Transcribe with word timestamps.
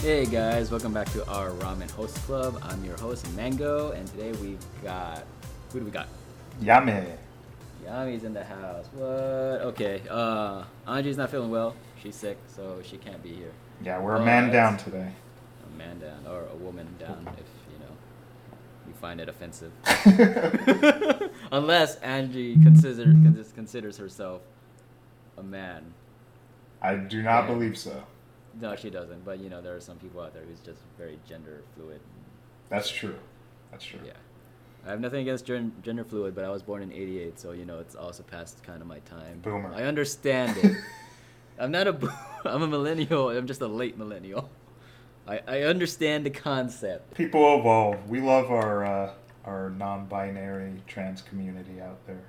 Hey 0.00 0.24
guys, 0.24 0.70
welcome 0.70 0.92
back 0.94 1.10
to 1.12 1.26
our 1.28 1.50
Ramen 1.50 1.90
Host 1.90 2.16
Club. 2.26 2.58
I'm 2.62 2.82
your 2.84 2.96
host 2.98 3.30
Mango, 3.34 3.90
and 3.92 4.06
today 4.08 4.32
we've 4.40 4.64
got 4.82 5.24
who 5.72 5.80
do 5.80 5.84
we 5.84 5.90
got? 5.90 6.08
Yami. 6.62 7.06
Yami's 7.84 8.24
in 8.24 8.32
the 8.32 8.42
house. 8.44 8.86
What? 8.92 9.06
Okay. 9.08 10.02
Uh, 10.08 10.64
Angie's 10.86 11.16
not 11.16 11.30
feeling 11.30 11.50
well. 11.50 11.74
She's 12.02 12.14
sick, 12.16 12.38
so 12.46 12.80
she 12.82 12.96
can't 12.96 13.22
be 13.22 13.30
here. 13.34 13.52
Yeah, 13.82 14.00
we're 14.00 14.16
a 14.16 14.20
Oh, 14.20 14.24
man 14.24 14.50
down 14.50 14.78
today. 14.78 15.10
A 15.66 15.78
man 15.78 15.98
down 15.98 16.26
or 16.28 16.44
a 16.52 16.56
woman 16.56 16.86
down, 16.98 17.28
if 17.38 17.46
you 17.72 17.78
know 17.78 17.92
you 18.86 18.94
find 18.94 19.20
it 19.20 19.28
offensive. 19.28 19.72
Unless 21.52 21.96
Angie 21.96 22.54
consider, 22.62 23.04
con- 23.04 23.44
considers 23.54 23.96
herself 23.98 24.40
a 25.36 25.42
man. 25.42 25.92
I 26.82 26.96
do 26.96 27.22
not 27.22 27.42
Yeah. 27.44 27.46
believe 27.54 27.76
so. 27.76 28.02
No, 28.60 28.74
she 28.76 28.90
doesn't. 28.90 29.24
But 29.24 29.40
you 29.40 29.50
know, 29.50 29.60
there 29.60 29.76
are 29.76 29.80
some 29.80 29.96
people 29.98 30.20
out 30.20 30.32
there 30.34 30.42
who's 30.42 30.60
just 30.60 30.80
very 30.98 31.18
gender 31.28 31.62
fluid. 31.74 32.00
That's 32.68 32.90
true. 32.90 33.16
That's 33.70 33.84
true. 33.84 34.00
Yeah. 34.04 34.12
I 34.86 34.90
have 34.90 35.00
nothing 35.00 35.20
against 35.20 35.44
gen- 35.44 35.74
gender 35.82 36.04
fluid, 36.04 36.34
but 36.34 36.44
I 36.44 36.48
was 36.48 36.62
born 36.62 36.82
in 36.82 36.90
'88, 36.92 37.38
so 37.38 37.52
you 37.52 37.64
know 37.66 37.80
it's 37.80 37.94
also 37.94 38.22
past 38.22 38.62
kind 38.62 38.80
of 38.80 38.86
my 38.88 39.00
time. 39.00 39.40
Boomer. 39.42 39.72
I 39.74 39.82
understand 39.82 40.56
it. 40.58 40.76
I'm 41.58 41.70
not 41.70 41.86
a. 41.86 42.14
I'm 42.44 42.62
a 42.62 42.66
millennial. 42.66 43.30
I'm 43.30 43.46
just 43.46 43.60
a 43.60 43.66
late 43.66 43.98
millennial. 43.98 44.48
I 45.28 45.40
I 45.46 45.62
understand 45.62 46.24
the 46.24 46.30
concept. 46.30 47.14
People 47.14 47.58
evolve. 47.58 48.08
We 48.08 48.20
love 48.20 48.50
our 48.50 48.84
uh, 48.84 49.12
our 49.44 49.70
non-binary 49.70 50.82
trans 50.86 51.20
community 51.22 51.80
out 51.80 52.04
there. 52.06 52.22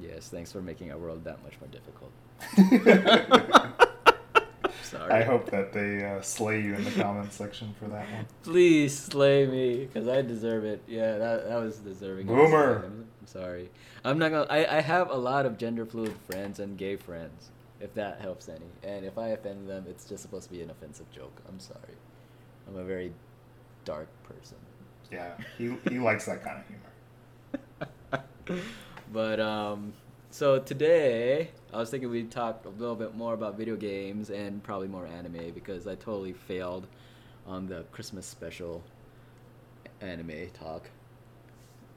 Yes, 0.00 0.28
thanks 0.28 0.52
for 0.52 0.62
making 0.62 0.92
our 0.92 0.98
world 0.98 1.24
that 1.24 1.42
much 1.42 1.54
more 1.60 1.68
difficult. 1.68 2.12
Sorry. 4.88 5.12
I 5.12 5.22
hope 5.22 5.50
that 5.50 5.72
they 5.72 6.02
uh, 6.02 6.22
slay 6.22 6.62
you 6.62 6.74
in 6.74 6.82
the 6.82 6.90
comment 6.92 7.30
section 7.30 7.74
for 7.78 7.88
that 7.88 8.10
one. 8.10 8.26
Please 8.42 8.98
slay 8.98 9.46
me, 9.46 9.84
because 9.84 10.08
I 10.08 10.22
deserve 10.22 10.64
it. 10.64 10.82
Yeah, 10.88 11.18
that, 11.18 11.46
that 11.46 11.56
was 11.56 11.76
deserving. 11.76 12.26
Boomer. 12.26 12.84
I'm, 12.86 13.06
I'm 13.20 13.26
sorry. 13.26 13.70
I'm 14.04 14.18
not 14.18 14.30
gonna. 14.30 14.46
I, 14.48 14.78
I 14.78 14.80
have 14.80 15.10
a 15.10 15.16
lot 15.16 15.44
of 15.44 15.58
gender 15.58 15.84
fluid 15.84 16.14
friends 16.30 16.58
and 16.58 16.78
gay 16.78 16.96
friends, 16.96 17.50
if 17.80 17.92
that 17.94 18.22
helps 18.22 18.48
any. 18.48 18.64
And 18.82 19.04
if 19.04 19.18
I 19.18 19.28
offend 19.28 19.68
them, 19.68 19.84
it's 19.88 20.06
just 20.06 20.22
supposed 20.22 20.46
to 20.46 20.52
be 20.52 20.62
an 20.62 20.70
offensive 20.70 21.10
joke. 21.10 21.38
I'm 21.46 21.60
sorry. 21.60 21.98
I'm 22.66 22.76
a 22.76 22.84
very 22.84 23.12
dark 23.84 24.08
person. 24.22 24.56
Yeah, 25.12 25.32
he, 25.58 25.74
he 25.90 25.98
likes 25.98 26.24
that 26.26 26.42
kind 26.42 26.60
of 26.60 28.16
humor. 28.50 28.62
but 29.12 29.40
um, 29.40 29.92
so 30.30 30.58
today 30.58 31.50
I 31.72 31.76
was 31.76 31.90
thinking 31.90 32.10
we'd 32.10 32.30
talk 32.30 32.64
a 32.64 32.70
little 32.70 32.96
bit 32.96 33.14
more 33.14 33.34
about 33.34 33.58
video 33.58 33.76
games 33.76 34.30
and 34.30 34.62
probably 34.62 34.88
more 34.88 35.06
anime 35.06 35.50
because 35.54 35.86
I 35.86 35.96
totally 35.96 36.32
failed 36.32 36.86
on 37.46 37.66
the 37.66 37.84
Christmas 37.92 38.24
special 38.24 38.82
anime 40.00 40.48
talk 40.54 40.88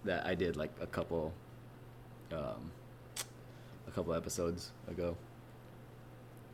that 0.03 0.25
I 0.25 0.35
did 0.35 0.57
like 0.57 0.71
a 0.81 0.87
couple 0.87 1.33
um, 2.33 2.71
a 3.87 3.91
couple 3.91 4.13
episodes 4.13 4.71
ago. 4.89 5.15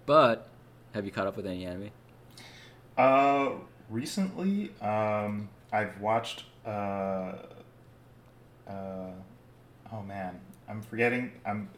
But 0.05 0.47
have 0.93 1.05
you 1.05 1.11
caught 1.11 1.27
up 1.27 1.37
with 1.37 1.47
any 1.47 1.65
anime? 1.65 1.89
Uh, 2.97 3.49
recently, 3.89 4.71
um, 4.81 5.49
I've 5.71 5.99
watched. 5.99 6.43
Uh, 6.65 7.33
uh, 8.67 9.11
oh 9.91 10.01
man, 10.05 10.39
I'm 10.69 10.81
forgetting. 10.81 11.31
I'm 11.45 11.69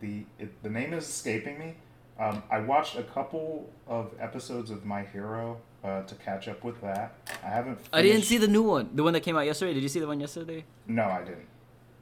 the 0.00 0.24
it, 0.38 0.62
the 0.62 0.70
name 0.70 0.92
is 0.92 1.08
escaping 1.08 1.58
me. 1.58 1.76
Um, 2.18 2.42
I 2.50 2.60
watched 2.60 2.96
a 2.96 3.04
couple 3.04 3.70
of 3.86 4.12
episodes 4.18 4.70
of 4.70 4.84
My 4.84 5.02
Hero 5.02 5.58
uh, 5.84 6.02
to 6.02 6.14
catch 6.16 6.48
up 6.48 6.64
with 6.64 6.80
that. 6.80 7.14
I 7.44 7.48
haven't. 7.48 7.78
I 7.92 8.02
didn't 8.02 8.22
see 8.22 8.38
the 8.38 8.48
new 8.48 8.62
one, 8.62 8.90
the 8.94 9.02
one 9.02 9.12
that 9.12 9.20
came 9.20 9.36
out 9.36 9.46
yesterday. 9.46 9.74
Did 9.74 9.82
you 9.82 9.88
see 9.88 10.00
the 10.00 10.06
one 10.06 10.20
yesterday? 10.20 10.64
No, 10.86 11.04
I 11.04 11.20
didn't. 11.20 11.46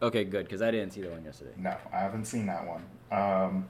Okay, 0.03 0.25
good, 0.25 0.44
because 0.44 0.60
I 0.62 0.70
didn't 0.70 0.93
see 0.93 1.00
the 1.00 1.09
one 1.09 1.25
yesterday. 1.25 1.53
No, 1.56 1.75
I 1.93 1.98
haven't 1.98 2.26
seen 2.26 2.47
that 2.47 2.66
one. 2.66 2.84
Um, 3.10 3.69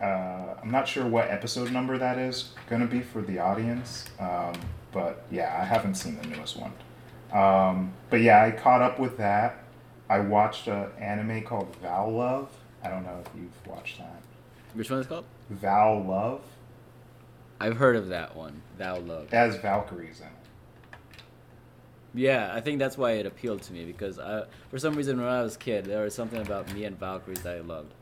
uh, 0.00 0.54
I'm 0.62 0.70
not 0.70 0.86
sure 0.86 1.06
what 1.06 1.30
episode 1.30 1.72
number 1.72 1.98
that 1.98 2.18
is 2.18 2.50
going 2.68 2.82
to 2.82 2.86
be 2.86 3.00
for 3.00 3.22
the 3.22 3.38
audience, 3.38 4.04
um, 4.20 4.52
but 4.92 5.24
yeah, 5.30 5.58
I 5.60 5.64
haven't 5.64 5.94
seen 5.94 6.18
the 6.20 6.26
newest 6.28 6.56
one. 6.56 6.72
Um, 7.32 7.92
but 8.10 8.20
yeah, 8.20 8.42
I 8.42 8.50
caught 8.50 8.82
up 8.82 8.98
with 8.98 9.16
that. 9.18 9.64
I 10.08 10.20
watched 10.20 10.68
an 10.68 10.90
anime 10.98 11.42
called 11.42 11.74
Val 11.76 12.10
Love. 12.10 12.50
I 12.82 12.88
don't 12.88 13.04
know 13.04 13.22
if 13.24 13.30
you've 13.34 13.66
watched 13.66 13.98
that. 13.98 14.22
Which 14.74 14.90
one 14.90 15.00
is 15.00 15.06
it 15.06 15.08
called? 15.08 15.24
Val 15.50 16.02
Love. 16.02 16.42
I've 17.60 17.76
heard 17.76 17.96
of 17.96 18.08
that 18.08 18.36
one. 18.36 18.62
Thou 18.76 18.98
Love. 18.98 19.24
It 19.24 19.32
has 19.32 19.56
Valkyries 19.56 20.20
in 20.20 20.26
it. 20.26 20.32
Yeah, 22.14 22.50
I 22.54 22.60
think 22.60 22.78
that's 22.78 22.96
why 22.96 23.12
it 23.12 23.26
appealed 23.26 23.62
to 23.62 23.72
me 23.72 23.84
because 23.84 24.18
I, 24.18 24.44
for 24.70 24.78
some 24.78 24.94
reason, 24.94 25.18
when 25.18 25.28
I 25.28 25.42
was 25.42 25.56
a 25.56 25.58
kid, 25.58 25.84
there 25.84 26.02
was 26.04 26.14
something 26.14 26.40
about 26.40 26.72
me 26.72 26.84
and 26.84 26.98
Valkyries 26.98 27.42
that 27.42 27.56
I 27.56 27.60
loved. 27.60 27.92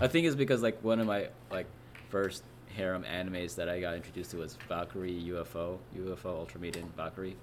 I 0.00 0.08
think 0.08 0.26
it's 0.26 0.36
because 0.36 0.62
like 0.62 0.82
one 0.82 0.98
of 1.00 1.06
my 1.06 1.28
like 1.50 1.66
first 2.08 2.42
harem 2.74 3.04
animes 3.04 3.56
that 3.56 3.68
I 3.68 3.80
got 3.80 3.94
introduced 3.94 4.30
to 4.30 4.38
was 4.38 4.56
Valkyrie 4.68 5.24
UFO, 5.28 5.78
UFO 5.96 6.46
Ultramaiden 6.46 6.90
Valkyrie. 6.96 7.36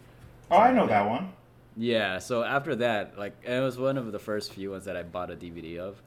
Oh, 0.50 0.58
I 0.58 0.72
know 0.72 0.88
that 0.88 1.08
one. 1.08 1.34
Yeah, 1.76 2.18
so 2.18 2.44
after 2.44 2.76
that, 2.78 3.20
like, 3.20 3.36
it 3.44 3.60
was 3.60 3.78
one 3.78 3.98
of 3.98 4.12
the 4.12 4.18
first 4.18 4.54
few 4.54 4.72
ones 4.72 4.86
that 4.86 4.98
I 4.98 5.04
bought 5.04 5.30
a 5.30 5.36
DVD 5.36 5.78
of. 5.78 6.02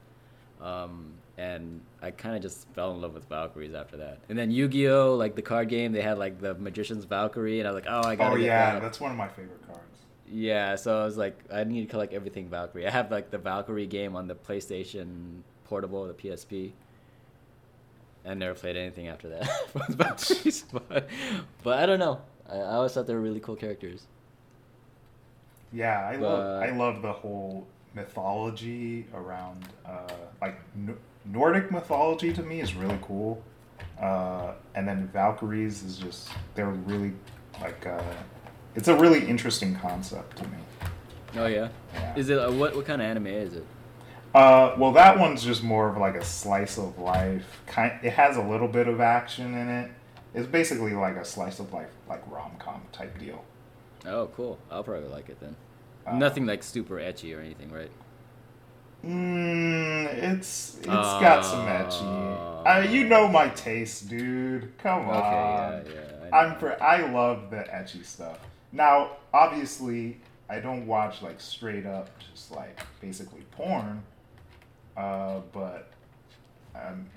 Um, 0.60 1.15
and 1.38 1.81
I 2.03 2.10
kind 2.10 2.37
of 2.37 2.43
just 2.43 2.69
fell 2.75 2.93
in 2.93 3.00
love 3.00 3.15
with 3.15 3.28
Valkyries 3.28 3.75
after 3.75 3.97
that. 3.98 4.19
And 4.28 4.38
then 4.38 4.50
Yu 4.50 4.69
Gi 4.69 4.88
Oh! 4.88 5.16
like 5.16 5.34
the 5.34 5.43
card 5.43 5.69
game, 5.69 5.93
they 5.93 6.03
had 6.03 6.19
like 6.19 6.41
the 6.41 6.54
Magician's 6.54 7.04
Valkyrie, 7.04 7.60
and 7.60 7.69
I 7.69 7.72
was 7.72 7.82
like, 7.82 7.91
oh, 7.93 8.03
I 8.03 8.16
gotta 8.16 8.34
Oh 8.34 8.37
get 8.37 8.44
yeah, 8.47 8.72
that. 8.72 8.82
that's 8.82 9.00
one 9.00 9.10
of 9.10 9.16
my 9.16 9.28
favorite 9.28 9.66
cards. 9.66 10.06
Yeah, 10.26 10.76
so 10.76 11.00
I 11.00 11.04
was 11.04 11.16
like, 11.16 11.44
I 11.53 11.65
need 11.65 11.81
to 11.82 11.87
collect 11.88 12.12
everything 12.12 12.48
Valkyrie. 12.48 12.87
I 12.87 12.91
have 12.91 13.10
like 13.10 13.31
the 13.31 13.38
Valkyrie 13.38 13.87
game 13.87 14.15
on 14.16 14.28
the 14.28 14.34
PlayStation 14.34 15.43
Portable, 15.65 16.06
the 16.06 16.15
PSP. 16.15 16.72
I 18.25 18.34
never 18.34 18.54
played 18.54 18.77
anything 18.77 19.09
after 19.09 19.28
that 19.31 19.48
Valkyries, 19.88 20.65
but, 20.72 21.09
but 21.62 21.78
I 21.78 21.87
don't 21.87 21.98
know. 21.98 22.21
I, 22.48 22.56
I 22.56 22.75
always 22.75 22.92
thought 22.92 23.06
they 23.06 23.15
were 23.15 23.21
really 23.21 23.41
cool 23.41 23.56
characters. 23.56 24.06
Yeah, 25.72 26.00
I 26.06 26.16
love 26.16 26.50
I 26.59 26.71
love 26.71 27.03
the 27.03 27.12
whole 27.12 27.66
mythology 27.94 29.06
around 29.14 29.64
uh, 29.86 30.06
like 30.40 30.58
N- 30.76 30.96
Nordic 31.24 31.70
mythology 31.70 32.32
to 32.32 32.42
me 32.42 32.60
is 32.60 32.74
really 32.74 32.98
cool. 33.02 33.42
Uh, 34.00 34.52
and 34.74 34.86
then 34.88 35.08
Valkyries 35.12 35.82
is 35.82 35.98
just 35.98 36.30
they're 36.54 36.68
really 36.70 37.12
like 37.60 37.86
uh, 37.86 38.02
it's 38.74 38.88
a 38.88 38.94
really 38.96 39.26
interesting 39.26 39.74
concept 39.76 40.36
to 40.38 40.44
me. 40.44 40.56
Oh 41.36 41.46
yeah, 41.46 41.68
Yeah. 41.94 42.14
is 42.16 42.30
it 42.30 42.38
uh, 42.38 42.50
what 42.50 42.74
what 42.74 42.86
kind 42.86 43.00
of 43.02 43.06
anime 43.06 43.26
is 43.26 43.54
it? 43.56 43.66
Uh, 44.34 44.74
well, 44.78 44.92
that 44.92 45.18
one's 45.18 45.42
just 45.42 45.62
more 45.62 45.88
of 45.88 45.96
like 45.96 46.14
a 46.14 46.24
slice 46.24 46.78
of 46.78 46.98
life. 46.98 47.60
Kind, 47.66 47.92
it 48.02 48.12
has 48.12 48.36
a 48.36 48.42
little 48.42 48.68
bit 48.68 48.86
of 48.86 49.00
action 49.00 49.54
in 49.54 49.68
it. 49.68 49.90
It's 50.34 50.46
basically 50.46 50.92
like 50.92 51.16
a 51.16 51.24
slice 51.24 51.58
of 51.58 51.72
life, 51.72 51.90
like 52.08 52.22
rom 52.30 52.52
com 52.58 52.80
type 52.92 53.18
deal. 53.18 53.44
Oh, 54.06 54.28
cool. 54.36 54.58
I'll 54.70 54.84
probably 54.84 55.08
like 55.08 55.28
it 55.28 55.40
then. 55.40 55.56
Uh, 56.10 56.16
Nothing 56.19 56.47
like 56.47 56.62
super 56.62 56.97
ecchi 56.97 57.37
or 57.37 57.41
anything, 57.41 57.71
right? 57.71 57.91
Mm, 59.04 60.12
it's 60.12 60.76
it's 60.78 60.87
got 60.87 61.44
some 61.44 61.66
ecchi. 61.66 62.66
Uh, 62.66 62.87
you 62.91 63.04
know 63.06 63.26
my 63.28 63.48
taste, 63.48 64.09
dude. 64.09 64.76
Come 64.78 65.09
Okay, 65.09 65.19
on. 65.19 65.84
yeah, 65.87 65.93
yeah. 65.94 66.37
I 66.37 66.44
I'm 66.44 66.59
for 66.59 66.81
I 66.82 67.10
love 67.10 67.50
the 67.50 67.56
ecchi 67.72 68.04
stuff. 68.04 68.38
Now, 68.72 69.16
obviously, 69.32 70.21
I 70.51 70.60
don't 70.60 70.86
watch 70.86 71.22
like 71.22 71.41
straight 71.41 71.86
up 71.86 72.10
just 72.30 72.51
like 72.51 72.78
basically 73.01 73.42
porn. 73.53 74.03
Uh, 74.97 75.41
but 75.53 75.91
um, 76.74 77.09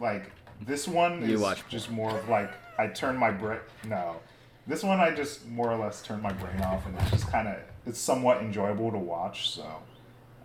like 0.00 0.30
this 0.66 0.88
one 0.88 1.20
You 1.28 1.34
is 1.34 1.40
watch 1.40 1.62
just 1.68 1.90
more 1.90 2.16
of 2.18 2.28
like 2.30 2.50
I 2.78 2.86
turn 2.86 3.16
my 3.16 3.30
brain. 3.30 3.60
No, 3.86 4.16
this 4.66 4.82
one 4.82 5.00
I 5.00 5.14
just 5.14 5.46
more 5.46 5.70
or 5.70 5.76
less 5.76 6.02
turned 6.02 6.22
my 6.22 6.32
brain 6.32 6.60
off, 6.62 6.86
and 6.86 6.96
it's 6.98 7.10
just 7.10 7.30
kind 7.30 7.48
of 7.48 7.56
it's 7.86 8.00
somewhat 8.00 8.40
enjoyable 8.40 8.90
to 8.90 8.98
watch. 8.98 9.50
So 9.50 9.64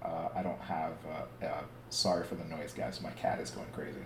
uh, 0.03 0.29
I 0.35 0.43
don't 0.43 0.61
have. 0.61 0.93
Uh, 1.41 1.45
uh, 1.45 1.61
sorry 1.89 2.25
for 2.25 2.35
the 2.35 2.45
noise, 2.45 2.73
guys. 2.73 3.01
My 3.01 3.11
cat 3.11 3.39
is 3.39 3.51
going 3.51 3.67
crazy. 3.73 3.99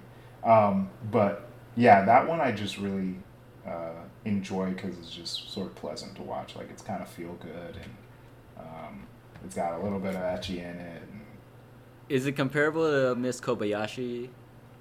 Um, 0.43 0.89
but 1.11 1.49
yeah, 1.75 2.03
that 2.05 2.27
one 2.27 2.41
I 2.41 2.51
just 2.51 2.77
really 2.77 3.15
uh, 3.65 4.03
enjoy 4.25 4.71
because 4.71 4.97
it's 4.97 5.09
just 5.09 5.51
sort 5.51 5.67
of 5.67 5.75
pleasant 5.75 6.15
to 6.15 6.21
watch. 6.21 6.55
Like 6.55 6.69
it's 6.69 6.81
kind 6.81 7.01
of 7.01 7.07
feel 7.07 7.33
good 7.41 7.75
and 7.75 7.95
um, 8.59 9.07
it's 9.43 9.55
got 9.55 9.79
a 9.79 9.83
little 9.83 9.99
bit 9.99 10.15
of 10.15 10.21
ecchi 10.21 10.57
in 10.57 10.79
it. 10.79 11.01
And 11.11 11.21
Is 12.09 12.25
it 12.25 12.33
comparable 12.33 12.89
to 12.89 13.15
Miss 13.15 13.41
Kobayashi, 13.41 14.29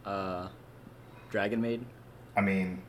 uh, 0.05 0.49
Dragon 1.31 1.61
Maid? 1.61 1.85
I 2.37 2.41
mean, 2.41 2.83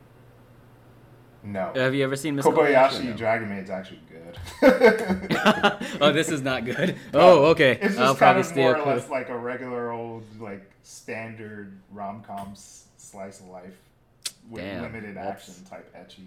no. 1.46 1.72
Have 1.74 1.94
you 1.94 2.04
ever 2.04 2.16
seen 2.16 2.36
Miss 2.36 2.44
Kobayashi? 2.44 2.90
Kobayashi 2.90 3.04
no? 3.04 3.12
Dragon 3.16 3.48
Maid's 3.48 3.70
actually 3.70 4.00
good. 4.10 4.38
oh, 6.00 6.12
this 6.12 6.28
is 6.28 6.42
not 6.42 6.64
good. 6.64 6.96
Oh, 7.14 7.46
okay. 7.46 7.72
It's 7.80 7.94
just 7.94 7.98
I'll 7.98 8.14
kind 8.14 8.18
probably 8.44 8.50
of 8.50 8.56
more 8.56 8.76
or 8.78 8.94
less 8.94 9.08
like 9.08 9.28
a 9.28 9.36
regular 9.36 9.90
old 9.90 10.24
like 10.40 10.70
standard 10.82 11.78
rom 11.92 12.22
com 12.22 12.54
slice 12.54 13.40
of 13.40 13.46
life 13.48 13.74
with 14.50 14.62
Damn, 14.62 14.82
limited 14.82 15.16
that's- 15.16 15.48
action 15.48 15.64
type 15.64 15.94
ecchi. 15.96 16.26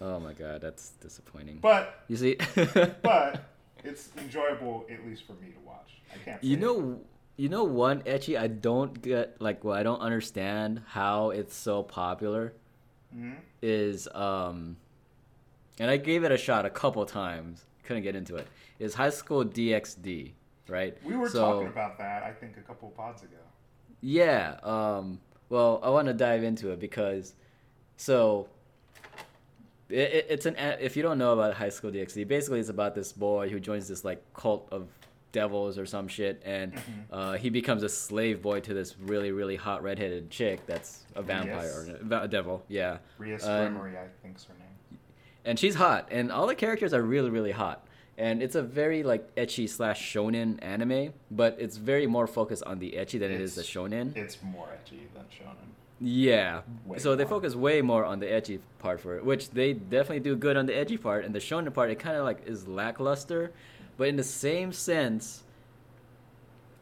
Oh 0.00 0.20
my 0.20 0.32
god, 0.34 0.60
that's 0.60 0.90
disappointing. 1.00 1.58
But 1.60 2.02
you 2.08 2.16
see, 2.16 2.36
but 3.02 3.44
it's 3.82 4.10
enjoyable 4.18 4.84
at 4.90 5.06
least 5.06 5.26
for 5.26 5.32
me 5.34 5.48
to 5.48 5.60
watch. 5.66 5.92
I 6.14 6.18
can't. 6.24 6.44
you 6.44 6.56
know, 6.58 7.00
you 7.36 7.48
know 7.48 7.64
one 7.64 8.02
ecchi 8.02 8.38
I 8.38 8.46
don't 8.48 9.00
get 9.00 9.40
like 9.40 9.64
well 9.64 9.74
I 9.74 9.82
don't 9.82 10.00
understand 10.00 10.82
how 10.86 11.30
it's 11.30 11.54
so 11.56 11.82
popular 11.82 12.52
Mhm. 13.16 13.36
is 13.62 14.08
um, 14.14 14.76
and 15.78 15.90
I 15.90 15.96
gave 15.96 16.24
it 16.24 16.32
a 16.32 16.36
shot 16.36 16.64
a 16.66 16.70
couple 16.70 17.04
times, 17.06 17.64
couldn't 17.84 18.02
get 18.02 18.14
into 18.16 18.36
it. 18.36 18.46
Is 18.78 18.94
High 18.94 19.10
School 19.10 19.44
DxD, 19.44 20.32
right? 20.68 20.96
We 21.04 21.16
were 21.16 21.28
So- 21.28 21.40
talking 21.52 21.68
about 21.68 21.98
that. 21.98 22.22
I 22.22 22.32
think 22.32 22.56
a 22.56 22.60
couple 22.62 22.90
pods 22.90 23.22
ago. 23.22 23.36
Yeah. 24.00 24.58
Um, 24.62 25.20
well, 25.48 25.80
I 25.82 25.90
want 25.90 26.08
to 26.08 26.14
dive 26.14 26.42
into 26.44 26.70
it 26.70 26.80
because, 26.80 27.34
so, 27.96 28.48
it, 29.88 29.98
it, 29.98 30.26
it's 30.30 30.46
an 30.46 30.56
if 30.80 30.96
you 30.96 31.02
don't 31.02 31.18
know 31.18 31.32
about 31.32 31.54
High 31.54 31.68
School 31.70 31.90
DxD, 31.90 32.26
basically 32.26 32.60
it's 32.60 32.68
about 32.68 32.94
this 32.94 33.12
boy 33.12 33.48
who 33.48 33.60
joins 33.60 33.88
this 33.88 34.04
like 34.04 34.22
cult 34.34 34.68
of 34.72 34.88
devils 35.40 35.76
or 35.78 35.84
some 35.86 36.08
shit, 36.08 36.42
and 36.46 36.72
uh, 37.12 37.34
he 37.34 37.50
becomes 37.50 37.82
a 37.82 37.88
slave 37.88 38.40
boy 38.40 38.58
to 38.60 38.72
this 38.72 38.96
really 38.98 39.30
really 39.32 39.56
hot 39.56 39.82
redheaded 39.82 40.30
chick 40.30 40.58
that's 40.66 41.04
a 41.14 41.22
vampire 41.22 41.84
Yes. 41.86 42.10
or 42.10 42.22
a 42.24 42.28
devil. 42.28 42.64
Yeah. 42.68 42.98
Rias 43.18 43.44
Um, 43.44 43.76
Gremory, 43.76 43.96
I 43.96 44.06
think's 44.22 44.44
her 44.44 44.54
name. 44.54 44.98
and 45.44 45.58
she's 45.58 45.74
hot, 45.74 46.08
and 46.10 46.32
all 46.32 46.46
the 46.46 46.54
characters 46.54 46.92
are 46.94 47.02
really, 47.02 47.30
really 47.30 47.52
hot. 47.52 47.78
And 48.18 48.42
it's 48.42 48.54
a 48.54 48.62
very 48.62 49.02
like 49.02 49.34
ecchi 49.34 49.68
slash 49.68 50.00
shonen 50.12 50.58
anime, 50.62 51.12
but 51.30 51.56
it's 51.60 51.76
very 51.76 52.06
more 52.06 52.26
focused 52.26 52.62
on 52.64 52.78
the 52.78 52.92
ecchi 52.92 53.18
than 53.20 53.30
it 53.30 53.42
is 53.42 53.54
the 53.56 53.60
It's- 53.60 53.74
shonen. 53.74 54.16
It's 54.16 54.38
more 54.42 54.68
edgy 54.72 55.02
than 55.14 55.24
shonen. 55.24 55.68
Yeah. 56.00 56.62
Way 56.86 56.98
so 56.98 57.14
they 57.14 57.24
more. 57.24 57.28
focus 57.36 57.54
way 57.54 57.82
more 57.82 58.04
on 58.06 58.18
the 58.20 58.30
edgy 58.38 58.58
part 58.78 59.00
for 59.00 59.16
it, 59.16 59.24
which 59.24 59.50
they 59.50 59.74
definitely 59.74 60.20
do 60.30 60.34
good 60.36 60.56
on 60.56 60.64
the 60.66 60.74
edgy 60.74 60.96
part. 60.98 61.24
And 61.26 61.34
the 61.34 61.38
shonen 61.48 61.72
part, 61.74 61.90
it 61.90 61.98
kind 61.98 62.16
of 62.16 62.24
like 62.24 62.40
is 62.46 62.66
lackluster, 62.66 63.52
but 63.96 64.08
in 64.08 64.16
the 64.16 64.24
same 64.24 64.72
sense, 64.72 65.42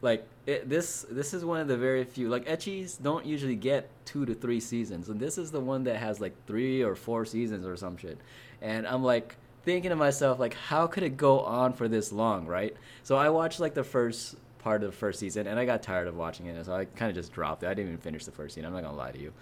like 0.01 0.27
it, 0.45 0.69
this 0.69 1.05
this 1.09 1.33
is 1.33 1.43
one 1.43 1.59
of 1.59 1.67
the 1.67 1.77
very 1.77 2.03
few 2.03 2.29
like 2.29 2.45
ecchis 2.45 3.01
don't 3.01 3.25
usually 3.25 3.55
get 3.55 3.89
two 4.05 4.25
to 4.25 4.33
three 4.33 4.59
seasons, 4.59 5.09
and 5.09 5.19
this 5.19 5.37
is 5.37 5.51
the 5.51 5.59
one 5.59 5.83
that 5.85 5.97
has 5.97 6.19
like 6.19 6.33
three 6.45 6.83
or 6.83 6.95
four 6.95 7.25
seasons 7.25 7.65
or 7.65 7.75
some 7.75 7.97
shit. 7.97 8.17
And 8.61 8.85
I'm 8.87 9.03
like 9.03 9.35
thinking 9.63 9.89
to 9.89 9.95
myself 9.95 10.39
like, 10.39 10.53
how 10.53 10.87
could 10.87 11.03
it 11.03 11.17
go 11.17 11.39
on 11.41 11.73
for 11.73 11.87
this 11.87 12.11
long, 12.11 12.45
right? 12.45 12.75
So 13.03 13.15
I 13.15 13.29
watched 13.29 13.59
like 13.59 13.73
the 13.73 13.83
first 13.83 14.35
part 14.59 14.83
of 14.83 14.91
the 14.91 14.97
first 14.97 15.19
season, 15.19 15.47
and 15.47 15.59
I 15.59 15.65
got 15.65 15.81
tired 15.81 16.07
of 16.07 16.15
watching 16.15 16.47
it, 16.47 16.65
so 16.65 16.73
I 16.73 16.85
kind 16.85 17.09
of 17.09 17.15
just 17.15 17.31
dropped 17.31 17.63
it. 17.63 17.67
I 17.67 17.73
didn't 17.73 17.89
even 17.89 18.01
finish 18.01 18.25
the 18.25 18.31
first 18.31 18.55
season. 18.55 18.67
I'm 18.67 18.73
not 18.73 18.83
gonna 18.83 18.97
lie 18.97 19.11
to 19.11 19.19
you, 19.19 19.33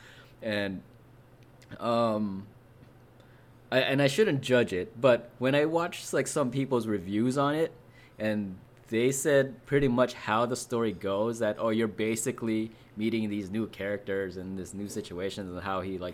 and 0.42 0.82
um. 1.80 2.46
I, 3.74 3.80
and 3.80 4.04
I 4.04 4.08
shouldn't 4.08 4.42
judge 4.42 4.72
it, 4.72 5.02
but 5.02 5.32
when 5.40 5.56
I 5.56 5.66
watched 5.66 6.14
like 6.14 6.28
some 6.28 6.52
people's 6.52 6.86
reviews 6.86 7.40
on 7.40 7.56
it, 7.56 7.72
and 8.20 8.56
they 8.90 9.12
said 9.12 9.66
pretty 9.66 9.88
much 9.88 10.14
how 10.14 10.46
the 10.46 10.56
story 10.56 10.92
goes, 10.92 11.40
that 11.40 11.56
oh, 11.58 11.70
you're 11.70 11.88
basically 11.88 12.70
meeting 12.96 13.32
these 13.32 13.50
new 13.50 13.66
characters 13.66 14.38
and 14.38 14.60
this 14.60 14.76
new 14.76 14.88
situations 14.88 15.52
and 15.52 15.60
how 15.60 15.82
he 15.82 15.98
like 15.98 16.14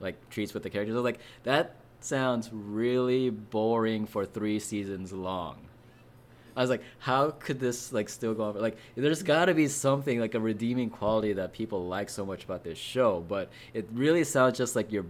like 0.00 0.16
treats 0.30 0.52
with 0.52 0.64
the 0.64 0.68
characters. 0.70 0.96
I 0.96 0.98
was 0.98 1.04
like, 1.04 1.20
that 1.44 1.76
sounds 2.00 2.50
really 2.52 3.30
boring 3.30 4.06
for 4.06 4.26
three 4.26 4.58
seasons 4.58 5.12
long. 5.12 5.58
I 6.56 6.60
was 6.60 6.70
like, 6.70 6.82
how 6.98 7.30
could 7.30 7.60
this 7.60 7.92
like 7.92 8.08
still 8.08 8.34
go 8.34 8.44
on? 8.46 8.60
Like, 8.60 8.78
there's 8.96 9.22
got 9.22 9.44
to 9.44 9.54
be 9.54 9.68
something 9.68 10.18
like 10.18 10.34
a 10.34 10.40
redeeming 10.40 10.90
quality 10.90 11.34
that 11.34 11.52
people 11.52 11.86
like 11.86 12.10
so 12.10 12.26
much 12.26 12.42
about 12.42 12.64
this 12.64 12.78
show, 12.78 13.24
but 13.28 13.48
it 13.74 13.88
really 13.92 14.24
sounds 14.24 14.58
just 14.58 14.74
like 14.74 14.90
your 14.90 15.06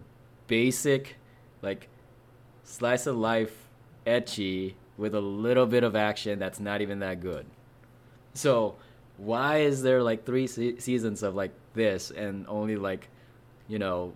basic, 0.46 1.16
like, 1.66 1.88
slice 2.64 3.06
of 3.06 3.16
life, 3.16 3.68
ecchi 4.06 4.74
with 4.96 5.14
a 5.14 5.20
little 5.20 5.66
bit 5.66 5.84
of 5.84 5.94
action 5.94 6.38
that's 6.38 6.60
not 6.60 6.80
even 6.80 7.00
that 7.00 7.20
good. 7.20 7.44
So, 8.34 8.76
why 9.18 9.58
is 9.58 9.82
there 9.82 10.02
like 10.02 10.24
three 10.24 10.46
se- 10.46 10.78
seasons 10.78 11.22
of 11.22 11.34
like 11.34 11.52
this 11.74 12.10
and 12.10 12.46
only 12.48 12.76
like, 12.76 13.08
you 13.68 13.78
know, 13.78 14.12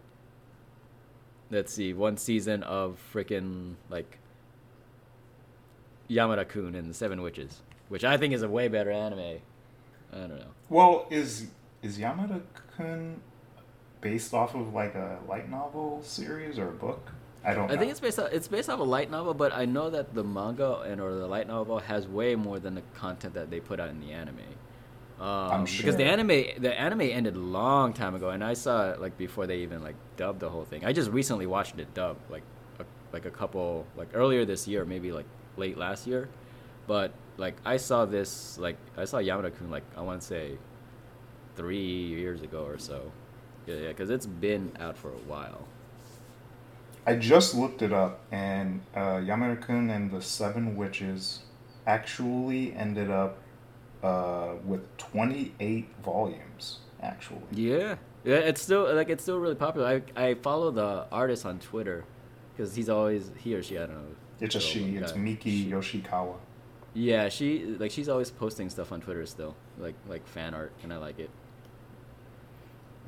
let's 1.50 1.73
see, 1.73 1.93
one 1.93 2.17
season 2.17 2.62
of 2.62 2.99
freaking 3.12 3.75
like 3.88 4.19
Yamada 6.08 6.46
Kun 6.49 6.75
and 6.75 6.91
the 6.91 6.94
Seven 6.94 7.23
Witches, 7.23 7.62
which 7.88 8.05
I 8.05 8.17
think 8.17 8.32
is 8.35 8.43
a 8.43 8.49
way 8.49 8.69
better 8.69 8.91
anime. 8.91 9.38
I 10.12 10.17
don't 10.17 10.38
know. 10.38 10.53
Well, 10.69 11.06
is 11.11 11.46
is 11.82 11.99
Yamada 11.99 12.43
Kun 12.76 13.20
based 14.00 14.35
off 14.35 14.55
of 14.55 14.75
like 14.75 14.94
a 14.94 15.19
light 15.29 15.50
novel 15.50 16.00
series 16.03 16.58
or 16.58 16.69
a 16.69 16.73
book? 16.73 17.12
I 17.45 17.55
don't. 17.55 17.71
I 17.71 17.75
know. 17.75 17.81
think 17.81 17.91
it's 17.91 18.01
based 18.01 18.19
off, 18.19 18.33
it's 18.33 18.49
based 18.49 18.69
off 18.69 18.81
a 18.81 18.85
light 18.85 19.11
novel, 19.11 19.35
but 19.35 19.53
I 19.53 19.65
know 19.65 19.91
that 19.91 20.15
the 20.15 20.25
manga 20.25 20.81
and 20.81 21.01
or 21.01 21.15
the 21.15 21.27
light 21.27 21.49
novel 21.49 21.79
has 21.79 22.07
way 22.07 22.35
more 22.35 22.59
than 22.59 22.75
the 22.75 22.83
content 22.95 23.35
that 23.35 23.51
they 23.51 23.61
put 23.61 23.81
out 23.81 23.89
in 23.89 24.01
the 24.01 24.13
anime. 24.13 24.39
Um, 25.21 25.65
because 25.65 25.97
the 25.97 26.05
anime 26.05 26.63
the 26.63 26.73
anime 26.79 27.03
ended 27.03 27.37
a 27.37 27.39
long 27.39 27.93
time 27.93 28.15
ago, 28.15 28.31
and 28.31 28.43
I 28.43 28.55
saw 28.55 28.91
it 28.93 29.01
like 29.01 29.19
before 29.19 29.47
they 29.47 29.59
even 29.59 29.83
like 29.83 29.97
dubbed 30.17 30.41
the 30.41 30.49
whole 30.49 30.65
thing. 30.65 30.85
I 30.85 30.93
just 30.93 31.11
recently 31.11 31.47
watched 31.47 31.79
it 31.79 31.93
dubbed, 31.93 32.31
like 32.31 32.43
a, 32.79 32.85
like 33.13 33.27
a 33.27 33.31
couple 33.31 33.87
like 33.97 34.09
earlier 34.15 34.47
this 34.47 34.67
year, 34.67 34.85
maybe 34.85 35.13
like 35.13 35.27
late 35.57 35.77
last 35.77 36.07
year. 36.07 36.29
But 36.87 37.13
like 37.37 37.57
I 37.67 37.77
saw 37.77 38.07
this 38.07 38.59
like 38.59 38.77
I 38.97 39.05
saw 39.05 39.19
Yamada 39.19 39.57
Kun 39.57 39.71
like 39.71 39.85
I 39.95 40.01
want 40.01 40.23
to 40.23 40.27
say 40.27 40.59
three 41.55 42.07
years 42.07 42.41
ago 42.43 42.65
or 42.65 42.79
so. 42.79 43.13
Yeah, 43.67 43.75
yeah, 43.75 43.89
because 43.89 44.09
it's 44.09 44.27
been 44.27 44.73
out 44.81 44.97
for 44.97 45.09
a 45.09 45.23
while. 45.29 45.67
I 47.06 47.17
just 47.17 47.55
looked 47.55 47.82
it 47.82 47.93
up, 47.93 48.20
and 48.31 48.81
uh, 48.94 49.17
Yamada 49.19 49.61
Kun 49.61 49.91
and 49.91 50.11
the 50.11 50.20
Seven 50.23 50.76
Witches 50.76 51.41
actually 51.87 52.75
ended 52.75 53.11
up 53.11 53.38
uh, 54.02 54.55
with 54.64 54.82
twenty 54.99 55.55
eight 55.61 55.88
volumes. 56.05 56.79
Actually, 57.02 57.41
Yeah, 57.52 57.97
yeah, 58.25 58.37
it's 58.37 58.61
still 58.61 58.94
like 58.94 59.08
it's 59.08 59.23
still 59.23 59.38
really 59.38 59.55
popular. 59.55 60.02
I 60.17 60.23
I 60.29 60.35
follow 60.35 60.70
the 60.70 61.06
artist 61.11 61.47
on 61.47 61.58
Twitter 61.58 62.05
because 62.55 62.75
he's 62.75 62.91
always 62.91 63.31
he 63.38 63.55
or 63.55 63.62
she 63.62 63.79
I 63.79 63.87
don't 63.87 63.94
know. 63.94 64.17
it's 64.41 64.55
a 64.55 64.61
she. 64.61 64.96
It's 64.96 65.12
guy. 65.12 65.19
Miki 65.19 65.64
She- 65.64 65.70
Yoshikawa. 65.70 66.37
Yeah, 66.93 67.29
she 67.31 67.65
like 67.79 67.91
she's 67.91 68.08
always 68.10 68.31
posting 68.31 68.69
stuff 68.69 68.93
on 68.93 69.01
Twitter 69.01 69.25
still, 69.25 69.55
like 69.79 69.94
like 70.08 70.27
fan 70.27 70.53
art, 70.55 70.72
and 70.82 70.93
I 70.93 70.98
like 70.98 71.19
it. 71.19 71.31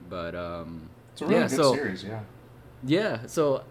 But 0.09 0.35
um, 0.35 0.89
It's 1.13 1.23
a 1.23 1.27
really 1.27 1.41
yeah, 1.41 1.49
good 1.49 1.57
so 1.57 1.75
series. 1.75 2.05
Yeah. 2.05 2.21
yeah, 2.85 3.27
so 3.27 3.65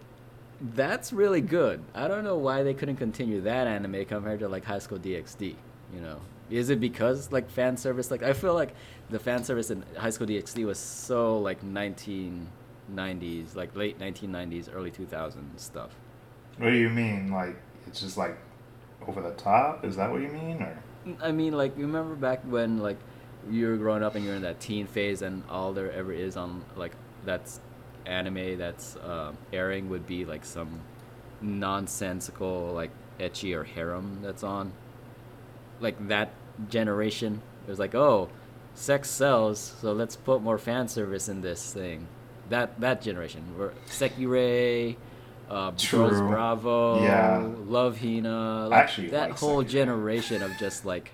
that's 0.74 1.12
really 1.12 1.40
good. 1.40 1.82
I 1.94 2.08
don't 2.08 2.24
know 2.24 2.36
why 2.36 2.62
they 2.62 2.74
couldn't 2.74 2.96
continue 2.96 3.40
that 3.42 3.66
anime 3.66 4.04
compared 4.04 4.40
to 4.40 4.48
like 4.48 4.64
High 4.64 4.78
School 4.78 4.98
DxD. 4.98 5.56
You 5.94 6.00
know, 6.00 6.20
is 6.50 6.70
it 6.70 6.80
because 6.80 7.30
like 7.32 7.50
fan 7.50 7.76
service? 7.76 8.10
Like 8.10 8.22
I 8.22 8.32
feel 8.32 8.54
like 8.54 8.74
the 9.10 9.18
fan 9.18 9.44
service 9.44 9.70
in 9.70 9.84
High 9.96 10.10
School 10.10 10.26
DxD 10.26 10.64
was 10.64 10.78
so 10.78 11.38
like 11.38 11.62
1990s, 11.64 13.54
like 13.54 13.74
late 13.76 13.98
1990s, 13.98 14.74
early 14.74 14.90
2000s 14.90 15.36
stuff. 15.56 15.90
What 16.58 16.70
do 16.70 16.76
you 16.76 16.90
mean? 16.90 17.30
Like 17.30 17.56
it's 17.86 18.00
just 18.00 18.16
like 18.16 18.38
over 19.08 19.20
the 19.20 19.32
top? 19.32 19.84
Is 19.84 19.96
that 19.96 20.10
what 20.10 20.20
you 20.20 20.28
mean? 20.28 20.62
Or 20.62 20.78
I 21.20 21.32
mean, 21.32 21.52
like, 21.52 21.76
you 21.76 21.86
remember 21.86 22.14
back 22.14 22.42
when, 22.44 22.78
like, 22.78 22.98
you 23.50 23.68
were 23.68 23.76
growing 23.76 24.02
up 24.02 24.14
and 24.14 24.24
you're 24.24 24.36
in 24.36 24.42
that 24.42 24.60
teen 24.60 24.86
phase, 24.86 25.22
and 25.22 25.42
all 25.48 25.72
there 25.72 25.90
ever 25.92 26.12
is 26.12 26.36
on, 26.36 26.64
like, 26.76 26.92
that's 27.24 27.60
anime 28.06 28.58
that's 28.58 28.96
uh, 28.96 29.32
airing 29.52 29.88
would 29.90 30.06
be, 30.06 30.24
like, 30.24 30.44
some 30.44 30.80
nonsensical, 31.40 32.72
like, 32.74 32.90
ecchi 33.20 33.54
or 33.56 33.64
harem 33.64 34.18
that's 34.22 34.42
on. 34.42 34.72
Like, 35.80 36.08
that 36.08 36.30
generation. 36.68 37.40
It 37.66 37.70
was 37.70 37.78
like, 37.78 37.94
oh, 37.94 38.28
sex 38.74 39.08
sells, 39.10 39.58
so 39.80 39.92
let's 39.92 40.16
put 40.16 40.42
more 40.42 40.58
fan 40.58 40.88
service 40.88 41.28
in 41.28 41.40
this 41.40 41.72
thing. 41.72 42.06
That 42.48 42.80
that 42.80 43.00
generation. 43.02 43.42
Where 43.56 43.72
Sekirei, 43.86 44.96
uh, 45.48 45.70
Girls. 45.90 46.20
Bravo, 46.20 47.02
Yeah. 47.02 47.48
Love 47.66 48.00
Hina, 48.00 48.68
like, 48.68 48.78
Actually 48.80 49.08
that 49.10 49.30
like 49.30 49.38
whole 49.38 49.62
Sekirei. 49.62 49.68
generation 49.68 50.42
of 50.42 50.50
just 50.58 50.84
like 50.84 51.12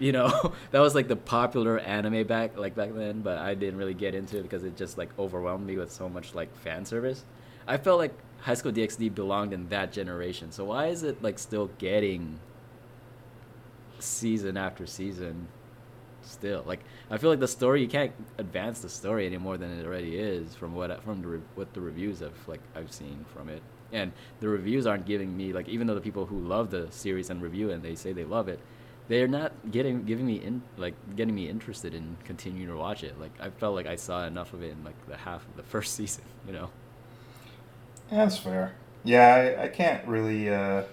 you 0.00 0.12
know 0.12 0.52
that 0.72 0.80
was 0.80 0.94
like 0.94 1.06
the 1.06 1.16
popular 1.16 1.78
anime 1.78 2.26
back 2.26 2.56
like 2.56 2.74
back 2.74 2.92
then 2.94 3.20
but 3.20 3.38
i 3.38 3.54
didn't 3.54 3.78
really 3.78 3.94
get 3.94 4.14
into 4.14 4.38
it 4.38 4.42
because 4.42 4.64
it 4.64 4.76
just 4.76 4.98
like 4.98 5.10
overwhelmed 5.18 5.66
me 5.66 5.76
with 5.76 5.92
so 5.92 6.08
much 6.08 6.34
like 6.34 6.54
fan 6.58 6.84
service. 6.84 7.24
I 7.68 7.76
felt 7.76 7.98
like 7.98 8.14
high 8.40 8.54
school 8.54 8.72
dxd 8.72 9.14
belonged 9.14 9.52
in 9.52 9.68
that 9.68 9.92
generation 9.92 10.50
so 10.50 10.64
why 10.64 10.86
is 10.86 11.02
it 11.02 11.22
like 11.22 11.38
still 11.38 11.70
getting 11.78 12.40
season 13.98 14.56
after 14.56 14.86
season 14.86 15.46
still? 16.22 16.64
Like 16.66 16.80
i 17.10 17.18
feel 17.18 17.30
like 17.30 17.40
the 17.40 17.48
story 17.48 17.82
you 17.82 17.88
can't 17.88 18.12
advance 18.38 18.80
the 18.80 18.88
story 18.88 19.26
any 19.26 19.36
more 19.36 19.58
than 19.58 19.78
it 19.78 19.84
already 19.86 20.16
is 20.16 20.54
from 20.54 20.74
what 20.74 21.02
from 21.04 21.20
the 21.22 21.40
what 21.54 21.72
the 21.74 21.80
reviews 21.80 22.20
have 22.20 22.34
like 22.48 22.60
i've 22.74 22.92
seen 22.92 23.24
from 23.34 23.48
it. 23.48 23.62
And 23.92 24.12
the 24.38 24.48
reviews 24.48 24.86
aren't 24.86 25.04
giving 25.04 25.36
me 25.36 25.52
like 25.52 25.68
even 25.68 25.86
though 25.86 25.96
the 25.96 26.00
people 26.00 26.24
who 26.24 26.38
love 26.38 26.70
the 26.70 26.90
series 26.90 27.28
and 27.28 27.42
review 27.42 27.70
and 27.70 27.82
they 27.82 27.94
say 27.94 28.12
they 28.12 28.24
love 28.24 28.48
it 28.48 28.60
they're 29.10 29.28
not 29.28 29.52
getting 29.72 30.04
giving 30.04 30.26
me 30.26 30.36
in 30.36 30.62
like 30.78 30.94
getting 31.16 31.34
me 31.34 31.50
interested 31.50 31.94
in 31.94 32.16
continuing 32.24 32.68
to 32.68 32.76
watch 32.76 33.04
it 33.04 33.20
like 33.20 33.32
i 33.40 33.50
felt 33.50 33.74
like 33.76 33.86
i 33.86 33.96
saw 33.96 34.26
enough 34.26 34.54
of 34.54 34.62
it 34.62 34.70
in 34.72 34.84
like 34.84 34.96
the 35.08 35.18
half 35.18 35.46
of 35.48 35.56
the 35.56 35.64
first 35.74 35.96
season 35.96 36.24
you 36.46 36.54
know 36.54 36.70
yeah, 38.10 38.24
that's 38.24 38.38
fair. 38.38 38.74
Yeah, 39.04 39.34
I, 39.58 39.64
I 39.64 39.68
can't 39.68 40.06
really 40.06 40.50
uh, 40.50 40.84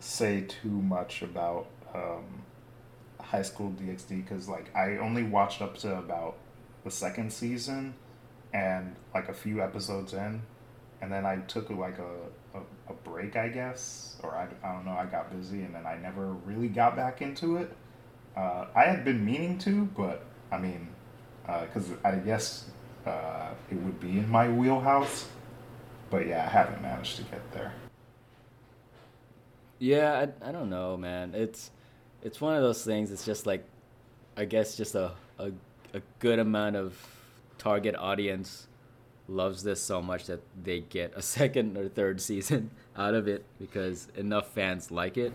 say 0.00 0.42
too 0.42 0.70
much 0.70 1.22
about 1.22 1.68
um, 1.94 2.42
High 3.20 3.42
School 3.42 3.72
DxD 3.72 4.24
because 4.24 4.48
like 4.48 4.74
I 4.74 4.98
only 4.98 5.24
watched 5.24 5.60
up 5.60 5.76
to 5.78 5.98
about 5.98 6.36
the 6.84 6.90
second 6.90 7.32
season 7.32 7.94
and 8.52 8.94
like 9.14 9.28
a 9.28 9.34
few 9.34 9.60
episodes 9.60 10.14
in, 10.14 10.42
and 11.00 11.12
then 11.12 11.26
I 11.26 11.38
took 11.38 11.70
like 11.70 11.98
a, 11.98 12.12
a, 12.56 12.92
a 12.92 12.94
break, 12.94 13.36
I 13.36 13.48
guess, 13.48 14.16
or 14.22 14.34
I, 14.34 14.48
I 14.66 14.72
don't 14.72 14.84
know, 14.84 14.92
I 14.92 15.06
got 15.06 15.30
busy 15.36 15.62
and 15.62 15.74
then 15.74 15.86
I 15.86 15.96
never 15.96 16.32
really 16.44 16.68
got 16.68 16.96
back 16.96 17.22
into 17.22 17.56
it. 17.56 17.72
Uh, 18.36 18.66
I 18.74 18.84
had 18.84 19.04
been 19.04 19.24
meaning 19.24 19.58
to, 19.58 19.86
but 19.96 20.24
I 20.52 20.58
mean, 20.58 20.88
because 21.46 21.90
uh, 21.90 21.96
I 22.04 22.16
guess 22.16 22.66
uh, 23.06 23.50
it 23.70 23.76
would 23.76 24.00
be 24.00 24.18
in 24.18 24.28
my 24.28 24.48
wheelhouse. 24.48 25.28
But 26.10 26.26
yeah, 26.26 26.44
I 26.44 26.48
haven't 26.48 26.82
managed 26.82 27.16
to 27.16 27.22
get 27.22 27.52
there. 27.52 27.72
Yeah, 29.78 30.26
I, 30.42 30.48
I 30.48 30.52
don't 30.52 30.70
know, 30.70 30.96
man. 30.96 31.34
It's 31.34 31.70
it's 32.22 32.40
one 32.40 32.54
of 32.54 32.62
those 32.62 32.84
things. 32.84 33.10
It's 33.10 33.24
just 33.24 33.46
like, 33.46 33.64
I 34.36 34.44
guess, 34.44 34.76
just 34.76 34.94
a 34.94 35.12
a, 35.38 35.50
a 35.94 36.00
good 36.18 36.38
amount 36.38 36.76
of 36.76 36.96
target 37.58 37.96
audience 37.96 38.68
loves 39.28 39.62
this 39.62 39.82
so 39.82 40.00
much 40.00 40.26
that 40.26 40.40
they 40.62 40.80
get 40.80 41.12
a 41.16 41.22
second 41.36 41.76
or 41.76 41.88
third 41.88 42.20
season 42.20 42.70
out 42.96 43.14
of 43.14 43.28
it 43.28 43.44
because 43.58 44.08
enough 44.16 44.48
fans 44.52 44.90
like 44.90 45.16
it. 45.16 45.32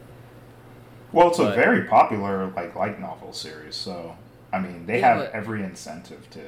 Well, 1.11 1.29
it's 1.29 1.37
but, 1.37 1.51
a 1.51 1.55
very 1.55 1.85
popular 1.85 2.47
like 2.55 2.75
light 2.75 2.99
novel 2.99 3.33
series, 3.33 3.75
so 3.75 4.15
I 4.53 4.59
mean 4.59 4.85
they 4.85 4.99
yeah, 4.99 5.15
have 5.15 5.17
but, 5.17 5.31
every 5.33 5.63
incentive 5.63 6.29
to 6.31 6.41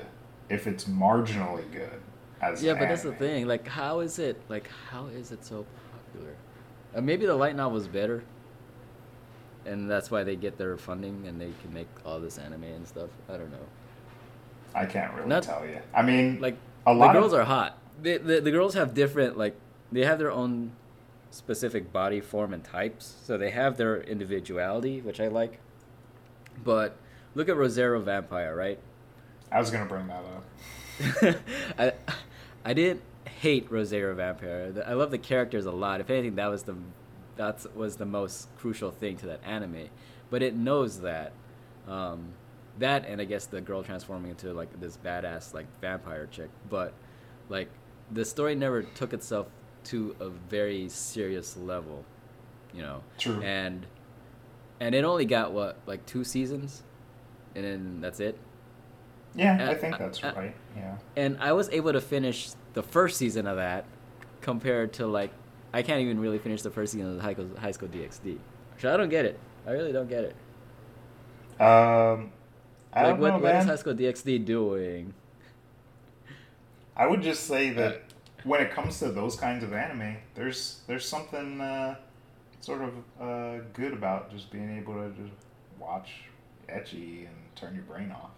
if 0.49 0.67
it's 0.67 0.85
marginally 0.85 1.69
good 1.71 1.99
as 2.41 2.63
yeah, 2.63 2.73
but 2.73 2.83
anime. 2.83 2.89
that's 2.89 3.03
the 3.03 3.13
thing. 3.13 3.47
Like, 3.47 3.67
how 3.67 3.99
is 3.99 4.19
it? 4.19 4.39
Like, 4.49 4.69
how 4.89 5.07
is 5.07 5.31
it 5.31 5.45
so 5.45 5.65
popular? 5.91 6.35
Uh, 6.95 7.01
maybe 7.01 7.25
the 7.25 7.35
light 7.35 7.55
novel 7.55 7.77
is 7.77 7.87
better, 7.87 8.23
and 9.65 9.89
that's 9.89 10.11
why 10.11 10.23
they 10.23 10.35
get 10.35 10.57
their 10.57 10.77
funding 10.77 11.25
and 11.27 11.39
they 11.39 11.51
can 11.61 11.73
make 11.73 11.87
all 12.05 12.19
this 12.19 12.37
anime 12.37 12.63
and 12.63 12.87
stuff. 12.87 13.09
I 13.29 13.37
don't 13.37 13.51
know. 13.51 13.65
I 14.75 14.85
can't 14.85 15.13
really 15.13 15.27
Not, 15.27 15.43
tell 15.43 15.65
you. 15.65 15.79
I 15.93 16.01
mean, 16.01 16.39
like 16.41 16.57
a 16.85 16.93
lot 16.93 17.13
the 17.13 17.19
girls 17.19 17.33
of... 17.33 17.39
are 17.39 17.45
hot. 17.45 17.77
The, 18.01 18.17
the 18.17 18.41
the 18.41 18.51
girls 18.51 18.73
have 18.73 18.93
different 18.93 19.37
like 19.37 19.55
they 19.91 20.05
have 20.05 20.19
their 20.19 20.31
own 20.31 20.71
specific 21.31 21.91
body 21.91 22.21
form 22.21 22.53
and 22.53 22.63
types, 22.63 23.15
so 23.23 23.37
they 23.37 23.51
have 23.51 23.77
their 23.77 24.01
individuality, 24.01 25.01
which 25.01 25.19
I 25.19 25.27
like. 25.27 25.59
But 26.63 26.95
look 27.35 27.49
at 27.49 27.55
Rosario 27.55 28.01
Vampire, 28.01 28.55
right? 28.55 28.79
I 29.51 29.59
was 29.59 29.69
gonna 29.71 29.85
bring 29.85 30.07
that 30.07 30.23
up. 30.23 31.35
I 31.77 31.93
I 32.65 32.73
didn't 32.73 33.01
hate 33.25 33.71
Rosario 33.71 34.15
Vampire. 34.15 34.73
I 34.85 34.93
love 34.93 35.11
the 35.11 35.17
characters 35.17 35.65
a 35.65 35.71
lot. 35.71 36.01
If 36.01 36.09
anything, 36.09 36.35
that 36.35 36.47
was 36.47 36.63
the 36.63 36.75
that 37.35 37.65
was 37.75 37.97
the 37.97 38.05
most 38.05 38.47
crucial 38.57 38.91
thing 38.91 39.17
to 39.17 39.25
that 39.27 39.41
anime. 39.45 39.89
But 40.29 40.43
it 40.43 40.55
knows 40.55 41.01
that. 41.01 41.33
Um, 41.87 42.33
that 42.79 43.05
and 43.07 43.21
I 43.21 43.25
guess 43.25 43.45
the 43.45 43.61
girl 43.61 43.83
transforming 43.83 44.31
into 44.31 44.53
like 44.53 44.79
this 44.79 44.97
badass 44.97 45.53
like 45.53 45.67
vampire 45.79 46.27
chick. 46.27 46.49
But 46.69 46.93
like 47.49 47.69
the 48.11 48.25
story 48.25 48.55
never 48.55 48.83
took 48.83 49.13
itself 49.13 49.47
to 49.85 50.15
a 50.19 50.29
very 50.29 50.89
serious 50.89 51.57
level, 51.57 52.05
you 52.73 52.81
know. 52.81 53.03
True. 53.17 53.41
And 53.41 53.85
and 54.79 54.95
it 54.95 55.03
only 55.03 55.25
got 55.25 55.51
what 55.53 55.77
like 55.85 56.05
two 56.05 56.23
seasons, 56.23 56.83
and 57.55 57.63
then 57.63 58.01
that's 58.01 58.19
it. 58.19 58.37
Yeah, 59.35 59.53
and, 59.53 59.69
I 59.69 59.73
think 59.73 59.97
that's 59.97 60.23
I, 60.23 60.31
right. 60.33 60.55
Yeah. 60.75 60.97
And 61.15 61.37
I 61.39 61.53
was 61.53 61.69
able 61.69 61.93
to 61.93 62.01
finish 62.01 62.51
the 62.73 62.83
first 62.83 63.17
season 63.17 63.47
of 63.47 63.57
that, 63.57 63.85
compared 64.41 64.93
to 64.93 65.07
like, 65.07 65.31
I 65.73 65.81
can't 65.81 66.01
even 66.01 66.19
really 66.19 66.37
finish 66.37 66.61
the 66.61 66.69
first 66.69 66.93
season 66.93 67.15
of 67.15 67.21
High 67.21 67.33
School, 67.33 67.49
High 67.57 67.71
School 67.71 67.89
DxD. 67.89 68.37
So 68.77 68.93
I 68.93 68.97
don't 68.97 69.09
get 69.09 69.25
it. 69.25 69.39
I 69.65 69.71
really 69.71 69.91
don't 69.91 70.09
get 70.09 70.25
it. 70.25 71.61
Um, 71.61 72.31
I 72.95 73.11
like, 73.11 73.19
what, 73.19 73.29
know, 73.29 73.39
what 73.39 73.55
is 73.55 73.65
High 73.65 73.75
School 73.75 73.93
DxD 73.93 74.45
doing? 74.45 75.13
I 76.95 77.07
would 77.07 77.21
just 77.21 77.45
say 77.47 77.71
that 77.71 78.03
when 78.43 78.61
it 78.61 78.71
comes 78.71 78.99
to 78.99 79.11
those 79.11 79.35
kinds 79.35 79.63
of 79.63 79.73
anime, 79.73 80.17
there's 80.35 80.81
there's 80.87 81.07
something 81.07 81.59
uh, 81.59 81.95
sort 82.61 82.81
of 82.81 82.93
uh, 83.19 83.63
good 83.73 83.93
about 83.93 84.31
just 84.31 84.51
being 84.51 84.77
able 84.77 84.93
to 84.93 85.09
just 85.09 85.33
watch 85.79 86.11
ecchi 86.69 87.25
and 87.25 87.35
turn 87.55 87.73
your 87.73 87.83
brain 87.83 88.11
off. 88.11 88.31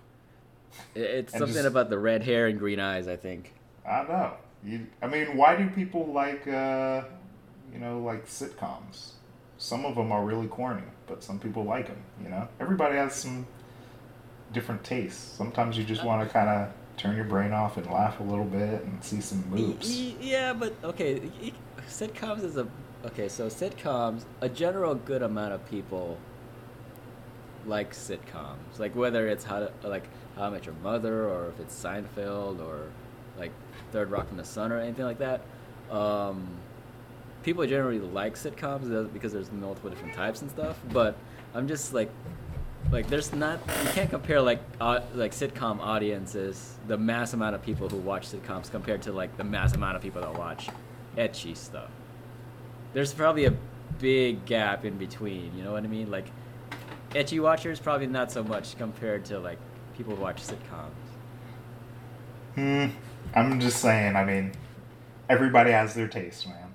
It's 0.94 1.32
something 1.32 1.54
just, 1.54 1.66
about 1.66 1.90
the 1.90 2.00
red 2.00 2.24
hair 2.24 2.48
and 2.48 2.60
green 2.60 2.80
eyes, 2.80 3.08
I 3.08 3.16
think. 3.16 3.54
I 3.86 4.00
don't 4.00 4.10
know. 4.10 4.34
You, 4.64 4.88
I 5.02 5.08
mean, 5.08 5.38
why 5.38 5.56
do 5.56 5.70
people 5.70 6.12
like, 6.12 6.48
uh, 6.48 7.04
you 7.72 7.80
know, 7.80 8.00
like 8.00 8.26
sitcoms? 8.28 9.12
Some 9.58 9.86
of 9.86 9.96
them 9.96 10.12
are 10.12 10.26
really 10.26 10.48
corny, 10.48 10.84
but 11.08 11.24
some 11.24 11.40
people 11.40 11.64
like 11.64 11.88
them. 11.88 12.02
You 12.22 12.30
know, 12.30 12.48
everybody 12.60 12.96
has 12.96 13.16
some 13.16 13.48
different 14.56 14.84
tastes. 14.84 15.22
Sometimes 15.38 15.78
you 15.78 15.84
just 15.84 16.04
want 16.04 16.28
to 16.28 16.34
kind 16.34 16.50
of 16.50 16.72
turn 16.98 17.16
your 17.16 17.26
brain 17.26 17.52
off 17.52 17.78
and 17.78 17.86
laugh 17.88 18.20
a 18.22 18.24
little 18.24 18.46
bit 18.46 18.84
and 18.84 19.04
see 19.04 19.22
some 19.22 19.48
moves. 19.50 20.00
Yeah, 20.20 20.54
but 20.54 20.74
okay, 20.84 21.22
sitcoms 21.88 22.44
is 22.44 22.58
a 22.58 22.68
okay. 23.06 23.28
So 23.28 23.48
sitcoms, 23.48 24.24
a 24.42 24.50
general 24.50 24.96
good 24.96 25.22
amount 25.22 25.54
of 25.54 25.70
people 25.70 26.18
like 27.68 27.94
sitcoms, 27.94 28.80
like 28.80 28.96
whether 28.96 29.28
it's 29.28 29.44
how 29.44 29.60
to, 29.60 29.72
like 29.84 30.08
How 30.36 30.46
I 30.46 30.50
Met 30.50 30.66
Your 30.66 30.76
Mother 30.76 31.30
or 31.30 31.50
if 31.50 31.60
it's 31.60 31.84
Seinfeld 31.84 32.66
or 32.66 32.88
like 33.38 33.52
Third 33.92 34.10
Rock 34.10 34.30
from 34.30 34.38
the 34.38 34.46
Sun 34.46 34.72
or 34.72 34.80
anything 34.80 35.06
like 35.06 35.20
that. 35.20 35.42
Um, 35.92 36.48
people 37.44 37.66
generally 37.68 38.00
like 38.00 38.36
sitcoms 38.36 39.12
because 39.14 39.34
there's 39.34 39.52
multiple 39.52 39.90
different 39.90 40.14
types 40.14 40.42
and 40.42 40.50
stuff. 40.50 40.80
But 40.94 41.18
I'm 41.54 41.68
just 41.68 41.94
like, 41.94 42.10
like 42.92 43.08
there's 43.08 43.34
not 43.34 43.60
you 43.84 43.90
can't 43.90 44.10
compare 44.10 44.42
like 44.42 44.60
uh, 44.80 45.02
like 45.14 45.32
sitcom 45.32 45.80
audiences, 45.80 46.76
the 46.88 46.98
mass 46.98 47.34
amount 47.34 47.56
of 47.56 47.62
people 47.62 47.90
who 47.90 47.98
watch 47.98 48.28
sitcoms 48.30 48.70
compared 48.70 49.02
to 49.04 49.12
like 49.12 49.36
the 49.38 49.44
mass 49.44 49.74
amount 49.74 49.96
of 49.96 50.02
people 50.02 50.22
that 50.22 50.38
watch 50.38 50.70
ecchi 51.18 51.56
stuff. 51.56 51.90
There's 52.94 53.14
probably 53.14 53.46
a 53.46 53.54
big 54.00 54.46
gap 54.46 54.86
in 54.86 54.98
between. 54.98 55.56
You 55.58 55.64
know 55.64 55.74
what 55.74 55.84
I 55.84 55.88
mean? 55.88 56.12
Like 56.12 56.28
ecchi 57.12 57.42
watchers 57.42 57.80
probably 57.80 58.08
not 58.08 58.32
so 58.32 58.44
much 58.44 58.78
compared 58.78 59.26
to 59.26 59.40
like 59.40 59.58
people 59.98 60.16
who 60.16 60.22
watch 60.22 60.42
sitcoms. 60.42 60.92
Hmm. 62.56 62.88
I'm 63.34 63.60
just 63.60 63.82
saying. 63.82 64.16
I 64.16 64.24
mean, 64.24 64.54
everybody 65.30 65.72
has 65.72 65.94
their 65.94 66.08
taste, 66.08 66.48
man. 66.48 66.74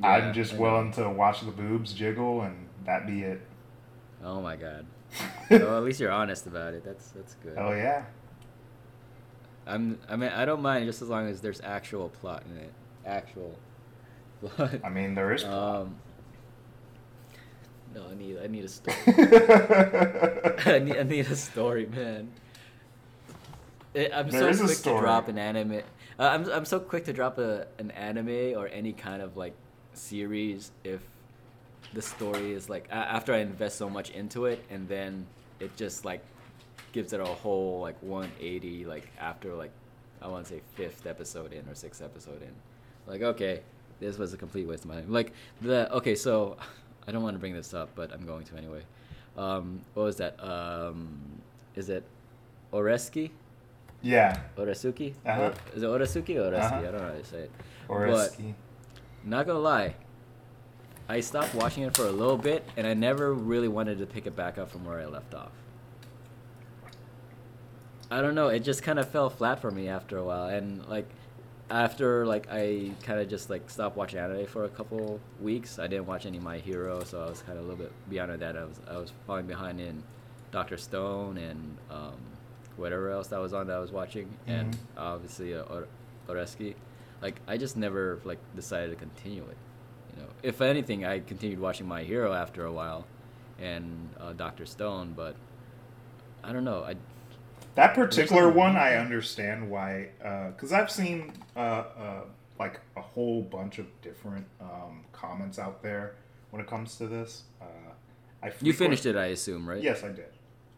Yeah, 0.00 0.08
I'm 0.08 0.34
just 0.34 0.54
willing 0.54 0.92
to 0.92 1.08
watch 1.08 1.40
the 1.40 1.50
boobs 1.50 1.92
jiggle 1.92 2.42
and 2.42 2.68
that 2.84 3.06
be 3.06 3.22
it. 3.22 3.40
Oh 4.22 4.40
my 4.40 4.54
god. 4.54 4.86
well, 5.50 5.76
at 5.78 5.82
least 5.82 6.00
you're 6.00 6.12
honest 6.12 6.46
about 6.46 6.74
it. 6.74 6.84
That's 6.84 7.08
that's 7.10 7.34
good. 7.42 7.54
Oh 7.56 7.72
yeah. 7.72 8.04
I'm. 9.66 9.98
I 10.08 10.16
mean, 10.16 10.30
I 10.30 10.44
don't 10.44 10.62
mind 10.62 10.86
just 10.86 11.02
as 11.02 11.08
long 11.08 11.28
as 11.28 11.40
there's 11.40 11.60
actual 11.60 12.08
plot 12.08 12.42
in 12.50 12.56
it. 12.56 12.72
Actual. 13.04 13.58
Plot. 14.40 14.80
I 14.84 14.88
mean, 14.88 15.16
there 15.16 15.32
is. 15.32 15.42
Plot. 15.42 15.80
Um, 15.80 15.96
no, 17.94 18.06
I 18.08 18.14
need. 18.14 18.38
I 18.38 18.46
need 18.46 18.64
a 18.64 18.68
story. 18.68 18.96
I 19.06 20.78
need. 20.78 20.96
I 20.96 21.02
need 21.02 21.26
a 21.26 21.34
story, 21.34 21.86
man. 21.86 22.30
It, 23.94 24.12
I'm 24.14 24.30
there 24.30 24.52
so 24.52 24.66
quick 24.66 24.78
to 24.78 24.98
drop 24.98 25.28
an 25.28 25.38
anime. 25.38 25.82
Uh, 26.18 26.22
I'm 26.22 26.48
I'm 26.50 26.64
so 26.64 26.78
quick 26.78 27.04
to 27.06 27.12
drop 27.12 27.38
a 27.38 27.66
an 27.78 27.90
anime 27.92 28.56
or 28.56 28.68
any 28.68 28.92
kind 28.92 29.22
of 29.22 29.36
like 29.36 29.54
series 29.92 30.70
if 30.84 31.00
the 31.94 32.02
story 32.02 32.52
is 32.52 32.68
like 32.68 32.86
after 32.90 33.32
I 33.32 33.38
invest 33.38 33.76
so 33.78 33.88
much 33.88 34.10
into 34.10 34.46
it 34.46 34.64
and 34.70 34.88
then 34.88 35.26
it 35.60 35.76
just 35.76 36.04
like 36.04 36.22
gives 36.92 37.12
it 37.12 37.20
a 37.20 37.24
whole 37.24 37.80
like 37.80 37.96
180 38.02 38.84
like 38.86 39.08
after 39.18 39.54
like 39.54 39.70
I 40.20 40.28
want 40.28 40.46
to 40.46 40.54
say 40.54 40.60
fifth 40.74 41.06
episode 41.06 41.52
in 41.52 41.68
or 41.68 41.74
sixth 41.74 42.02
episode 42.02 42.42
in. 42.42 42.52
Like 43.06 43.22
okay, 43.22 43.60
this 44.00 44.18
was 44.18 44.32
a 44.34 44.36
complete 44.36 44.66
waste 44.66 44.84
of 44.84 44.90
my 44.90 44.96
time. 44.96 45.12
Like 45.12 45.32
the 45.60 45.92
okay, 45.94 46.14
so 46.14 46.56
I 47.08 47.12
don't 47.12 47.22
want 47.22 47.34
to 47.34 47.38
bring 47.38 47.54
this 47.54 47.74
up, 47.74 47.90
but 47.94 48.12
I'm 48.12 48.26
going 48.26 48.44
to 48.46 48.56
anyway. 48.56 48.82
Um, 49.36 49.80
what 49.94 50.04
was 50.04 50.16
that? 50.16 50.42
Um, 50.42 51.20
is 51.74 51.88
it 51.88 52.04
Oresuki? 52.72 53.30
Yeah. 54.02 54.40
Oresuki? 54.56 55.14
Uh-huh. 55.24 55.52
Is 55.74 55.82
it 55.82 55.86
Oresuki 55.86 56.36
or 56.36 56.50
Oresuki? 56.50 56.62
Uh-huh. 56.62 56.76
I 56.76 56.82
don't 56.82 56.98
know 56.98 57.08
how 57.08 57.12
to 57.12 57.24
say 57.24 57.38
it. 57.38 57.50
Oresuki. 57.88 58.54
But, 58.54 59.28
not 59.28 59.46
gonna 59.46 59.58
lie, 59.58 59.94
I 61.08 61.20
stopped 61.20 61.54
watching 61.54 61.84
it 61.84 61.96
for 61.96 62.06
a 62.06 62.12
little 62.12 62.36
bit, 62.36 62.68
and 62.76 62.86
I 62.86 62.94
never 62.94 63.32
really 63.32 63.68
wanted 63.68 63.98
to 63.98 64.06
pick 64.06 64.26
it 64.26 64.36
back 64.36 64.58
up 64.58 64.70
from 64.70 64.84
where 64.84 65.00
I 65.00 65.06
left 65.06 65.34
off. 65.34 65.52
I 68.10 68.20
don't 68.20 68.34
know. 68.34 68.48
It 68.48 68.60
just 68.60 68.82
kind 68.82 68.98
of 68.98 69.08
fell 69.08 69.30
flat 69.30 69.60
for 69.60 69.70
me 69.70 69.88
after 69.88 70.18
a 70.18 70.24
while, 70.24 70.48
and 70.48 70.86
like 70.86 71.08
after 71.70 72.26
like 72.26 72.46
I 72.50 72.92
kind 73.02 73.20
of 73.20 73.28
just 73.28 73.50
like 73.50 73.68
stopped 73.70 73.96
watching 73.96 74.18
anime 74.18 74.46
for 74.46 74.64
a 74.64 74.68
couple 74.68 75.20
weeks. 75.40 75.78
I 75.78 75.86
didn't 75.86 76.06
watch 76.06 76.26
any 76.26 76.38
My 76.38 76.58
Hero, 76.58 77.02
so 77.04 77.22
I 77.22 77.28
was 77.28 77.42
kind 77.42 77.58
of 77.58 77.64
a 77.64 77.68
little 77.68 77.84
bit 77.84 77.92
beyond 78.08 78.38
that. 78.40 78.56
I 78.56 78.64
was 78.64 78.80
I 78.90 78.96
was 78.96 79.12
falling 79.26 79.46
behind 79.46 79.80
in 79.80 80.02
Doctor 80.50 80.76
Stone 80.76 81.38
and 81.38 81.76
um, 81.90 82.16
whatever 82.76 83.10
else 83.10 83.28
that 83.28 83.40
was 83.40 83.52
on 83.52 83.66
that 83.66 83.76
I 83.76 83.80
was 83.80 83.92
watching, 83.92 84.26
mm-hmm. 84.26 84.50
and 84.50 84.76
obviously 84.96 85.54
uh, 85.54 85.62
Or- 85.62 85.88
Oresuki. 86.28 86.74
Like 87.20 87.40
I 87.46 87.56
just 87.56 87.76
never 87.76 88.20
like 88.24 88.38
decided 88.56 88.90
to 88.90 88.96
continue 88.96 89.42
it. 89.42 89.56
You 90.16 90.22
know, 90.22 90.28
if 90.42 90.60
anything, 90.60 91.04
I 91.04 91.20
continued 91.20 91.58
watching 91.60 91.86
My 91.86 92.02
Hero 92.02 92.32
after 92.32 92.64
a 92.64 92.72
while, 92.72 93.04
and 93.60 94.08
uh, 94.20 94.32
Doctor 94.32 94.66
Stone, 94.66 95.14
but 95.16 95.36
I 96.44 96.52
don't 96.52 96.64
know. 96.64 96.84
I 96.84 96.96
That 97.74 97.94
particular 97.94 98.48
one, 98.48 98.76
I 98.76 98.96
understand 98.96 99.70
why, 99.70 100.08
because 100.52 100.72
I've 100.72 100.90
seen 100.90 101.32
uh, 101.56 101.58
uh, 101.60 102.20
like 102.58 102.80
a 102.96 103.00
whole 103.00 103.42
bunch 103.42 103.78
of 103.78 103.86
different 104.02 104.46
um, 104.60 105.04
comments 105.12 105.58
out 105.58 105.82
there 105.82 106.14
when 106.50 106.60
it 106.62 106.68
comes 106.68 106.96
to 106.96 107.06
this. 107.06 107.42
Uh, 107.60 107.64
I 108.42 108.52
you 108.62 108.72
finished 108.72 109.06
it, 109.06 109.16
I 109.16 109.26
assume, 109.26 109.68
right? 109.68 109.82
Yes, 109.82 110.02
I 110.04 110.08
did. 110.08 110.26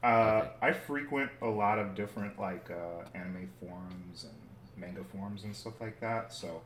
Uh, 0.02 0.06
Okay. 0.42 0.50
I 0.62 0.72
frequent 0.72 1.30
a 1.42 1.46
lot 1.46 1.78
of 1.78 1.94
different 1.94 2.38
like 2.40 2.70
uh, 2.70 3.04
anime 3.14 3.50
forums 3.60 4.24
and 4.24 4.34
manga 4.82 5.04
forums 5.04 5.44
and 5.44 5.54
stuff 5.54 5.78
like 5.78 6.00
that. 6.00 6.32
So 6.32 6.62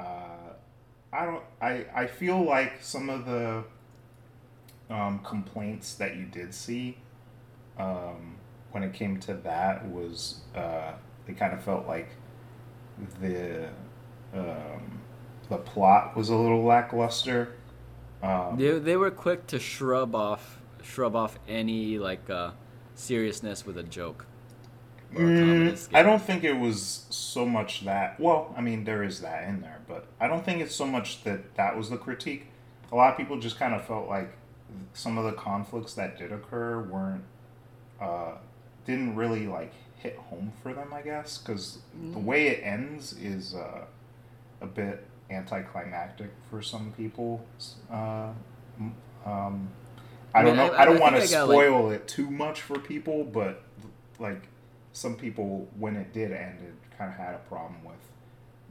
uh, 0.00 0.02
I 1.12 1.24
don't. 1.24 1.42
I 1.60 1.86
I 1.94 2.06
feel 2.06 2.42
like 2.42 2.82
some 2.82 3.08
of 3.08 3.24
the 3.26 3.64
um, 4.90 5.20
complaints 5.20 5.94
that 5.94 6.16
you 6.16 6.24
did 6.24 6.54
see 6.54 6.98
um, 7.78 8.36
when 8.72 8.82
it 8.82 8.92
came 8.92 9.18
to 9.20 9.34
that 9.34 9.86
was 9.88 10.40
uh, 10.54 10.92
they 11.26 11.32
kind 11.32 11.52
of 11.52 11.62
felt 11.62 11.86
like 11.86 12.10
the 13.20 13.68
um, 14.34 15.00
the 15.48 15.56
plot 15.58 16.16
was 16.16 16.28
a 16.28 16.36
little 16.36 16.64
lackluster. 16.64 17.54
Um, 18.22 18.56
They, 18.56 18.78
they 18.78 18.96
were 18.96 19.10
quick 19.10 19.46
to 19.48 19.58
shrub 19.58 20.14
off 20.14 20.60
shrub 20.82 21.16
off 21.16 21.38
any 21.48 21.98
like 21.98 22.28
uh, 22.30 22.52
seriousness 22.94 23.66
with 23.66 23.76
a 23.78 23.82
joke. 23.82 24.26
Or 25.14 25.22
a 25.22 25.24
comedy 25.26 25.70
Mm. 25.72 25.88
I 25.94 26.02
don't 26.02 26.22
think 26.22 26.44
it 26.44 26.54
was 26.58 27.06
so 27.10 27.46
much 27.46 27.84
that. 27.84 28.18
Well, 28.18 28.54
I 28.56 28.60
mean, 28.60 28.84
there 28.84 29.02
is 29.02 29.20
that 29.20 29.48
in 29.48 29.60
there, 29.60 29.78
but 29.88 30.06
I 30.20 30.26
don't 30.28 30.44
think 30.44 30.60
it's 30.60 30.74
so 30.74 30.86
much 30.86 31.22
that 31.24 31.54
that 31.56 31.76
was 31.76 31.90
the 31.90 31.96
critique. 31.96 32.46
A 32.92 32.96
lot 32.96 33.10
of 33.12 33.16
people 33.16 33.38
just 33.38 33.58
kind 33.58 33.74
of 33.74 33.84
felt 33.86 34.08
like 34.08 34.32
some 34.92 35.16
of 35.18 35.24
the 35.24 35.32
conflicts 35.32 35.94
that 35.94 36.18
did 36.18 36.32
occur 36.32 36.80
weren't, 36.82 37.24
uh, 38.00 38.32
didn't 38.84 39.16
really 39.16 39.46
like 39.46 39.72
hit 39.96 40.16
home 40.16 40.52
for 40.62 40.72
them. 40.72 40.92
I 40.92 41.02
guess 41.02 41.38
because 41.38 41.78
the 42.12 42.18
way 42.18 42.48
it 42.48 42.60
ends 42.62 43.12
is 43.14 43.54
uh, 43.54 43.84
a 44.60 44.66
bit 44.66 45.04
anticlimactic 45.30 46.30
for 46.50 46.62
some 46.62 46.92
people. 46.96 47.44
Uh, 47.90 48.28
um, 49.24 49.68
I, 50.34 50.40
I 50.40 50.42
don't 50.42 50.56
know. 50.56 50.72
I- 50.72 50.82
I, 50.82 50.84
don't 50.84 51.00
want 51.00 51.16
to 51.16 51.22
I 51.22 51.26
got, 51.26 51.48
like- 51.48 51.54
spoil 51.56 51.90
it 51.90 52.06
too 52.06 52.30
much 52.30 52.60
for 52.60 52.78
people, 52.78 53.24
but 53.24 53.62
like 54.18 54.42
some 54.96 55.14
people, 55.14 55.68
when 55.78 55.94
it 55.94 56.14
did 56.14 56.32
end, 56.32 56.58
it 56.62 56.96
kind 56.96 57.10
of 57.10 57.18
had 57.18 57.34
a 57.34 57.38
problem 57.50 57.84
with 57.84 57.98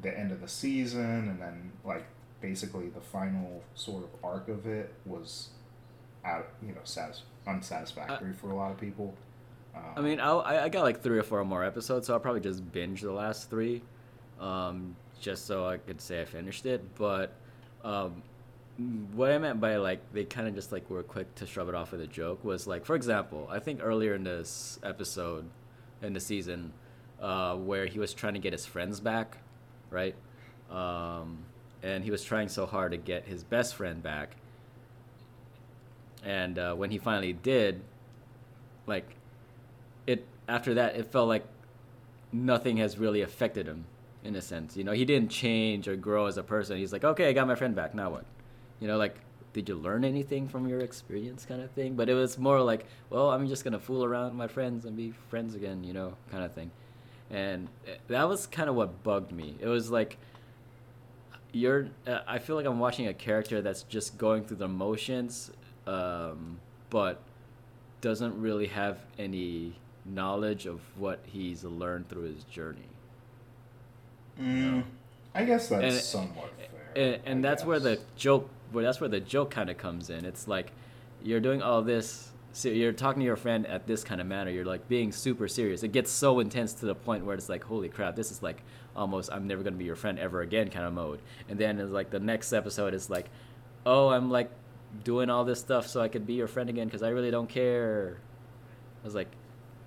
the 0.01 0.17
end 0.17 0.32
of 0.32 0.41
the 0.41 0.48
season, 0.48 1.29
and 1.29 1.39
then 1.39 1.72
like 1.84 2.03
basically 2.41 2.89
the 2.89 3.00
final 3.00 3.62
sort 3.75 4.03
of 4.03 4.10
arc 4.24 4.48
of 4.48 4.65
it 4.65 4.91
was 5.05 5.50
out, 6.25 6.48
you 6.65 6.74
know, 6.74 6.82
satis- 6.84 7.22
unsatisfactory 7.46 8.34
for 8.34 8.50
a 8.50 8.55
lot 8.55 8.72
of 8.72 8.79
people. 8.79 9.13
Um, 9.75 9.84
I 9.98 10.01
mean, 10.01 10.20
I'll, 10.20 10.41
I 10.41 10.63
I 10.63 10.70
got 10.70 10.82
like 10.82 11.03
three 11.03 11.20
or 11.20 11.24
four 11.24 11.46
more 11.46 11.63
episodes, 11.63 12.08
so 12.08 12.15
I'll 12.15 12.20
probably 12.20 12.41
just 12.41 12.72
binge 12.72 13.01
the 13.01 13.12
last 13.12 13.51
three, 13.51 13.84
um, 14.39 14.96
just 15.22 15.46
so 15.46 15.67
I 15.67 15.77
could 15.77 16.01
say 16.01 16.22
I 16.22 16.25
finished 16.25 16.65
it. 16.65 16.82
But 16.96 17.34
um, 17.84 18.24
what 19.13 19.32
I 19.32 19.38
meant 19.38 19.62
by 19.62 19.75
like 19.75 20.00
they 20.12 20.24
kind 20.25 20.48
of 20.48 20.55
just 20.55 20.72
like 20.72 20.89
were 20.89 21.03
quick 21.03 21.36
to 21.36 21.46
shrub 21.46 21.70
it 21.70 21.75
off 21.75 21.91
with 21.91 22.01
a 22.01 22.08
joke 22.08 22.44
was 22.44 22.65
like, 22.65 22.84
for 22.84 22.96
example, 22.96 23.48
I 23.51 23.60
think 23.60 23.79
earlier 23.84 24.15
in 24.15 24.24
this 24.24 24.79
episode, 24.81 25.48
in 26.01 26.14
the 26.14 26.20
season, 26.20 26.74
uh, 27.22 27.55
where 27.55 27.86
he 27.86 28.00
was 28.00 28.14
trying 28.14 28.34
to 28.34 28.40
get 28.40 28.53
his 28.53 28.66
friends 28.66 29.00
back, 29.00 29.38
right? 29.90 30.16
Um, 30.70 31.40
and 31.84 32.03
he 32.03 32.12
was 32.12 32.24
trying 32.24 32.50
so 32.50 32.66
hard 32.66 32.92
to 32.92 32.98
get 32.98 33.25
his 33.25 33.44
best 33.44 33.75
friend 33.75 34.01
back. 34.01 34.36
And 36.24 36.58
uh, 36.58 36.74
when 36.74 36.90
he 36.90 36.98
finally 36.98 37.34
did, 37.34 37.81
like 38.88 39.16
it 40.08 40.25
after 40.48 40.75
that 40.75 40.96
it 40.96 41.12
felt 41.12 41.27
like 41.27 41.46
nothing 42.31 42.77
has 42.77 42.98
really 42.98 43.22
affected 43.22 43.68
him 43.68 43.86
in 44.24 44.36
a 44.36 44.42
sense 44.42 44.75
you 44.75 44.84
know 44.84 44.92
he 44.92 45.05
didn't 45.05 45.29
change 45.29 45.88
or 45.88 45.96
grow 45.96 46.25
as 46.25 46.38
a 46.38 46.44
person 46.44 46.77
he's 46.77 46.94
like 46.94 47.03
okay 47.03 47.29
i 47.29 47.34
got 47.34 47.48
my 47.48 47.55
friend 47.55 47.75
back 47.75 47.94
now 47.96 48.10
what 48.10 48.25
you 48.79 48.88
know 48.88 48.98
like 48.98 49.16
did 49.55 49.70
you 49.70 49.75
learn 49.75 50.03
anything 50.03 50.50
from 50.50 50.68
your 50.68 50.81
experience 50.81 51.46
kind 51.46 51.61
of 51.61 51.72
thing 51.72 51.96
but 51.96 52.09
it 52.09 52.13
was 52.13 52.37
more 52.37 52.59
like 52.61 52.85
well 53.09 53.29
i'm 53.31 53.48
just 53.48 53.63
gonna 53.63 53.79
fool 53.79 54.03
around 54.03 54.25
with 54.25 54.33
my 54.33 54.48
friends 54.50 54.83
and 54.83 54.98
be 54.98 55.13
friends 55.29 55.55
again 55.55 55.81
you 55.81 55.94
know 55.94 56.13
kind 56.29 56.44
of 56.44 56.51
thing 56.51 56.70
and 57.31 57.70
uh, 57.87 57.91
that 58.09 58.27
was 58.27 58.46
kind 58.48 58.70
of 58.70 58.75
what 58.75 59.01
bugged 59.01 59.31
me 59.31 59.55
it 59.61 59.68
was 59.68 59.89
like 59.89 60.18
you're 61.53 61.87
uh, 62.05 62.20
i 62.27 62.37
feel 62.37 62.57
like 62.57 62.65
i'm 62.65 62.79
watching 62.79 63.07
a 63.07 63.13
character 63.13 63.61
that's 63.61 63.83
just 63.83 64.18
going 64.18 64.44
through 64.44 64.57
the 64.57 64.68
motions 64.68 65.51
um, 65.87 66.59
but 66.89 67.22
doesn't 68.01 68.39
really 68.41 68.68
have 68.68 69.00
any 69.18 69.74
knowledge 70.03 70.65
of 70.65 70.81
what 70.98 71.20
he's 71.25 71.63
learned 71.63 72.09
through 72.09 72.24
his 72.24 72.44
journey. 72.46 72.89
mm, 74.39 74.83
I 75.33 75.46
guess 75.46 75.70
that's 75.70 75.83
And- 75.83 75.94
somewhat 76.03 76.51
fair. 76.57 76.70
And, 76.96 77.22
and 77.25 77.44
that's 77.44 77.65
where 77.65 77.79
the 77.79 78.00
joke 78.15 78.50
where 78.75 78.83
that's 78.83 79.00
where 79.00 79.09
the 79.09 79.20
joke 79.20 79.51
kind 79.51 79.70
of 79.70 79.77
comes 79.77 80.09
in. 80.09 80.25
It's 80.25 80.48
like 80.48 80.72
you're 81.24 81.40
doing 81.40 81.61
all 81.61 81.81
this 81.81 82.31
so 82.55 82.70
you're 82.70 82.94
talking 82.94 83.20
to 83.20 83.25
your 83.25 83.35
friend 83.35 83.68
at 83.68 83.85
this 83.85 84.05
kind 84.05 84.22
of 84.22 84.27
manner. 84.27 84.50
You're 84.50 84.64
like 84.64 84.88
being 84.88 85.11
super 85.11 85.46
serious. 85.50 85.83
It 85.83 85.92
gets 85.92 86.09
so 86.09 86.40
intense 86.40 86.72
to 86.75 86.85
the 86.85 86.96
point 86.96 87.25
where 87.25 87.35
it's 87.35 87.50
like, 87.50 87.66
holy 87.66 87.90
crap, 87.90 88.16
this 88.16 88.31
is 88.31 88.42
like 88.42 88.64
almost 88.96 89.29
I'm 89.29 89.46
never 89.46 89.61
gonna 89.61 89.75
be 89.75 89.83
your 89.83 89.98
friend 89.98 90.18
ever 90.18 90.42
again 90.42 90.70
kind 90.70 90.85
of 90.85 90.94
mode. 90.94 91.20
And 91.50 91.59
then 91.59 91.79
it's 91.79 91.92
like 91.92 92.11
the 92.11 92.20
next 92.20 92.53
episode 92.53 92.94
is 92.94 93.09
like, 93.09 93.25
oh, 93.85 94.07
I'm 94.07 94.31
like 94.31 94.50
doing 95.03 95.29
all 95.29 95.44
this 95.44 95.59
stuff 95.59 95.85
so 95.85 96.00
I 96.00 96.07
could 96.07 96.25
be 96.25 96.35
your 96.35 96.48
friend 96.48 96.70
again 96.70 96.88
because 96.88 97.03
I 97.03 97.09
really 97.09 97.29
don't 97.29 97.50
care. 97.50 98.20
I 99.03 99.05
was 99.05 99.16
like, 99.16 99.31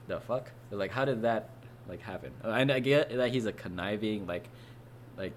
the 0.07 0.21
fuck? 0.21 0.51
Like, 0.71 0.91
how 0.91 1.07
did 1.07 1.23
that 1.23 1.49
like 1.89 2.03
happen? 2.03 2.33
And 2.43 2.71
I 2.71 2.81
get 2.81 3.17
that 3.17 3.33
he's 3.33 3.47
a 3.47 3.53
conniving, 3.53 4.27
like, 4.27 4.45
like 5.17 5.33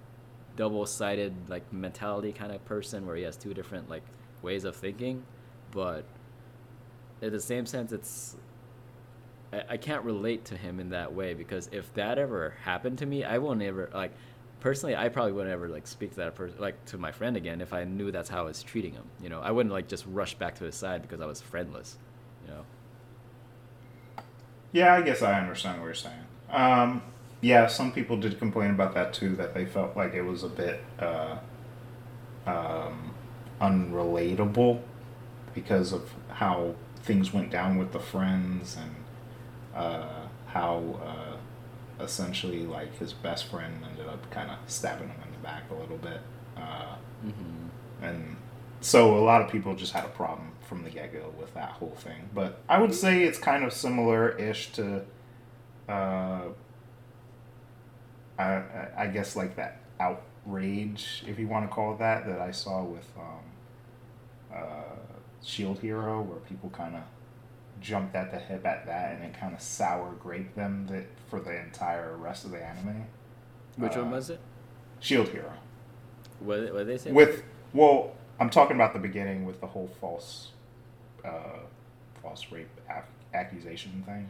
double-sided 0.55 1.33
like 1.49 1.71
mentality 1.71 2.31
kind 2.31 2.51
of 2.51 2.63
person 2.65 3.05
where 3.05 3.15
he 3.15 3.23
has 3.23 3.37
two 3.37 3.53
different 3.53 3.89
like 3.89 4.03
ways 4.41 4.63
of 4.63 4.75
thinking, 4.75 5.23
but 5.71 6.03
in 7.21 7.31
the 7.31 7.39
same 7.39 7.65
sense, 7.65 7.91
it's 7.91 8.35
I, 9.53 9.63
I 9.71 9.77
can't 9.77 10.03
relate 10.03 10.45
to 10.45 10.57
him 10.57 10.79
in 10.79 10.89
that 10.89 11.13
way 11.13 11.33
because 11.33 11.69
if 11.71 11.93
that 11.93 12.17
ever 12.17 12.55
happened 12.63 12.97
to 12.99 13.05
me, 13.05 13.23
I 13.23 13.37
won't 13.37 13.61
ever 13.61 13.89
like 13.93 14.11
personally 14.59 14.95
I 14.95 15.09
probably 15.09 15.33
wouldn't 15.33 15.53
ever 15.53 15.67
like 15.67 15.87
speak 15.87 16.11
to 16.11 16.17
that 16.17 16.35
person 16.35 16.57
like 16.59 16.83
to 16.85 16.97
my 16.97 17.11
friend 17.11 17.35
again 17.35 17.61
if 17.61 17.73
I 17.73 17.83
knew 17.83 18.11
that's 18.11 18.29
how 18.29 18.41
I 18.41 18.45
was 18.45 18.63
treating 18.63 18.93
him. 18.93 19.05
You 19.21 19.29
know, 19.29 19.39
I 19.41 19.51
wouldn't 19.51 19.73
like 19.73 19.87
just 19.87 20.05
rush 20.07 20.35
back 20.35 20.55
to 20.55 20.63
his 20.63 20.75
side 20.75 21.01
because 21.01 21.21
I 21.21 21.25
was 21.25 21.41
friendless. 21.41 21.97
You 22.45 22.53
know. 22.53 22.63
Yeah, 24.71 24.93
I 24.93 25.01
guess 25.01 25.21
I 25.21 25.39
understand 25.39 25.79
what 25.79 25.85
you're 25.85 25.93
saying. 25.93 26.15
Um, 26.49 27.01
yeah, 27.41 27.67
some 27.67 27.91
people 27.91 28.17
did 28.17 28.37
complain 28.39 28.71
about 28.71 28.93
that 28.93 29.13
too. 29.13 29.35
That 29.35 29.53
they 29.53 29.65
felt 29.65 29.95
like 29.97 30.13
it 30.13 30.21
was 30.21 30.43
a 30.43 30.49
bit 30.49 30.83
uh, 30.99 31.37
um, 32.45 33.13
unrelatable 33.59 34.81
because 35.53 35.91
of 35.93 36.09
how 36.29 36.75
things 37.03 37.33
went 37.33 37.49
down 37.51 37.77
with 37.77 37.91
the 37.91 37.99
friends 37.99 38.77
and 38.77 38.95
uh, 39.75 40.27
how 40.47 40.83
uh, 41.03 42.03
essentially 42.03 42.65
like 42.65 42.95
his 42.97 43.13
best 43.13 43.45
friend 43.49 43.73
ended 43.89 44.07
up 44.07 44.29
kind 44.31 44.49
of 44.51 44.57
stabbing 44.67 45.09
him 45.09 45.21
in 45.25 45.31
the 45.33 45.39
back 45.39 45.63
a 45.71 45.75
little 45.75 45.97
bit. 45.97 46.21
Uh, 46.57 46.95
Mm-hmm. 47.23 48.03
and 48.03 48.35
so 48.79 49.15
a 49.15 49.21
lot 49.21 49.43
of 49.43 49.51
people 49.51 49.75
just 49.75 49.93
had 49.93 50.03
a 50.05 50.07
problem 50.09 50.53
from 50.67 50.83
the 50.83 50.89
get-go 50.89 51.31
with 51.39 51.53
that 51.53 51.69
whole 51.69 51.93
thing 51.97 52.27
but 52.33 52.61
i 52.67 52.79
would 52.81 52.95
say 52.95 53.21
it's 53.21 53.37
kind 53.37 53.63
of 53.63 53.71
similar-ish 53.71 54.71
to 54.71 55.03
uh, 55.87 56.41
I, 58.39 58.63
I- 58.97 59.07
guess 59.07 59.35
like 59.35 59.55
that 59.55 59.79
outrage 59.99 61.23
if 61.27 61.37
you 61.39 61.47
want 61.47 61.67
to 61.69 61.73
call 61.73 61.93
it 61.93 61.99
that 61.99 62.25
that 62.25 62.39
i 62.41 62.51
saw 62.51 62.83
with 62.83 63.07
um, 63.17 64.55
uh, 64.57 64.95
shield 65.43 65.79
hero 65.79 66.21
where 66.21 66.39
people 66.39 66.69
kind 66.71 66.95
of 66.95 67.01
jumped 67.79 68.15
at 68.15 68.31
the 68.31 68.37
hip 68.39 68.65
at 68.65 68.85
that 68.85 69.13
and 69.15 69.23
it 69.23 69.33
kind 69.39 69.53
of 69.53 69.61
sour 69.61 70.11
grape 70.19 70.53
them 70.55 70.85
that 70.89 71.05
for 71.29 71.39
the 71.39 71.55
entire 71.59 72.15
rest 72.17 72.45
of 72.45 72.51
the 72.51 72.63
anime 72.63 73.05
Which 73.77 73.95
Uh, 73.97 74.01
one 74.01 74.11
was 74.11 74.29
it? 74.29 74.39
shield 74.99 75.29
hero 75.29 75.51
What 76.39 76.73
what 76.73 76.85
they 76.87 76.97
say? 76.97 77.11
with 77.11 77.43
well 77.73 78.13
i'm 78.39 78.49
talking 78.49 78.75
about 78.75 78.93
the 78.93 78.99
beginning 78.99 79.45
with 79.45 79.59
the 79.61 79.67
whole 79.67 79.89
false 79.99 80.51
uh 81.25 81.59
false 82.21 82.51
rape 82.51 82.69
ac- 82.89 83.05
accusation 83.33 84.03
thing 84.05 84.29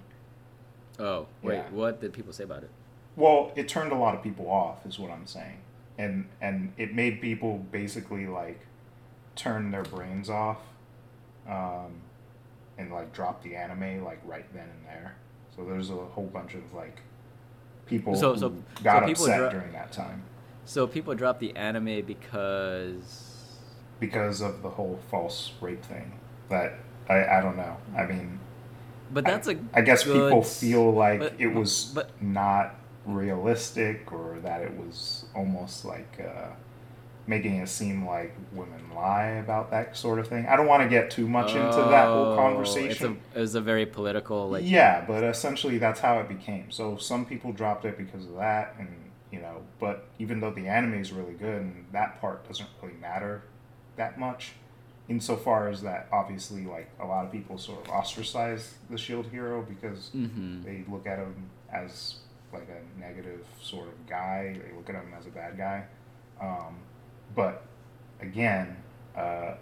Oh 1.00 1.26
wait, 1.42 1.56
Yeah. 1.56 1.70
what 1.72 2.00
did 2.02 2.14
people 2.14 2.32
say 2.34 2.44
about 2.44 2.64
it? 2.64 2.70
Well 3.16 3.52
it 3.56 3.68
turned 3.68 3.92
a 3.92 3.96
lot 3.96 4.16
of 4.16 4.24
people 4.24 4.50
off 4.50 4.86
is 4.86 4.98
what 5.00 5.12
i'm 5.12 5.26
saying 5.28 5.58
and 5.98 6.28
and 6.42 6.72
it 6.78 6.94
made 6.94 7.22
people 7.22 7.58
basically 7.72 8.26
like 8.28 8.60
turn 9.36 9.72
their 9.72 9.84
brains 9.84 10.30
off 10.30 10.60
um 11.48 11.92
and 12.78 12.92
like 12.92 13.12
drop 13.14 13.44
the 13.44 13.56
anime 13.56 14.04
like 14.04 14.20
right 14.26 14.52
then 14.54 14.64
and 14.64 14.86
there 14.86 15.16
so 15.56 15.64
there's 15.66 15.90
a 15.90 15.94
whole 15.96 16.28
bunch 16.28 16.54
of 16.54 16.74
like 16.74 17.00
people 17.86 18.16
So- 18.16 18.34
who 18.34 18.40
so- 18.40 18.50
got 18.84 19.02
so 19.04 19.08
people 19.08 19.24
upset 19.26 19.38
dro- 19.40 19.50
during 19.52 19.72
that 19.74 19.92
time 19.92 20.24
So 20.66 20.88
people 20.88 21.14
dropped 21.16 21.40
the 21.42 21.56
anime 21.56 22.06
because 22.06 23.58
because 24.00 24.42
of 24.42 24.62
the 24.64 24.70
whole 24.70 25.00
false 25.12 25.52
rape 25.62 25.84
thing. 25.84 26.14
That 26.50 26.80
I, 27.10 27.38
I 27.38 27.42
don't 27.42 27.56
know. 27.58 27.78
I 27.96 28.06
mean, 28.06 28.40
But 29.12 29.26
that's 29.26 29.48
a 29.48 29.58
I 29.74 29.82
guess 29.82 30.04
people 30.04 30.42
feel 30.44 30.92
like 30.92 31.20
but- 31.20 31.34
it 31.40 31.48
was 31.54 31.92
but- 31.94 32.10
not 32.22 32.76
realistic 33.06 34.12
or 34.12 34.40
that 34.44 34.62
it 34.62 34.74
was 34.78 35.26
almost 35.36 35.86
like 35.86 36.20
uh, 36.20 36.50
making 37.28 37.56
it 37.56 37.70
seem 37.70 38.06
like 38.06 38.36
women 38.52 38.82
lie 38.96 39.30
about 39.44 39.72
that 39.72 39.96
sort 39.96 40.20
of 40.20 40.28
thing. 40.28 40.46
I 40.48 40.56
don't 40.56 40.68
want 40.68 40.84
to 40.84 40.90
get 40.90 41.12
too 41.12 41.28
much 41.28 41.56
into 41.56 41.82
that 41.90 42.12
whole 42.12 42.30
Oh, 42.32 42.36
conversation. 42.36 43.20
It's 43.22 43.36
a, 43.36 43.38
it 43.38 43.42
was 43.42 43.56
a 43.56 43.62
very 43.62 43.86
political 43.86 44.50
like 44.50 44.64
yeah, 44.70 45.04
but 45.06 45.24
essentially 45.24 45.78
that's 45.78 46.00
how 46.00 46.20
it 46.20 46.28
became. 46.28 46.72
So 46.72 46.98
some 46.98 47.26
people 47.26 47.52
dropped 47.52 47.86
it 47.86 47.98
because 47.98 48.26
of 48.26 48.36
that, 48.36 48.76
and 48.80 48.90
you 49.32 49.40
know, 49.40 49.62
but 49.80 50.08
even 50.20 50.40
though 50.42 50.52
the 50.52 50.68
anime 50.68 50.96
is 50.96 51.12
really 51.12 51.34
good, 51.34 51.62
and 51.62 51.86
that 51.92 52.20
part 52.22 52.48
doesn't 52.48 52.70
really 52.82 52.96
matter 52.96 53.44
that 53.96 54.20
much, 54.20 54.54
insofar 55.10 55.70
as 55.70 55.82
that 55.84 56.08
obviously 56.12 56.66
like 56.66 56.90
a 57.00 57.06
lot 57.06 57.26
of 57.26 57.32
people 57.32 57.58
sort 57.58 57.86
of 57.86 57.90
ostracize 57.92 58.74
the 58.90 58.98
Shield 58.98 59.28
hero 59.28 59.62
because 59.62 60.12
Mhm. 60.16 60.64
they 60.64 60.84
look 60.92 61.06
at 61.08 61.18
him 61.20 61.50
as 61.72 62.16
like 62.54 62.68
a 62.70 63.00
negative 63.00 63.46
sort 63.62 63.88
of 63.88 64.08
guy. 64.08 64.54
They 64.54 64.76
look 64.76 64.90
at 64.90 64.96
him 64.96 65.14
as 65.18 65.26
a 65.26 65.30
bad 65.30 65.58
guy. 65.58 65.86
Um, 66.42 66.80
but 67.36 67.64
again, 68.20 68.78
uh, 69.16 69.54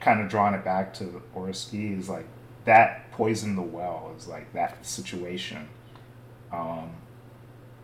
kind 0.00 0.20
of 0.20 0.28
drawing 0.28 0.54
it 0.54 0.64
back 0.64 0.94
to 0.94 1.22
Oresuki 1.34 1.98
is 1.98 2.08
like 2.08 2.26
that 2.64 3.10
poisoned 3.12 3.58
the 3.58 3.62
well 3.62 4.12
is 4.16 4.26
like 4.26 4.52
that 4.52 4.84
situation. 4.84 5.68
Um, 6.52 6.90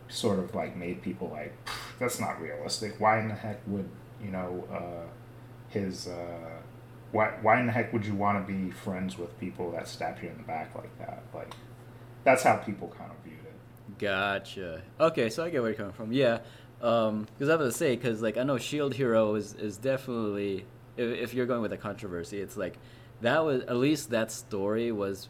sort 0.07 0.39
of 0.39 0.53
like 0.53 0.75
made 0.75 1.01
people 1.01 1.29
like 1.29 1.55
that's 1.99 2.19
not 2.19 2.41
realistic. 2.41 2.95
Why 2.99 3.19
in 3.19 3.27
the 3.27 3.35
heck 3.35 3.59
would 3.67 3.89
you 4.23 4.31
know 4.31 4.67
uh, 4.71 5.09
his 5.69 6.07
uh, 6.07 6.61
why 7.11 7.33
why 7.41 7.59
in 7.59 7.67
the 7.67 7.71
heck 7.71 7.91
would 7.93 8.05
you 8.05 8.15
want 8.15 8.45
to 8.45 8.53
be 8.53 8.71
friends 8.71 9.17
with 9.17 9.37
people 9.39 9.71
that 9.71 9.87
stab 9.87 10.21
you 10.21 10.29
in 10.29 10.37
the 10.37 10.43
back 10.43 10.75
like 10.75 10.97
that? 10.99 11.23
Like 11.33 11.53
that's 12.23 12.43
how 12.43 12.57
people 12.57 12.93
kind 12.97 13.11
of. 13.11 13.20
Gotcha. 14.01 14.81
Okay, 14.99 15.29
so 15.29 15.45
I 15.45 15.49
get 15.51 15.61
where 15.61 15.69
you're 15.69 15.77
coming 15.77 15.93
from. 15.93 16.11
Yeah, 16.11 16.39
um, 16.81 17.27
because 17.37 17.49
I 17.49 17.55
was 17.55 17.65
gonna 17.65 17.71
say, 17.71 17.95
because 17.95 18.21
like 18.21 18.35
I 18.37 18.43
know 18.43 18.57
Shield 18.57 18.95
Hero 18.95 19.35
is 19.35 19.53
is 19.53 19.77
definitely 19.77 20.65
if, 20.97 21.09
if 21.19 21.33
you're 21.35 21.45
going 21.45 21.61
with 21.61 21.71
a 21.71 21.77
controversy, 21.77 22.39
it's 22.41 22.57
like 22.57 22.77
that 23.21 23.45
was 23.45 23.61
at 23.63 23.75
least 23.75 24.09
that 24.09 24.31
story 24.31 24.91
was, 24.91 25.29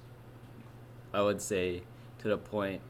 I 1.14 1.22
would 1.22 1.42
say, 1.42 1.84
to 2.20 2.30
the 2.30 2.38
point, 2.38 2.82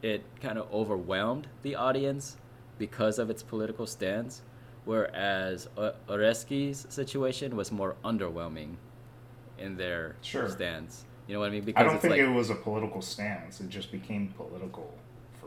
it 0.00 0.24
kind 0.40 0.58
of 0.58 0.72
overwhelmed 0.72 1.46
the 1.60 1.74
audience 1.76 2.38
because 2.78 3.18
of 3.18 3.28
its 3.28 3.42
political 3.42 3.86
stance, 3.86 4.40
whereas 4.86 5.68
O- 5.76 5.92
Oresuki's 6.08 6.86
situation 6.88 7.54
was 7.54 7.70
more 7.70 7.96
underwhelming 8.02 8.76
in 9.58 9.76
their 9.76 10.16
Sure. 10.22 10.48
stance. 10.48 11.04
You 11.28 11.34
know 11.34 11.40
what 11.40 11.50
I 11.50 11.52
mean? 11.52 11.72
I 11.76 11.82
don't 11.84 12.00
think 12.00 12.12
like, 12.12 12.20
it 12.20 12.28
was 12.28 12.48
a 12.50 12.54
political 12.54 13.00
stance. 13.02 13.60
It 13.60 13.68
just 13.68 13.92
became 13.92 14.28
political 14.28 14.92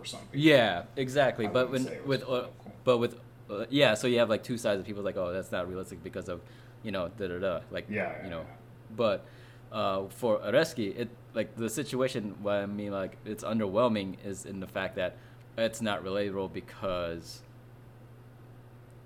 for 0.06 0.12
some 0.12 0.22
people. 0.22 0.40
Yeah, 0.40 0.84
exactly. 0.96 1.48
I 1.48 1.50
but 1.50 1.72
when 1.72 1.86
say 1.86 1.96
it 1.96 2.08
was 2.08 2.20
with 2.20 2.22
uh, 2.24 2.26
political. 2.26 2.54
but 2.84 2.98
with 3.00 3.20
uh, 3.50 3.66
yeah, 3.70 3.94
so 3.94 4.08
you 4.08 4.20
have 4.20 4.30
like 4.30 4.44
two 4.44 4.58
sides 4.58 4.80
of 4.80 4.86
people 4.86 5.04
like, 5.04 5.18
oh, 5.18 5.34
that's 5.34 5.52
not 5.52 5.68
realistic 5.68 6.04
because 6.04 6.30
of, 6.30 6.42
you 6.84 6.92
know, 6.92 7.10
da 7.18 7.28
da 7.28 7.40
da. 7.40 7.60
Like 7.72 7.86
Yeah, 7.90 8.12
yeah, 8.18 8.24
you 8.24 8.30
know, 8.30 8.42
yeah. 8.42 8.56
but 8.96 9.26
uh, 9.72 10.06
for 10.10 10.40
Oresuki, 10.40 10.98
it 10.98 11.10
like 11.34 11.56
the 11.56 11.70
situation. 11.70 12.36
What 12.42 12.56
I 12.56 12.66
mean, 12.66 12.92
like 12.92 13.18
it's 13.26 13.44
underwhelming 13.44 14.16
is 14.24 14.46
in 14.46 14.60
the 14.60 14.68
fact 14.68 14.96
that 14.96 15.18
it's 15.58 15.82
not 15.82 16.04
relatable 16.04 16.52
because 16.54 17.42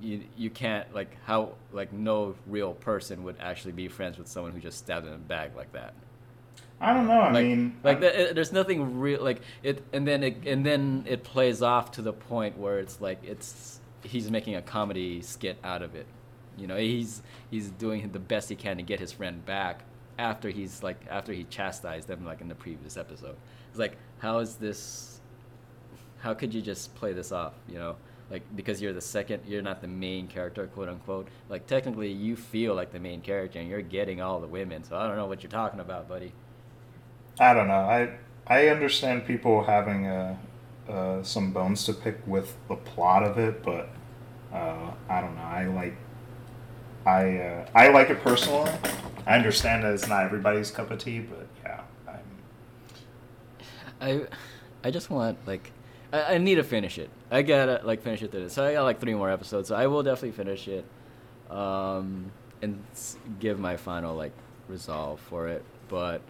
you 0.02 0.24
you 0.38 0.50
can't 0.50 0.94
like 0.94 1.18
how 1.26 1.54
like 1.74 1.92
no 1.92 2.36
real 2.48 2.74
person 2.74 3.24
would 3.24 3.36
actually 3.40 3.74
be 3.74 3.88
friends 3.88 4.18
with 4.18 4.28
someone 4.28 4.52
who 4.52 4.60
just 4.60 4.78
stabbed 4.78 5.06
in 5.06 5.12
the 5.12 5.18
back 5.18 5.56
like 5.56 5.72
that 5.74 5.94
I 6.82 6.94
don't 6.94 7.08
know. 7.08 7.20
I 7.20 7.32
like, 7.32 7.46
mean, 7.46 7.78
like 7.84 7.98
I- 7.98 8.00
the, 8.02 8.22
it, 8.30 8.36
there's 8.36 8.52
nothing 8.54 9.00
real 9.00 9.22
like 9.24 9.42
it 9.64 9.84
and 9.94 10.08
then 10.08 10.24
it 10.24 10.48
and 10.48 10.66
then 10.66 11.04
it 11.08 11.24
plays 11.24 11.62
off 11.62 11.92
to 11.94 12.02
the 12.02 12.14
point 12.14 12.58
where 12.58 12.80
it's 12.80 13.02
like 13.02 13.20
it's 13.24 13.80
he's 14.04 14.32
making 14.32 14.56
a 14.56 14.62
comedy 14.62 15.22
skit 15.22 15.58
out 15.64 15.82
of 15.82 15.96
it. 15.96 16.08
You 16.58 16.68
know 16.68 16.78
he's 16.78 17.22
he's 17.52 17.70
doing 17.72 18.10
the 18.12 18.20
best 18.20 18.50
he 18.50 18.56
can 18.56 18.78
to 18.78 18.84
get 18.84 19.00
his 19.00 19.12
friend 19.12 19.46
back 19.46 19.84
after 20.18 20.50
he's 20.50 20.82
like 20.84 21.00
after 21.10 21.34
he 21.34 21.44
chastised 21.46 22.08
them 22.08 22.26
like 22.26 22.42
in 22.42 22.48
the 22.48 22.56
previous 22.56 22.96
episode. 22.98 23.36
It's 23.70 23.80
like 23.80 23.98
how 24.20 24.40
is 24.40 24.56
this 24.56 25.20
how 26.20 26.34
could 26.34 26.54
you 26.54 26.62
just 26.62 26.96
play 26.96 27.14
this 27.14 27.32
off 27.32 27.54
you 27.68 27.78
know? 27.78 27.96
Like 28.32 28.44
because 28.56 28.82
you're 28.82 28.94
the 28.94 29.02
second 29.02 29.44
you're 29.48 29.62
not 29.62 29.82
the 29.82 29.88
main 29.88 30.28
character 30.28 30.68
quote 30.68 30.88
unquote. 30.90 31.28
Like 31.50 31.68
technically 31.68 32.12
you 32.12 32.36
feel 32.38 32.74
like 32.76 32.92
the 32.92 33.00
main 33.00 33.22
character 33.22 33.60
and 33.60 33.68
you're 33.70 33.82
getting 33.82 34.22
all 34.22 34.40
the 34.40 34.48
women 34.48 34.84
so 34.84 34.96
i 34.98 35.08
don't 35.08 35.18
know 35.18 35.26
what 35.26 35.42
you're 35.44 35.50
talking 35.52 35.80
about 35.80 36.08
buddy 36.08 36.32
I 37.40 37.54
don't 37.54 37.68
know. 37.68 37.74
I 37.74 38.10
I 38.46 38.68
understand 38.68 39.26
people 39.26 39.64
having 39.64 40.08
uh, 40.08 40.36
uh, 40.90 41.24
some 41.24 41.52
bones 41.52 41.86
to 41.86 41.94
pick 41.94 42.20
with 42.28 42.56
the 42.68 42.76
plot 42.76 43.24
of 43.24 43.38
it, 43.38 43.64
but 43.64 43.90
uh, 44.52 44.92
I 45.08 45.22
don't 45.22 45.36
know. 45.36 45.42
I 45.42 45.66
like 45.68 45.96
I 47.06 47.38
uh, 47.38 47.68
I 47.74 47.90
like 47.90 48.10
it 48.10 48.22
personally. 48.22 48.72
I 49.26 49.36
understand 49.38 49.84
that 49.84 49.94
it's 49.94 50.08
not 50.08 50.24
everybody's 50.24 50.72
cup 50.72 50.92
of 50.92 51.00
tea, 51.00 51.20
but 51.20 51.48
yeah, 51.64 51.82
I'm 52.08 52.20
I 54.02 54.28
I 54.84 54.92
just 54.92 55.10
want 55.10 55.38
like 55.46 55.72
I, 56.12 56.40
need 56.40 56.56
to 56.56 56.64
finish 56.64 56.98
it. 56.98 57.10
I 57.30 57.44
gotta 57.44 57.82
like 57.84 58.02
finish 58.02 58.24
it 58.24 58.32
today. 58.32 58.50
So 58.50 58.66
I 58.66 58.74
got 58.74 58.84
like 58.84 59.00
three 59.00 59.14
more 59.14 59.30
episodes. 59.30 59.68
So 59.68 59.76
I 59.76 59.88
will 59.88 60.02
definitely 60.02 60.32
finish 60.32 60.68
it, 60.68 60.86
um, 61.52 62.32
and 62.62 62.84
give 63.40 63.60
my 63.60 63.78
final 63.78 64.16
like 64.16 64.34
resolve 64.68 65.20
for 65.20 65.48
it. 65.48 65.64
But 65.88 66.22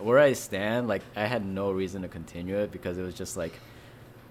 where 0.00 0.18
I 0.18 0.32
stand, 0.32 0.88
like 0.88 1.02
I 1.14 1.26
had 1.26 1.44
no 1.44 1.70
reason 1.70 2.02
to 2.02 2.08
continue 2.08 2.56
it 2.56 2.72
because 2.72 2.98
it 2.98 3.02
was 3.02 3.14
just 3.14 3.36
like 3.36 3.52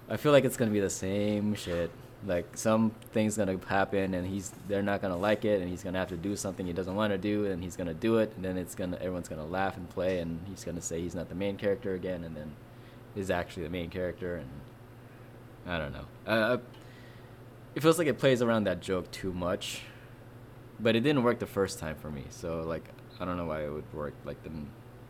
I 0.08 0.16
feel 0.16 0.32
like 0.32 0.44
it's 0.44 0.56
gonna 0.56 0.70
be 0.70 0.80
the 0.80 0.90
same 0.90 1.54
shit. 1.54 1.90
Like 2.24 2.56
some 2.56 2.92
things 3.12 3.36
gonna 3.36 3.58
happen 3.66 4.14
and 4.14 4.26
he's 4.26 4.52
they're 4.68 4.82
not 4.82 5.02
gonna 5.02 5.16
like 5.16 5.44
it 5.44 5.60
and 5.60 5.68
he's 5.68 5.82
gonna 5.82 5.98
have 5.98 6.08
to 6.08 6.16
do 6.16 6.36
something 6.36 6.66
he 6.66 6.72
doesn't 6.72 6.94
want 6.94 7.12
to 7.12 7.18
do 7.18 7.46
and 7.46 7.62
he's 7.62 7.76
gonna 7.76 7.94
do 7.94 8.18
it 8.18 8.32
and 8.36 8.44
then 8.44 8.56
it's 8.56 8.74
gonna 8.74 8.96
everyone's 8.96 9.28
gonna 9.28 9.46
laugh 9.46 9.76
and 9.76 9.88
play 9.90 10.20
and 10.20 10.40
he's 10.48 10.64
gonna 10.64 10.80
say 10.80 11.00
he's 11.00 11.14
not 11.14 11.28
the 11.28 11.34
main 11.34 11.56
character 11.56 11.94
again 11.94 12.24
and 12.24 12.36
then 12.36 12.52
is 13.14 13.30
actually 13.30 13.64
the 13.64 13.70
main 13.70 13.90
character 13.90 14.36
and 14.36 14.48
I 15.66 15.78
don't 15.78 15.92
know. 15.92 16.04
Uh, 16.26 16.58
it 17.74 17.82
feels 17.82 17.98
like 17.98 18.06
it 18.06 18.18
plays 18.18 18.40
around 18.40 18.64
that 18.64 18.80
joke 18.80 19.10
too 19.10 19.32
much, 19.32 19.82
but 20.78 20.94
it 20.96 21.00
didn't 21.00 21.24
work 21.24 21.38
the 21.40 21.46
first 21.46 21.78
time 21.78 21.96
for 21.96 22.10
me. 22.10 22.24
So 22.30 22.62
like 22.62 22.88
I 23.20 23.24
don't 23.24 23.36
know 23.36 23.46
why 23.46 23.64
it 23.64 23.72
would 23.72 23.92
work 23.92 24.14
like 24.24 24.42
the 24.42 24.50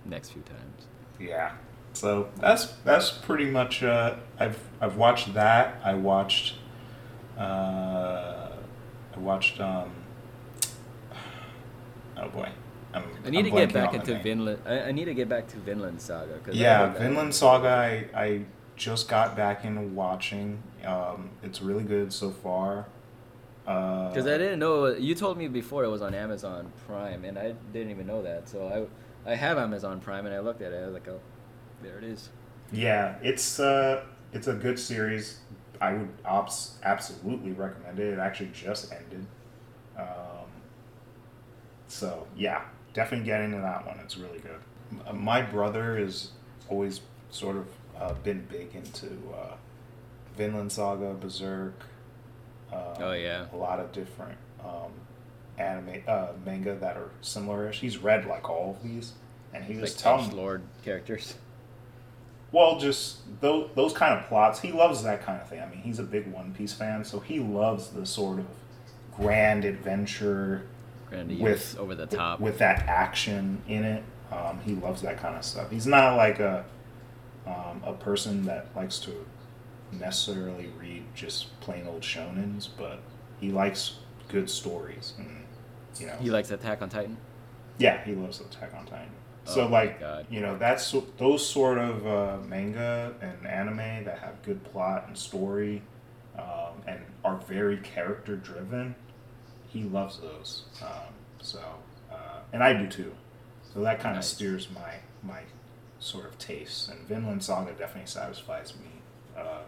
next 0.08 0.30
few 0.30 0.42
times. 0.42 0.86
Yeah. 1.18 1.52
So 1.92 2.28
that's 2.40 2.66
that's 2.84 3.10
pretty 3.10 3.46
much. 3.50 3.82
Uh, 3.82 4.16
I've 4.38 4.58
I've 4.80 4.96
watched 4.96 5.32
that. 5.34 5.80
I 5.84 5.94
watched. 5.94 6.56
Uh, 7.38 8.50
I 9.14 9.18
watched. 9.18 9.60
Um, 9.60 9.90
oh 12.16 12.28
boy. 12.28 12.48
I'm, 12.94 13.04
I 13.24 13.30
need 13.30 13.38
I'm 13.40 13.44
to 13.46 13.50
get 13.50 13.72
back 13.72 13.94
into. 13.94 14.14
Vinland. 14.22 14.60
I, 14.66 14.80
I 14.82 14.92
need 14.92 15.04
to 15.06 15.14
get 15.14 15.28
back 15.28 15.48
to 15.48 15.56
Vinland 15.58 16.00
Saga. 16.00 16.38
'cause 16.38 16.54
Yeah, 16.54 16.92
Vinland 16.94 17.34
Saga. 17.34 17.68
I, 17.68 18.08
I 18.18 18.44
just 18.76 19.08
got 19.08 19.36
back 19.36 19.64
into 19.64 19.82
watching. 19.82 20.62
Um, 20.84 21.30
it's 21.42 21.60
really 21.60 21.84
good 21.84 22.12
so 22.12 22.30
far. 22.30 22.86
Uh, 23.66 24.08
Because 24.08 24.26
I 24.26 24.38
didn't 24.38 24.60
know 24.60 24.86
you 24.94 25.14
told 25.14 25.36
me 25.36 25.48
before 25.48 25.84
it 25.84 25.88
was 25.88 26.00
on 26.00 26.14
Amazon 26.14 26.72
Prime, 26.86 27.24
and 27.24 27.38
I 27.38 27.54
didn't 27.72 27.90
even 27.90 28.06
know 28.06 28.22
that. 28.22 28.48
So 28.48 28.68
I 28.68 28.86
I 29.26 29.34
have 29.34 29.58
Amazon 29.58 30.00
Prime, 30.00 30.24
and 30.26 30.34
I 30.34 30.38
looked 30.40 30.62
at 30.62 30.72
it. 30.72 30.82
I 30.82 30.86
was 30.86 30.94
like, 30.94 31.08
oh, 31.08 31.20
there 31.82 31.98
it 31.98 32.04
is. 32.04 32.28
Yeah, 32.72 33.16
it's 33.22 33.58
uh, 33.60 34.04
it's 34.32 34.46
a 34.46 34.54
good 34.54 34.78
series. 34.78 35.38
I 35.80 35.92
would 35.94 36.08
abs- 36.24 36.78
absolutely 36.82 37.52
recommend 37.52 37.98
it. 37.98 38.12
It 38.14 38.18
actually 38.18 38.50
just 38.52 38.92
ended. 38.92 39.26
Um, 39.98 40.46
so 41.88 42.26
yeah, 42.36 42.62
definitely 42.94 43.26
get 43.26 43.40
into 43.40 43.58
that 43.58 43.86
one. 43.86 43.98
It's 44.00 44.16
really 44.16 44.38
good. 44.40 45.14
My 45.14 45.42
brother 45.42 45.98
is 45.98 46.30
always 46.68 47.00
sort 47.30 47.56
of 47.56 47.66
uh, 48.00 48.14
been 48.22 48.46
big 48.50 48.74
into 48.74 49.06
uh, 49.34 49.54
Vinland 50.36 50.72
Saga, 50.72 51.14
Berserk. 51.14 51.74
Um, 52.72 52.78
Oh, 53.00 53.12
yeah. 53.12 53.46
a 53.52 53.56
lot 53.56 53.78
of 53.80 53.92
different 53.92 54.36
um, 54.64 54.90
anime 55.58 56.02
uh, 56.06 56.28
manga 56.44 56.74
that 56.74 56.96
are 56.96 57.10
similar-ish. 57.20 57.80
He's 57.80 57.98
read 57.98 58.26
like 58.26 58.48
all 58.48 58.76
of 58.76 58.88
these, 58.88 59.12
and 59.54 59.64
he 59.64 59.76
was 59.76 60.04
like 60.04 60.32
Lord 60.32 60.62
characters. 60.84 61.34
well, 62.52 62.78
just 62.78 63.18
those 63.40 63.70
those 63.74 63.92
kind 63.92 64.18
of 64.18 64.26
plots. 64.28 64.60
He 64.60 64.72
loves 64.72 65.02
that 65.02 65.24
kind 65.24 65.40
of 65.40 65.48
thing. 65.48 65.60
I 65.60 65.66
mean, 65.66 65.80
he's 65.80 65.98
a 65.98 66.04
big 66.04 66.26
One 66.32 66.52
Piece 66.52 66.72
fan, 66.72 67.04
so 67.04 67.20
he 67.20 67.40
loves 67.40 67.88
the 67.88 68.06
sort 68.06 68.38
of 68.38 68.46
grand 69.16 69.64
adventure 69.64 70.66
Grandiose, 71.08 71.42
with 71.42 71.78
over 71.78 71.94
the 71.94 72.06
top. 72.06 72.40
with 72.40 72.58
that 72.58 72.86
action 72.88 73.62
in 73.68 73.84
it. 73.84 74.04
Um, 74.30 74.58
he 74.64 74.74
loves 74.74 75.02
that 75.02 75.18
kind 75.18 75.36
of 75.36 75.44
stuff. 75.44 75.70
He's 75.70 75.86
not 75.86 76.16
like 76.16 76.40
a 76.40 76.64
um, 77.46 77.82
a 77.84 77.92
person 77.92 78.44
that 78.46 78.66
likes 78.74 78.98
to 79.00 79.12
necessarily 79.92 80.68
read 80.78 81.04
just 81.14 81.58
plain 81.60 81.86
old 81.86 82.02
shonens, 82.02 82.68
but 82.76 82.98
he 83.40 83.50
likes 83.50 83.98
good 84.28 84.50
stories, 84.50 85.14
and 85.18 85.44
you 86.00 86.06
know, 86.06 86.16
He 86.20 86.30
likes 86.30 86.50
Attack 86.50 86.82
on 86.82 86.88
Titan. 86.88 87.16
yeah, 87.78 88.02
he 88.04 88.14
loves 88.14 88.40
Attack 88.40 88.72
on 88.76 88.86
Titan. 88.86 89.10
So 89.44 89.62
Oh 89.62 89.68
my 89.68 89.84
like, 89.84 90.26
you 90.28 90.40
know, 90.40 90.58
that's 90.58 90.92
those 91.18 91.48
sort 91.48 91.78
of 91.78 92.04
uh, 92.06 92.38
manga 92.46 93.14
and 93.20 93.46
anime 93.46 94.04
that 94.04 94.18
have 94.18 94.42
good 94.42 94.64
plot 94.64 95.04
and 95.06 95.16
story, 95.16 95.82
um, 96.36 96.82
and 96.86 97.00
are 97.24 97.36
very 97.36 97.76
character 97.78 98.34
driven. 98.36 98.96
He 99.68 99.84
loves 99.84 100.18
those. 100.18 100.64
Um, 100.82 101.14
so, 101.40 101.60
uh, 102.10 102.40
and 102.52 102.62
I 102.64 102.72
do 102.72 102.88
too. 102.88 103.12
So 103.72 103.80
that 103.82 104.00
kind 104.00 104.16
of 104.16 104.22
Nice. 104.22 104.28
steers 104.28 104.68
my 104.74 104.94
my 105.22 105.42
sort 106.00 106.26
of 106.26 106.36
tastes. 106.38 106.88
And 106.88 107.06
Vinland 107.06 107.44
Saga 107.44 107.70
definitely 107.72 108.06
satisfies 108.10 108.74
me 108.74 108.90
uh, 109.40 109.60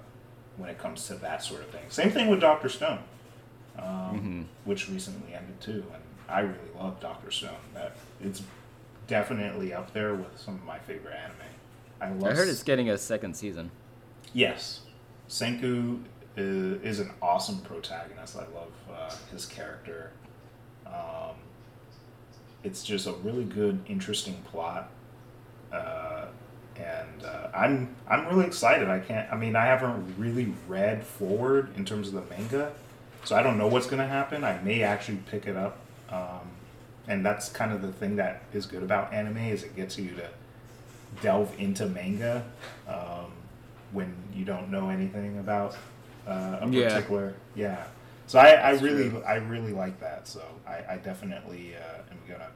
when 0.56 0.68
it 0.70 0.78
comes 0.78 1.06
to 1.06 1.14
that 1.14 1.42
sort 1.44 1.60
of 1.60 1.68
thing. 1.70 1.84
Same 1.88 2.10
thing 2.10 2.28
with 2.28 2.40
Doctor 2.40 2.68
Stone, 2.68 2.98
um, 3.78 3.86
Mhm. 3.86 4.44
which 4.66 4.88
recently 4.88 5.34
ended 5.34 5.60
too. 5.60 5.84
And 5.94 6.02
I 6.28 6.40
really 6.40 6.58
love 6.78 7.00
Doctor 7.00 7.30
Stone. 7.30 7.56
That 7.74 7.96
it's 8.20 8.42
definitely 9.06 9.72
up 9.72 9.92
there 9.92 10.14
with 10.14 10.38
some 10.38 10.54
of 10.54 10.64
my 10.64 10.78
favorite 10.78 11.14
anime. 11.14 11.36
I 12.00 12.10
love. 12.10 12.32
I 12.32 12.36
heard 12.36 12.48
it's 12.48 12.62
getting 12.62 12.90
a 12.90 12.98
second 12.98 13.34
season. 13.34 13.70
Yes, 14.32 14.80
Senku 15.28 16.02
is, 16.36 16.82
is 16.82 17.00
an 17.00 17.10
awesome 17.22 17.60
protagonist. 17.60 18.36
I 18.36 18.46
love 18.54 18.72
uh, 18.92 19.14
his 19.32 19.46
character. 19.46 20.12
Um, 20.86 21.36
it's 22.62 22.82
just 22.82 23.06
a 23.06 23.12
really 23.12 23.44
good, 23.44 23.80
interesting 23.88 24.34
plot, 24.50 24.90
uh, 25.72 26.26
and 26.76 27.24
uh, 27.24 27.48
I'm 27.54 27.94
I'm 28.08 28.26
really 28.26 28.46
excited. 28.46 28.88
I 28.88 29.00
can't. 29.00 29.32
I 29.32 29.36
mean, 29.36 29.56
I 29.56 29.64
haven't 29.66 30.14
really 30.18 30.54
read 30.66 31.04
forward 31.04 31.70
in 31.76 31.84
terms 31.84 32.08
of 32.08 32.14
the 32.14 32.22
manga, 32.22 32.72
so 33.24 33.36
I 33.36 33.42
don't 33.42 33.58
know 33.58 33.66
what's 33.66 33.86
going 33.86 34.02
to 34.02 34.08
happen. 34.08 34.44
I 34.44 34.60
may 34.62 34.82
actually 34.82 35.18
pick 35.30 35.46
it 35.46 35.56
up, 35.56 35.78
um, 36.10 36.50
and 37.06 37.24
that's 37.24 37.48
kind 37.48 37.72
of 37.72 37.82
the 37.82 37.92
thing 37.92 38.16
that 38.16 38.42
is 38.52 38.66
good 38.66 38.82
about 38.82 39.12
anime 39.12 39.38
is 39.38 39.62
it 39.62 39.74
gets 39.76 39.98
you 39.98 40.10
to 40.10 40.28
delve 41.22 41.52
into 41.58 41.86
manga 41.86 42.44
um, 42.86 43.32
when 43.92 44.14
you 44.34 44.44
don't 44.44 44.70
know 44.70 44.90
anything 44.90 45.38
about 45.38 45.76
uh, 46.26 46.58
a 46.60 46.68
Yeah. 46.68 46.88
particular 46.88 47.34
yeah. 47.54 47.84
So 48.26 48.38
I, 48.38 48.50
I 48.50 48.70
really 48.72 49.08
true. 49.08 49.22
I 49.22 49.36
really 49.36 49.72
like 49.72 49.98
that. 50.00 50.28
So 50.28 50.42
I, 50.66 50.84
I 50.94 50.96
definitely 50.98 51.74
uh, 51.76 52.02
am 52.10 52.18
gonna 52.28 52.50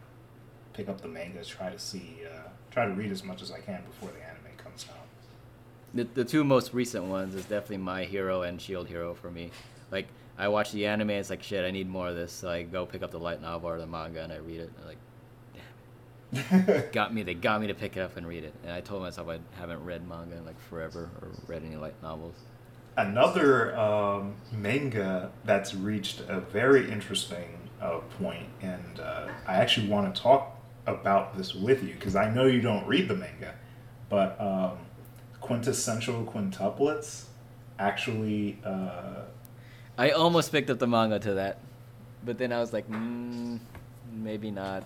pick 0.74 0.88
up 0.90 1.00
the 1.00 1.08
manga, 1.08 1.42
try 1.44 1.70
to 1.70 1.78
see, 1.78 2.18
uh, 2.26 2.48
try 2.70 2.84
to 2.84 2.92
read 2.92 3.10
as 3.10 3.24
much 3.24 3.40
as 3.40 3.50
I 3.50 3.60
can 3.60 3.82
before 3.84 4.10
the 4.10 4.22
anime 4.22 4.56
comes 4.62 4.84
out. 4.90 5.06
The, 5.94 6.04
the 6.04 6.24
two 6.24 6.44
most 6.44 6.74
recent 6.74 7.04
ones 7.04 7.34
is 7.34 7.44
definitely 7.44 7.78
My 7.78 8.04
Hero 8.04 8.42
and 8.42 8.60
Shield 8.60 8.88
Hero 8.88 9.14
for 9.14 9.30
me. 9.30 9.50
Like 9.90 10.08
I 10.38 10.49
watch 10.49 10.73
the 10.73 10.87
anime, 10.87 11.11
it's 11.11 11.31
like 11.31 11.42
shit. 11.42 11.64
I 11.64 11.71
need 11.71 11.88
more 11.88 12.09
of 12.09 12.16
this, 12.16 12.33
so 12.33 12.49
I 12.51 12.62
go 12.62 12.87
pick 12.87 13.03
up 13.03 13.11
the 13.11 13.18
light 13.18 13.42
novel 13.42 13.68
or 13.68 13.79
the 13.79 13.87
manga 13.87 14.23
and 14.23 14.33
I 14.33 14.37
read 14.37 14.61
it. 14.61 14.71
And 14.79 14.87
like, 14.87 14.99
damn 16.33 16.68
it. 16.68 16.92
got 16.92 17.12
me. 17.12 17.23
They 17.23 17.35
got 17.35 17.61
me 17.61 17.66
to 17.66 17.75
pick 17.75 17.97
it 17.97 18.01
up 18.01 18.16
and 18.16 18.27
read 18.27 18.45
it. 18.45 18.55
And 18.64 18.73
I 18.73 18.81
told 18.81 19.03
myself 19.03 19.29
I 19.29 19.38
haven't 19.59 19.85
read 19.85 20.09
manga 20.09 20.37
in 20.37 20.47
like 20.47 20.59
forever 20.61 21.11
or 21.21 21.29
read 21.47 21.62
any 21.64 21.77
light 21.77 22.01
novels. 22.03 22.35
Another 22.97 23.77
um, 23.79 24.35
manga 24.51 25.31
that's 25.45 25.75
reached 25.75 26.21
a 26.29 26.40
very 26.40 26.90
interesting 26.90 27.59
uh, 27.81 27.99
point, 28.18 28.47
and 28.61 29.01
uh, 29.01 29.29
I 29.47 29.55
actually 29.55 29.88
want 29.88 30.14
to 30.14 30.21
talk 30.21 30.59
about 30.87 31.37
this 31.37 31.55
with 31.55 31.83
you 31.83 31.95
because 31.95 32.16
I 32.16 32.29
know 32.29 32.45
you 32.45 32.61
don't 32.61 32.87
read 32.87 33.09
the 33.09 33.14
manga, 33.14 33.55
but 34.11 34.38
um, 34.40 34.79
quintessential 35.40 36.25
quintuplets 36.25 37.25
actually. 37.79 38.59
Uh, 38.64 39.23
I 39.98 40.11
almost 40.11 40.52
picked 40.52 40.70
up 40.70 40.78
the 40.78 40.87
manga 40.87 41.18
to 41.20 41.35
that, 41.35 41.59
but 42.24 42.38
then 42.38 42.52
I 42.52 42.61
was 42.61 42.72
like, 42.72 42.88
mm, 42.90 43.59
maybe 44.12 44.50
not. 44.50 44.85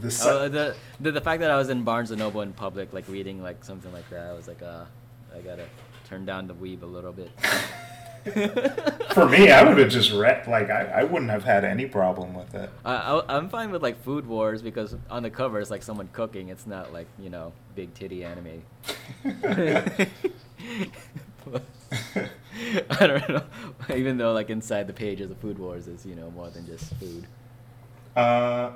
the 0.00 0.22
Oh, 0.24 0.48
the, 0.48 0.76
the 1.00 1.12
the 1.12 1.20
fact 1.20 1.40
that 1.40 1.50
I 1.50 1.56
was 1.56 1.70
in 1.70 1.82
Barnes 1.84 2.10
and 2.10 2.18
Noble 2.18 2.42
in 2.42 2.52
public, 2.52 2.92
like 2.92 3.08
reading 3.08 3.42
like 3.42 3.64
something 3.64 3.92
like 3.92 4.08
that, 4.10 4.26
I 4.28 4.32
was 4.32 4.48
like, 4.48 4.62
uh, 4.62 4.84
I 5.34 5.40
gotta 5.40 5.66
turn 6.08 6.24
down 6.26 6.46
the 6.46 6.54
weeb 6.54 6.82
a 6.82 6.86
little 6.86 7.12
bit. 7.12 7.30
For 9.14 9.28
me, 9.28 9.50
I 9.50 9.64
would 9.68 9.78
have 9.78 9.90
just 9.90 10.12
read 10.12 10.46
like 10.46 10.70
I, 10.70 10.84
I 10.84 11.04
wouldn't 11.04 11.30
have 11.30 11.44
had 11.44 11.64
any 11.64 11.86
problem 11.86 12.34
with 12.34 12.54
it. 12.54 12.70
I, 12.84 12.94
I 12.94 13.36
I'm 13.36 13.48
fine 13.48 13.70
with 13.72 13.82
like 13.82 14.02
Food 14.04 14.26
Wars 14.26 14.62
because 14.62 14.94
on 15.10 15.22
the 15.24 15.30
cover 15.30 15.58
it's 15.60 15.70
like 15.70 15.82
someone 15.82 16.08
cooking. 16.12 16.48
It's 16.48 16.66
not 16.66 16.92
like 16.92 17.08
you 17.18 17.30
know 17.30 17.52
big 17.74 17.92
titty 17.94 18.24
anime. 18.24 18.62
I 22.90 23.06
don't 23.06 23.28
know. 23.28 23.42
Even 23.94 24.18
though 24.18 24.32
like 24.32 24.50
inside 24.50 24.86
the 24.86 24.92
pages 24.92 25.30
of 25.30 25.38
Food 25.38 25.58
Wars 25.58 25.86
is 25.86 26.04
you 26.04 26.14
know 26.14 26.30
more 26.30 26.50
than 26.50 26.66
just 26.66 26.94
food. 26.96 27.26
Uh, 28.14 28.72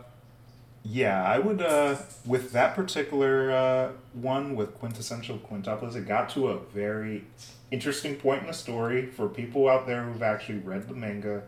yeah, 0.84 1.22
I 1.24 1.38
would. 1.38 1.60
Uh, 1.60 1.96
with 2.24 2.52
that 2.52 2.74
particular 2.74 3.50
uh, 3.50 3.92
one 4.14 4.54
with 4.54 4.74
quintessential 4.74 5.38
quintuplets, 5.38 5.96
it 5.96 6.06
got 6.06 6.30
to 6.30 6.48
a 6.48 6.58
very 6.58 7.24
interesting 7.70 8.16
point 8.16 8.42
in 8.42 8.46
the 8.46 8.52
story 8.52 9.06
for 9.06 9.28
people 9.28 9.68
out 9.68 9.86
there 9.86 10.04
who've 10.04 10.22
actually 10.22 10.58
read 10.58 10.88
the 10.88 10.94
manga. 10.94 11.42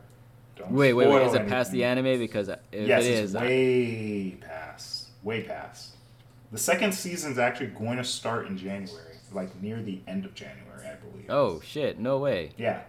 Don't 0.56 0.72
Wait, 0.72 0.92
wait, 0.92 1.08
wait. 1.08 1.26
Is 1.26 1.34
it 1.34 1.46
past 1.46 1.70
the 1.70 1.84
anime? 1.84 2.18
Because 2.18 2.48
if 2.48 2.58
yes, 2.72 3.04
it 3.04 3.10
it's 3.10 3.20
is, 3.30 3.34
I- 3.36 3.42
way 3.42 4.38
past. 4.40 5.08
Way 5.22 5.42
past. 5.42 5.96
The 6.50 6.58
second 6.58 6.92
season's 6.92 7.38
actually 7.38 7.68
going 7.68 7.98
to 7.98 8.04
start 8.04 8.46
in 8.46 8.56
January, 8.56 9.16
like 9.32 9.60
near 9.62 9.82
the 9.82 10.00
end 10.06 10.24
of 10.24 10.34
January, 10.34 10.64
Oh 11.28 11.60
shit, 11.60 11.98
no 11.98 12.18
way. 12.18 12.52
Yeah. 12.56 12.82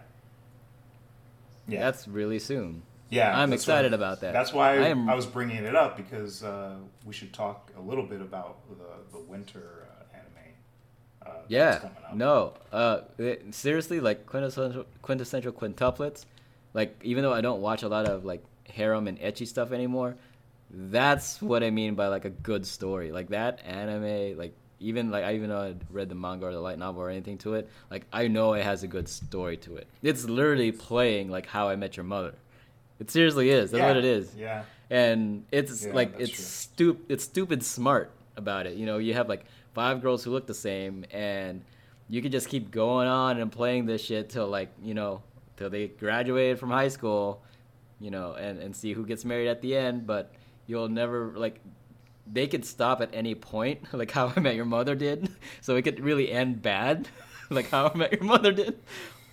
Yeah. 1.68 1.80
That's 1.80 2.08
really 2.08 2.38
soon. 2.38 2.82
Yeah, 3.10 3.36
I'm 3.36 3.52
excited 3.52 3.90
why- 3.90 3.96
about 3.96 4.20
that. 4.20 4.32
That's 4.32 4.52
why 4.52 4.78
I 4.78 4.90
I, 4.90 5.14
was 5.14 5.26
bringing 5.26 5.64
it 5.64 5.74
up 5.74 5.96
because 5.96 6.44
uh, 6.44 6.76
we 7.04 7.12
should 7.12 7.32
talk 7.32 7.70
a 7.76 7.80
little 7.80 8.04
bit 8.06 8.20
about 8.20 8.58
the 8.68 9.18
the 9.18 9.24
winter 9.24 9.86
uh, 9.90 10.16
anime. 10.16 10.54
Uh, 11.26 11.40
Yeah, 11.48 11.88
no. 12.14 12.54
Uh, 12.72 13.00
it- 13.18 13.52
seriously, 13.54 13.98
like 14.00 14.26
quintessential 14.26 14.84
quintessential 15.02 15.52
quintuplets. 15.52 16.24
Like 16.72 17.00
even 17.02 17.24
though 17.24 17.32
I 17.32 17.40
don't 17.40 17.60
watch 17.60 17.82
a 17.82 17.88
lot 17.88 18.06
of 18.06 18.24
like 18.24 18.44
harem 18.68 19.08
and 19.08 19.18
ecchi 19.18 19.46
stuff 19.46 19.72
anymore, 19.72 20.14
that's 20.70 21.42
what 21.42 21.64
I 21.64 21.70
mean 21.70 21.96
by 21.96 22.06
like 22.06 22.24
a 22.24 22.30
good 22.30 22.64
story. 22.64 23.10
Like 23.10 23.30
that 23.30 23.60
anime, 23.66 24.38
like 24.38 24.54
even 24.80 25.10
like 25.10 25.24
I 25.24 25.34
even 25.34 25.48
though 25.50 25.60
I 25.60 25.74
read 25.90 26.08
the 26.08 26.14
manga 26.14 26.46
or 26.46 26.52
the 26.52 26.60
light 26.60 26.78
novel 26.78 27.02
or 27.02 27.10
anything 27.10 27.38
to 27.38 27.54
it, 27.54 27.68
like 27.90 28.06
I 28.12 28.28
know 28.28 28.54
it 28.54 28.64
has 28.64 28.82
a 28.82 28.86
good 28.88 29.08
story 29.08 29.56
to 29.58 29.76
it. 29.76 29.86
It's 30.02 30.24
literally 30.24 30.72
playing 30.72 31.30
like 31.30 31.46
How 31.46 31.68
I 31.68 31.76
Met 31.76 31.96
Your 31.96 32.04
Mother. 32.04 32.34
It 32.98 33.10
seriously 33.10 33.50
is. 33.50 33.70
That's 33.70 33.80
Yeah, 33.80 33.88
what 33.88 33.96
it 33.96 34.04
is 34.04 34.34
Yeah. 34.36 34.64
and 34.90 35.44
it's 35.52 35.84
Yeah, 35.86 35.92
like 35.92 36.14
it's 36.18 36.32
true. 36.32 36.94
stup 36.94 36.96
it's 37.08 37.24
stupid 37.24 37.62
smart 37.62 38.10
about 38.36 38.66
it. 38.66 38.76
You 38.76 38.86
know, 38.86 38.98
you 38.98 39.14
have 39.14 39.28
like 39.28 39.44
five 39.74 40.02
girls 40.02 40.24
who 40.24 40.30
look 40.30 40.46
the 40.46 40.54
same, 40.54 41.04
and 41.10 41.62
you 42.08 42.20
could 42.22 42.32
just 42.32 42.48
keep 42.48 42.70
going 42.70 43.06
on 43.08 43.38
and 43.40 43.52
playing 43.52 43.86
this 43.86 44.02
shit 44.02 44.30
till 44.30 44.48
like 44.48 44.70
you 44.82 44.94
know 44.94 45.22
till 45.56 45.70
they 45.70 45.88
graduated 45.88 46.58
from 46.58 46.70
high 46.70 46.88
school, 46.88 47.42
you 48.00 48.10
know, 48.10 48.32
and 48.34 48.58
and 48.58 48.74
see 48.74 48.92
who 48.94 49.04
gets 49.06 49.24
married 49.24 49.48
at 49.48 49.60
the 49.62 49.76
end. 49.76 50.06
But 50.06 50.32
you'll 50.66 50.88
never 50.88 51.32
like 51.36 51.60
they 52.32 52.46
could 52.46 52.64
stop 52.64 53.00
at 53.00 53.10
any 53.12 53.34
point, 53.34 53.82
like 53.92 54.10
How 54.10 54.32
I 54.34 54.40
Met 54.40 54.54
Your 54.54 54.64
Mother 54.64 54.94
did. 54.94 55.28
So 55.60 55.76
it 55.76 55.82
could 55.82 56.00
really 56.00 56.30
end 56.30 56.62
bad, 56.62 57.08
like 57.50 57.70
How 57.70 57.88
I 57.88 57.96
Met 57.96 58.12
Your 58.12 58.24
Mother 58.24 58.52
did, 58.52 58.78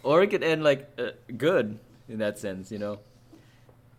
or 0.04 0.22
it 0.24 0.28
could 0.28 0.44
end 0.44 0.64
like 0.64 0.90
uh, 0.98 1.12
good 1.38 1.80
in 2.10 2.20
that 2.20 2.38
sense, 2.38 2.72
you 2.72 2.80
know? 2.80 3.00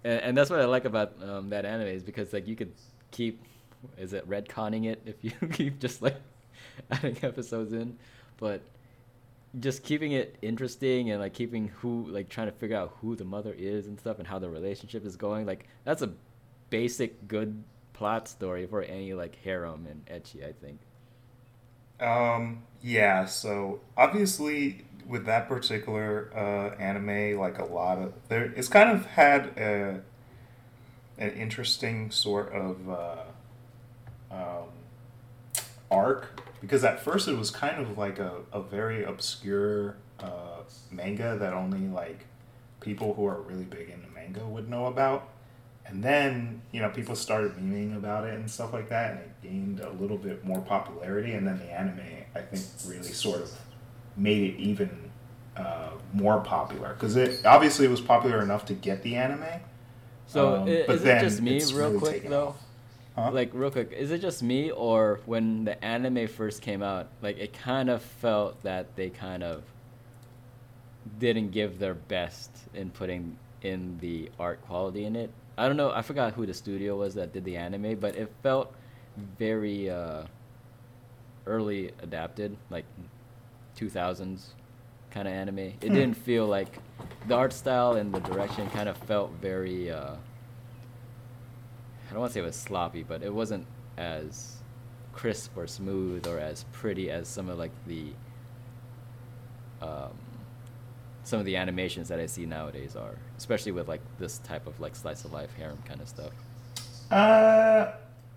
And, 0.04 0.20
and 0.20 0.38
that's 0.38 0.50
what 0.50 0.60
I 0.60 0.66
like 0.66 0.84
about 0.84 1.14
um, 1.22 1.50
that 1.50 1.64
anime 1.64 1.88
is 1.88 2.02
because 2.02 2.32
like 2.32 2.46
you 2.46 2.56
could 2.56 2.72
keep 3.10 3.42
is 3.96 4.12
it 4.12 4.28
retconning 4.28 4.86
it 4.86 5.00
if 5.06 5.16
you 5.22 5.32
keep 5.52 5.78
just 5.78 6.02
like 6.02 6.16
adding 6.90 7.16
episodes 7.22 7.72
in, 7.72 7.96
but 8.38 8.60
just 9.58 9.82
keeping 9.82 10.12
it 10.12 10.36
interesting 10.42 11.10
and 11.10 11.20
like 11.20 11.32
keeping 11.32 11.68
who 11.68 12.06
like 12.10 12.28
trying 12.28 12.46
to 12.48 12.52
figure 12.52 12.76
out 12.76 12.96
who 13.00 13.16
the 13.16 13.24
mother 13.24 13.54
is 13.56 13.86
and 13.86 13.98
stuff 13.98 14.18
and 14.18 14.28
how 14.28 14.38
the 14.38 14.48
relationship 14.48 15.06
is 15.06 15.16
going 15.16 15.46
like 15.46 15.66
that's 15.84 16.02
a 16.02 16.12
basic 16.68 17.26
good 17.26 17.62
plot 17.98 18.28
story 18.28 18.64
for 18.66 18.82
any 18.82 19.12
like 19.12 19.36
harem 19.42 19.86
and 19.86 20.06
ecchi 20.06 20.48
I 20.48 20.52
think. 20.52 20.78
Um. 22.00 22.62
Yeah. 22.80 23.26
So 23.26 23.80
obviously, 23.96 24.84
with 25.06 25.26
that 25.26 25.48
particular 25.48 26.30
uh, 26.34 26.80
anime, 26.80 27.38
like 27.38 27.58
a 27.58 27.64
lot 27.64 27.98
of 27.98 28.12
there, 28.28 28.44
it's 28.44 28.68
kind 28.68 28.90
of 28.90 29.04
had 29.06 29.46
a 29.58 30.00
an 31.18 31.30
interesting 31.32 32.12
sort 32.12 32.52
of 32.52 32.88
uh, 32.88 33.24
um, 34.30 34.68
arc 35.90 36.40
because 36.60 36.84
at 36.84 37.00
first 37.00 37.26
it 37.26 37.36
was 37.36 37.50
kind 37.50 37.80
of 37.80 37.98
like 37.98 38.20
a, 38.20 38.42
a 38.52 38.62
very 38.62 39.02
obscure 39.02 39.96
uh, 40.20 40.62
manga 40.92 41.36
that 41.36 41.52
only 41.52 41.88
like 41.88 42.26
people 42.80 43.14
who 43.14 43.26
are 43.26 43.40
really 43.40 43.64
big 43.64 43.90
into 43.90 44.08
manga 44.14 44.46
would 44.46 44.68
know 44.68 44.86
about. 44.86 45.28
And 45.88 46.02
then, 46.04 46.60
you 46.72 46.80
know, 46.80 46.90
people 46.90 47.16
started 47.16 47.54
memeing 47.56 47.96
about 47.96 48.24
it 48.24 48.34
and 48.34 48.50
stuff 48.50 48.72
like 48.72 48.88
that, 48.90 49.12
and 49.12 49.20
it 49.20 49.30
gained 49.42 49.80
a 49.80 49.90
little 49.92 50.18
bit 50.18 50.44
more 50.44 50.60
popularity. 50.60 51.32
And 51.32 51.46
then 51.46 51.58
the 51.58 51.72
anime, 51.72 52.00
I 52.34 52.40
think, 52.40 52.64
really 52.86 53.10
sort 53.12 53.40
of 53.40 53.50
made 54.16 54.54
it 54.54 54.60
even 54.60 54.90
uh, 55.56 55.90
more 56.12 56.40
popular 56.40 56.92
because 56.94 57.16
it 57.16 57.44
obviously 57.44 57.86
it 57.86 57.90
was 57.90 58.00
popular 58.00 58.42
enough 58.42 58.64
to 58.66 58.74
get 58.74 59.02
the 59.02 59.16
anime, 59.16 59.44
So 60.26 60.56
Um, 60.56 60.68
i- 60.68 60.84
but 60.86 60.96
is 60.96 61.02
it 61.02 61.04
then 61.04 61.20
just 61.20 61.40
me, 61.42 61.56
it's 61.56 61.72
real 61.72 61.86
really 61.88 61.98
quick 61.98 62.28
though? 62.28 62.54
Huh? 63.16 63.30
Like 63.32 63.50
real 63.54 63.70
quick, 63.70 63.92
is 63.92 64.10
it 64.12 64.20
just 64.20 64.42
me 64.42 64.70
or 64.70 65.20
when 65.26 65.64
the 65.64 65.82
anime 65.84 66.28
first 66.28 66.62
came 66.62 66.82
out, 66.82 67.08
like 67.22 67.38
it 67.38 67.52
kind 67.52 67.90
of 67.90 68.02
felt 68.02 68.62
that 68.62 68.94
they 68.94 69.10
kind 69.10 69.42
of 69.42 69.62
didn't 71.18 71.50
give 71.50 71.78
their 71.78 71.94
best 71.94 72.50
in 72.74 72.90
putting 72.90 73.36
in 73.62 73.98
the 74.00 74.30
art 74.38 74.60
quality 74.66 75.04
in 75.04 75.16
it. 75.16 75.30
I 75.58 75.66
don't 75.66 75.76
know, 75.76 75.90
I 75.90 76.02
forgot 76.02 76.34
who 76.34 76.46
the 76.46 76.54
studio 76.54 76.96
was 76.96 77.14
that 77.14 77.32
did 77.32 77.44
the 77.44 77.56
anime, 77.56 77.96
but 77.96 78.14
it 78.16 78.30
felt 78.42 78.72
very 79.38 79.90
uh, 79.90 80.22
early 81.46 81.92
adapted, 82.02 82.56
like 82.70 82.84
2000s 83.76 84.54
kind 85.10 85.26
of 85.26 85.34
anime. 85.34 85.58
It 85.58 85.78
Hmm. 85.80 85.94
didn't 85.94 86.14
feel 86.16 86.46
like 86.46 86.78
the 87.26 87.34
art 87.34 87.52
style 87.52 87.94
and 87.94 88.14
the 88.14 88.20
direction 88.20 88.70
kind 88.70 88.88
of 88.88 88.96
felt 88.98 89.32
very 89.40 89.90
uh, 89.90 90.14
I 92.08 92.12
don't 92.12 92.20
want 92.20 92.30
to 92.30 92.34
say 92.34 92.40
it 92.40 92.46
was 92.46 92.56
sloppy, 92.56 93.02
but 93.02 93.22
it 93.22 93.32
wasn't 93.34 93.66
as 93.98 94.56
crisp 95.12 95.56
or 95.56 95.66
smooth 95.66 96.26
or 96.26 96.38
as 96.38 96.64
pretty 96.72 97.10
as 97.10 97.28
some 97.28 97.48
of 97.50 97.58
like 97.58 97.72
the 97.86 98.12
um, 99.82 100.10
some 101.28 101.40
of 101.40 101.46
the 101.46 101.56
animations 101.56 102.08
that 102.08 102.18
I 102.20 102.26
see 102.26 102.46
nowadays 102.46 102.96
are, 102.96 103.16
especially 103.36 103.72
with 103.72 103.88
like 103.88 104.00
this 104.18 104.38
type 104.38 104.66
of 104.66 104.80
like 104.80 104.96
slice 104.96 105.24
of 105.24 105.32
life 105.32 105.54
harem 105.56 105.78
kind 105.86 106.00
of 106.00 106.08
stuff. 106.08 106.32
Uh, 107.10 107.92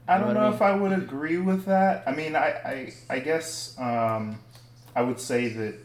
I 0.07 0.15
You 0.15 0.21
know 0.21 0.25
don't 0.25 0.27
what 0.27 0.37
I 0.37 0.41
know 0.41 0.45
mean? 0.47 0.53
if 0.53 0.61
I 0.61 0.75
would 0.75 0.91
agree 0.93 1.37
with 1.37 1.65
that. 1.65 2.03
I 2.07 2.11
mean, 2.13 2.35
I, 2.35 2.47
I, 2.65 2.93
I 3.09 3.19
guess 3.19 3.75
um, 3.79 4.39
I 4.95 5.01
would 5.01 5.19
say 5.19 5.49
that 5.49 5.75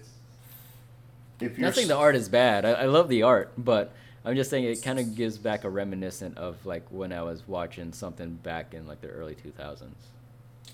if 1.40 1.58
you're 1.58 1.66
Not 1.66 1.74
saying 1.74 1.88
the 1.88 1.96
art 1.96 2.16
is 2.16 2.28
bad. 2.28 2.64
I, 2.64 2.72
I 2.72 2.84
love 2.86 3.08
the 3.08 3.22
art, 3.22 3.52
but 3.58 3.92
I'm 4.24 4.34
just 4.36 4.50
saying 4.50 4.64
it 4.64 4.82
kind 4.82 4.98
of 4.98 5.14
gives 5.14 5.38
back 5.38 5.64
a 5.64 5.70
reminiscent 5.70 6.38
of 6.38 6.64
like 6.66 6.86
when 6.90 7.12
I 7.12 7.22
was 7.22 7.46
watching 7.46 7.92
something 7.92 8.34
back 8.34 8.74
in 8.74 8.86
like 8.86 9.00
the 9.00 9.08
early 9.08 9.34
2000s. 9.36 9.82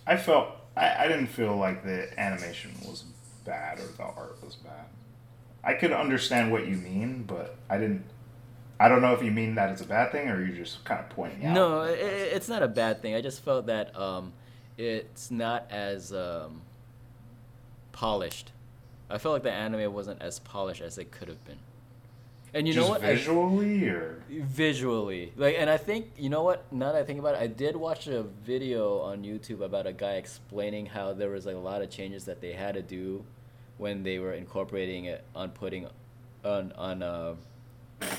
I 0.06 0.16
felt 0.16 0.48
I, 0.76 1.04
I 1.04 1.08
didn't 1.08 1.28
feel 1.28 1.56
like 1.56 1.84
the 1.84 2.08
animation 2.18 2.72
was 2.86 3.04
bad 3.44 3.78
or 3.80 3.86
the 3.96 4.02
art 4.04 4.42
was 4.44 4.56
bad. 4.56 4.86
I 5.64 5.74
could 5.74 5.92
understand 5.92 6.50
what 6.50 6.66
you 6.66 6.76
mean, 6.76 7.24
but 7.24 7.56
I 7.68 7.78
didn't. 7.78 8.04
I 8.80 8.88
don't 8.88 9.00
know 9.00 9.12
if 9.12 9.22
you 9.22 9.30
mean 9.30 9.54
that 9.54 9.70
it's 9.70 9.80
a 9.80 9.86
bad 9.86 10.10
thing 10.10 10.28
or 10.28 10.44
you're 10.44 10.56
just 10.56 10.84
kind 10.84 10.98
of 10.98 11.08
pointing 11.10 11.46
out. 11.46 11.54
No, 11.54 11.86
that 11.86 11.94
i 11.94 12.02
it's- 12.02 12.48
not 12.48 12.62
a 12.62 12.68
bad 12.68 13.00
thing. 13.00 13.14
I 13.14 13.20
just 13.20 13.44
felt 13.44 13.66
that 13.66 13.96
um, 13.96 14.32
it's 14.76 15.30
not 15.30 15.66
as 15.70 16.12
um, 16.12 16.62
polished. 17.92 18.50
I 19.08 19.18
felt 19.18 19.34
like 19.34 19.42
the 19.42 19.52
anime 19.52 19.92
wasn't 19.92 20.20
as 20.20 20.38
polished 20.40 20.82
as 20.82 20.98
it 20.98 21.10
could 21.12 21.28
have 21.28 21.44
been. 21.44 21.58
And 22.54 22.66
you 22.66 22.74
just 22.74 22.86
know 22.86 22.92
what? 22.92 23.04
I- 23.04 23.14
visually 23.14 23.88
or 23.88 24.22
visually 24.28 25.32
like 25.36 25.56
and 25.58 25.70
i 25.70 25.76
think 25.78 26.10
you 26.18 26.28
know 26.28 26.42
what 26.42 26.70
now 26.70 26.92
that 26.92 27.00
i 27.00 27.04
think 27.04 27.18
about 27.18 27.34
it 27.34 27.40
i 27.40 27.46
did 27.46 27.74
watch 27.76 28.06
a 28.08 28.22
video 28.22 29.00
on 29.00 29.22
youtube 29.22 29.62
about 29.62 29.86
a 29.86 29.92
guy 29.92 30.12
explaining 30.14 30.84
how 30.84 31.14
there 31.14 31.30
was 31.30 31.46
like 31.46 31.54
a 31.54 31.58
lot 31.58 31.80
of 31.80 31.88
changes 31.88 32.26
that 32.26 32.42
they 32.42 32.52
had 32.52 32.74
to 32.74 32.82
do 32.82 33.24
when 33.82 34.04
they 34.04 34.18
were 34.20 34.32
incorporating 34.32 35.06
it 35.06 35.24
on 35.34 35.50
putting 35.50 35.86
on 36.44 36.72
on 36.72 37.02
uh 37.02 37.34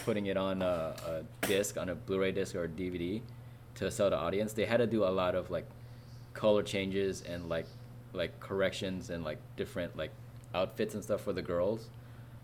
putting 0.05 0.25
it 0.25 0.37
on 0.37 0.61
a, 0.61 0.93
a 1.07 1.47
disc 1.47 1.77
on 1.77 1.87
a 1.89 1.95
blu-ray 1.95 2.31
disc 2.31 2.53
or 2.55 2.65
a 2.65 2.67
dvd 2.67 3.21
to 3.75 3.89
sell 3.89 4.07
to 4.07 4.15
the 4.15 4.21
audience 4.21 4.51
they 4.53 4.65
had 4.65 4.77
to 4.77 4.87
do 4.87 5.03
a 5.05 5.13
lot 5.21 5.35
of 5.35 5.49
like 5.49 5.65
color 6.33 6.63
changes 6.63 7.21
and 7.21 7.47
like 7.47 7.65
like 8.11 8.37
corrections 8.39 9.09
and 9.09 9.23
like 9.23 9.39
different 9.55 9.95
like 9.95 10.11
outfits 10.53 10.95
and 10.95 11.03
stuff 11.03 11.21
for 11.21 11.33
the 11.33 11.41
girls 11.41 11.87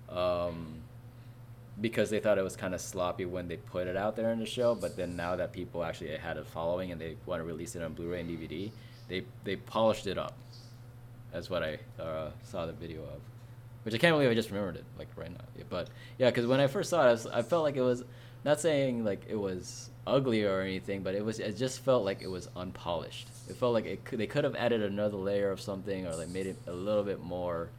um 0.09 0.81
because 1.81 2.09
they 2.09 2.19
thought 2.19 2.37
it 2.37 2.43
was 2.43 2.55
kind 2.55 2.73
of 2.73 2.81
sloppy 2.81 3.25
when 3.25 3.47
they 3.47 3.57
put 3.57 3.87
it 3.87 3.95
out 3.95 4.15
there 4.15 4.31
in 4.31 4.39
the 4.39 4.45
show, 4.45 4.75
but 4.75 4.97
then 4.97 5.15
now 5.15 5.35
that 5.37 5.53
people 5.53 5.83
actually 5.83 6.15
had 6.17 6.37
a 6.37 6.43
following 6.43 6.91
and 6.91 6.99
they 6.99 7.15
want 7.25 7.39
to 7.39 7.45
release 7.45 7.75
it 7.75 7.81
on 7.81 7.93
Blu-ray 7.93 8.19
and 8.19 8.29
DVD, 8.29 8.69
they 9.07 9.23
they 9.43 9.55
polished 9.55 10.07
it 10.07 10.17
up. 10.17 10.33
That's 11.31 11.49
what 11.49 11.63
I 11.63 11.79
uh, 12.01 12.31
saw 12.43 12.65
the 12.65 12.73
video 12.73 13.01
of, 13.01 13.21
which 13.83 13.93
I 13.93 13.97
can't 13.97 14.15
believe 14.15 14.29
I 14.29 14.33
just 14.33 14.49
remembered 14.49 14.77
it 14.77 14.85
like 14.97 15.09
right 15.15 15.31
now. 15.31 15.63
But 15.69 15.89
yeah, 16.17 16.29
because 16.29 16.47
when 16.47 16.59
I 16.59 16.67
first 16.67 16.89
saw 16.89 17.03
it, 17.03 17.07
I, 17.07 17.11
was, 17.11 17.27
I 17.27 17.41
felt 17.41 17.63
like 17.63 17.75
it 17.75 17.81
was 17.81 18.03
not 18.43 18.59
saying 18.59 19.03
like 19.03 19.25
it 19.27 19.35
was 19.35 19.89
ugly 20.07 20.43
or 20.43 20.61
anything, 20.61 21.03
but 21.03 21.15
it 21.15 21.23
was 21.23 21.39
it 21.39 21.57
just 21.57 21.83
felt 21.83 22.03
like 22.03 22.21
it 22.21 22.29
was 22.29 22.49
unpolished. 22.55 23.27
It 23.47 23.55
felt 23.55 23.73
like 23.73 23.85
it 23.85 24.05
could, 24.05 24.19
they 24.19 24.27
could 24.27 24.43
have 24.43 24.55
added 24.55 24.81
another 24.81 25.17
layer 25.17 25.51
of 25.51 25.61
something 25.61 26.07
or 26.07 26.15
like 26.15 26.29
made 26.29 26.47
it 26.47 26.57
a 26.67 26.73
little 26.73 27.03
bit 27.03 27.21
more 27.21 27.69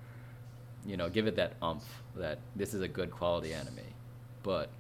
you 0.87 0.97
know, 0.97 1.09
give 1.09 1.27
it 1.27 1.37
that 1.37 1.55
umph 1.63 1.85
that 2.17 2.39
this 2.57 2.75
is 2.75 2.81
a 2.83 2.89
good 2.89 3.11
quality 3.11 3.53
anime. 3.53 3.79
But 4.43 4.71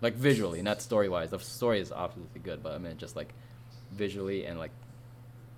like 0.00 0.14
visually, 0.14 0.62
not 0.62 0.82
story 0.82 1.08
wise. 1.08 1.30
The 1.30 1.38
story 1.38 1.80
is 1.80 1.92
obviously 1.92 2.40
good, 2.40 2.62
but 2.62 2.72
I 2.72 2.78
mean 2.78 2.96
just 2.96 3.16
like 3.16 3.32
visually 3.92 4.46
and 4.46 4.58
like 4.58 4.72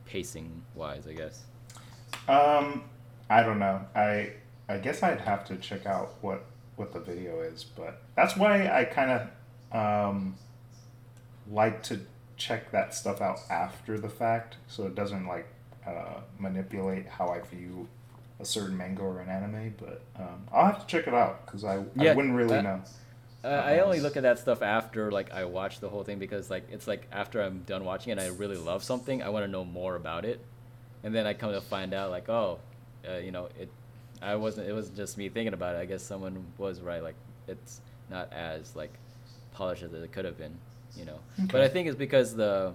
pacing 0.06 0.62
wise, 0.74 1.06
I 1.06 1.12
guess. 1.12 1.44
Um, 2.28 2.84
I 3.30 3.42
don't 3.42 3.58
know. 3.58 3.80
I 3.94 4.32
I 4.68 4.78
guess 4.78 5.02
I'd 5.02 5.20
have 5.20 5.44
to 5.46 5.56
check 5.56 5.86
out 5.86 6.14
what 6.20 6.44
what 6.76 6.92
the 6.92 7.00
video 7.00 7.40
is, 7.40 7.64
but 7.64 8.02
that's 8.14 8.36
why 8.36 8.68
I 8.68 8.84
kind 8.84 9.10
of 9.10 9.76
um 9.76 10.36
like 11.50 11.82
to 11.84 12.00
check 12.36 12.70
that 12.70 12.94
stuff 12.94 13.20
out 13.20 13.38
after 13.50 13.98
the 13.98 14.08
fact, 14.08 14.56
so 14.68 14.86
it 14.86 14.94
doesn't 14.94 15.26
like 15.26 15.46
uh, 15.86 16.20
manipulate 16.38 17.06
how 17.06 17.28
I 17.28 17.40
view 17.40 17.88
a 18.38 18.44
certain 18.44 18.76
manga 18.76 19.02
or 19.02 19.20
an 19.20 19.28
anime. 19.28 19.74
But 19.78 20.02
um, 20.16 20.46
I'll 20.52 20.66
have 20.66 20.80
to 20.80 20.86
check 20.86 21.08
it 21.08 21.14
out 21.14 21.46
because 21.46 21.64
I, 21.64 21.76
I 21.98 22.14
wouldn't 22.14 22.34
really 22.34 22.48
that- 22.50 22.64
know. 22.64 22.82
Uh, 23.44 23.48
I 23.48 23.78
only 23.78 24.00
look 24.00 24.16
at 24.16 24.24
that 24.24 24.40
stuff 24.40 24.62
after 24.62 25.12
like 25.12 25.32
I 25.32 25.44
watch 25.44 25.78
the 25.78 25.88
whole 25.88 26.02
thing 26.02 26.18
because 26.18 26.50
like 26.50 26.64
it's 26.72 26.88
like 26.88 27.06
after 27.12 27.40
I'm 27.40 27.60
done 27.62 27.84
watching 27.84 28.10
it, 28.10 28.18
and 28.18 28.20
I 28.20 28.26
really 28.36 28.56
love 28.56 28.82
something. 28.82 29.22
I 29.22 29.28
want 29.28 29.44
to 29.46 29.50
know 29.50 29.64
more 29.64 29.94
about 29.94 30.24
it, 30.24 30.40
and 31.04 31.14
then 31.14 31.26
I 31.26 31.34
come 31.34 31.52
to 31.52 31.60
find 31.60 31.94
out 31.94 32.10
like 32.10 32.28
oh, 32.28 32.58
uh, 33.08 33.16
you 33.18 33.30
know 33.30 33.48
it. 33.58 33.70
I 34.20 34.34
wasn't. 34.34 34.68
It 34.68 34.72
wasn't 34.72 34.96
just 34.96 35.16
me 35.16 35.28
thinking 35.28 35.54
about 35.54 35.76
it. 35.76 35.78
I 35.78 35.84
guess 35.84 36.02
someone 36.02 36.44
was 36.58 36.80
right. 36.80 37.02
Like 37.02 37.14
it's 37.46 37.80
not 38.10 38.32
as 38.32 38.74
like 38.74 38.92
polished 39.52 39.82
as 39.82 39.92
it 39.92 40.12
could 40.12 40.24
have 40.24 40.36
been. 40.38 40.56
You 40.96 41.04
know, 41.04 41.20
Okay. 41.38 41.48
but 41.52 41.60
I 41.60 41.68
think 41.68 41.86
it's 41.86 41.96
because 41.96 42.34
the 42.34 42.72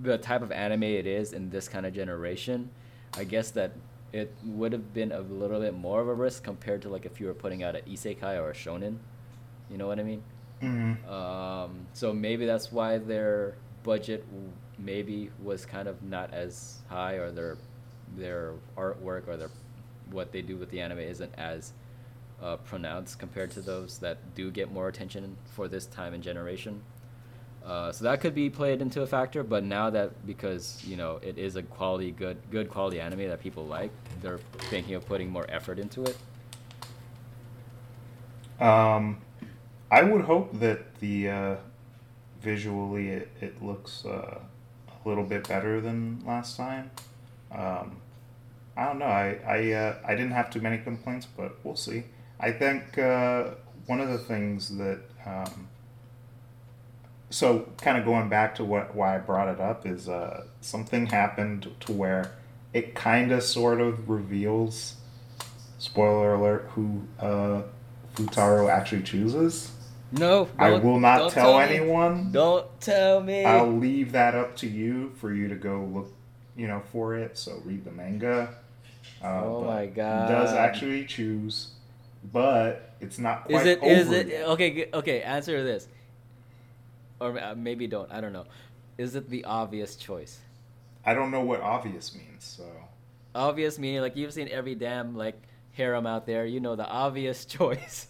the 0.00 0.18
type 0.18 0.42
of 0.42 0.50
anime 0.50 0.84
it 0.84 1.06
is 1.06 1.32
in 1.32 1.50
this 1.50 1.68
kind 1.68 1.84
of 1.86 1.92
generation. 1.94 2.70
I 3.16 3.24
guess 3.24 3.50
that 3.52 3.72
it 4.12 4.32
would 4.44 4.72
have 4.72 4.94
been 4.94 5.12
a 5.12 5.20
little 5.20 5.60
bit 5.60 5.74
more 5.74 6.00
of 6.00 6.08
a 6.08 6.14
risk 6.14 6.42
compared 6.44 6.82
to 6.82 6.88
like 6.88 7.04
if 7.04 7.20
you 7.20 7.26
were 7.26 7.34
putting 7.34 7.62
out 7.62 7.76
an 7.76 7.82
isekai 7.88 8.40
or 8.40 8.50
a 8.50 8.54
shonen. 8.54 8.96
You 9.70 9.76
know 9.76 9.86
what 9.86 9.98
I 9.98 10.02
mean? 10.04 10.22
Mm-hmm. 10.62 11.10
Um, 11.12 11.86
so 11.92 12.12
maybe 12.12 12.46
that's 12.46 12.72
why 12.72 12.98
their 12.98 13.56
budget 13.82 14.24
maybe 14.84 15.30
was 15.42 15.64
kind 15.64 15.88
of 15.88 16.02
not 16.02 16.32
as 16.32 16.78
high, 16.88 17.14
or 17.14 17.30
their 17.30 17.56
their 18.16 18.52
artwork 18.76 19.26
or 19.26 19.36
their 19.36 19.50
what 20.10 20.30
they 20.30 20.42
do 20.42 20.56
with 20.56 20.70
the 20.70 20.80
anime 20.80 20.98
isn't 20.98 21.32
as 21.36 21.72
uh, 22.42 22.56
pronounced 22.56 23.18
compared 23.18 23.50
to 23.50 23.60
those 23.60 23.98
that 23.98 24.18
do 24.34 24.50
get 24.50 24.70
more 24.70 24.88
attention 24.88 25.36
for 25.46 25.66
this 25.66 25.86
time 25.86 26.14
and 26.14 26.22
generation. 26.22 26.82
Uh, 27.64 27.90
so 27.90 28.04
that 28.04 28.20
could 28.20 28.34
be 28.34 28.50
played 28.50 28.82
into 28.82 29.00
a 29.00 29.06
factor, 29.06 29.42
but 29.42 29.64
now 29.64 29.88
that 29.88 30.26
because 30.26 30.82
you 30.86 30.96
know 30.96 31.18
it 31.22 31.38
is 31.38 31.56
a 31.56 31.62
quality 31.62 32.10
good 32.10 32.36
good 32.50 32.68
quality 32.68 33.00
anime 33.00 33.26
that 33.26 33.40
people 33.40 33.64
like, 33.66 33.90
they're 34.20 34.40
thinking 34.68 34.94
of 34.94 35.06
putting 35.06 35.30
more 35.30 35.46
effort 35.48 35.78
into 35.78 36.02
it. 36.02 36.18
Um, 38.60 39.22
I 39.90 40.02
would 40.02 40.22
hope 40.22 40.58
that 40.60 40.94
the 41.00 41.30
uh, 41.30 41.56
visually 42.42 43.08
it, 43.08 43.28
it 43.40 43.62
looks 43.62 44.04
uh, 44.04 44.40
little 45.04 45.24
bit 45.24 45.46
better 45.48 45.80
than 45.80 46.22
last 46.26 46.56
time. 46.56 46.90
Um, 47.52 47.98
I 48.76 48.86
don't 48.86 48.98
know. 48.98 49.06
I 49.06 49.38
I, 49.46 49.72
uh, 49.72 49.96
I 50.06 50.14
didn't 50.14 50.32
have 50.32 50.50
too 50.50 50.60
many 50.60 50.78
complaints, 50.78 51.26
but 51.26 51.56
we'll 51.62 51.76
see. 51.76 52.04
I 52.40 52.50
think 52.52 52.98
uh, 52.98 53.50
one 53.86 54.00
of 54.00 54.08
the 54.08 54.18
things 54.18 54.76
that 54.76 55.00
um, 55.24 55.68
so 57.30 57.68
kind 57.80 57.98
of 57.98 58.04
going 58.04 58.28
back 58.28 58.54
to 58.56 58.64
what 58.64 58.94
why 58.94 59.16
I 59.16 59.18
brought 59.18 59.48
it 59.48 59.60
up 59.60 59.86
is 59.86 60.08
uh, 60.08 60.44
something 60.60 61.06
happened 61.06 61.70
to 61.80 61.92
where 61.92 62.32
it 62.72 62.94
kind 62.94 63.32
of 63.32 63.42
sort 63.42 63.80
of 63.80 64.08
reveals 64.08 64.96
spoiler 65.78 66.34
alert 66.34 66.70
who 66.74 67.02
uh, 67.20 67.62
Futaro 68.14 68.70
actually 68.70 69.02
chooses. 69.02 69.70
No, 70.12 70.48
I 70.58 70.70
will 70.70 71.00
not 71.00 71.32
tell, 71.32 71.58
me. 71.58 71.64
anyone. 71.64 72.30
Don't 72.30 72.66
tell 72.80 73.20
me. 73.22 73.44
I'll 73.44 73.72
leave 73.72 74.12
that 74.12 74.34
up 74.34 74.56
to 74.58 74.68
you 74.68 75.12
for 75.16 75.32
you 75.34 75.48
to 75.48 75.56
go 75.56 75.82
look, 75.92 76.12
you 76.56 76.68
know, 76.68 76.82
for 76.92 77.16
it. 77.16 77.36
So 77.36 77.60
read 77.64 77.84
the 77.84 77.90
manga. 77.90 78.54
Uh, 79.22 79.42
Oh 79.44 79.64
my 79.64 79.86
He 79.86 79.92
does 79.94 80.52
actually 80.52 81.04
choose, 81.06 81.72
but 82.32 82.94
it's 83.00 83.18
not 83.18 83.46
quite 83.46 83.62
Is 83.62 83.66
it? 83.66 83.82
Is 83.82 84.06
over 84.06 84.16
it? 84.16 84.28
yet. 84.28 84.48
Okay. 84.48 84.88
Okay. 84.92 85.22
Answer 85.22 85.64
this. 85.64 85.88
Or 87.20 87.38
uh, 87.38 87.54
maybe 87.56 87.86
don't. 87.86 88.10
I 88.12 88.20
don't 88.20 88.32
know. 88.32 88.46
Is 88.98 89.14
it 89.14 89.28
the 89.30 89.44
obvious 89.44 89.96
choice? 89.96 90.40
I 91.04 91.14
don't 91.14 91.30
know 91.30 91.40
what 91.42 91.60
obvious 91.60 92.14
means. 92.14 92.44
So 92.44 92.64
Obvious 93.34 93.78
meaning 93.78 94.00
like 94.00 94.14
you've 94.16 94.32
seen 94.32 94.48
every 94.48 94.74
damn 94.74 95.16
like 95.16 95.40
harem 95.72 96.06
out 96.06 96.26
there. 96.26 96.46
You 96.46 96.60
know 96.60 96.76
the 96.76 96.86
obvious 96.86 97.44
choice. 97.56 98.06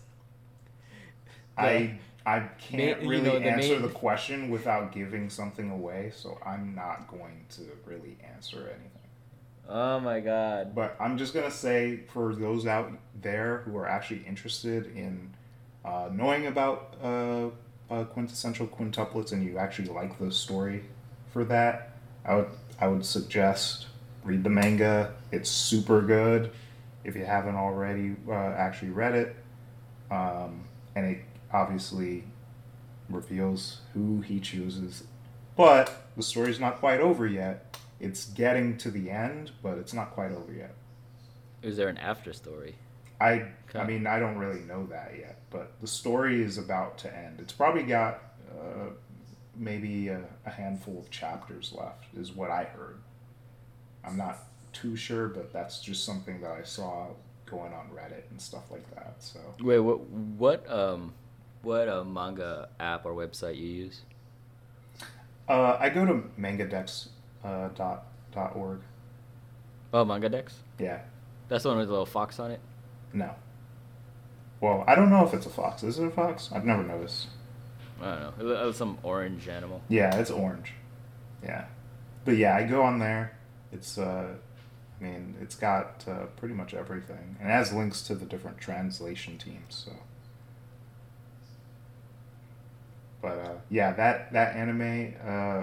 I 1.56 1.98
I 2.26 2.40
can't 2.58 3.02
you 3.02 3.08
really 3.08 3.22
know, 3.24 3.38
the 3.38 3.50
answer 3.50 3.74
main- 3.74 3.82
the 3.82 3.88
question 3.88 4.50
without 4.50 4.92
giving 4.92 5.28
something 5.28 5.70
away, 5.70 6.12
so 6.14 6.38
I'm 6.44 6.74
not 6.74 7.08
going 7.08 7.44
to 7.50 7.62
really 7.84 8.16
answer 8.34 8.58
anything. 8.58 8.90
Oh 9.68 10.00
my 10.00 10.20
god. 10.20 10.74
But 10.74 10.96
I'm 11.00 11.16
just 11.16 11.34
gonna 11.34 11.50
say 11.50 12.00
for 12.12 12.34
those 12.34 12.66
out 12.66 12.92
there 13.20 13.58
who 13.64 13.76
are 13.76 13.86
actually 13.88 14.24
interested 14.26 14.94
in 14.96 15.30
uh, 15.84 16.08
knowing 16.12 16.46
about 16.46 16.94
uh, 17.02 17.48
uh, 17.90 18.04
quintessential 18.04 18.66
quintuplets 18.66 19.32
and 19.32 19.44
you 19.44 19.58
actually 19.58 19.88
like 19.88 20.18
the 20.18 20.32
story 20.32 20.84
for 21.30 21.44
that, 21.44 21.96
I 22.24 22.36
would 22.36 22.48
I 22.80 22.88
would 22.88 23.04
suggest 23.04 23.86
read 24.22 24.44
the 24.44 24.50
manga. 24.50 25.14
It's 25.30 25.50
super 25.50 26.00
good 26.00 26.50
if 27.04 27.14
you 27.16 27.24
haven't 27.24 27.56
already 27.56 28.16
uh, 28.28 28.32
actually 28.32 28.90
read 28.90 29.14
it, 29.14 29.36
um, 30.10 30.64
and 30.94 31.06
it 31.06 31.18
obviously 31.54 32.24
reveals 33.08 33.80
who 33.94 34.20
he 34.20 34.40
chooses. 34.40 35.04
But 35.56 36.08
the 36.16 36.22
story's 36.22 36.58
not 36.58 36.80
quite 36.80 37.00
over 37.00 37.26
yet. 37.26 37.78
It's 38.00 38.26
getting 38.26 38.76
to 38.78 38.90
the 38.90 39.08
end, 39.08 39.52
but 39.62 39.78
it's 39.78 39.94
not 39.94 40.10
quite 40.10 40.32
over 40.32 40.52
yet. 40.52 40.74
Is 41.62 41.76
there 41.76 41.88
an 41.88 41.96
after 41.98 42.32
story? 42.32 42.74
I 43.20 43.46
I 43.74 43.84
mean 43.84 44.06
I 44.06 44.18
don't 44.18 44.36
really 44.36 44.60
know 44.60 44.86
that 44.86 45.12
yet, 45.16 45.38
but 45.50 45.80
the 45.80 45.86
story 45.86 46.42
is 46.42 46.58
about 46.58 46.98
to 46.98 47.16
end. 47.16 47.38
It's 47.40 47.52
probably 47.52 47.84
got 47.84 48.20
uh, 48.50 48.90
maybe 49.56 50.08
a, 50.08 50.22
a 50.44 50.50
handful 50.50 50.98
of 50.98 51.08
chapters 51.10 51.72
left, 51.72 52.04
is 52.16 52.32
what 52.32 52.50
I 52.50 52.64
heard. 52.64 52.98
I'm 54.04 54.16
not 54.16 54.38
too 54.72 54.96
sure, 54.96 55.28
but 55.28 55.52
that's 55.52 55.80
just 55.80 56.04
something 56.04 56.40
that 56.40 56.50
I 56.50 56.64
saw 56.64 57.06
going 57.46 57.72
on 57.72 57.88
Reddit 57.94 58.28
and 58.30 58.40
stuff 58.40 58.70
like 58.72 58.92
that. 58.96 59.14
So 59.20 59.38
Wait, 59.62 59.78
what 59.78 60.00
what 60.00 60.68
um 60.70 61.14
what 61.64 61.88
uh, 61.88 62.04
manga 62.04 62.68
app 62.78 63.04
or 63.06 63.12
website 63.14 63.56
you 63.56 63.66
use? 63.66 64.02
uh, 65.48 65.76
I 65.78 65.88
go 65.90 66.04
to 66.06 66.24
mangadex 66.38 67.08
uh, 67.44 67.68
dot 67.74 68.06
dot 68.32 68.54
org. 68.56 68.80
Oh, 69.92 70.04
mangadex. 70.04 70.54
Yeah, 70.78 71.00
That's 71.48 71.62
the 71.62 71.68
one 71.68 71.78
with 71.78 71.86
the 71.86 71.92
little 71.92 72.06
fox 72.06 72.38
on 72.40 72.50
it. 72.50 72.60
no. 73.12 73.30
Well, 74.60 74.82
I 74.86 74.94
don't 74.94 75.10
know 75.10 75.26
if 75.26 75.34
it's 75.34 75.44
a 75.44 75.50
fox. 75.50 75.82
Is 75.82 75.98
it 75.98 76.06
a 76.06 76.10
fox? 76.10 76.50
I've 76.50 76.64
never 76.64 76.82
noticed. 76.82 77.26
I 78.00 78.04
don't 78.14 78.20
know. 78.20 78.32
It 78.38 78.42
was- 78.44 78.60
it 78.60 78.64
was 78.64 78.76
some 78.76 78.98
orange 79.02 79.46
animal. 79.48 79.82
Yeah, 79.88 80.14
it's 80.16 80.30
orange. 80.30 80.72
Yeah, 81.42 81.66
but 82.24 82.36
yeah, 82.38 82.56
I 82.56 82.64
go 82.64 82.82
on 82.82 82.98
there. 82.98 83.36
It's 83.72 83.98
uh, 83.98 84.28
I 85.00 85.04
mean, 85.04 85.34
it's 85.42 85.54
got 85.54 86.04
uh, 86.08 86.26
pretty 86.36 86.54
much 86.54 86.72
everything, 86.72 87.36
and 87.40 87.48
it 87.50 87.52
has 87.52 87.72
links 87.74 88.00
to 88.02 88.14
the 88.14 88.24
different 88.24 88.56
translation 88.58 89.36
teams. 89.36 89.84
So, 89.86 89.92
but 93.24 93.38
uh, 93.38 93.54
yeah, 93.70 93.92
that 93.92 94.34
that 94.34 94.54
anime 94.54 95.14
uh, 95.26 95.62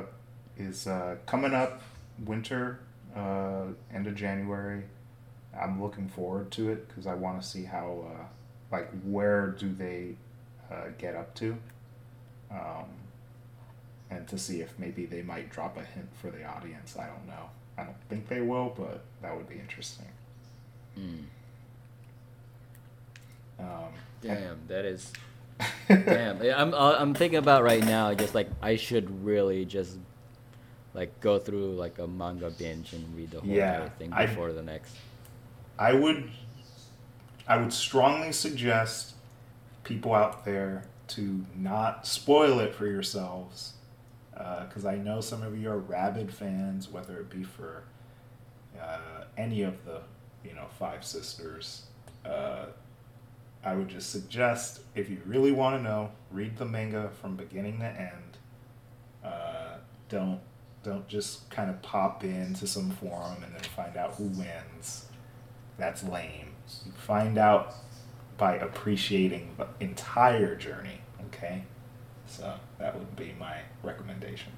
is 0.57 0.87
uh, 0.87 1.17
coming 1.27 1.53
up 1.53 1.83
winter, 2.25 2.79
uh, 3.15 3.65
end 3.93 4.07
of 4.07 4.15
January. 4.15 4.83
I'm 5.59 5.79
looking 5.79 6.07
forward 6.09 6.49
to 6.53 6.71
it 6.71 6.87
because 6.87 7.05
I 7.05 7.13
want 7.13 7.39
to 7.39 7.47
see 7.47 7.65
how, 7.65 8.05
uh, 8.07 8.25
like, 8.71 8.89
where 9.03 9.47
do 9.47 9.71
they 9.71 10.15
uh, 10.71 10.87
get 10.97 11.15
up 11.15 11.35
to. 11.35 11.57
Um, 12.49 12.85
and 14.09 14.27
to 14.29 14.37
see 14.37 14.61
if 14.61 14.73
maybe 14.79 15.05
they 15.05 15.21
might 15.21 15.51
drop 15.51 15.77
a 15.77 15.83
hint 15.83 16.09
for 16.19 16.31
the 16.31 16.43
audience. 16.43 16.97
I 16.97 17.05
don't 17.05 17.27
know. 17.27 17.49
I 17.77 17.83
don't 17.83 18.01
think 18.09 18.27
they 18.27 18.41
will, 18.41 18.73
but 18.75 19.03
that 19.21 19.35
would 19.35 19.47
be 19.47 19.55
interesting. 19.55 20.07
Hmm. 20.95 21.19
Um, 23.59 23.93
Damn, 24.21 24.59
that 24.67 24.85
is. 24.85 25.13
Damn, 25.87 26.43
Yeah, 26.43 26.61
I'm 26.61 26.73
uh, 26.73 26.95
I'm 26.97 27.13
thinking 27.13 27.39
about 27.39 27.63
right 27.63 27.83
now. 27.83 28.13
Just 28.13 28.33
like 28.35 28.49
I 28.61 28.75
should 28.75 29.23
really 29.25 29.65
just 29.65 29.97
like 30.93 31.19
go 31.21 31.39
through 31.39 31.75
like 31.75 31.99
a 31.99 32.07
manga 32.07 32.49
binge 32.49 32.93
and 32.93 33.15
read 33.15 33.31
the 33.31 33.39
whole 33.39 33.49
Yeah, 33.49 33.89
thing 33.89 34.11
I- 34.13 34.25
before 34.25 34.51
the 34.53 34.61
next. 34.63 34.95
I 35.79 35.93
would, 35.93 36.29
I 37.47 37.57
would 37.57 37.73
strongly 37.73 38.31
suggest 38.33 39.15
people 39.83 40.13
out 40.13 40.45
there 40.45 40.83
to 41.07 41.45
not 41.55 42.05
spoil 42.05 42.59
it 42.59 42.75
for 42.75 42.85
yourselves, 42.87 43.73
because 44.31 44.85
I 44.85 44.95
know 44.95 45.21
some 45.21 45.41
of 45.41 45.57
you 45.57 45.69
are 45.71 45.77
rabid 45.79 46.31
fans, 46.33 46.87
whether 46.89 47.17
it 47.17 47.29
be 47.29 47.43
for 47.43 47.83
uh, 48.79 49.23
any 49.37 49.63
of 49.63 49.83
the 49.85 50.01
you 50.47 50.53
know 50.53 50.67
five 50.77 51.03
sisters. 51.03 51.83
Uh, 52.25 52.65
I 53.63 53.75
would 53.75 53.89
just 53.89 54.09
suggest 54.09 54.81
if 54.95 55.09
you 55.09 55.21
really 55.25 55.51
want 55.51 55.77
to 55.77 55.83
know, 55.83 56.11
read 56.31 56.57
the 56.57 56.65
manga 56.65 57.11
from 57.21 57.35
beginning 57.35 57.79
to 57.79 57.85
end. 57.85 58.37
Uh, 59.23 59.77
don't 60.09 60.39
don't 60.83 61.07
just 61.07 61.47
kind 61.51 61.69
of 61.69 61.79
pop 61.83 62.23
into 62.23 62.65
some 62.65 62.89
forum 62.89 63.43
and 63.43 63.53
then 63.53 63.61
find 63.75 63.95
out 63.97 64.15
who 64.15 64.23
wins. 64.25 65.05
That's 65.77 66.03
lame. 66.03 66.53
Find 66.95 67.37
out 67.37 67.75
by 68.37 68.55
appreciating 68.55 69.55
the 69.57 69.67
entire 69.79 70.55
journey. 70.55 71.01
Okay, 71.27 71.63
so 72.25 72.55
that 72.79 72.97
would 72.97 73.15
be 73.15 73.35
my 73.39 73.57
recommendation. 73.83 74.51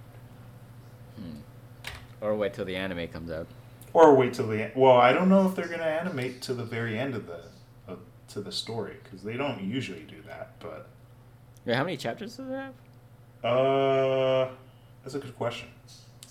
Hmm. 1.18 1.40
Or 2.22 2.36
wait 2.36 2.54
till 2.54 2.66
the 2.66 2.78
anime 2.78 3.10
comes 3.10 3.30
out. 3.30 3.48
Or 3.92 4.16
wait 4.16 4.34
till 4.34 4.48
the. 4.48 4.72
Well, 4.76 4.98
I 4.98 5.12
don't 5.12 5.28
know 5.28 5.46
if 5.48 5.56
they're 5.56 5.68
gonna 5.68 5.84
animate 5.84 6.42
to 6.44 6.54
the 6.54 6.64
very 6.64 6.98
end 6.98 7.16
of 7.16 7.28
the 7.28 7.42
to 8.30 8.42
the 8.42 8.52
story 8.52 8.98
because 9.04 9.24
they 9.24 9.38
don't 9.38 9.62
usually 9.64 10.04
do 10.04 10.22
that. 10.28 10.54
But 10.60 10.88
yeah, 11.66 11.76
how 11.78 11.84
many 11.84 11.98
chapters 11.98 12.38
does 12.38 12.50
it 12.50 12.54
have? 12.54 12.74
uh, 13.44 14.50
that's 15.04 15.16
a 15.16 15.20
good 15.20 15.36
question. 15.36 15.68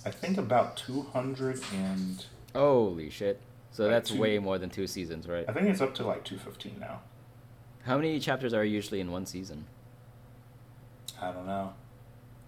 I 0.05 0.11
think 0.11 0.39
about 0.39 0.77
two 0.77 1.03
hundred 1.13 1.61
and 1.75 2.25
Holy 2.55 3.09
shit! 3.11 3.41
So 3.71 3.85
Like 3.85 3.93
that's 3.93 4.11
two- 4.11 4.21
way 4.21 4.39
more 4.39 4.59
than 4.59 4.69
two 4.71 4.87
seasons, 4.87 5.27
right? 5.29 5.45
I 5.49 5.53
think 5.53 5.69
it's 5.69 5.81
up 5.81 5.95
to 5.97 6.07
like 6.07 6.25
two 6.25 6.39
fifteen 6.39 6.77
now. 6.81 7.01
How 7.85 7.97
many 7.97 8.19
chapters 8.21 8.53
are 8.55 8.65
usually 8.65 9.01
in 9.01 9.11
one 9.11 9.27
season? 9.27 9.65
I 11.21 11.31
don't 11.33 11.47
know. 11.47 11.75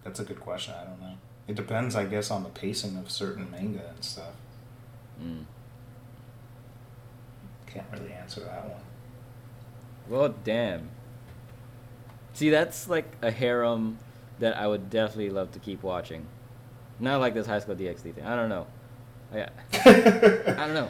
That's 0.04 0.20
a 0.20 0.24
good 0.24 0.40
question. 0.40 0.74
I 0.80 0.84
don't 0.84 1.00
know. 1.00 1.14
It 1.48 1.54
depends, 1.56 1.94
I 1.96 2.04
guess, 2.06 2.30
on 2.30 2.42
the 2.42 2.48
pacing 2.50 2.96
of 2.96 3.10
certain 3.10 3.50
manga 3.50 3.88
and 3.94 4.04
stuff. 4.04 4.32
Mm. 5.22 5.44
Can't 7.66 7.86
really 7.92 8.12
answer 8.12 8.40
that 8.40 8.64
one. 8.68 8.80
Well, 10.08 10.34
damn. 10.44 10.88
See, 12.34 12.50
that's 12.50 12.88
like 12.88 13.06
a 13.22 13.30
harem 13.30 13.98
that 14.40 14.56
I 14.56 14.66
would 14.66 14.90
definitely 14.90 15.30
love 15.30 15.52
to 15.52 15.58
keep 15.58 15.82
watching. 15.82 16.26
Not 17.00 17.20
like 17.20 17.34
this 17.34 17.46
High 17.46 17.60
School 17.60 17.76
DxD 17.76 18.14
thing. 18.14 18.24
I 18.24 18.36
don't 18.36 18.48
know. 18.48 18.66
I, 19.32 19.42
I 19.42 19.46
don't 19.84 20.74
know. 20.74 20.88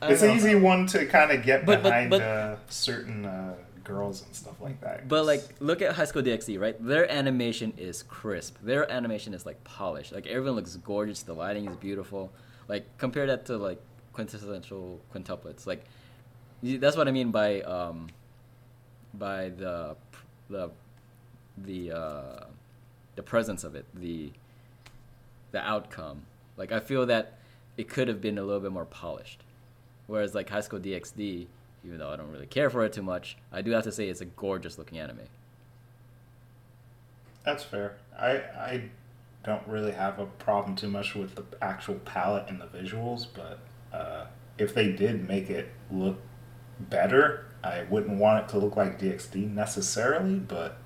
I 0.00 0.06
don't 0.06 0.12
It's 0.12 0.22
know. 0.22 0.30
an 0.30 0.36
easy 0.36 0.54
one 0.54 0.86
to 0.88 1.06
kind 1.06 1.30
of 1.30 1.42
get 1.42 1.64
But- 1.66 1.82
but- 1.82 1.88
behind 1.90 2.10
but- 2.10 2.22
uh, 2.22 2.56
certain 2.68 3.24
uh, 3.24 3.54
girls 3.82 4.24
and 4.24 4.34
stuff 4.34 4.60
like 4.60 4.80
that. 4.80 5.08
But 5.08 5.24
like, 5.26 5.42
look 5.60 5.82
at 5.82 5.92
High 5.94 6.04
School 6.06 6.22
DxD, 6.22 6.58
right? 6.60 6.76
Their 6.84 7.10
animation 7.10 7.74
is 7.76 8.02
crisp. 8.02 8.56
Their 8.62 8.90
animation 8.90 9.34
is 9.34 9.44
like 9.44 9.62
polished. 9.64 10.12
Like 10.12 10.26
everyone 10.26 10.56
looks 10.56 10.74
gorgeous. 10.76 11.22
The 11.22 11.34
lighting 11.34 11.68
is 11.68 11.76
beautiful. 11.76 12.32
Like 12.68 12.86
compare 12.98 13.26
that 13.26 13.44
to 13.46 13.56
like 13.56 13.80
quintessential 14.12 15.00
quintuplets. 15.14 15.66
Like 15.66 15.84
that's 16.64 16.96
what 16.96 17.08
I 17.08 17.10
mean 17.10 17.30
by 17.30 17.60
um, 17.62 18.08
by 19.12 19.50
the 19.50 19.96
the 20.48 20.70
the 21.58 21.92
uh, 21.92 22.44
the 23.16 23.22
presence 23.22 23.64
of 23.64 23.74
it, 23.74 23.84
the 23.94 24.32
the 25.52 25.60
outcome. 25.60 26.22
Like 26.56 26.72
I 26.72 26.80
feel 26.80 27.06
that 27.06 27.38
it 27.76 27.88
could 27.88 28.08
have 28.08 28.20
been 28.20 28.38
a 28.38 28.42
little 28.42 28.60
bit 28.60 28.72
more 28.72 28.84
polished. 28.84 29.42
Whereas 30.06 30.34
like 30.34 30.50
High 30.50 30.60
School 30.60 30.80
DxD, 30.80 31.46
even 31.84 31.98
though 31.98 32.10
I 32.10 32.16
don't 32.16 32.30
really 32.30 32.46
care 32.46 32.70
for 32.70 32.84
it 32.84 32.92
too 32.92 33.02
much, 33.02 33.36
I 33.52 33.62
do 33.62 33.70
have 33.72 33.84
to 33.84 33.92
say 33.92 34.08
it's 34.08 34.20
a 34.20 34.26
gorgeous 34.26 34.78
looking 34.78 34.98
anime. 34.98 35.20
That's 37.44 37.62
fair. 37.62 37.96
I 38.18 38.32
I 38.32 38.82
don't 39.44 39.66
really 39.66 39.92
have 39.92 40.18
a 40.18 40.26
problem 40.26 40.76
too 40.76 40.88
much 40.88 41.14
with 41.14 41.34
the 41.34 41.44
actual 41.60 41.96
palette 41.96 42.48
and 42.48 42.58
the 42.58 42.66
visuals, 42.66 43.26
but 43.34 43.58
uh, 43.92 44.26
if 44.56 44.74
they 44.74 44.92
did 44.92 45.28
make 45.28 45.50
it 45.50 45.68
look 45.90 46.18
better, 46.78 47.46
I 47.62 47.84
wouldn't 47.88 48.18
want 48.18 48.44
it 48.44 48.48
to 48.50 48.58
look 48.58 48.76
like 48.76 48.98
DxD 48.98 49.50
necessarily, 49.50 50.36
but 50.36 50.78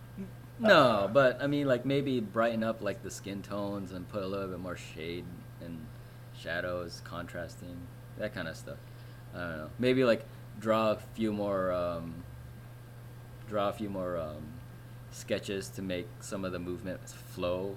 No, 0.58 1.08
but 1.12 1.40
I 1.42 1.46
mean 1.46 1.66
like 1.66 1.84
maybe 1.84 2.20
brighten 2.20 2.62
up 2.64 2.82
like 2.82 3.02
the 3.02 3.10
skin 3.10 3.42
tones 3.42 3.92
and 3.92 4.08
put 4.08 4.22
a 4.22 4.26
little 4.26 4.48
bit 4.48 4.60
more 4.60 4.76
shade 4.76 5.24
and 5.60 5.86
shadows, 6.36 7.02
contrasting, 7.04 7.76
that 8.18 8.34
kind 8.34 8.48
of 8.48 8.56
stuff. 8.56 8.78
I 9.34 9.38
don't 9.38 9.58
know. 9.58 9.70
Maybe 9.78 10.04
like 10.04 10.24
draw 10.58 10.92
a 10.92 10.96
few 11.14 11.32
more 11.32 11.72
um, 11.72 12.24
draw 13.48 13.68
a 13.68 13.72
few 13.72 13.88
more 13.88 14.18
um, 14.18 14.44
sketches 15.10 15.68
to 15.70 15.82
make 15.82 16.08
some 16.20 16.44
of 16.44 16.52
the 16.52 16.58
movement 16.58 17.08
flow 17.08 17.76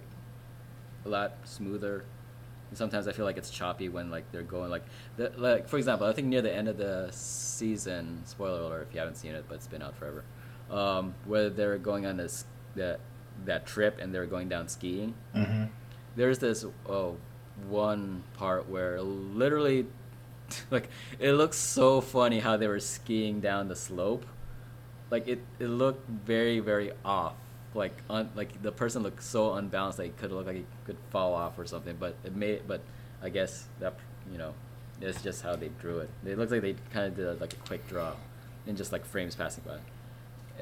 a 1.05 1.09
lot 1.09 1.34
smoother. 1.43 2.05
And 2.72 2.78
sometimes 2.78 3.05
I 3.09 3.11
feel 3.11 3.26
like 3.26 3.38
it's 3.38 3.49
choppy 3.49 3.89
when 3.89 4.09
like 4.09 4.32
they're 4.32 4.43
going 4.43 4.72
like 4.72 4.86
the, 5.17 5.30
like 5.36 5.67
for 5.67 5.78
example, 5.78 6.07
I 6.07 6.13
think 6.13 6.28
near 6.28 6.41
the 6.41 6.55
end 6.55 6.69
of 6.69 6.78
the 6.78 7.09
season, 7.11 8.22
spoiler 8.26 8.61
alert 8.61 8.88
if 8.88 8.93
you 8.93 9.01
haven't 9.01 9.17
seen 9.17 9.36
it, 9.36 9.43
but 9.49 9.55
it's 9.55 9.67
been 9.67 9.82
out 9.82 9.93
forever, 9.97 10.24
um, 10.72 11.13
where 11.26 11.49
they're 11.49 11.78
going 11.78 12.05
on 12.05 12.15
this 12.15 12.45
that 12.76 13.01
that 13.43 13.65
trip 13.65 13.99
and 13.99 14.15
they're 14.15 14.26
going 14.26 14.47
down 14.47 14.69
skiing. 14.69 15.13
Mm-hmm. 15.36 15.65
There's 16.15 16.39
this 16.39 16.65
oh 16.88 17.17
one 17.67 18.24
part 18.36 18.69
where 18.69 19.01
literally 19.01 19.86
like 20.72 20.89
it 21.19 21.34
looks 21.34 21.57
so 21.57 21.99
funny 21.99 22.39
how 22.39 22.55
they 22.55 22.69
were 22.69 22.80
skiing 22.80 23.41
down 23.41 23.67
the 23.67 23.76
slope. 23.76 24.26
Like 25.09 25.28
it, 25.28 25.43
it 25.59 25.67
looked 25.67 26.07
very 26.09 26.61
very 26.61 26.93
off. 27.03 27.36
Like 27.74 27.93
un, 28.09 28.30
like 28.36 28.61
the 28.61 28.72
person 28.72 29.01
looked 29.03 29.24
so 29.24 29.53
unbalanced 29.53 29.97
that 29.97 30.05
it 30.05 30.17
could 30.17 30.32
look 30.32 30.45
like 30.45 30.57
he 30.57 30.65
could 30.86 30.97
fall 31.09 31.34
off 31.34 31.57
or 31.57 31.65
something. 31.65 31.95
But 31.99 32.15
it 32.24 32.36
made 32.36 32.67
but 32.67 32.82
I 33.22 33.30
guess 33.30 33.65
that 33.80 33.95
you 34.32 34.38
know 34.38 34.53
it's 34.99 35.22
just 35.22 35.41
how 35.41 35.55
they 35.55 35.69
drew 35.80 35.99
it. 35.99 36.09
It 36.26 36.38
looks 36.38 36.51
like 36.51 36.61
they 36.61 36.76
kind 36.93 37.07
of 37.07 37.15
did 37.15 37.26
a, 37.28 37.34
like 37.36 37.53
a 37.53 37.57
quick 37.67 37.88
draw, 37.88 38.13
and 38.67 38.76
just 38.78 38.91
like 38.91 39.05
frames 39.05 39.36
passing 39.36 39.63
by. 39.65 39.78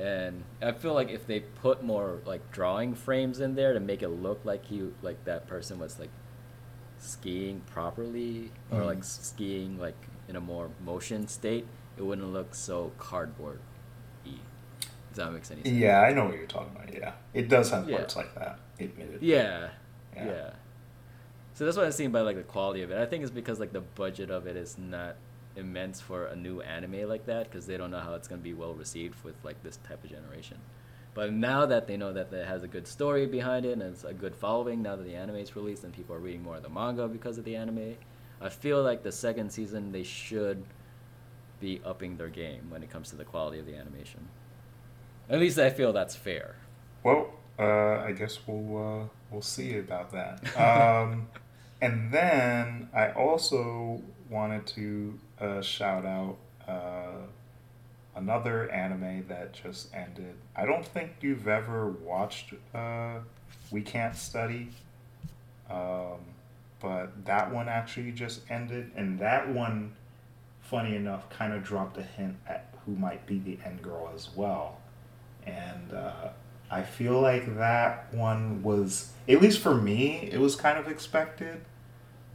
And 0.02 0.44
I 0.62 0.72
feel 0.72 0.94
like 0.94 1.10
if 1.10 1.26
they 1.28 1.40
put 1.42 1.84
more 1.84 2.20
like 2.26 2.52
drawing 2.52 2.94
frames 2.94 3.40
in 3.40 3.56
there 3.56 3.74
to 3.74 3.80
make 3.80 4.02
it 4.04 4.10
look 4.10 4.42
like 4.46 4.66
he 4.66 4.84
like 5.02 5.26
that 5.26 5.48
person 5.48 5.80
was 5.80 6.00
like 6.00 6.12
skiing 7.00 7.62
properly 7.72 8.52
or 8.72 8.82
Mhm. 8.82 8.86
like 8.86 9.04
skiing 9.04 9.80
like 9.80 9.96
in 10.28 10.36
a 10.36 10.40
more 10.42 10.70
motion 10.86 11.28
state, 11.28 11.66
it 11.98 12.04
wouldn't 12.04 12.32
look 12.32 12.54
so 12.54 12.92
cardboard. 13.00 13.60
Does 15.10 15.18
that 15.18 15.26
make 15.32 15.44
any 15.52 15.64
sense? 15.64 15.68
Yeah, 15.68 16.02
I 16.02 16.14
know 16.14 16.26
what 16.26 16.36
you're 16.36 16.46
talking 16.48 16.76
about. 16.76 16.94
Yeah, 16.94 17.14
it 17.34 17.50
does 17.50 17.72
have 17.72 17.90
Yeah. 17.90 17.98
parts 17.98 18.16
like 18.16 18.34
that. 18.36 18.60
Admittedly. 18.80 19.28
Yeah. 19.28 19.70
Yeah. 20.16 20.26
Yeah. 20.26 20.50
So 21.54 21.66
that's 21.66 21.76
what 21.76 21.86
I'm 21.86 21.92
seeing 21.92 22.12
by 22.12 22.22
like 22.22 22.38
the 22.38 22.44
quality 22.44 22.82
of 22.84 22.92
it. 22.92 22.98
I 22.98 23.06
think 23.06 23.24
it's 23.24 23.32
because 23.32 23.60
like 23.60 23.74
the 23.74 23.82
budget 23.82 24.30
of 24.30 24.48
it 24.48 24.56
is 24.56 24.78
not 24.78 25.16
immense 25.56 26.00
for 26.00 26.26
a 26.28 26.36
new 26.36 26.62
anime 26.62 27.08
like 27.10 27.26
that 27.26 27.50
because 27.50 27.66
they 27.66 27.76
don't 27.76 27.92
know 27.92 28.00
how 28.00 28.14
it's 28.14 28.28
gonna 28.28 28.42
be 28.42 28.54
well 28.54 28.74
received 28.74 29.22
with 29.24 29.36
like 29.44 29.62
this 29.64 29.78
type 29.88 30.04
of 30.04 30.10
generation. 30.10 30.58
But 31.16 31.34
now 31.34 31.66
that 31.66 31.88
they 31.88 31.98
know 31.98 32.14
that 32.14 32.32
it 32.32 32.46
has 32.48 32.64
a 32.64 32.68
good 32.68 32.88
story 32.88 33.26
behind 33.26 33.66
it 33.66 33.74
and 33.74 33.82
it's 33.82 34.04
a 34.04 34.14
good 34.14 34.36
following, 34.36 34.82
now 34.82 34.96
that 34.96 35.04
the 35.04 35.16
anime 35.16 35.36
is 35.38 35.56
released 35.56 35.84
and 35.84 35.92
people 35.92 36.16
are 36.16 36.20
reading 36.20 36.44
more 36.44 36.58
of 36.58 36.64
the 36.64 36.70
manga 36.70 37.08
because 37.08 37.38
of 37.38 37.44
the 37.46 37.56
anime, 37.56 37.96
I 38.40 38.48
feel 38.50 38.82
like 38.84 39.04
the 39.04 39.12
second 39.12 39.52
season 39.52 39.92
they 39.92 40.04
should 40.04 40.64
be 41.60 41.82
upping 41.84 42.16
their 42.16 42.30
game 42.30 42.70
when 42.70 42.84
it 42.84 42.90
comes 42.90 43.10
to 43.10 43.18
the 43.18 43.26
quality 43.26 43.60
of 43.60 43.66
the 43.66 43.76
animation. 43.76 44.30
At 45.30 45.40
least 45.40 45.60
I 45.60 45.70
feel 45.70 45.94
that's 45.94 46.16
fair. 46.16 46.56
Well, 47.04 47.30
uh, 47.60 48.00
I 48.00 48.14
guess 48.14 48.40
we'll 48.48 49.02
uh, 49.02 49.06
we'll 49.30 49.44
see 49.44 49.78
about 49.78 50.12
that. 50.12 50.58
Um, 50.58 51.28
and 51.82 52.12
then 52.12 52.90
I 52.94 53.12
also 53.12 54.02
wanted 54.30 54.66
to 54.68 55.20
uh, 55.40 55.62
shout 55.62 56.06
out 56.06 56.38
uh, 56.68 57.28
another 58.16 58.72
anime 58.72 59.26
that 59.28 59.54
just 59.54 59.94
ended. 59.94 60.36
I 60.56 60.66
don't 60.66 60.86
think 60.86 61.12
you've 61.22 61.48
ever 61.48 61.90
watched 61.90 62.54
uh, 62.74 63.20
We 63.70 63.82
Can't 63.82 64.16
Study, 64.16 64.70
um, 65.70 66.20
but 66.80 67.26
that 67.26 67.54
one 67.54 67.70
actually 67.70 68.14
just 68.14 68.42
ended, 68.50 68.92
and 68.96 69.20
that 69.20 69.48
one, 69.48 69.96
funny 70.62 70.96
enough, 70.96 71.30
kind 71.30 71.54
of 71.54 71.64
dropped 71.64 71.98
a 71.98 72.04
hint 72.04 72.36
at 72.48 72.74
who 72.86 72.96
might 72.96 73.28
be 73.28 73.38
the 73.38 73.60
end 73.64 73.84
girl 73.84 74.12
as 74.16 74.30
well 74.36 74.79
and 75.50 75.94
uh, 75.94 76.30
I 76.72 76.82
feel 76.84 77.20
like 77.20 77.58
that 77.58 78.14
one 78.14 78.62
was, 78.64 79.12
at 79.28 79.42
least 79.42 79.60
for 79.60 79.76
me, 79.76 80.30
it 80.32 80.40
was 80.40 80.56
kind 80.56 80.78
of 80.78 80.88
expected, 80.88 81.62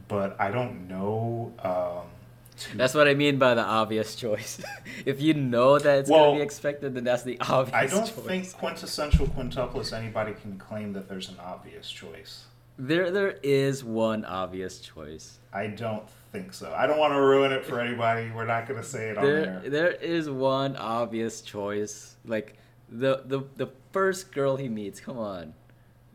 but 0.07 0.35
I 0.39 0.51
don't 0.51 0.87
know. 0.87 1.53
Um, 1.63 2.09
to- 2.57 2.77
That's 2.77 2.93
what 2.93 3.07
I 3.07 3.13
mean 3.13 3.37
by 3.37 3.53
the 3.53 3.63
obvious 3.63 4.15
choice. 4.15 4.61
if 5.05 5.21
you 5.21 5.33
know 5.33 5.77
that 5.79 5.99
it's 5.99 6.09
Well, 6.09 6.25
gonna 6.31 6.37
be 6.39 6.43
expected, 6.43 6.93
then 6.95 7.03
that's 7.03 7.23
the 7.23 7.37
obvious 7.49 7.75
I 7.75 7.87
don't 7.87 8.05
choice. 8.05 8.25
think 8.25 8.53
quintessential 8.53 9.27
quintuplets 9.27 9.91
anybody 9.97 10.33
can 10.33 10.57
claim 10.57 10.93
that 10.93 11.07
there's 11.09 11.29
an 11.29 11.37
obvious 11.43 11.89
choice. 11.89 12.45
there 12.77 13.11
there 13.11 13.37
is 13.43 13.83
one 13.83 14.25
obvious 14.25 14.79
choice. 14.79 15.39
I 15.53 15.67
don't 15.67 16.03
think 16.33 16.53
so. 16.53 16.73
I 16.75 16.85
don't 16.87 16.97
want 16.99 17.13
to 17.13 17.21
ruin 17.21 17.53
it 17.53 17.63
for 17.65 17.79
anybody. 17.79 18.29
We're 18.35 18.45
not 18.45 18.67
going 18.67 18.81
to 18.81 18.85
say 18.85 19.09
it 19.11 19.17
on 19.17 19.23
There 19.23 19.45
there. 19.45 19.69
there 19.69 19.91
is 19.91 20.29
one 20.29 20.75
obvious 20.75 21.39
choice. 21.41 22.15
Like 22.25 22.57
the 22.89 23.23
the 23.25 23.43
the 23.57 23.69
first 23.91 24.31
girl 24.31 24.55
he 24.57 24.69
meets. 24.69 24.99
Come 24.99 25.17
on, 25.17 25.53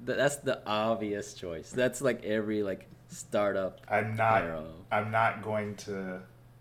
Th- 0.04 0.16
that's 0.16 0.36
the 0.36 0.60
obvious 0.66 1.34
choice. 1.34 1.70
That's 1.70 2.00
like 2.00 2.24
every 2.24 2.62
like 2.62 2.86
startup. 3.08 3.80
I'm 3.88 4.16
not. 4.16 4.42
hero. 4.42 4.66
I'm 4.90 5.10
not 5.10 5.42
going 5.42 5.76
to. 5.86 6.20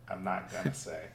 I'm 0.10 0.24
not 0.24 0.52
gonna 0.52 0.74
say. 0.88 1.06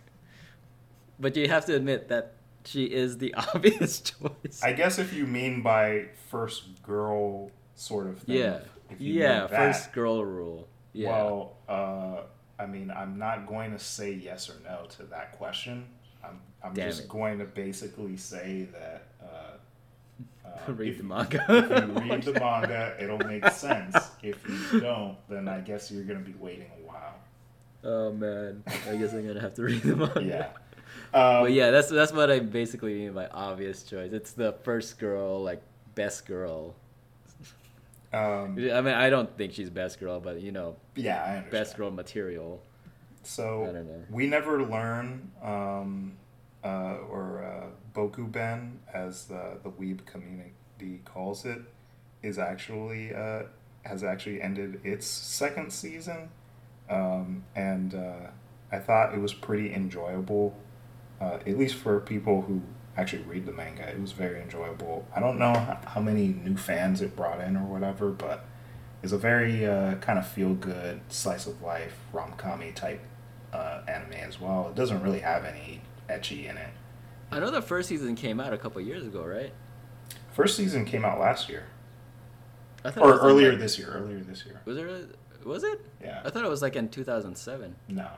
But 1.19 1.37
you 1.37 1.49
have 1.49 1.65
to 1.67 1.75
admit 1.77 2.09
that 2.09 2.35
she 2.65 2.85
is 2.85 3.19
the 3.19 3.35
obvious 3.55 4.01
choice. 4.01 4.63
I 4.63 4.73
guess 4.73 4.99
if 4.99 5.13
you 5.13 5.27
mean 5.27 5.63
by 5.63 6.07
first 6.31 6.83
girl 6.83 7.51
sort 7.75 8.07
of 8.07 8.21
thing. 8.21 8.37
yeah, 8.37 8.61
yeah. 8.99 9.47
that, 9.47 9.51
First 9.51 9.93
girl 9.93 10.25
rule. 10.25 10.69
Yeah. 10.93 11.11
Well, 11.11 11.57
uh, 11.69 12.23
I 12.59 12.67
mean, 12.67 12.91
I'm 12.91 13.19
not 13.19 13.47
going 13.47 13.73
to 13.73 13.79
say 13.79 14.13
yes 14.13 14.49
or 14.49 14.55
no 14.65 14.87
to 14.97 15.03
that 15.05 15.33
question. 15.33 15.87
I'm, 16.29 16.41
I'm 16.63 16.75
Damn 16.75 16.89
just 16.89 17.03
it. 17.03 17.09
going 17.09 17.39
to 17.39 17.45
basically 17.45 18.17
say 18.17 18.69
that. 18.73 19.09
Uh, 19.23 20.47
uh, 20.49 20.73
Read 20.73 20.93
if, 20.93 20.99
the 20.99 21.05
manga. 21.05 21.45
if 21.49 21.89
you 21.89 22.11
read 22.11 22.23
the 22.23 22.33
manga, 22.41 22.97
it'll 23.01 23.19
make 23.19 23.47
sense. 23.49 23.97
If 24.23 24.39
you 24.49 24.81
don't, 24.81 25.17
then 25.29 25.49
I 25.49 25.61
guess 25.61 25.91
you're 25.91 26.05
going 26.05 26.23
to 26.23 26.31
be 26.31 26.37
waiting 26.39 26.71
a 26.83 26.87
while. 26.87 27.15
Oh 27.87 28.13
man, 28.13 28.63
I 28.89 28.97
guess 28.97 29.13
I'm 29.13 29.27
gonna 29.27 29.43
have 29.43 29.53
to 29.57 29.63
read 29.63 29.83
the 29.83 29.95
manga. 29.95 30.23
Yeah. 30.23 30.47
Um, 31.13 31.45
but 31.45 31.53
yeah, 31.53 31.71
that's 31.71 31.91
that's 31.91 32.13
what 32.13 32.31
I 32.31 32.39
basically 32.41 32.95
mean 32.95 33.13
by 33.13 33.27
obvious 33.27 33.83
choice. 33.83 34.13
It's 34.13 34.33
the 34.33 34.53
first 34.63 34.99
girl, 34.99 35.43
like 35.43 35.61
best 35.95 36.25
girl. 36.27 36.75
Um, 38.13 38.57
I 38.73 38.81
mean, 38.81 38.95
I 38.95 39.11
don't 39.11 39.37
think 39.37 39.53
she's 39.53 39.71
best 39.71 40.01
girl, 40.01 40.19
but 40.19 40.41
you 40.41 40.51
know, 40.51 40.77
yeah, 40.97 41.43
best 41.51 41.77
girl 41.77 41.91
material. 41.91 42.63
So 43.27 43.65
I 43.69 43.73
don't 43.73 43.87
know. 43.87 44.05
we 44.11 44.27
never 44.27 44.63
learn, 44.65 45.31
um, 45.43 46.13
uh, 46.63 46.97
or 47.11 47.45
uh, 47.45 47.99
Boku 47.99 48.31
Ben, 48.31 48.81
as 48.93 49.27
the 49.27 49.59
the 49.63 49.71
weeb 49.71 50.05
community 50.07 51.01
calls 51.05 51.45
it, 51.45 51.61
is 52.23 52.39
actually 52.39 53.15
uh, 53.15 53.45
has 53.85 54.03
actually 54.05 54.41
ended 54.41 54.81
its 54.85 55.07
second 55.07 55.73
season, 55.73 56.31
um, 56.89 57.45
and 57.55 57.95
uh, 57.95 58.31
I 58.73 58.79
thought 58.79 59.15
it 59.15 59.21
was 59.21 59.35
pretty 59.35 59.73
enjoyable, 59.73 60.57
uh, 61.21 61.39
at 61.47 61.59
least 61.59 61.77
for 61.77 62.01
people 62.01 62.43
who 62.43 62.63
actually 62.97 63.23
read 63.23 63.47
the 63.47 63.53
manga. 63.53 63.89
It 63.89 64.01
was 64.01 64.13
very 64.13 64.41
enjoyable. 64.41 65.07
I 65.15 65.21
don't 65.21 65.39
know 65.39 65.79
how 65.87 66.01
many 66.01 66.29
new 66.29 66.57
fans 66.57 67.01
it 67.01 67.17
brought 67.17 67.41
in 67.41 67.57
or 67.57 67.65
whatever, 67.65 68.11
but 68.11 68.45
it's 69.03 69.13
a 69.13 69.19
very 69.19 69.67
uh, 69.67 69.97
kind 69.97 70.19
of 70.19 70.27
feel 70.27 70.55
good 70.55 71.01
slice 71.09 71.47
of 71.47 71.61
life 71.63 71.95
rom 72.13 72.33
com 72.37 72.63
type 72.75 73.01
uh, 73.55 73.83
anime 73.89 74.13
as 74.15 74.41
well. 74.41 74.69
It 74.69 74.75
doesn't 74.75 75.03
really 75.03 75.21
have 75.21 75.45
any 75.45 75.81
ecchi 76.11 76.49
in 76.51 76.57
it. 76.57 76.69
I 77.31 77.39
know 77.41 77.51
the 77.51 77.63
first 77.63 77.89
season 77.89 78.15
came 78.17 78.41
out 78.41 78.53
a 78.53 78.59
couple 78.59 78.81
years 78.81 79.07
ago, 79.07 79.25
right? 79.25 79.53
First 80.33 80.57
season 80.57 80.85
came 80.85 81.05
out 81.05 81.19
last 81.21 81.49
year, 81.49 81.65
I 82.85 82.91
thought 82.91 83.05
it 83.05 83.07
or 83.07 83.13
was 83.13 83.21
earlier 83.23 83.51
like- 83.51 83.61
this 83.61 83.79
year. 83.79 83.89
Earlier 83.93 84.19
this 84.21 84.45
year. 84.45 84.61
Was 84.65 84.77
it? 84.77 84.83
really- 84.83 85.07
Was 85.45 85.65
it? 85.65 85.81
Yeah. 86.03 86.21
I 86.25 86.31
thought 86.31 86.45
it 86.45 86.51
was 86.51 86.63
like 86.63 86.77
in 86.77 86.89
2007. 86.89 87.75
No. 87.89 88.09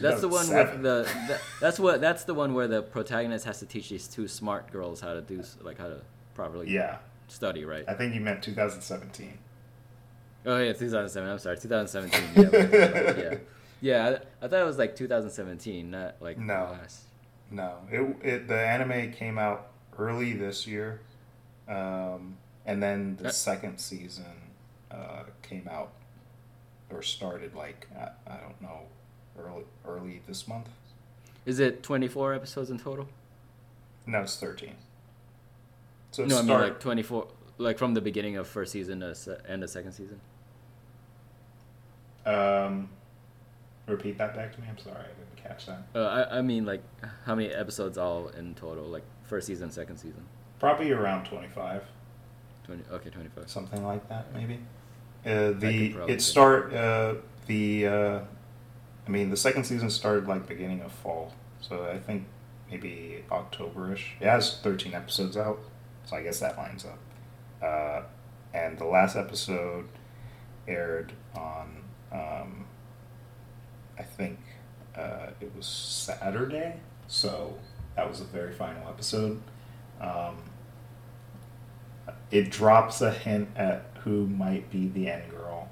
That's 0.00 0.22
the 0.22 0.28
one 0.28 0.48
with 0.48 0.82
the. 0.82 1.06
That, 1.28 1.40
that's 1.60 1.78
what. 1.78 2.00
That's 2.00 2.24
the 2.24 2.32
one 2.32 2.54
where 2.54 2.66
the 2.66 2.80
protagonist 2.82 3.44
has 3.44 3.58
to 3.58 3.66
teach 3.66 3.90
these 3.90 4.08
two 4.08 4.26
smart 4.26 4.72
girls 4.72 5.02
how 5.02 5.12
to 5.12 5.20
do 5.20 5.42
like 5.60 5.76
how 5.76 5.88
to 5.88 6.00
properly 6.34 6.70
Yeah, 6.70 6.96
study, 7.28 7.66
right? 7.66 7.84
I 7.86 7.92
think 7.92 8.14
you 8.14 8.22
meant 8.22 8.42
2017. 8.42 9.36
Oh 10.46 10.56
yeah, 10.58 10.72
2007. 10.72 11.28
I'm 11.30 11.38
sorry, 11.38 11.58
2017. 11.58 12.42
Yeah, 12.52 13.22
yeah, 13.32 13.38
yeah. 13.82 14.16
I, 14.40 14.44
I 14.46 14.48
thought 14.48 14.60
it 14.60 14.64
was 14.64 14.78
like 14.78 14.96
2017, 14.96 15.90
not 15.90 16.16
like 16.20 16.38
No. 16.38 16.70
last. 16.80 17.02
No, 17.50 17.74
it, 17.90 18.16
it 18.26 18.48
the 18.48 18.58
anime 18.58 19.12
came 19.12 19.36
out 19.38 19.66
early 19.98 20.32
this 20.32 20.66
year, 20.66 21.02
um, 21.68 22.38
and 22.64 22.82
then 22.82 23.16
the 23.20 23.28
Uh, 23.28 23.30
second 23.30 23.76
season 23.78 24.24
uh, 24.90 25.24
came 25.42 25.68
out 25.70 25.92
or 26.90 27.02
started 27.02 27.54
like 27.54 27.86
I, 27.94 28.08
I 28.26 28.36
don't 28.38 28.58
know 28.62 28.80
early 29.38 29.64
early 29.86 30.22
this 30.26 30.48
month. 30.48 30.70
Is 31.44 31.60
it 31.60 31.82
24 31.82 32.32
episodes 32.34 32.70
in 32.70 32.78
total? 32.78 33.06
No, 34.06 34.22
it's 34.22 34.38
thirteen. 34.40 34.76
So 36.12 36.22
it 36.22 36.28
no, 36.30 36.38
I 36.38 36.42
mean 36.42 36.58
like 36.58 36.80
24, 36.80 37.26
like 37.58 37.76
from 37.78 37.92
the 37.94 38.00
beginning 38.00 38.36
of 38.36 38.46
first 38.48 38.72
season 38.72 39.00
to 39.00 39.14
se- 39.14 39.38
end 39.46 39.62
of 39.62 39.68
second 39.70 39.92
season. 39.92 40.20
Um, 42.24 42.88
repeat 43.86 44.18
that 44.18 44.34
back 44.34 44.54
to 44.54 44.60
me. 44.60 44.66
I'm 44.68 44.78
sorry, 44.78 44.96
I 44.96 45.02
didn't 45.02 45.36
catch 45.36 45.66
that. 45.66 45.82
Uh, 45.94 46.06
I, 46.06 46.38
I 46.38 46.42
mean 46.42 46.64
like 46.64 46.82
how 47.24 47.34
many 47.34 47.48
episodes 47.50 47.98
all 47.98 48.28
in 48.28 48.54
total? 48.54 48.84
Like 48.84 49.04
first 49.24 49.46
season, 49.46 49.70
second 49.70 49.98
season. 49.98 50.24
Probably 50.58 50.92
around 50.92 51.24
25, 51.24 51.82
20. 52.64 52.82
Okay, 52.92 53.10
25. 53.10 53.50
something 53.50 53.84
like 53.84 54.08
that, 54.08 54.32
maybe. 54.32 54.60
Uh, 55.24 55.52
the 55.52 55.94
it 56.08 56.20
start 56.20 56.72
uh, 56.72 57.14
the 57.46 57.86
uh, 57.86 58.20
I 59.06 59.10
mean 59.10 59.30
the 59.30 59.36
second 59.36 59.64
season 59.64 59.90
started 59.90 60.26
like 60.26 60.48
beginning 60.48 60.82
of 60.82 60.92
fall, 60.92 61.32
so 61.60 61.86
I 61.86 61.98
think 61.98 62.26
maybe 62.70 63.24
Octoberish. 63.30 64.02
It 64.20 64.26
has 64.26 64.58
13 64.58 64.94
episodes 64.94 65.36
out. 65.36 65.60
So 66.04 66.16
I 66.16 66.22
guess 66.22 66.40
that 66.40 66.56
lines 66.56 66.84
up. 66.84 66.98
Uh, 67.62 68.02
and 68.54 68.78
the 68.78 68.84
last 68.84 69.16
episode 69.16 69.88
aired 70.66 71.12
on, 71.34 71.76
um, 72.10 72.64
I 73.98 74.02
think 74.02 74.38
uh, 74.96 75.28
it 75.40 75.54
was 75.56 75.66
Saturday. 75.66 76.80
So 77.08 77.58
that 77.96 78.08
was 78.08 78.18
the 78.20 78.24
very 78.26 78.52
final 78.52 78.88
episode. 78.88 79.40
Um, 80.00 80.36
it 82.30 82.50
drops 82.50 83.00
a 83.00 83.10
hint 83.10 83.48
at 83.56 83.86
who 84.04 84.26
might 84.26 84.70
be 84.70 84.88
the 84.88 85.08
end 85.08 85.30
girl. 85.30 85.68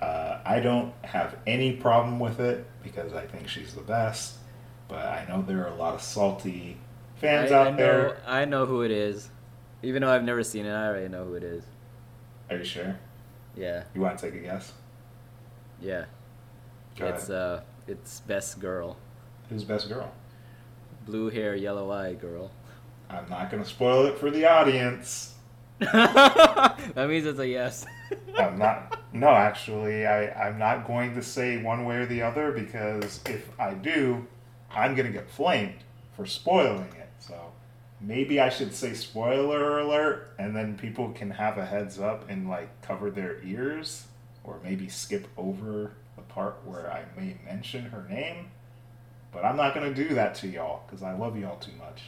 Uh, 0.00 0.38
I 0.44 0.60
don't 0.60 0.92
have 1.04 1.36
any 1.46 1.72
problem 1.72 2.20
with 2.20 2.38
it 2.40 2.66
because 2.82 3.12
I 3.14 3.26
think 3.26 3.48
she's 3.48 3.74
the 3.74 3.80
best, 3.80 4.36
but 4.86 5.04
I 5.06 5.24
know 5.28 5.42
there 5.42 5.64
are 5.64 5.72
a 5.72 5.74
lot 5.74 5.94
of 5.94 6.02
salty 6.02 6.76
fans 7.16 7.50
I, 7.50 7.58
out 7.58 7.66
I 7.68 7.70
know, 7.70 7.76
there. 7.76 8.22
I 8.26 8.44
know 8.44 8.66
who 8.66 8.82
it 8.82 8.90
is. 8.92 9.28
Even 9.82 10.02
though 10.02 10.10
I've 10.10 10.24
never 10.24 10.42
seen 10.44 10.66
it, 10.66 10.72
I 10.72 10.86
already 10.86 11.08
know 11.08 11.24
who 11.24 11.34
it 11.34 11.42
is. 11.42 11.64
Are 12.50 12.56
you 12.58 12.64
sure? 12.64 12.98
Yeah, 13.56 13.84
You 13.94 14.00
want 14.00 14.18
to 14.18 14.30
take 14.30 14.38
a 14.40 14.42
guess? 14.42 14.72
yeah. 15.80 16.04
It's 17.06 17.30
uh, 17.30 17.62
it's 17.86 18.20
best 18.20 18.60
girl, 18.60 18.96
Who's 19.48 19.64
best 19.64 19.88
girl? 19.88 20.12
blue 21.06 21.30
hair, 21.30 21.54
yellow 21.54 21.90
eye 21.90 22.14
girl. 22.14 22.50
I'm 23.08 23.28
not 23.30 23.50
going 23.50 23.62
to 23.62 23.68
spoil 23.68 24.04
it 24.06 24.18
for 24.18 24.30
the 24.30 24.44
audience. 24.46 25.34
that 25.78 27.06
means 27.08 27.24
it's 27.24 27.38
a 27.38 27.48
yes. 27.48 27.86
I'm 28.38 28.58
not. 28.58 28.98
No, 29.12 29.28
actually, 29.28 30.06
I, 30.06 30.48
I'm 30.48 30.58
not 30.58 30.86
going 30.86 31.14
to 31.14 31.22
say 31.22 31.62
one 31.62 31.84
way 31.86 31.96
or 31.96 32.06
the 32.06 32.20
other 32.22 32.52
because 32.52 33.20
if 33.26 33.48
I 33.58 33.72
do, 33.74 34.26
I'm 34.70 34.94
going 34.94 35.06
to 35.06 35.12
get 35.12 35.30
flamed 35.30 35.76
for 36.14 36.26
spoiling 36.26 36.92
it. 36.98 37.08
So 37.20 37.52
maybe 38.00 38.38
I 38.40 38.50
should 38.50 38.74
say 38.74 38.92
spoiler 38.92 39.78
alert 39.78 40.34
and 40.38 40.54
then 40.54 40.76
people 40.76 41.10
can 41.12 41.30
have 41.30 41.56
a 41.56 41.64
heads 41.64 41.98
up 41.98 42.28
and 42.28 42.48
like 42.48 42.82
cover 42.82 43.10
their 43.10 43.42
ears 43.42 44.06
or 44.44 44.60
maybe 44.62 44.88
skip 44.88 45.26
over 45.38 45.92
part 46.38 46.60
where 46.64 46.92
I 46.92 47.04
may 47.20 47.36
mention 47.44 47.86
her 47.86 48.06
name. 48.08 48.50
But 49.32 49.44
I'm 49.44 49.56
not 49.56 49.74
to 49.74 49.92
do 49.92 50.14
that 50.14 50.36
to 50.36 50.48
y'all 50.48 50.82
because 50.86 51.02
I 51.02 51.12
love 51.14 51.36
y'all 51.36 51.58
too 51.58 51.72
much. 51.78 52.02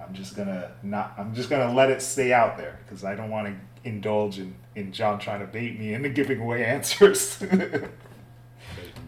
I'm 0.00 0.14
just 0.14 0.36
gonna 0.36 0.72
not. 0.82 1.14
I'm 1.18 1.34
just 1.34 1.50
gonna 1.50 1.72
let 1.72 1.90
it 1.90 2.00
stay 2.00 2.32
out 2.32 2.56
there 2.56 2.78
because 2.84 3.04
I 3.04 3.14
don't 3.14 3.30
want 3.30 3.48
to 3.48 3.88
indulge 3.88 4.38
in, 4.38 4.54
in 4.74 4.92
John 4.92 5.18
trying 5.18 5.40
to 5.40 5.46
bait 5.46 5.78
me 5.78 5.94
into 5.94 6.08
giving 6.08 6.40
away 6.40 6.64
answers. 6.76 7.36
Baiting, 7.38 7.88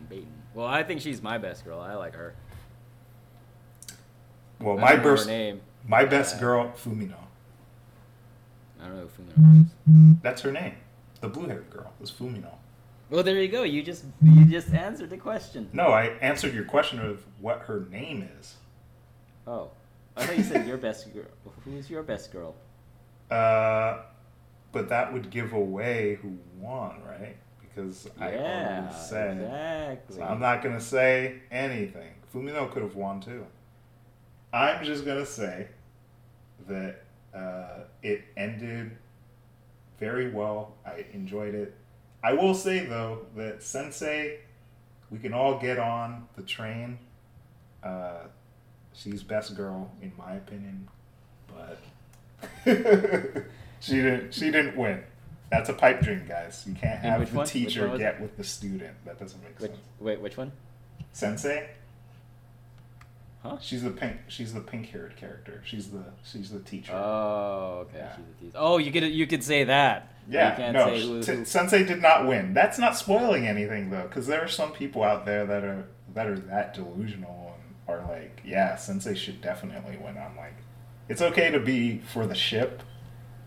baiting. 0.09 0.33
Well, 0.55 0.67
I 0.67 0.83
think 0.83 1.01
she's 1.01 1.23
my 1.23 1.39
best 1.39 1.65
girl. 1.65 1.81
I 1.81 1.95
like 1.95 2.15
her. 2.15 2.35
well, 4.61 4.77
my 4.77 4.91
don't 4.97 5.03
know 5.03 5.11
her 5.11 5.15
best, 5.17 5.27
name. 5.29 5.61
my 5.87 6.05
best 6.05 6.37
Uh, 6.37 6.41
girl, 6.41 6.73
Fumino. 6.77 7.15
I 8.81 8.87
don't 8.89 8.97
know 8.97 9.09
who 9.17 9.23
Fumino 9.23 9.63
is. 9.63 10.17
That's 10.23 10.43
her 10.43 10.53
name. 10.53 10.75
The 11.21 11.29
blue-haired 11.29 11.71
girl 11.71 11.93
is 12.01 12.11
Fumino. 12.11 12.55
Well, 13.11 13.23
there 13.23 13.41
you 13.41 13.49
go. 13.49 13.63
You 13.63 13.83
just 13.83 14.05
you 14.23 14.45
just 14.47 14.73
answered 14.73 15.11
the 15.11 15.19
question. 15.19 15.69
No, 15.73 15.89
I 15.89 16.07
answered 16.21 16.55
your 16.55 16.65
question 16.65 16.99
of 17.01 17.25
what 17.41 17.61
her 17.61 17.87
name 17.91 18.29
is. 18.41 18.55
Oh, 19.47 19.71
I 20.17 20.25
thought 20.27 20.39
you 20.39 20.45
said 20.45 20.67
your 20.67 20.79
best 20.79 21.13
girl. 21.13 21.27
Who's 21.65 21.91
your 21.91 22.03
best 22.03 22.33
girl? 22.33 22.55
Uh, 23.31 24.03
but 24.73 24.89
that 24.89 25.13
would 25.13 25.31
give 25.31 25.53
away 25.53 26.19
who 26.23 26.37
won, 26.59 27.01
right? 27.07 27.37
Because 27.61 28.09
I 28.19 28.33
yeah, 28.33 28.79
already 28.81 28.95
said. 28.97 29.37
exactly. 29.39 30.17
So 30.17 30.23
I'm 30.23 30.41
not 30.41 30.63
gonna 30.63 30.81
say 30.81 31.41
anything. 31.51 32.13
Fumino 32.35 32.71
could 32.71 32.83
have 32.83 32.97
won 32.97 33.21
too. 33.21 33.47
I'm 34.53 34.85
just 34.85 35.05
gonna 35.05 35.27
say 35.27 35.69
that 36.69 37.03
uh, 37.35 37.81
it 38.03 38.23
ended 38.37 38.97
very 39.99 40.31
well. 40.31 40.75
I 40.87 41.05
enjoyed 41.13 41.55
it. 41.55 41.75
I 42.25 42.33
will 42.33 42.55
say 42.55 42.87
though 42.87 43.27
that 43.37 43.63
Sensei, 43.63 44.39
we 45.11 45.19
can 45.19 45.35
all 45.35 45.59
get 45.59 45.79
on 45.79 46.27
the 46.37 46.43
train. 46.43 46.99
Uh, 47.83 48.23
she's 48.95 49.23
best 49.23 49.55
girl 49.55 49.93
in 50.01 50.11
my 50.17 50.33
opinion, 50.33 50.89
but 51.47 51.79
she 53.81 53.97
didn't. 53.97 54.33
She 54.33 54.51
didn't 54.51 54.75
win. 54.75 55.05
That's 55.51 55.69
a 55.69 55.75
pipe 55.75 56.01
dream, 56.01 56.25
guys. 56.27 56.65
You 56.67 56.75
can't 56.75 56.99
have 57.01 57.31
the 57.31 57.37
one? 57.37 57.47
Teacher 57.47 57.95
get 57.99 58.19
with 58.23 58.39
the 58.39 58.45
student. 58.45 58.97
That 59.05 59.21
doesn't 59.21 59.43
make 59.43 59.61
Which, 59.61 59.73
sense. 59.73 59.83
wait, 60.01 60.21
which 60.21 60.39
one? 60.39 60.51
Sensei. 61.13 61.69
Huh? 63.43 63.59
She's 63.61 63.83
the 63.83 63.91
pink. 63.91 64.17
She's 64.29 64.55
the 64.55 64.61
pink-haired 64.61 65.17
character. 65.17 65.63
She's 65.67 65.91
the 65.91 66.05
she's 66.25 66.51
the 66.51 66.61
teacher. 66.61 66.95
Oh, 66.95 67.87
okay. 67.87 67.99
Yeah. 67.99 68.17
Teacher. 68.41 68.57
Oh, 68.57 68.79
you 68.79 68.91
could 68.91 69.03
you 69.05 69.27
could 69.27 69.45
say 69.45 69.65
that. 69.65 70.14
Yeah, 70.29 70.73
no. 70.73 70.95
who, 70.97 71.21
who- 71.21 71.45
Sensei 71.45 71.85
did 71.85 72.01
not 72.03 72.27
win. 72.27 72.55
That's 72.55 72.79
not 72.79 72.97
spoiling 72.97 73.47
anything 73.47 73.91
though, 73.91 74.03
because 74.05 74.27
there 74.27 74.43
are 74.43 74.49
some 74.49 74.73
people 74.73 75.03
out 75.03 75.25
there 75.27 75.45
that 75.47 75.65
are 75.65 75.87
that 76.15 76.27
are 76.27 76.39
that 76.39 76.75
delusional 76.75 77.55
and 77.57 77.75
are 77.97 78.07
like, 78.11 78.41
yeah, 78.45 78.77
Sensei 78.77 79.15
should 79.15 79.41
definitely 79.41 79.97
win. 79.97 80.17
I'm 80.19 80.37
like, 80.37 80.55
it's 81.09 81.21
okay 81.23 81.51
to 81.51 81.61
be 81.61 81.99
for 82.13 82.27
the 82.27 82.35
ship. 82.35 82.83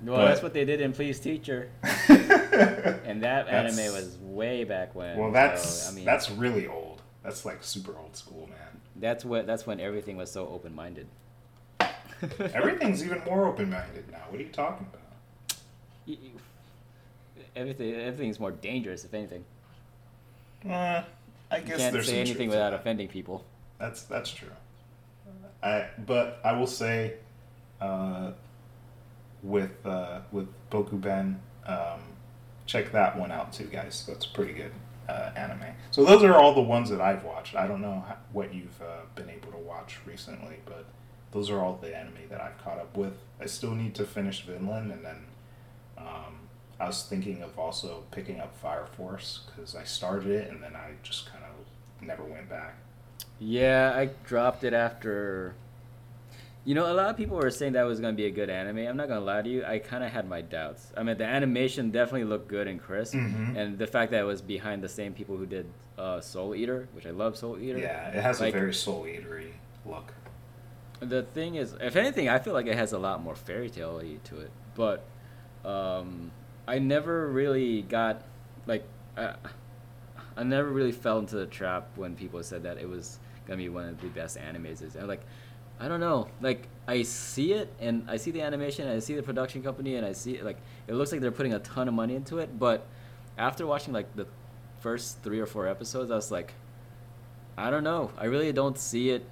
Well, 0.01 0.17
but- 0.17 0.27
that's 0.27 0.43
what 0.43 0.53
they 0.53 0.63
did 0.65 0.79
in 0.81 0.93
Please 0.93 1.19
Teacher, 1.19 1.69
and 2.09 3.23
that 3.23 3.47
anime 3.47 3.93
was 3.93 4.17
way 4.21 4.63
back 4.63 4.93
when. 4.93 5.17
well, 5.17 5.31
that's 5.31 5.67
so, 5.67 5.91
I 5.91 5.95
mean, 5.95 6.05
that's 6.05 6.29
really 6.29 6.67
old. 6.67 7.01
That's 7.23 7.45
like 7.45 7.63
super 7.63 7.97
old 7.97 8.15
school, 8.15 8.47
man. 8.47 8.81
that's 8.95 9.25
what 9.25 9.47
that's 9.47 9.65
when 9.65 9.79
everything 9.79 10.15
was 10.17 10.31
so 10.31 10.47
open 10.47 10.75
minded. 10.75 11.07
Everything's 12.39 13.03
even 13.05 13.21
more 13.25 13.45
open-minded 13.47 14.09
now. 14.11 14.23
What 14.29 14.39
are 14.39 14.43
you 14.43 14.49
talking 14.49 14.87
about? 14.91 15.01
Everything 17.57 17.95
everything's 17.95 18.39
more 18.39 18.51
dangerous, 18.51 19.03
if 19.03 19.13
anything. 19.13 19.43
Uh, 20.67 21.03
I 21.51 21.57
You 21.57 21.63
can't 21.63 21.93
there's 21.93 22.07
say 22.07 22.19
anything 22.19 22.49
without 22.49 22.71
that. 22.71 22.79
offending 22.79 23.07
people. 23.07 23.43
That's 23.79 24.03
that's 24.03 24.29
true. 24.31 24.49
I 25.63 25.87
but 26.05 26.39
I 26.43 26.53
will 26.53 26.67
say, 26.67 27.15
uh, 27.81 28.31
with 29.43 29.85
uh, 29.85 30.19
with 30.31 30.47
Bokuben, 30.69 31.35
um, 31.65 32.01
check 32.65 32.91
that 32.91 33.17
one 33.17 33.31
out 33.31 33.53
too, 33.53 33.65
guys. 33.65 34.05
That's 34.07 34.25
pretty 34.25 34.53
good 34.53 34.71
uh, 35.09 35.31
anime. 35.35 35.73
So 35.91 36.05
those 36.05 36.23
are 36.23 36.35
all 36.35 36.53
the 36.53 36.61
ones 36.61 36.89
that 36.89 37.01
I've 37.01 37.23
watched. 37.23 37.55
I 37.55 37.67
don't 37.67 37.81
know 37.81 38.03
how, 38.07 38.17
what 38.33 38.53
you've 38.53 38.81
uh, 38.81 39.05
been 39.15 39.29
able 39.29 39.51
to 39.51 39.57
watch 39.57 39.99
recently, 40.05 40.57
but 40.65 40.85
those 41.31 41.49
are 41.49 41.59
all 41.59 41.77
the 41.81 41.95
anime 41.95 42.29
that 42.29 42.41
I've 42.41 42.57
caught 42.63 42.79
up 42.79 42.95
with. 42.95 43.13
I 43.41 43.45
still 43.45 43.73
need 43.75 43.95
to 43.95 44.05
finish 44.05 44.43
Vinland, 44.43 44.91
and 44.91 45.03
then 45.05 45.25
um, 45.97 46.36
I 46.79 46.85
was 46.87 47.03
thinking 47.03 47.41
of 47.41 47.57
also 47.57 48.03
picking 48.11 48.39
up 48.39 48.55
Fire 48.55 48.85
Force 48.85 49.41
because 49.47 49.75
I 49.75 49.83
started 49.83 50.29
it 50.29 50.51
and 50.51 50.61
then 50.61 50.75
I 50.75 50.91
just 51.03 51.29
kind 51.31 51.43
of 51.43 52.05
never 52.05 52.23
went 52.23 52.49
back. 52.49 52.75
Yeah, 53.39 53.93
I 53.95 54.09
dropped 54.25 54.63
it 54.63 54.73
after. 54.73 55.55
You 56.65 56.75
know, 56.75 56.91
a 56.91 56.93
lot 56.93 57.09
of 57.09 57.15
people 57.17 57.37
were 57.37 57.49
saying 57.49 57.73
that 57.73 57.83
was 57.83 57.99
going 58.01 58.13
to 58.13 58.17
be 58.17 58.25
a 58.25 58.31
good 58.31 58.49
anime. 58.49 58.79
I'm 58.79 58.97
not 58.97 59.07
going 59.07 59.19
to 59.19 59.25
lie 59.25 59.41
to 59.41 59.49
you. 59.49 59.63
I 59.63 59.79
kind 59.79 60.03
of 60.03 60.11
had 60.11 60.27
my 60.27 60.41
doubts. 60.41 60.91
I 60.97 61.01
mean, 61.03 61.17
the 61.17 61.23
animation 61.23 61.91
definitely 61.91 62.25
looked 62.25 62.49
good 62.49 62.67
and 62.67 62.77
crisp. 62.81 63.13
Mhm. 63.15 63.55
And 63.55 63.77
the 63.79 63.87
fact 63.87 64.11
that 64.11 64.19
it 64.21 64.25
was 64.25 64.41
behind 64.41 64.83
the 64.83 64.89
same 64.89 65.13
people 65.13 65.37
who 65.37 65.45
did 65.45 65.65
uh, 65.97 66.19
Soul 66.19 66.53
Eater, 66.55 66.87
which 66.93 67.05
I 67.07 67.11
love 67.11 67.37
Soul 67.37 67.57
Eater. 67.57 67.79
Yeah, 67.79 68.09
it 68.09 68.21
has 68.21 68.39
Like- 68.41 68.53
a 68.53 68.57
very 68.57 68.73
soul 68.73 69.03
eatery 69.05 69.53
look. 69.85 70.13
The 70.99 71.23
thing 71.23 71.55
is, 71.55 71.73
if 71.79 71.95
anything, 71.95 72.27
I 72.27 72.37
feel 72.39 72.53
like 72.53 72.65
it 72.67 72.75
has 72.75 72.91
a 72.91 72.99
lot 72.99 73.21
more 73.23 73.35
fairy 73.35 73.69
tale 73.69 73.97
y 74.03 74.17
to 74.25 74.39
it. 74.41 74.51
But 74.75 75.05
um, 75.63 76.31
I 76.67 76.79
never 76.79 77.27
really 77.29 77.81
got 77.83 78.23
like 78.65 78.83
I, 79.15 79.35
I 80.35 80.43
never 80.43 80.69
really 80.69 80.91
fell 80.91 81.19
into 81.19 81.35
the 81.35 81.45
trap 81.45 81.89
when 81.95 82.15
people 82.15 82.43
said 82.43 82.63
that 82.63 82.77
it 82.77 82.87
was 82.87 83.19
gonna 83.45 83.57
be 83.57 83.69
one 83.69 83.87
of 83.87 84.01
the 84.01 84.07
best 84.07 84.37
animes. 84.37 84.81
And 84.81 85.07
like, 85.07 85.21
I 85.79 85.87
don't 85.87 85.99
know. 85.99 86.27
Like 86.41 86.67
I 86.87 87.03
see 87.03 87.53
it 87.53 87.73
and 87.79 88.05
I 88.09 88.17
see 88.17 88.31
the 88.31 88.41
animation, 88.41 88.87
I 88.87 88.99
see 88.99 89.15
the 89.15 89.23
production 89.23 89.63
company, 89.63 89.95
and 89.95 90.05
I 90.05 90.11
see 90.11 90.35
it, 90.35 90.43
like 90.43 90.57
it 90.87 90.93
looks 90.93 91.11
like 91.11 91.21
they're 91.21 91.31
putting 91.31 91.53
a 91.53 91.59
ton 91.59 91.87
of 91.87 91.93
money 91.93 92.15
into 92.15 92.39
it. 92.39 92.59
But 92.59 92.85
after 93.37 93.65
watching 93.65 93.93
like 93.93 94.15
the 94.15 94.27
first 94.79 95.23
three 95.23 95.39
or 95.39 95.45
four 95.45 95.67
episodes, 95.67 96.11
I 96.11 96.15
was 96.15 96.31
like, 96.31 96.53
I 97.57 97.69
don't 97.69 97.83
know. 97.83 98.11
I 98.17 98.25
really 98.25 98.51
don't 98.51 98.77
see 98.77 99.09
it 99.09 99.25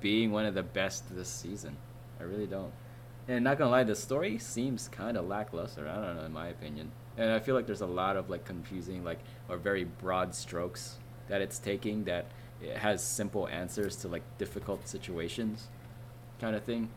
being 0.00 0.32
one 0.32 0.44
of 0.44 0.54
the 0.54 0.62
best 0.62 1.04
this 1.14 1.28
season. 1.28 1.76
I 2.20 2.24
really 2.24 2.46
don't. 2.46 2.72
And 3.26 3.42
not 3.44 3.58
gonna 3.58 3.70
lie, 3.70 3.84
the 3.84 3.94
story 3.94 4.38
seems 4.38 4.88
kind 4.88 5.16
of 5.16 5.26
lackluster. 5.26 5.88
I 5.88 5.94
don't 5.94 6.16
know, 6.16 6.24
in 6.24 6.32
my 6.32 6.48
opinion. 6.48 6.92
And 7.16 7.30
I 7.30 7.38
feel 7.38 7.54
like 7.54 7.66
there's 7.66 7.80
a 7.80 7.86
lot 7.86 8.16
of 8.16 8.28
like 8.28 8.44
confusing, 8.44 9.04
like 9.04 9.20
or 9.48 9.56
very 9.56 9.84
broad 9.84 10.34
strokes 10.34 10.98
that 11.28 11.40
it's 11.40 11.58
taking. 11.58 12.04
That 12.04 12.26
it 12.60 12.76
has 12.76 13.02
simple 13.02 13.48
answers 13.48 13.96
to 13.96 14.08
like 14.08 14.22
difficult 14.36 14.86
situations, 14.88 15.68
kind 16.40 16.54
of 16.54 16.64
thing. 16.64 16.90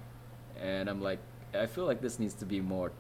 And 0.60 0.90
I'm 0.90 1.02
like, 1.02 1.20
I 1.54 1.66
feel 1.66 1.86
like 1.86 2.02
this 2.02 2.20
needs 2.20 2.34
to 2.36 2.46
be 2.46 2.60
more 2.60 2.92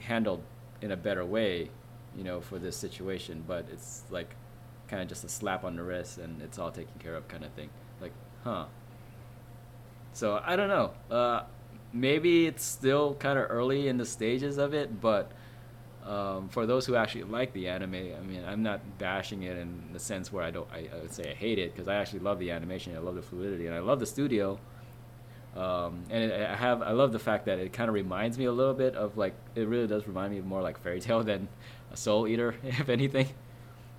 handled 0.00 0.42
in 0.80 0.92
a 0.92 0.96
better 0.96 1.24
way, 1.24 1.68
you 2.16 2.24
know, 2.24 2.40
for 2.40 2.58
this 2.58 2.76
situation. 2.76 3.44
But 3.46 3.66
it's 3.70 4.04
like 4.10 4.34
kind 4.88 5.02
of 5.02 5.08
just 5.08 5.24
a 5.24 5.28
slap 5.28 5.62
on 5.64 5.76
the 5.76 5.82
wrist, 5.82 6.16
and 6.16 6.40
it's 6.40 6.58
all 6.58 6.70
taken 6.70 6.94
care 6.98 7.16
of, 7.16 7.28
kind 7.28 7.44
of 7.44 7.52
thing. 7.52 7.68
Like, 8.00 8.12
huh? 8.44 8.64
So 10.14 10.40
I 10.42 10.56
don't 10.56 10.68
know. 10.68 10.92
Uh, 11.10 11.42
maybe 11.92 12.46
it's 12.46 12.64
still 12.64 13.14
kind 13.14 13.38
of 13.38 13.46
early 13.50 13.88
in 13.88 13.98
the 13.98 14.06
stages 14.06 14.58
of 14.58 14.74
it, 14.74 15.00
but 15.00 15.32
um, 16.06 16.48
for 16.48 16.66
those 16.66 16.84
who 16.86 16.96
actually 16.96 17.24
like 17.24 17.52
the 17.52 17.68
anime, 17.68 17.94
I 17.94 18.20
mean, 18.26 18.44
I'm 18.46 18.62
not 18.62 18.80
bashing 18.98 19.44
it 19.44 19.56
in 19.56 19.82
the 19.92 20.00
sense 20.00 20.32
where 20.32 20.42
I 20.42 20.50
don't, 20.50 20.68
I, 20.72 20.88
I 20.92 21.00
would 21.00 21.12
say 21.12 21.30
I 21.30 21.34
hate 21.34 21.58
it 21.58 21.72
because 21.72 21.88
I 21.88 21.96
actually 21.96 22.20
love 22.20 22.38
the 22.38 22.50
animation, 22.50 22.96
I 22.96 22.98
love 22.98 23.14
the 23.14 23.22
fluidity, 23.22 23.66
and 23.66 23.74
I 23.74 23.80
love 23.80 24.00
the 24.00 24.06
studio. 24.06 24.58
Um, 25.56 26.04
and 26.10 26.24
it, 26.24 26.50
I 26.50 26.56
have, 26.56 26.82
I 26.82 26.92
love 26.92 27.12
the 27.12 27.18
fact 27.18 27.44
that 27.44 27.58
it 27.58 27.72
kind 27.72 27.88
of 27.88 27.94
reminds 27.94 28.38
me 28.38 28.46
a 28.46 28.52
little 28.52 28.74
bit 28.74 28.96
of 28.96 29.16
like, 29.16 29.34
it 29.54 29.68
really 29.68 29.86
does 29.86 30.06
remind 30.06 30.32
me 30.32 30.38
of 30.38 30.46
more 30.46 30.62
like 30.62 30.78
Fairy 30.78 31.00
Tail 31.02 31.22
than 31.22 31.48
a 31.92 31.96
Soul 31.96 32.26
Eater, 32.26 32.54
if 32.64 32.88
anything, 32.88 33.28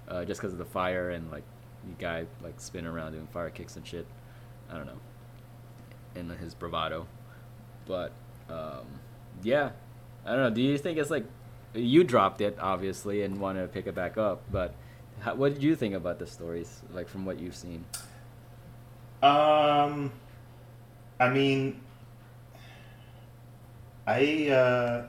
uh, 0.08 0.26
just 0.26 0.42
because 0.42 0.52
of 0.52 0.60
the 0.60 0.66
fire 0.66 1.12
and 1.12 1.32
like 1.32 1.44
the 1.88 1.94
guy 2.04 2.26
like 2.44 2.60
spinning 2.60 2.92
around 2.92 3.14
doing 3.14 3.28
fire 3.28 3.50
kicks 3.50 3.76
and 3.76 3.86
shit. 3.86 4.08
I 4.70 4.78
don't 4.78 4.88
know, 4.88 5.00
and 6.16 6.32
his 6.32 6.56
bravado, 6.56 7.06
but 7.86 8.12
um, 8.50 8.86
yeah, 9.42 9.72
I 10.26 10.32
don't 10.32 10.40
know. 10.40 10.50
Do 10.50 10.62
you 10.62 10.78
think 10.78 10.98
it's 10.98 11.10
like 11.10 11.26
you 11.74 12.04
dropped 12.04 12.42
it 12.42 12.58
obviously 12.60 13.24
and 13.24 13.40
wanted 13.40 13.62
to 13.64 13.68
pick 13.68 13.88
it 13.88 13.96
back 13.96 14.18
up, 14.18 14.44
but 14.52 14.74
how, 15.20 15.36
what 15.36 15.54
did 15.54 15.64
you 15.64 15.76
think 15.76 15.96
about 15.96 16.20
the 16.20 16.28
stories 16.28 16.82
like 16.94 17.08
from 17.08 17.26
what 17.26 17.40
you've 17.40 17.56
seen? 17.56 17.86
Um, 19.22 20.12
I 21.20 21.30
mean, 21.30 21.80
I 24.06 24.50
uh, 24.50 25.08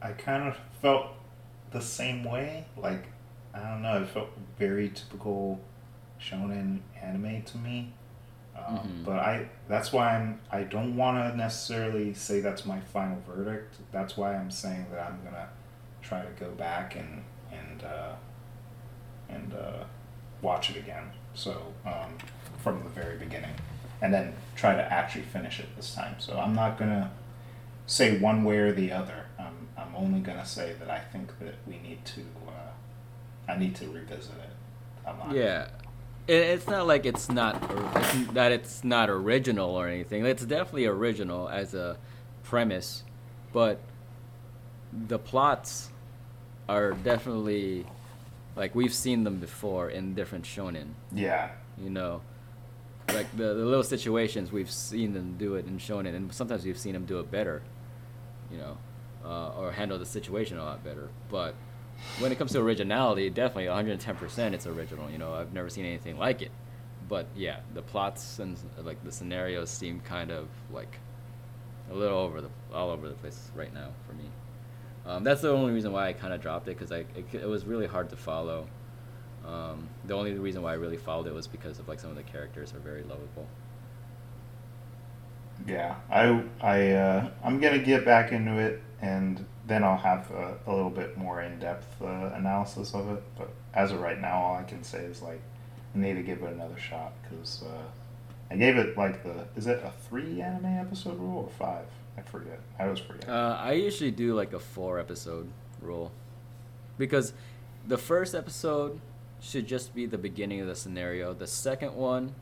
I 0.00 0.12
kind 0.12 0.48
of 0.48 0.56
felt 0.80 1.08
the 1.70 1.80
same 1.80 2.24
way. 2.24 2.66
Like 2.76 3.06
I 3.54 3.60
don't 3.60 3.82
know, 3.82 4.02
it 4.02 4.08
felt 4.08 4.30
very 4.58 4.88
typical 4.90 5.60
shonen 6.20 6.80
anime 7.00 7.42
to 7.42 7.58
me. 7.58 7.92
Um, 8.66 8.78
Mhm. 8.78 9.04
But 9.04 9.18
I 9.18 9.48
that's 9.68 9.92
why 9.92 10.16
I'm 10.16 10.40
I 10.50 10.62
don't 10.62 10.96
want 10.96 11.18
to 11.18 11.36
necessarily 11.36 12.14
say 12.14 12.40
that's 12.40 12.64
my 12.64 12.80
final 12.80 13.18
verdict. 13.26 13.76
That's 13.90 14.16
why 14.16 14.34
I'm 14.34 14.50
saying 14.50 14.86
that 14.90 15.00
I'm 15.06 15.22
gonna 15.24 15.48
try 16.02 16.22
to 16.22 16.30
go 16.38 16.50
back 16.52 16.96
and 16.96 17.24
and 17.52 17.82
uh, 17.84 18.14
and 19.28 19.52
uh, 19.54 19.84
watch 20.40 20.70
it 20.70 20.76
again. 20.76 21.12
So 21.34 21.72
um, 21.86 22.18
from 22.58 22.82
the 22.82 22.88
very 22.90 23.16
beginning, 23.18 23.54
and 24.00 24.12
then 24.12 24.34
try 24.56 24.74
to 24.74 24.92
actually 24.92 25.24
finish 25.24 25.60
it 25.60 25.74
this 25.76 25.94
time. 25.94 26.16
So 26.18 26.38
I'm 26.38 26.54
not 26.54 26.78
gonna 26.78 27.10
say 27.86 28.18
one 28.18 28.44
way 28.44 28.58
or 28.58 28.72
the 28.72 28.92
other. 28.92 29.26
I'm 29.38 29.68
I'm 29.76 29.94
only 29.96 30.20
gonna 30.20 30.46
say 30.46 30.74
that 30.78 30.90
I 30.90 30.98
think 31.00 31.38
that 31.40 31.54
we 31.66 31.78
need 31.78 32.04
to. 32.06 32.20
Uh, 32.46 33.50
I 33.52 33.56
need 33.58 33.74
to 33.76 33.86
revisit 33.88 34.34
it. 34.36 34.50
I'm 35.06 35.18
not. 35.18 35.34
Yeah, 35.34 35.68
it's 36.28 36.66
not 36.66 36.86
like 36.86 37.06
it's 37.06 37.28
not 37.28 37.62
it's, 37.96 38.32
that 38.32 38.52
it's 38.52 38.84
not 38.84 39.10
original 39.10 39.70
or 39.70 39.88
anything. 39.88 40.24
It's 40.24 40.44
definitely 40.44 40.86
original 40.86 41.48
as 41.48 41.74
a 41.74 41.96
premise, 42.42 43.02
but 43.52 43.80
the 44.92 45.18
plots 45.18 45.88
are 46.68 46.92
definitely 46.92 47.86
like 48.56 48.74
we've 48.74 48.94
seen 48.94 49.24
them 49.24 49.38
before 49.38 49.90
in 49.90 50.14
different 50.14 50.44
shonen. 50.44 50.88
Yeah. 51.12 51.50
You 51.78 51.90
know, 51.90 52.22
like 53.08 53.30
the, 53.36 53.54
the 53.54 53.64
little 53.64 53.82
situations 53.82 54.52
we've 54.52 54.70
seen 54.70 55.14
them 55.14 55.36
do 55.38 55.54
it 55.56 55.66
in 55.66 55.78
shonen, 55.78 56.14
and 56.14 56.32
sometimes 56.32 56.64
we've 56.64 56.78
seen 56.78 56.92
them 56.92 57.06
do 57.06 57.18
it 57.18 57.30
better. 57.30 57.62
You 58.50 58.58
know, 58.58 58.78
uh, 59.24 59.58
or 59.58 59.72
handle 59.72 59.98
the 59.98 60.06
situation 60.06 60.58
a 60.58 60.64
lot 60.64 60.84
better. 60.84 61.08
But 61.30 61.54
when 62.18 62.32
it 62.32 62.38
comes 62.38 62.52
to 62.52 62.60
originality, 62.60 63.30
definitely 63.30 63.66
110% 63.66 64.52
it's 64.52 64.66
original. 64.66 65.10
You 65.10 65.18
know, 65.18 65.34
I've 65.34 65.52
never 65.52 65.68
seen 65.68 65.84
anything 65.84 66.18
like 66.18 66.42
it. 66.42 66.50
But 67.08 67.26
yeah, 67.36 67.60
the 67.74 67.82
plots 67.82 68.38
and 68.38 68.56
like 68.82 69.02
the 69.04 69.12
scenarios 69.12 69.70
seem 69.70 70.00
kind 70.00 70.30
of 70.30 70.48
like 70.72 70.98
a 71.90 71.94
little 71.94 72.18
over 72.18 72.40
the 72.40 72.48
all 72.72 72.90
over 72.90 73.08
the 73.08 73.14
place 73.14 73.50
right 73.54 73.72
now 73.74 73.88
for 74.06 74.14
me. 74.14 74.24
Um, 75.04 75.24
that's 75.24 75.40
the 75.42 75.50
only 75.50 75.72
reason 75.72 75.92
why 75.92 76.08
I 76.08 76.12
kind 76.12 76.32
of 76.32 76.40
dropped 76.40 76.68
it 76.68 76.78
because 76.78 76.92
I 76.92 76.98
it, 77.16 77.26
it 77.34 77.48
was 77.48 77.64
really 77.64 77.86
hard 77.86 78.08
to 78.10 78.16
follow. 78.16 78.68
Um, 79.44 79.88
the 80.04 80.14
only 80.14 80.34
reason 80.34 80.62
why 80.62 80.72
I 80.72 80.74
really 80.74 80.96
followed 80.96 81.26
it 81.26 81.34
was 81.34 81.48
because 81.48 81.78
of 81.80 81.88
like 81.88 81.98
some 81.98 82.10
of 82.10 82.16
the 82.16 82.22
characters 82.22 82.72
are 82.72 82.78
very 82.78 83.02
lovable. 83.02 83.48
Yeah, 85.66 85.96
I 86.10 86.44
I 86.60 86.92
uh, 86.92 87.30
I'm 87.44 87.60
gonna 87.60 87.78
get 87.78 88.04
back 88.04 88.32
into 88.32 88.58
it, 88.58 88.80
and 89.00 89.44
then 89.66 89.84
I'll 89.84 89.96
have 89.96 90.30
a, 90.30 90.56
a 90.66 90.74
little 90.74 90.90
bit 90.90 91.16
more 91.16 91.42
in 91.42 91.58
depth 91.58 92.00
uh, 92.02 92.30
analysis 92.34 92.94
of 92.94 93.08
it. 93.10 93.22
But 93.38 93.50
as 93.74 93.92
of 93.92 94.00
right 94.00 94.20
now, 94.20 94.38
all 94.38 94.56
I 94.56 94.64
can 94.64 94.82
say 94.82 95.04
is 95.04 95.22
like 95.22 95.40
I 95.94 95.98
need 95.98 96.14
to 96.14 96.22
give 96.22 96.42
it 96.42 96.52
another 96.52 96.78
shot 96.78 97.12
because 97.22 97.62
uh, 97.62 97.82
I 98.50 98.56
gave 98.56 98.76
it 98.76 98.96
like 98.96 99.22
the 99.22 99.46
is 99.56 99.66
it 99.66 99.82
a 99.84 99.92
three 100.08 100.40
anime 100.40 100.66
episode 100.66 101.18
rule 101.18 101.44
or 101.44 101.50
five? 101.58 101.86
I 102.16 102.22
forget. 102.22 102.60
I 102.78 102.84
always 102.84 102.98
forget. 102.98 103.28
Uh, 103.28 103.56
I 103.58 103.72
usually 103.72 104.10
do 104.10 104.34
like 104.34 104.52
a 104.52 104.60
four 104.60 104.98
episode 104.98 105.48
rule 105.80 106.12
because 106.98 107.32
the 107.86 107.98
first 107.98 108.34
episode 108.34 109.00
should 109.40 109.66
just 109.66 109.94
be 109.94 110.06
the 110.06 110.18
beginning 110.18 110.60
of 110.60 110.66
the 110.66 110.76
scenario. 110.76 111.32
The 111.32 111.46
second 111.46 111.94
one 111.94 112.34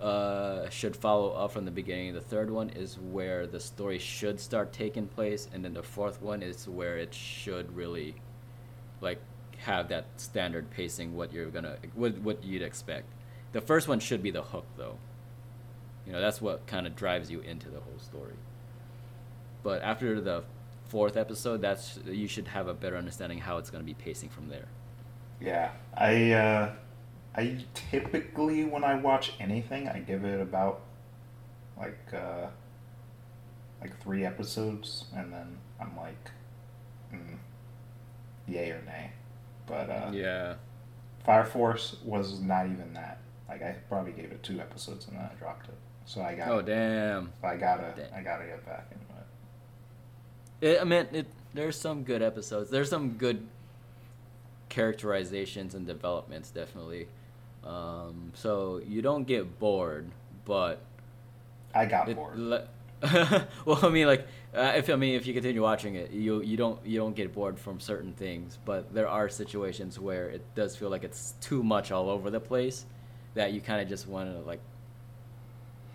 uh, 0.00 0.68
should 0.70 0.94
follow 0.96 1.32
up 1.32 1.52
from 1.52 1.64
the 1.64 1.70
beginning. 1.70 2.14
The 2.14 2.20
third 2.20 2.50
one 2.50 2.70
is 2.70 2.98
where 2.98 3.46
the 3.46 3.60
story 3.60 3.98
should 3.98 4.40
start 4.40 4.72
taking 4.72 5.06
place, 5.06 5.48
and 5.52 5.64
then 5.64 5.74
the 5.74 5.82
fourth 5.82 6.22
one 6.22 6.42
is 6.42 6.68
where 6.68 6.98
it 6.98 7.14
should 7.14 7.74
really 7.74 8.14
like 9.00 9.20
have 9.58 9.88
that 9.88 10.06
standard 10.16 10.70
pacing. 10.70 11.16
What 11.16 11.32
you're 11.32 11.50
gonna 11.50 11.76
what 11.94 12.18
what 12.18 12.44
you'd 12.44 12.62
expect. 12.62 13.06
The 13.52 13.60
first 13.60 13.88
one 13.88 13.98
should 13.98 14.22
be 14.22 14.30
the 14.30 14.42
hook, 14.42 14.66
though. 14.76 14.98
You 16.06 16.12
know 16.12 16.20
that's 16.20 16.40
what 16.40 16.66
kind 16.66 16.86
of 16.86 16.96
drives 16.96 17.30
you 17.30 17.40
into 17.40 17.68
the 17.68 17.80
whole 17.80 17.98
story 17.98 18.34
but 19.62 19.82
after 19.82 20.20
the 20.20 20.42
fourth 20.86 21.16
episode 21.16 21.60
that's 21.60 21.98
you 22.06 22.26
should 22.26 22.48
have 22.48 22.68
a 22.68 22.74
better 22.74 22.96
understanding 22.96 23.38
how 23.38 23.58
it's 23.58 23.70
to 23.70 23.80
be 23.80 23.94
pacing 23.94 24.28
from 24.28 24.48
there 24.48 24.66
Yeah, 25.40 25.70
I 25.94 26.32
uh, 26.32 26.72
I 27.38 27.64
typically 27.90 28.64
when 28.64 28.82
I 28.82 28.96
watch 28.96 29.32
anything, 29.38 29.88
I 29.88 30.00
give 30.00 30.24
it 30.24 30.40
about 30.40 30.80
like 31.78 31.98
uh, 32.12 32.48
like 33.80 34.00
three 34.02 34.24
episodes, 34.24 35.04
and 35.14 35.32
then 35.32 35.56
I'm 35.80 35.96
like, 35.96 36.30
mm, 37.14 37.36
yay 38.48 38.70
or 38.72 38.82
nay. 38.84 39.12
But 39.66 39.88
uh, 39.88 40.10
yeah 40.12 40.54
Fire 41.28 41.44
Force 41.44 41.96
was 42.04 42.40
not 42.40 42.64
even 42.66 42.94
that. 42.94 43.20
Like 43.48 43.62
I 43.62 43.76
probably 43.88 44.12
gave 44.12 44.32
it 44.32 44.42
two 44.42 44.60
episodes 44.60 45.06
and 45.08 45.16
then 45.16 45.28
I 45.30 45.34
dropped 45.38 45.68
it. 45.68 45.74
So 46.06 46.22
I 46.22 46.34
got 46.34 46.48
oh 46.48 46.62
damn 46.62 47.30
I 47.42 47.56
gotta 47.56 47.92
Damn. 47.94 48.14
I 48.14 48.22
gotta 48.22 48.46
get 48.46 48.64
back 48.64 48.90
into 48.90 49.04
it. 50.70 50.76
it, 50.76 50.80
i 50.80 50.84
mean 50.84 51.06
it 51.12 51.26
there's 51.52 51.76
some 51.76 52.02
good 52.02 52.22
episodes 52.22 52.70
there's 52.70 52.88
some 52.88 53.18
good 53.18 53.46
characterizations 54.70 55.74
and 55.74 55.86
developments 55.86 56.50
definitely 56.50 57.08
um, 57.64 58.32
so 58.34 58.80
you 58.86 59.02
don't 59.02 59.26
get 59.26 59.58
bored 59.58 60.10
but 60.48 60.80
I 61.74 61.84
got 61.84 62.08
it, 62.08 62.16
bored. 62.16 62.38
le- 62.38 62.66
well, 63.64 63.78
I 63.82 63.90
mean, 63.90 64.06
like, 64.08 64.26
uh, 64.56 64.72
if 64.74 64.88
I 64.88 64.96
mean, 64.96 65.14
if 65.14 65.26
you 65.26 65.34
continue 65.34 65.62
watching 65.62 65.94
it, 65.94 66.10
you 66.10 66.42
you 66.42 66.56
don't 66.56 66.84
you 66.84 66.98
don't 66.98 67.14
get 67.14 67.32
bored 67.32 67.58
from 67.58 67.78
certain 67.78 68.14
things, 68.14 68.58
but 68.64 68.92
there 68.92 69.06
are 69.06 69.28
situations 69.28 70.00
where 70.00 70.30
it 70.30 70.42
does 70.56 70.74
feel 70.74 70.88
like 70.88 71.04
it's 71.04 71.34
too 71.42 71.62
much 71.62 71.92
all 71.92 72.08
over 72.08 72.30
the 72.30 72.40
place, 72.40 72.86
that 73.34 73.52
you 73.52 73.60
kind 73.60 73.82
of 73.82 73.88
just 73.88 74.08
want 74.08 74.32
to 74.32 74.40
like, 74.40 74.60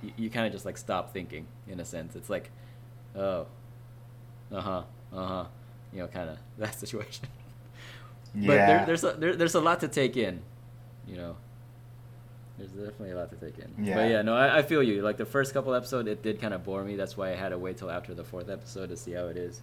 you, 0.03 0.11
you 0.18 0.30
kind 0.30 0.45
of 0.45 0.53
just 0.53 0.66
like 0.66 0.78
stop 0.78 1.11
thinking 1.11 1.47
in 1.68 1.80
a 1.80 1.86
sense. 1.86 2.16
It's 2.16 2.30
like, 2.30 2.51
oh, 3.16 3.47
uh 4.51 4.61
huh, 4.61 4.84
uh 5.11 5.26
huh, 5.26 5.45
you 5.91 5.99
know, 5.99 6.07
kind 6.07 6.30
of 6.30 6.38
that 6.59 6.80
situation. 6.80 7.26
but 8.36 8.53
yeah. 8.53 8.68
there, 8.68 8.86
there's 8.86 9.03
a 9.03 9.14
there, 9.14 9.36
there's 9.36 9.55
a 9.55 9.61
lot 9.61 9.80
to 9.80 9.88
take 9.88 10.16
in, 10.16 10.41
you 11.07 11.18
know. 11.18 11.36
There's 12.57 12.71
definitely 12.71 13.11
a 13.11 13.15
lot 13.15 13.29
to 13.29 13.35
take 13.35 13.57
in. 13.57 13.73
Yeah. 13.83 13.95
But 13.95 14.09
yeah, 14.09 14.21
no, 14.21 14.35
I, 14.35 14.59
I 14.59 14.61
feel 14.61 14.83
you. 14.83 15.01
Like 15.01 15.17
the 15.17 15.25
first 15.25 15.53
couple 15.53 15.73
episodes, 15.73 16.07
it 16.07 16.21
did 16.21 16.39
kind 16.39 16.53
of 16.53 16.63
bore 16.63 16.83
me. 16.83 16.95
That's 16.95 17.17
why 17.17 17.31
I 17.31 17.35
had 17.35 17.49
to 17.49 17.57
wait 17.57 17.77
till 17.77 17.89
after 17.89 18.13
the 18.13 18.23
fourth 18.23 18.49
episode 18.49 18.89
to 18.89 18.97
see 18.97 19.13
how 19.13 19.25
it 19.25 19.37
is. 19.37 19.61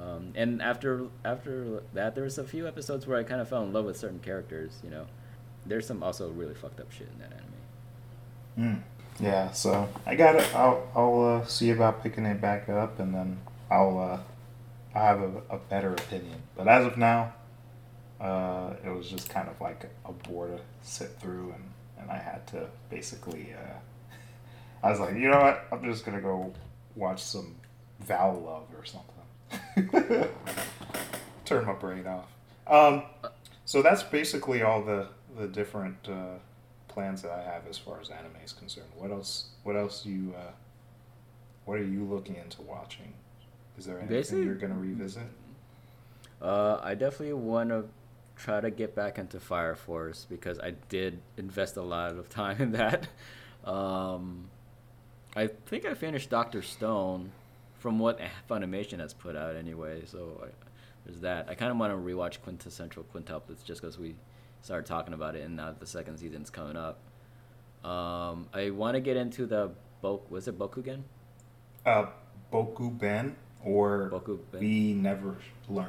Um, 0.00 0.32
and 0.34 0.60
after 0.60 1.06
after 1.24 1.82
that, 1.94 2.14
there 2.14 2.24
was 2.24 2.36
a 2.36 2.44
few 2.44 2.66
episodes 2.66 3.06
where 3.06 3.18
I 3.18 3.22
kind 3.22 3.40
of 3.40 3.48
fell 3.48 3.62
in 3.62 3.72
love 3.72 3.84
with 3.84 3.96
certain 3.96 4.18
characters. 4.18 4.80
You 4.82 4.90
know, 4.90 5.06
there's 5.64 5.86
some 5.86 6.02
also 6.02 6.30
really 6.30 6.54
fucked 6.54 6.80
up 6.80 6.92
shit 6.92 7.08
in 7.12 7.18
that 7.20 7.32
anime. 7.32 8.74
Mm. 8.76 8.82
Yeah, 9.20 9.52
so 9.52 9.88
I 10.04 10.16
got 10.16 10.34
it. 10.34 10.54
I'll 10.54 10.88
I'll 10.94 11.40
uh, 11.42 11.46
see 11.46 11.70
about 11.70 12.02
picking 12.02 12.26
it 12.26 12.40
back 12.40 12.68
up, 12.68 12.98
and 12.98 13.14
then 13.14 13.38
I'll 13.70 13.98
uh, 13.98 14.98
I'll 14.98 15.06
have 15.06 15.20
a, 15.20 15.42
a 15.50 15.58
better 15.58 15.92
opinion. 15.92 16.42
But 16.56 16.66
as 16.66 16.84
of 16.84 16.98
now, 16.98 17.32
uh, 18.20 18.74
it 18.84 18.90
was 18.90 19.08
just 19.08 19.28
kind 19.28 19.48
of 19.48 19.60
like 19.60 19.88
a 20.04 20.12
bore 20.12 20.48
to 20.48 20.58
sit 20.82 21.10
through, 21.20 21.54
and, 21.54 21.64
and 22.04 22.12
I 22.12 22.18
had 22.22 22.46
to 22.48 22.66
basically. 22.90 23.54
Uh, 23.54 24.86
I 24.86 24.90
was 24.90 25.00
like, 25.00 25.14
you 25.14 25.30
know 25.30 25.40
what? 25.40 25.66
I'm 25.72 25.82
just 25.90 26.04
gonna 26.04 26.20
go 26.20 26.52
watch 26.94 27.22
some 27.22 27.56
Val 28.00 28.34
Love 28.40 28.66
or 28.78 28.84
something. 28.84 30.28
Turn 31.44 31.64
my 31.64 31.72
brain 31.72 32.06
off. 32.06 32.26
Um, 32.66 33.02
so 33.64 33.82
that's 33.82 34.02
basically 34.02 34.62
all 34.62 34.82
the 34.82 35.08
the 35.38 35.48
different 35.48 35.96
uh, 36.08 36.36
plans 36.88 37.22
that 37.22 37.32
I 37.32 37.42
have 37.42 37.66
as 37.68 37.78
far 37.78 38.00
as 38.00 38.10
anime 38.10 38.36
is 38.44 38.52
concerned. 38.52 38.88
What 38.96 39.10
else? 39.10 39.46
What 39.62 39.76
else 39.76 40.04
you 40.04 40.34
uh, 40.36 40.52
what 41.64 41.78
are 41.78 41.84
you 41.84 42.04
looking 42.04 42.36
into 42.36 42.60
watching? 42.62 43.12
Is 43.78 43.86
there 43.86 43.98
anything 43.98 44.16
Basically- 44.16 44.44
you're 44.44 44.54
gonna 44.54 44.74
revisit? 44.74 45.24
Uh, 46.42 46.78
I 46.82 46.94
definitely 46.94 47.32
want 47.32 47.70
to 47.70 47.86
try 48.36 48.60
to 48.60 48.70
get 48.70 48.94
back 48.94 49.18
into 49.18 49.40
Fire 49.40 49.74
Force 49.74 50.26
because 50.28 50.58
I 50.58 50.72
did 50.88 51.20
invest 51.36 51.76
a 51.76 51.82
lot 51.82 52.12
of 52.12 52.28
time 52.28 52.56
in 52.60 52.72
that. 52.72 53.08
Um, 53.64 54.50
I 55.36 55.48
think 55.48 55.84
I 55.84 55.94
finished 55.94 56.30
Doctor 56.30 56.62
Stone, 56.62 57.32
from 57.78 57.98
what 57.98 58.18
Funimation 58.48 58.98
has 58.98 59.12
put 59.12 59.36
out 59.36 59.56
anyway. 59.56 60.02
So 60.06 60.40
I, 60.42 60.46
there's 61.04 61.20
that. 61.20 61.48
I 61.50 61.54
kind 61.54 61.70
of 61.70 61.76
want 61.76 61.92
to 61.92 61.98
rewatch 61.98 62.40
Quintessential 62.42 63.04
Quintuplets 63.14 63.62
just 63.62 63.82
because 63.82 63.98
we 63.98 64.14
started 64.62 64.86
talking 64.86 65.12
about 65.12 65.36
it, 65.36 65.42
and 65.44 65.56
now 65.56 65.74
the 65.78 65.84
second 65.86 66.16
season's 66.16 66.48
coming 66.48 66.76
up. 66.78 66.98
Um, 67.84 68.48
I 68.54 68.70
want 68.70 68.94
to 68.94 69.00
get 69.00 69.18
into 69.18 69.44
the 69.44 69.72
Boku. 70.02 70.30
was 70.30 70.48
it 70.48 70.58
Bokugen? 70.58 71.02
Uh, 71.84 72.06
Boku 72.50 72.96
Ben 72.98 73.36
or 73.62 74.08
Boku 74.10 74.38
Ben. 74.50 74.60
We 74.62 74.94
Never 74.94 75.36
Learn 75.68 75.88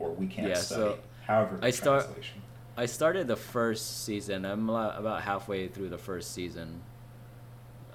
or 0.00 0.10
We 0.10 0.26
Can't 0.26 0.48
Yeah, 0.48 0.54
Study. 0.54 0.80
so 0.80 0.98
however, 1.30 1.58
I 1.62 1.70
start- 1.70 2.04
translation. 2.04 2.42
I 2.76 2.86
started 2.86 3.26
the 3.28 3.36
first 3.36 4.04
season. 4.04 4.44
I'm 4.44 4.68
about 4.70 5.22
halfway 5.22 5.68
through 5.68 5.88
the 5.90 5.98
first 5.98 6.32
season. 6.32 6.80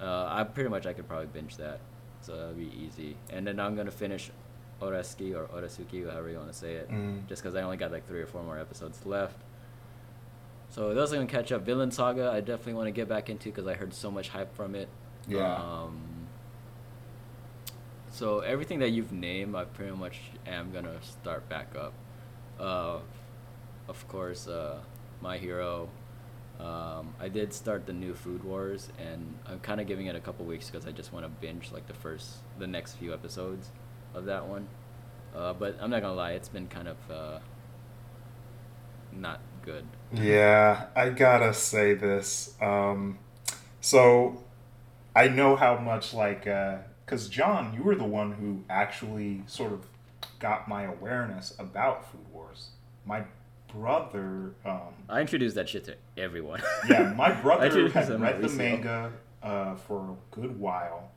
Uh, 0.00 0.26
I 0.30 0.44
pretty 0.44 0.68
much 0.70 0.86
I 0.86 0.92
could 0.92 1.08
probably 1.08 1.26
binge 1.26 1.56
that, 1.56 1.80
so 2.20 2.36
that'll 2.36 2.54
be 2.54 2.70
easy. 2.78 3.16
And 3.30 3.46
then 3.46 3.58
I'm 3.58 3.74
gonna 3.74 3.90
finish 3.90 4.30
Oreski 4.80 5.34
or 5.34 5.46
Orasuki, 5.46 6.08
however 6.08 6.28
you 6.28 6.36
want 6.36 6.52
to 6.52 6.56
say 6.58 6.74
it, 6.74 6.90
Mm. 6.90 7.26
just 7.26 7.42
because 7.42 7.54
I 7.56 7.62
only 7.62 7.78
got 7.78 7.90
like 7.90 8.06
three 8.06 8.20
or 8.20 8.26
four 8.26 8.42
more 8.42 8.58
episodes 8.58 9.04
left. 9.06 9.38
So 10.68 10.92
those 10.94 11.12
are 11.12 11.16
gonna 11.16 11.26
catch 11.26 11.50
up. 11.50 11.62
Vinland 11.62 11.94
Saga, 11.94 12.30
I 12.30 12.40
definitely 12.40 12.74
want 12.74 12.86
to 12.88 12.92
get 12.92 13.08
back 13.08 13.30
into 13.30 13.48
because 13.48 13.66
I 13.66 13.74
heard 13.74 13.94
so 13.94 14.10
much 14.10 14.28
hype 14.28 14.54
from 14.54 14.74
it. 14.74 14.88
Yeah. 15.26 15.54
Um, 15.56 15.98
so 18.10 18.40
everything 18.40 18.78
that 18.80 18.90
you've 18.90 19.12
named, 19.12 19.54
I 19.56 19.64
pretty 19.64 19.92
much 19.96 20.20
am 20.46 20.72
gonna 20.72 21.00
start 21.02 21.48
back 21.48 21.74
up. 21.76 21.92
Uh, 22.60 22.95
of 24.06 24.12
course, 24.12 24.46
uh, 24.46 24.78
My 25.20 25.36
Hero. 25.36 25.88
Um, 26.60 27.12
I 27.20 27.28
did 27.28 27.52
start 27.52 27.86
the 27.86 27.92
new 27.92 28.14
Food 28.14 28.44
Wars, 28.44 28.88
and 28.98 29.36
I'm 29.46 29.58
kind 29.58 29.80
of 29.80 29.88
giving 29.88 30.06
it 30.06 30.14
a 30.14 30.20
couple 30.20 30.46
weeks 30.46 30.70
because 30.70 30.86
I 30.86 30.92
just 30.92 31.12
want 31.12 31.24
to 31.26 31.28
binge 31.28 31.72
like 31.72 31.88
the 31.88 31.94
first, 31.94 32.36
the 32.56 32.68
next 32.68 32.94
few 32.94 33.12
episodes 33.12 33.68
of 34.14 34.26
that 34.26 34.46
one. 34.46 34.68
Uh, 35.34 35.54
but 35.54 35.76
I'm 35.80 35.90
not 35.90 36.02
gonna 36.02 36.14
lie, 36.14 36.32
it's 36.32 36.48
been 36.48 36.68
kind 36.68 36.86
of 36.86 36.96
uh, 37.10 37.38
not 39.12 39.40
good. 39.62 39.84
Yeah, 40.12 40.86
I 40.94 41.10
gotta 41.10 41.52
say 41.52 41.94
this. 41.94 42.54
Um, 42.62 43.18
so 43.80 44.44
I 45.16 45.26
know 45.26 45.56
how 45.56 45.78
much 45.78 46.14
like 46.14 46.44
because 47.04 47.28
John, 47.28 47.74
you 47.76 47.82
were 47.82 47.96
the 47.96 48.04
one 48.04 48.32
who 48.32 48.62
actually 48.70 49.42
sort 49.46 49.72
of 49.72 49.84
got 50.38 50.68
my 50.68 50.84
awareness 50.84 51.54
about 51.58 52.10
Food 52.10 52.26
Wars. 52.32 52.68
My 53.04 53.24
brother, 53.72 54.52
um, 54.64 54.94
I 55.08 55.20
introduced 55.20 55.54
that 55.56 55.68
shit 55.68 55.84
to 55.84 55.96
everyone. 56.16 56.62
yeah, 56.88 57.12
my 57.16 57.32
brother 57.32 57.88
had 57.88 58.20
read 58.20 58.42
the 58.42 58.48
manga 58.48 59.12
uh, 59.42 59.76
for 59.76 60.10
a 60.10 60.34
good 60.34 60.58
while, 60.58 61.10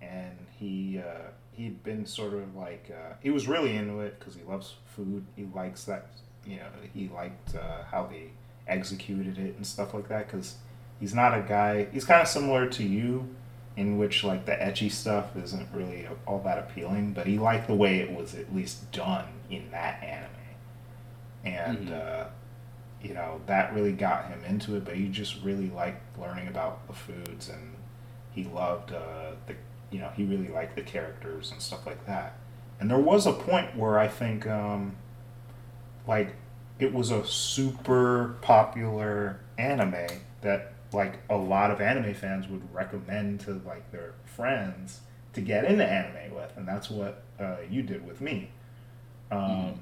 and 0.00 0.36
he 0.58 0.98
uh, 0.98 1.30
he'd 1.52 1.82
been 1.82 2.06
sort 2.06 2.34
of 2.34 2.54
like 2.56 2.90
uh, 2.90 3.14
he 3.20 3.30
was 3.30 3.48
really 3.48 3.76
into 3.76 4.00
it 4.00 4.18
because 4.18 4.34
he 4.34 4.42
loves 4.42 4.74
food. 4.96 5.24
He 5.36 5.46
likes 5.54 5.84
that, 5.84 6.08
you 6.46 6.56
know, 6.56 6.68
he 6.92 7.08
liked 7.08 7.54
uh, 7.54 7.84
how 7.90 8.06
they 8.06 8.30
executed 8.66 9.38
it 9.38 9.56
and 9.56 9.66
stuff 9.66 9.94
like 9.94 10.08
that. 10.08 10.26
Because 10.26 10.56
he's 10.98 11.14
not 11.14 11.36
a 11.36 11.42
guy. 11.42 11.86
He's 11.92 12.04
kind 12.04 12.22
of 12.22 12.28
similar 12.28 12.66
to 12.68 12.82
you, 12.82 13.28
in 13.76 13.98
which 13.98 14.24
like 14.24 14.46
the 14.46 14.52
ecchi 14.52 14.90
stuff 14.90 15.36
isn't 15.36 15.68
really 15.72 16.06
all 16.26 16.40
that 16.40 16.58
appealing, 16.58 17.12
but 17.12 17.26
he 17.26 17.38
liked 17.38 17.66
the 17.66 17.74
way 17.74 17.98
it 18.00 18.12
was 18.12 18.34
at 18.34 18.54
least 18.54 18.90
done 18.92 19.26
in 19.50 19.70
that 19.70 20.02
anime, 20.02 20.30
and. 21.44 21.88
Mhm. 21.88 21.92
Uh, 21.92 22.26
you 23.02 23.14
know 23.14 23.40
that 23.46 23.72
really 23.74 23.92
got 23.92 24.26
him 24.26 24.44
into 24.44 24.76
it 24.76 24.84
but 24.84 24.94
he 24.94 25.08
just 25.08 25.42
really 25.42 25.70
liked 25.70 26.02
learning 26.18 26.46
about 26.48 26.86
the 26.86 26.92
foods 26.92 27.48
and 27.48 27.74
he 28.30 28.44
loved 28.44 28.92
uh, 28.92 29.30
the 29.46 29.54
you 29.90 29.98
know 29.98 30.10
he 30.14 30.24
really 30.26 30.48
liked 30.48 30.76
the 30.76 30.82
characters 30.82 31.50
and 31.50 31.62
stuff 31.62 31.86
like 31.86 32.04
that 32.04 32.36
and 32.78 32.90
there 32.90 32.98
was 32.98 33.26
a 33.26 33.32
point 33.32 33.74
where 33.74 33.98
i 33.98 34.06
think 34.06 34.46
um, 34.46 34.94
like 36.06 36.34
it 36.78 36.92
was 36.92 37.10
a 37.10 37.24
super 37.26 38.36
popular 38.42 39.40
anime 39.56 40.06
that 40.42 40.74
like 40.92 41.20
a 41.30 41.36
lot 41.36 41.70
of 41.70 41.80
anime 41.80 42.12
fans 42.12 42.48
would 42.48 42.62
recommend 42.74 43.40
to 43.40 43.62
like 43.66 43.90
their 43.92 44.12
friends 44.26 45.00
to 45.32 45.40
get 45.40 45.64
into 45.64 45.86
anime 45.86 46.34
with 46.34 46.52
and 46.58 46.68
that's 46.68 46.90
what 46.90 47.22
uh, 47.40 47.56
you 47.70 47.80
did 47.80 48.06
with 48.06 48.20
me 48.20 48.50
um, 49.30 49.40
Mhm. 49.40 49.78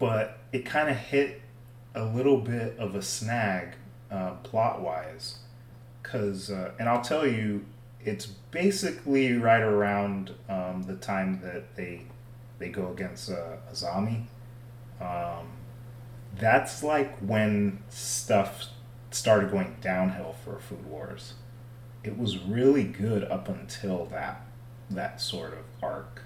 But 0.00 0.38
it 0.52 0.66
kind 0.66 0.90
of 0.90 0.96
hit 0.96 1.40
a 1.94 2.04
little 2.04 2.38
bit 2.38 2.76
of 2.78 2.96
a 2.96 3.02
snag 3.02 3.74
uh, 4.10 4.32
plot 4.42 4.80
wise 4.80 5.36
because 6.02 6.50
uh, 6.50 6.72
and 6.80 6.88
i'll 6.88 7.02
tell 7.02 7.26
you 7.26 7.64
it's 8.04 8.26
basically 8.26 9.34
right 9.34 9.62
around 9.62 10.34
um, 10.48 10.82
the 10.86 10.96
time 10.96 11.40
that 11.42 11.76
they 11.76 12.02
they 12.58 12.68
go 12.68 12.92
against 12.92 13.30
uh, 13.30 13.56
azami. 13.72 14.24
Um, 15.00 15.48
that's 16.38 16.82
like 16.82 17.18
when 17.18 17.82
stuff 17.88 18.66
started 19.10 19.50
going 19.50 19.76
downhill 19.80 20.36
for 20.44 20.58
food 20.60 20.86
wars. 20.86 21.34
It 22.04 22.16
was 22.16 22.38
really 22.38 22.84
good 22.84 23.24
up 23.24 23.48
until 23.48 24.06
that 24.06 24.46
that 24.90 25.20
sort 25.20 25.52
of 25.52 25.64
arc. 25.82 26.22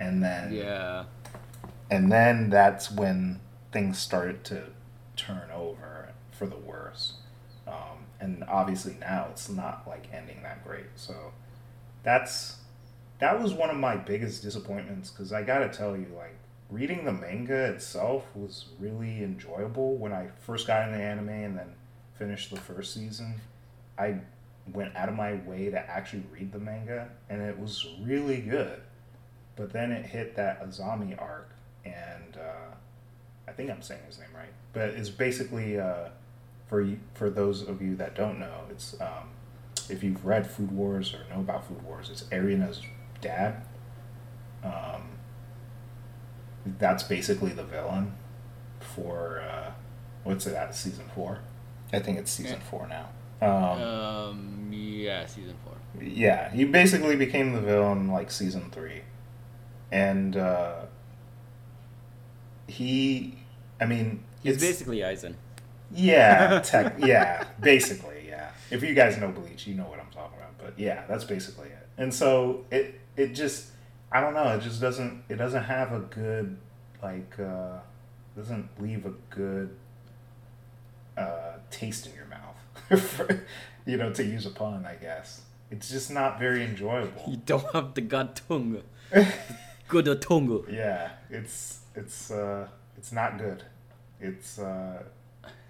And 0.00 0.22
then 0.22 0.52
yeah. 0.52 1.04
And 1.92 2.10
then 2.10 2.48
that's 2.48 2.90
when 2.90 3.38
things 3.70 3.98
started 3.98 4.44
to 4.44 4.62
turn 5.14 5.50
over 5.54 6.08
for 6.30 6.46
the 6.46 6.56
worse. 6.56 7.16
Um, 7.68 8.06
and 8.18 8.42
obviously 8.48 8.96
now 8.98 9.26
it's 9.30 9.50
not 9.50 9.84
like 9.86 10.08
ending 10.10 10.42
that 10.42 10.64
great. 10.64 10.86
So 10.96 11.32
that's 12.02 12.56
that 13.18 13.42
was 13.42 13.52
one 13.52 13.68
of 13.68 13.76
my 13.76 13.96
biggest 13.96 14.42
disappointments 14.42 15.10
because 15.10 15.32
i 15.32 15.42
gotta 15.42 15.68
tell 15.68 15.96
you 15.96 16.06
like 16.16 16.34
reading 16.70 17.04
the 17.04 17.12
manga 17.12 17.66
itself 17.66 18.24
was 18.34 18.70
really 18.80 19.22
enjoyable. 19.22 19.96
When 19.96 20.14
i 20.14 20.28
first 20.40 20.66
got 20.66 20.88
into 20.88 20.98
anime 20.98 21.28
and 21.28 21.58
then 21.58 21.74
finished 22.14 22.50
the 22.50 22.60
first 22.60 22.94
season 22.94 23.34
i 23.98 24.16
went 24.72 24.96
out 24.96 25.10
of 25.10 25.14
my 25.14 25.34
way 25.46 25.68
to 25.68 25.78
actually 25.78 26.24
read 26.32 26.52
the 26.52 26.58
manga 26.58 27.10
and 27.28 27.42
it 27.42 27.58
was 27.58 27.86
really 28.00 28.40
good. 28.40 28.80
But 29.56 29.74
then 29.74 29.92
it 29.92 30.06
hit 30.06 30.36
that 30.36 30.66
azami 30.66 31.20
arc 31.20 31.50
and 31.84 32.36
uh, 32.36 32.74
I 33.48 33.52
think 33.52 33.70
I'm 33.70 33.82
saying 33.82 34.02
his 34.06 34.18
name 34.18 34.28
right, 34.34 34.52
but 34.72 34.90
it's 34.90 35.10
basically 35.10 35.78
uh, 35.78 36.08
for 36.68 36.80
you, 36.82 36.98
for 37.14 37.28
those 37.30 37.62
of 37.66 37.82
you 37.82 37.96
that 37.96 38.14
don't 38.14 38.38
know, 38.38 38.62
it's 38.70 38.98
um, 39.00 39.30
if 39.88 40.02
you've 40.02 40.24
read 40.24 40.46
Food 40.50 40.72
Wars 40.72 41.14
or 41.14 41.32
know 41.34 41.40
about 41.40 41.66
Food 41.66 41.82
Wars, 41.82 42.08
it's 42.10 42.24
Erina's 42.30 42.80
dad. 43.20 43.62
Um, 44.64 45.18
that's 46.78 47.02
basically 47.02 47.50
the 47.50 47.64
villain 47.64 48.14
for 48.80 49.40
uh, 49.40 49.72
what's 50.24 50.46
it 50.46 50.54
at 50.54 50.74
season 50.74 51.04
four? 51.14 51.40
I 51.92 51.98
think 51.98 52.18
it's 52.18 52.30
season 52.30 52.60
four 52.70 52.86
now. 52.88 53.08
Um, 53.42 53.82
Um, 53.82 54.68
yeah, 54.72 55.26
season 55.26 55.56
four. 55.64 55.74
yeah, 56.00 56.50
he 56.52 56.64
basically 56.64 57.16
became 57.16 57.52
the 57.52 57.60
villain 57.60 58.08
like 58.08 58.30
season 58.30 58.70
three, 58.70 59.02
and 59.90 60.36
uh, 60.36 60.82
he, 62.72 63.34
I 63.80 63.86
mean, 63.86 64.22
He's 64.42 64.56
it's- 64.56 64.70
basically 64.70 64.98
Aizen. 64.98 65.34
yeah, 65.92 66.60
tech, 66.64 66.94
yeah, 66.98 67.44
basically, 67.60 68.24
yeah. 68.28 68.50
If 68.70 68.82
you 68.82 68.94
guys 68.94 69.18
know 69.18 69.28
Bleach, 69.30 69.66
you 69.66 69.74
know 69.74 69.84
what 69.84 70.00
I'm 70.00 70.10
talking 70.10 70.38
about. 70.38 70.56
But 70.58 70.78
yeah, 70.78 71.04
that's 71.08 71.24
basically 71.24 71.68
it. 71.68 71.86
And 71.98 72.12
so 72.12 72.64
it 72.70 72.98
it 73.16 73.34
just 73.34 73.66
I 74.10 74.20
don't 74.20 74.32
know, 74.34 74.48
it 74.56 74.62
just 74.62 74.80
doesn't 74.80 75.24
it 75.28 75.36
doesn't 75.36 75.64
have 75.64 75.92
a 75.92 76.00
good 76.00 76.56
like 77.02 77.38
uh 77.38 77.78
doesn't 78.36 78.68
leave 78.80 79.04
a 79.04 79.10
good 79.28 79.76
uh 81.18 81.56
taste 81.70 82.06
in 82.06 82.14
your 82.14 82.26
mouth. 82.26 83.00
For, 83.02 83.44
you 83.84 83.96
know, 83.98 84.12
to 84.14 84.24
use 84.24 84.46
a 84.46 84.50
pun, 84.50 84.86
I 84.86 84.94
guess. 84.94 85.42
It's 85.70 85.90
just 85.90 86.10
not 86.10 86.38
very 86.38 86.64
enjoyable. 86.64 87.24
You 87.28 87.38
don't 87.44 87.66
have 87.74 87.92
the 87.94 88.00
god 88.02 88.36
tongue. 88.36 88.82
Good 89.88 90.22
tongue. 90.22 90.64
Yeah, 90.70 91.10
it's 91.30 91.80
it's 91.94 92.30
uh 92.30 92.68
it's 92.96 93.12
not 93.12 93.38
good. 93.38 93.62
It's 94.20 94.58
uh 94.58 95.02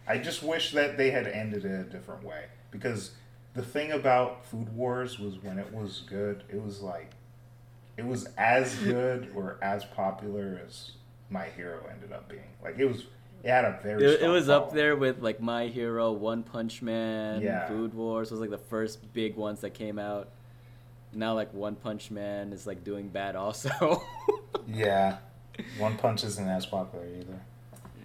I 0.06 0.18
just 0.18 0.42
wish 0.42 0.72
that 0.72 0.96
they 0.96 1.10
had 1.10 1.26
ended 1.26 1.64
it 1.64 1.80
a 1.80 1.84
different 1.84 2.24
way 2.24 2.46
because 2.70 3.12
the 3.54 3.62
thing 3.62 3.92
about 3.92 4.44
Food 4.46 4.74
Wars 4.74 5.18
was 5.18 5.38
when 5.42 5.58
it 5.58 5.72
was 5.72 6.02
good, 6.08 6.42
it 6.48 6.62
was 6.62 6.80
like 6.80 7.12
it 7.96 8.04
was 8.06 8.26
as 8.36 8.74
good 8.84 9.30
or 9.34 9.58
as 9.62 9.84
popular 9.84 10.60
as 10.66 10.92
My 11.30 11.46
Hero 11.46 11.84
ended 11.90 12.12
up 12.12 12.28
being. 12.28 12.42
Like 12.62 12.78
it 12.78 12.86
was 12.86 13.04
it 13.44 13.50
had 13.50 13.64
a 13.64 13.78
very 13.82 14.04
It, 14.04 14.10
it 14.10 14.16
strong 14.18 14.32
was 14.32 14.48
up 14.48 14.72
there 14.72 14.96
with 14.96 15.20
like 15.20 15.40
My 15.40 15.66
Hero, 15.66 16.12
One 16.12 16.42
Punch 16.42 16.80
Man, 16.82 17.40
Yeah. 17.42 17.66
Food 17.68 17.92
Wars 17.94 18.30
was 18.30 18.40
like 18.40 18.50
the 18.50 18.58
first 18.58 19.12
big 19.12 19.36
ones 19.36 19.60
that 19.60 19.74
came 19.74 19.98
out. 19.98 20.28
now 21.12 21.34
like 21.34 21.52
One 21.52 21.74
Punch 21.74 22.10
Man 22.10 22.52
is 22.52 22.66
like 22.66 22.84
doing 22.84 23.08
bad 23.08 23.36
also. 23.36 24.02
yeah, 24.66 25.18
One 25.78 25.96
Punch 25.96 26.24
isn't 26.24 26.48
as 26.48 26.66
popular 26.66 27.06
either. 27.06 27.40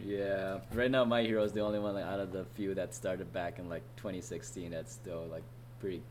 Yeah, 0.03 0.59
right 0.73 0.89
now 0.89 1.03
My 1.05 1.23
Hero 1.23 1.43
is 1.43 1.51
the 1.51 1.61
only 1.61 1.79
one 1.79 1.95
like, 1.95 2.05
out 2.05 2.19
of 2.19 2.31
the 2.31 2.45
few 2.55 2.73
that 2.75 2.93
started 2.93 3.33
back 3.33 3.59
in 3.59 3.67
like 3.67 3.83
2016 3.97 4.71
that's 4.71 4.93
still 4.93 5.25
like 5.31 5.43
pretty 5.79 6.01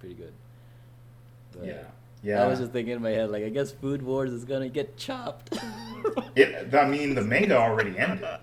pretty 0.00 0.14
good. 0.14 0.32
But 1.52 1.66
yeah. 1.66 1.82
Yeah. 2.22 2.42
I 2.42 2.48
was 2.48 2.58
just 2.58 2.72
thinking 2.72 2.94
in 2.94 3.02
my 3.02 3.10
head, 3.10 3.30
like, 3.30 3.44
I 3.44 3.48
guess 3.48 3.70
Food 3.70 4.02
Wars 4.02 4.32
is 4.32 4.44
gonna 4.44 4.68
get 4.68 4.96
chopped. 4.96 5.56
it, 6.36 6.74
I 6.74 6.88
mean, 6.88 7.14
the 7.14 7.22
manga 7.22 7.56
already 7.56 7.96
ended. 7.98 8.26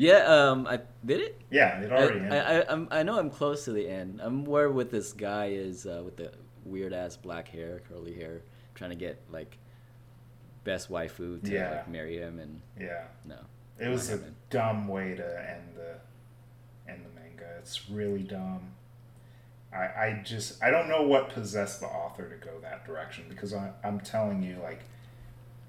Yeah, 0.00 0.18
um, 0.18 0.64
I 0.68 0.78
did 1.04 1.20
it. 1.20 1.40
Yeah, 1.50 1.80
it 1.80 1.90
already 1.90 2.20
I, 2.20 2.22
ended. 2.22 2.32
I, 2.32 2.60
I, 2.60 2.72
I'm, 2.72 2.88
I 2.92 3.02
know 3.02 3.18
I'm 3.18 3.30
close 3.30 3.64
to 3.64 3.72
the 3.72 3.88
end. 3.88 4.20
I'm 4.22 4.44
where 4.44 4.70
with 4.70 4.92
this 4.92 5.12
guy 5.12 5.46
is 5.46 5.86
uh, 5.86 6.02
with 6.04 6.16
the 6.16 6.30
weird 6.64 6.92
ass 6.92 7.16
black 7.16 7.48
hair, 7.48 7.82
curly 7.88 8.14
hair, 8.14 8.42
trying 8.76 8.90
to 8.90 8.96
get 8.96 9.20
like 9.32 9.58
best 10.68 10.90
waifu 10.90 11.42
to 11.42 11.50
yeah. 11.50 11.70
like 11.70 11.88
marry 11.88 12.18
him, 12.18 12.38
and 12.38 12.60
yeah, 12.78 13.04
no, 13.24 13.38
it 13.80 13.88
was 13.88 14.10
a 14.10 14.20
dumb 14.50 14.86
way 14.86 15.14
to 15.14 15.24
end 15.24 15.74
the 15.74 16.92
end 16.92 17.06
the 17.06 17.20
manga. 17.20 17.56
It's 17.58 17.88
really 17.88 18.22
dumb. 18.22 18.74
I, 19.72 19.76
I 19.76 20.22
just 20.24 20.62
I 20.62 20.70
don't 20.70 20.88
know 20.88 21.02
what 21.02 21.30
possessed 21.30 21.80
the 21.80 21.86
author 21.86 22.28
to 22.28 22.36
go 22.36 22.52
that 22.60 22.86
direction 22.86 23.24
because 23.30 23.54
I, 23.54 23.70
I'm 23.82 24.00
telling 24.00 24.42
you 24.42 24.58
like 24.62 24.80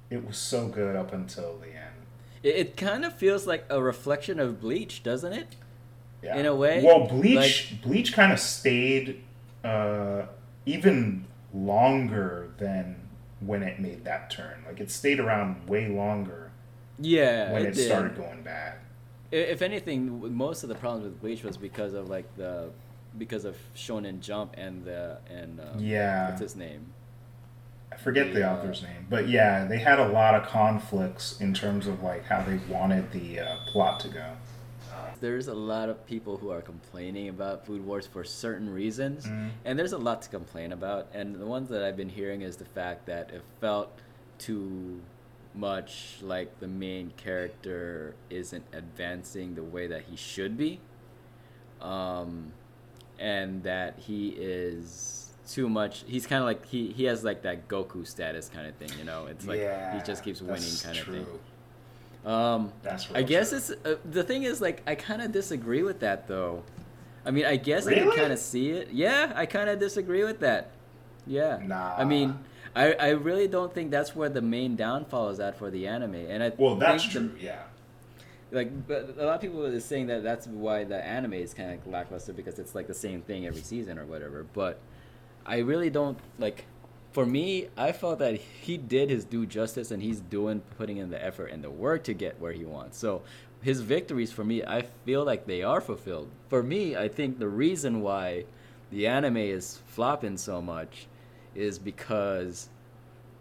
it 0.09 0.25
was 0.25 0.37
so 0.37 0.67
good 0.67 0.97
up 0.97 1.13
until 1.13 1.57
the 1.57 1.67
end. 1.67 1.95
It, 2.43 2.55
it 2.55 2.77
kind 2.77 3.05
of 3.05 3.13
feels 3.15 3.47
like 3.47 3.65
a 3.69 3.81
reflection 3.81 4.39
of 4.39 4.59
Bleach, 4.59 5.01
doesn't 5.01 5.33
it? 5.33 5.55
Yeah. 6.21 6.37
In 6.37 6.45
a 6.45 6.55
way. 6.55 6.83
Well, 6.83 7.07
Bleach 7.07 7.71
like, 7.71 7.81
Bleach 7.81 8.11
kind 8.11 8.33
of 8.33 8.39
stayed 8.39 9.21
uh, 9.63 10.23
even 10.65 11.25
longer 11.53 12.49
than 12.57 13.08
when 13.41 13.63
it 13.63 13.79
made 13.79 14.05
that 14.05 14.29
turn. 14.29 14.63
Like 14.65 14.79
it 14.79 14.91
stayed 14.91 15.19
around 15.19 15.67
way 15.67 15.87
longer. 15.87 16.51
Yeah. 16.97 17.53
When 17.53 17.65
it, 17.65 17.77
it 17.77 17.85
started 17.85 18.15
going 18.17 18.41
bad. 18.43 18.75
If 19.31 19.61
anything, 19.61 20.35
most 20.35 20.63
of 20.63 20.69
the 20.69 20.75
problems 20.75 21.05
with 21.05 21.21
Bleach 21.21 21.43
was 21.43 21.57
because 21.57 21.93
of 21.93 22.09
like 22.09 22.35
the 22.35 22.71
because 23.17 23.45
of 23.45 23.55
Shonen 23.75 24.19
Jump 24.19 24.55
and 24.57 24.83
the 24.83 25.19
and 25.29 25.59
um, 25.59 25.79
yeah, 25.79 26.29
what's 26.29 26.41
his 26.41 26.55
name? 26.55 26.93
I 27.91 27.97
forget 27.97 28.27
the, 28.33 28.39
the 28.39 28.49
uh, 28.49 28.53
author's 28.53 28.83
name, 28.83 29.07
but 29.09 29.27
yeah, 29.27 29.65
they 29.65 29.79
had 29.79 29.99
a 29.99 30.07
lot 30.07 30.35
of 30.35 30.47
conflicts 30.47 31.39
in 31.41 31.53
terms 31.53 31.87
of 31.87 32.01
like 32.03 32.25
how 32.25 32.41
they 32.41 32.59
wanted 32.69 33.11
the 33.11 33.39
uh, 33.39 33.57
plot 33.67 33.99
to 34.01 34.09
go. 34.09 34.25
There's 35.21 35.47
a 35.47 35.53
lot 35.53 35.89
of 35.89 36.05
people 36.05 36.37
who 36.37 36.49
are 36.49 36.61
complaining 36.61 37.29
about 37.29 37.65
Food 37.65 37.85
Wars 37.85 38.07
for 38.07 38.23
certain 38.23 38.69
reasons, 38.73 39.25
mm. 39.25 39.49
and 39.65 39.77
there's 39.77 39.93
a 39.93 39.97
lot 39.97 40.21
to 40.23 40.29
complain 40.29 40.71
about. 40.71 41.07
And 41.13 41.35
the 41.35 41.45
ones 41.45 41.69
that 41.69 41.83
I've 41.83 41.97
been 41.97 42.09
hearing 42.09 42.41
is 42.41 42.57
the 42.57 42.65
fact 42.65 43.05
that 43.07 43.31
it 43.31 43.43
felt 43.59 43.91
too 44.37 45.01
much 45.53 46.19
like 46.21 46.59
the 46.59 46.67
main 46.67 47.11
character 47.17 48.15
isn't 48.29 48.63
advancing 48.71 49.55
the 49.55 49.63
way 49.63 49.87
that 49.87 50.03
he 50.09 50.15
should 50.15 50.57
be. 50.57 50.79
Um, 51.81 52.53
and 53.19 53.63
that 53.63 53.99
he 53.99 54.29
is 54.29 55.29
too 55.47 55.69
much. 55.69 56.03
He's 56.07 56.25
kind 56.25 56.41
of 56.41 56.47
like 56.47 56.65
he 56.65 56.91
he 56.91 57.03
has 57.05 57.23
like 57.23 57.41
that 57.43 57.67
Goku 57.67 58.07
status 58.07 58.49
kind 58.49 58.67
of 58.67 58.75
thing, 58.75 58.89
you 58.97 59.03
know. 59.03 59.25
It's 59.25 59.45
like 59.45 59.59
yeah, 59.59 59.97
he 59.97 60.05
just 60.05 60.23
keeps 60.23 60.41
winning 60.41 60.63
kind 60.83 60.97
of 60.97 61.05
thing. 61.05 61.25
Um, 62.25 62.73
that's 62.81 63.09
right. 63.09 63.19
I 63.19 63.23
guess 63.23 63.49
true. 63.49 63.57
it's 63.57 63.71
uh, 63.85 63.95
the 64.05 64.23
thing 64.23 64.43
is 64.43 64.61
like 64.61 64.81
I 64.85 64.95
kind 64.95 65.21
of 65.21 65.31
disagree 65.31 65.83
with 65.83 66.01
that 66.01 66.27
though. 66.27 66.63
I 67.25 67.31
mean, 67.31 67.45
I 67.45 67.57
guess 67.57 67.85
really? 67.85 68.01
I 68.01 68.03
can 68.05 68.15
kind 68.15 68.33
of 68.33 68.39
see 68.39 68.69
it. 68.69 68.89
Yeah, 68.91 69.31
I 69.35 69.45
kind 69.45 69.69
of 69.69 69.79
disagree 69.79 70.23
with 70.23 70.39
that. 70.39 70.71
Yeah. 71.27 71.59
Nah. 71.63 71.95
I 71.97 72.05
mean, 72.05 72.39
I, 72.75 72.93
I 72.93 73.09
really 73.09 73.47
don't 73.47 73.73
think 73.73 73.91
that's 73.91 74.15
where 74.15 74.29
the 74.29 74.41
main 74.41 74.75
downfall 74.75 75.29
is 75.29 75.39
at 75.39 75.57
for 75.57 75.69
the 75.69 75.87
anime, 75.87 76.15
and 76.15 76.43
I 76.43 76.51
well 76.57 76.75
that's 76.75 77.03
true. 77.03 77.31
The, 77.37 77.45
yeah 77.45 77.63
like 78.51 78.87
but 78.87 79.15
a 79.17 79.25
lot 79.25 79.35
of 79.35 79.41
people 79.41 79.65
are 79.65 79.79
saying 79.79 80.07
that 80.07 80.23
that's 80.23 80.47
why 80.47 80.83
the 80.83 81.03
anime 81.03 81.33
is 81.33 81.53
kind 81.53 81.71
of 81.71 81.87
lackluster 81.87 82.33
because 82.33 82.59
it's 82.59 82.73
like 82.73 82.87
the 82.87 82.93
same 82.93 83.21
thing 83.21 83.45
every 83.45 83.61
season 83.61 83.99
or 83.99 84.05
whatever 84.05 84.45
but 84.53 84.79
i 85.45 85.57
really 85.57 85.89
don't 85.89 86.17
like 86.37 86.65
for 87.11 87.25
me 87.25 87.67
i 87.77 87.91
felt 87.91 88.19
that 88.19 88.35
he 88.35 88.77
did 88.77 89.09
his 89.09 89.25
due 89.25 89.45
justice 89.45 89.91
and 89.91 90.01
he's 90.01 90.19
doing 90.19 90.61
putting 90.77 90.97
in 90.97 91.09
the 91.09 91.23
effort 91.23 91.47
and 91.47 91.63
the 91.63 91.69
work 91.69 92.03
to 92.03 92.13
get 92.13 92.39
where 92.39 92.51
he 92.51 92.65
wants 92.65 92.97
so 92.97 93.21
his 93.61 93.81
victories 93.81 94.31
for 94.31 94.43
me 94.43 94.63
i 94.63 94.81
feel 95.05 95.23
like 95.23 95.45
they 95.45 95.63
are 95.63 95.81
fulfilled 95.81 96.29
for 96.47 96.63
me 96.63 96.95
i 96.95 97.07
think 97.07 97.39
the 97.39 97.47
reason 97.47 98.01
why 98.01 98.43
the 98.91 99.05
anime 99.05 99.37
is 99.37 99.79
flopping 99.87 100.37
so 100.37 100.61
much 100.61 101.07
is 101.55 101.77
because 101.79 102.69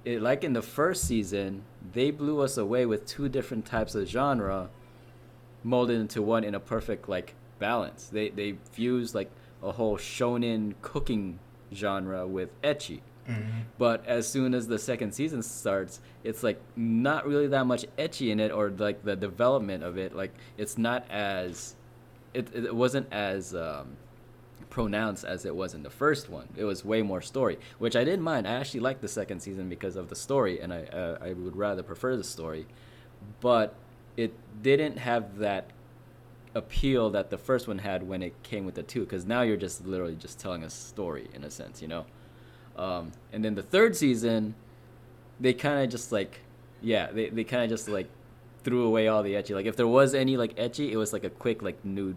it, 0.05 0.21
like 0.23 0.45
in 0.45 0.53
the 0.53 0.63
first 0.63 1.05
season 1.05 1.63
they 1.93 2.11
blew 2.11 2.41
us 2.41 2.57
away 2.57 2.87
with 2.87 3.07
two 3.07 3.29
different 3.29 3.65
types 3.65 3.95
of 3.95 4.09
genre 4.09 4.71
molded 5.63 6.01
into 6.01 6.23
one 6.23 6.45
in 6.45 6.55
a 6.55 6.61
perfect 6.61 7.09
like 7.09 7.35
balance. 7.59 8.07
They 8.07 8.31
they 8.31 8.57
fuse 8.73 9.15
like 9.15 9.31
a 9.63 9.73
whole 9.73 9.99
shonen 9.99 10.75
cooking 10.83 11.39
genre 11.75 12.27
with 12.27 12.61
ecchi. 12.63 13.01
Mm-hmm. 13.29 13.61
But 13.79 14.07
as 14.07 14.27
soon 14.27 14.55
as 14.55 14.67
the 14.67 14.79
second 14.79 15.13
season 15.13 15.43
starts, 15.43 16.01
it's 16.25 16.43
like 16.43 16.61
not 16.77 17.27
really 17.27 17.49
that 17.49 17.67
much 17.67 17.85
ecchi 17.99 18.31
in 18.31 18.41
it, 18.41 18.51
or 18.51 18.71
like 18.71 19.05
the 19.05 19.17
development 19.17 19.85
of 19.85 19.99
it. 19.99 20.17
Like 20.17 20.33
it's 20.57 20.79
not 20.79 21.09
as, 21.11 21.75
it 22.35 22.55
it 22.55 22.75
wasn't 22.75 23.13
as 23.13 23.55
um, 23.55 23.97
pronounced 24.71 25.25
as 25.25 25.45
it 25.45 25.55
was 25.55 25.75
in 25.75 25.83
the 25.83 25.91
first 25.91 26.29
one. 26.29 26.49
It 26.57 26.65
was 26.65 26.85
way 26.85 27.03
more 27.03 27.21
story, 27.21 27.59
which 27.79 27.97
I 27.97 28.05
didn't 28.05 28.23
mind. 28.23 28.49
I 28.49 28.53
actually 28.53 28.81
liked 28.81 29.03
the 29.03 29.09
second 29.09 29.41
season 29.41 29.69
because 29.69 29.97
of 29.97 30.09
the 30.09 30.17
story, 30.17 30.61
and 30.61 30.73
I 30.73 30.85
uh, 30.85 31.19
I 31.21 31.33
would 31.35 31.57
rather 31.57 31.83
prefer 31.83 32.17
the 32.17 32.25
story. 32.25 32.67
But 33.41 33.75
it 34.17 34.33
didn't 34.63 34.99
have 34.99 35.39
that 35.39 35.71
appeal 36.55 37.11
that 37.11 37.31
the 37.31 37.39
first 37.39 37.69
one 37.69 37.79
had 37.79 38.03
when 38.03 38.23
it 38.23 38.43
came 38.43 38.65
with 38.65 38.75
the 38.75 38.83
two 38.83 39.01
because 39.01 39.25
now 39.25 39.43
you're 39.43 39.57
just 39.57 39.87
literally 39.87 40.17
just 40.17 40.39
telling 40.41 40.65
a 40.65 40.71
story 40.71 41.29
in 41.35 41.45
a 41.45 41.51
sense 41.51 41.83
you 41.83 41.87
know 41.87 42.05
um, 42.79 43.13
and 43.33 43.45
then 43.45 43.55
the 43.55 43.63
third 43.63 43.97
season 43.97 44.55
they 45.41 45.53
kind 45.53 45.85
of 45.85 45.91
just 45.91 46.13
like 46.13 46.41
yeah 46.81 47.11
they, 47.11 47.29
they 47.29 47.45
kind 47.45 47.63
of 47.65 47.69
just 47.71 47.89
like 47.89 48.09
threw 48.65 48.85
away 48.85 49.09
all 49.09 49.23
the 49.23 49.35
ecchi 49.35 49.55
like 49.55 49.67
if 49.67 49.77
there 49.77 49.87
was 49.87 50.15
any 50.15 50.37
like 50.37 50.57
ecchi 50.57 50.91
it 50.91 50.97
was 50.97 51.13
like 51.13 51.25
a 51.25 51.31
quick 51.31 51.63
like 51.63 51.85
nude 51.85 52.17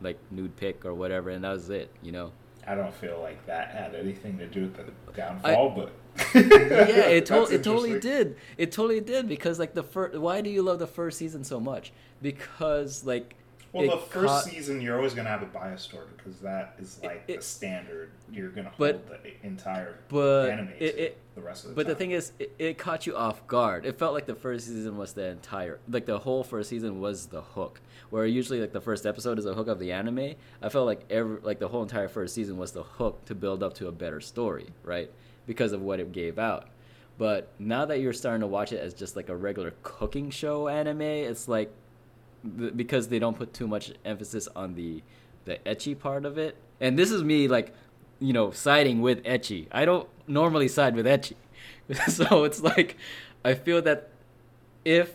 like 0.00 0.18
nude 0.30 0.54
pic 0.56 0.84
or 0.84 0.94
whatever 0.94 1.30
and 1.30 1.44
that 1.44 1.52
was 1.52 1.70
it 1.70 1.90
you 2.02 2.12
know 2.12 2.32
i 2.66 2.74
don't 2.74 2.94
feel 2.94 3.20
like 3.20 3.44
that 3.46 3.70
had 3.70 3.94
anything 3.94 4.36
to 4.38 4.46
do 4.46 4.62
with 4.62 4.76
the 4.76 5.12
downfall 5.12 5.72
I, 5.72 5.74
but 5.74 5.92
yeah, 6.34 7.06
it, 7.06 7.26
to- 7.32 7.44
it 7.44 7.64
totally 7.64 7.98
did. 7.98 8.36
It 8.58 8.70
totally 8.70 9.00
did 9.00 9.28
because 9.28 9.58
like 9.58 9.72
the 9.72 9.82
first. 9.82 10.18
Why 10.18 10.42
do 10.42 10.50
you 10.50 10.62
love 10.62 10.78
the 10.78 10.86
first 10.86 11.16
season 11.18 11.42
so 11.42 11.58
much? 11.58 11.90
Because 12.20 13.04
like. 13.04 13.34
Well, 13.72 13.90
the 13.90 13.96
first 13.96 14.26
caught... 14.26 14.44
season 14.44 14.80
you're 14.80 14.96
always 14.96 15.14
gonna 15.14 15.30
have 15.30 15.42
a 15.42 15.46
bias 15.46 15.82
story 15.82 16.06
because 16.16 16.40
that 16.40 16.76
is 16.78 17.00
like 17.02 17.24
it, 17.26 17.36
the 17.38 17.42
standard. 17.42 18.10
You're 18.30 18.50
gonna 18.50 18.68
hold 18.68 18.78
but, 19.08 19.22
the 19.22 19.46
entire 19.46 19.98
but 20.08 20.50
anime 20.50 20.68
it, 20.78 20.98
it, 20.98 21.18
the 21.34 21.40
rest 21.40 21.64
of 21.64 21.70
the 21.70 21.76
But 21.76 21.84
time. 21.84 21.90
the 21.90 21.94
thing 21.96 22.10
is, 22.10 22.32
it, 22.38 22.76
caught 22.76 23.06
you 23.06 23.16
off 23.16 23.46
guard. 23.46 23.86
It 23.86 23.98
felt 23.98 24.12
like 24.12 24.26
the 24.26 24.34
first 24.34 24.66
season 24.66 24.98
was 24.98 25.14
the 25.14 25.26
entire, 25.26 25.78
like 25.88 26.04
the 26.04 26.18
whole 26.18 26.44
first 26.44 26.68
season 26.68 27.00
was 27.00 27.26
the 27.26 27.40
hook. 27.40 27.80
Where 28.10 28.26
usually 28.26 28.60
like 28.60 28.72
the 28.72 28.80
first 28.80 29.06
episode 29.06 29.38
is 29.38 29.46
a 29.46 29.54
hook 29.54 29.68
of 29.68 29.78
the 29.78 29.92
anime. 29.92 30.34
I 30.60 30.68
felt 30.68 30.86
like 30.86 31.04
every 31.08 31.38
like 31.40 31.58
the 31.58 31.68
whole 31.68 31.82
entire 31.82 32.08
first 32.08 32.34
season 32.34 32.58
was 32.58 32.72
the 32.72 32.82
hook 32.82 33.24
to 33.26 33.34
build 33.34 33.62
up 33.62 33.74
to 33.74 33.88
a 33.88 33.92
better 33.92 34.20
story, 34.20 34.66
right? 34.84 35.10
because 35.46 35.72
of 35.72 35.82
what 35.82 36.00
it 36.00 36.12
gave 36.12 36.38
out. 36.38 36.68
But 37.18 37.48
now 37.58 37.84
that 37.86 38.00
you're 38.00 38.12
starting 38.12 38.40
to 38.40 38.46
watch 38.46 38.72
it 38.72 38.80
as 38.80 38.94
just 38.94 39.16
like 39.16 39.28
a 39.28 39.36
regular 39.36 39.74
cooking 39.82 40.30
show 40.30 40.68
anime, 40.68 41.02
it's 41.02 41.46
like 41.46 41.72
because 42.76 43.08
they 43.08 43.18
don't 43.18 43.36
put 43.36 43.52
too 43.52 43.66
much 43.66 43.92
emphasis 44.04 44.48
on 44.54 44.74
the 44.74 45.02
the 45.44 45.58
ecchi 45.66 45.98
part 45.98 46.24
of 46.24 46.38
it. 46.38 46.56
And 46.80 46.98
this 46.98 47.10
is 47.10 47.24
me 47.24 47.48
like, 47.48 47.74
you 48.20 48.32
know, 48.32 48.50
siding 48.52 49.00
with 49.00 49.22
ecchi. 49.24 49.66
I 49.72 49.84
don't 49.84 50.08
normally 50.26 50.68
side 50.68 50.94
with 50.94 51.06
ecchi, 51.06 51.34
so 52.08 52.44
it's 52.44 52.60
like 52.60 52.96
I 53.44 53.54
feel 53.54 53.82
that 53.82 54.08
if 54.84 55.12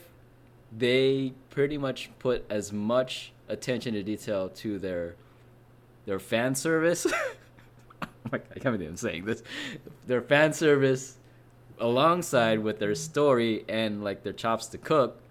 they 0.76 1.34
pretty 1.50 1.78
much 1.78 2.10
put 2.20 2.46
as 2.50 2.74
much 2.74 3.32
attention 3.48 3.94
to 3.94 4.04
detail 4.04 4.50
to 4.50 4.78
their 4.78 5.16
their 6.06 6.20
fan 6.20 6.54
service 6.56 7.08
oh 8.02 8.08
I 8.34 8.38
can't 8.60 8.76
believe 8.76 8.90
I'm 8.90 8.98
saying 8.98 9.26
this. 9.26 9.44
Their 10.06 10.22
fan 10.22 10.54
service 10.54 11.18
alongside 11.80 12.60
with 12.60 12.80
their 12.80 12.96
story 12.96 13.64
and 13.70 14.04
like 14.04 14.24
their 14.24 14.34
chops 14.34 14.68
to 14.68 14.78
cook 14.78 15.22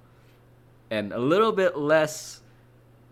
and 0.91 1.13
a 1.13 1.19
little 1.19 1.53
bit 1.53 1.77
less 1.77 2.41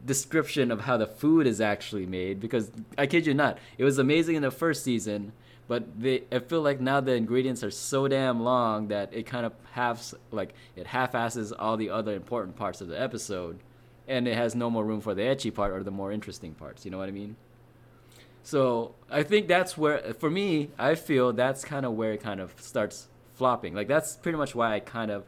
description 0.04 0.70
of 0.70 0.82
how 0.82 0.96
the 0.96 1.06
food 1.06 1.46
is 1.46 1.60
actually 1.60 2.06
made 2.06 2.38
because 2.40 2.70
I 2.98 3.06
kid 3.06 3.26
you 3.26 3.34
not, 3.34 3.58
it 3.78 3.84
was 3.84 3.98
amazing 3.98 4.36
in 4.36 4.42
the 4.42 4.50
first 4.50 4.84
season, 4.84 5.32
but 5.66 5.98
they 5.98 6.24
I 6.30 6.40
feel 6.40 6.60
like 6.60 6.80
now 6.80 7.00
the 7.00 7.14
ingredients 7.14 7.64
are 7.64 7.70
so 7.70 8.06
damn 8.06 8.42
long 8.42 8.88
that 8.88 9.12
it 9.14 9.24
kind 9.24 9.46
of 9.46 9.52
half 9.72 10.12
like 10.30 10.54
it 10.76 10.86
half-asses 10.86 11.52
all 11.52 11.76
the 11.76 11.90
other 11.90 12.14
important 12.14 12.56
parts 12.56 12.80
of 12.80 12.88
the 12.88 13.00
episode 13.00 13.58
and 14.06 14.28
it 14.28 14.36
has 14.36 14.54
no 14.54 14.68
more 14.68 14.84
room 14.84 15.00
for 15.00 15.14
the 15.14 15.22
ecchi 15.22 15.52
part 15.52 15.72
or 15.72 15.82
the 15.82 15.90
more 15.90 16.12
interesting 16.12 16.52
parts, 16.54 16.84
you 16.84 16.90
know 16.90 16.98
what 16.98 17.08
I 17.08 17.12
mean? 17.12 17.36
So 18.42 18.94
I 19.10 19.22
think 19.22 19.48
that's 19.48 19.78
where, 19.78 20.12
for 20.12 20.28
me, 20.28 20.70
I 20.78 20.96
feel 20.96 21.32
that's 21.32 21.64
kind 21.64 21.86
of 21.86 21.92
where 21.94 22.12
it 22.12 22.22
kind 22.22 22.40
of 22.40 22.54
starts 22.60 23.08
flopping. 23.32 23.74
Like 23.74 23.88
that's 23.88 24.16
pretty 24.16 24.36
much 24.36 24.54
why 24.54 24.74
I 24.74 24.80
kind 24.80 25.10
of 25.10 25.24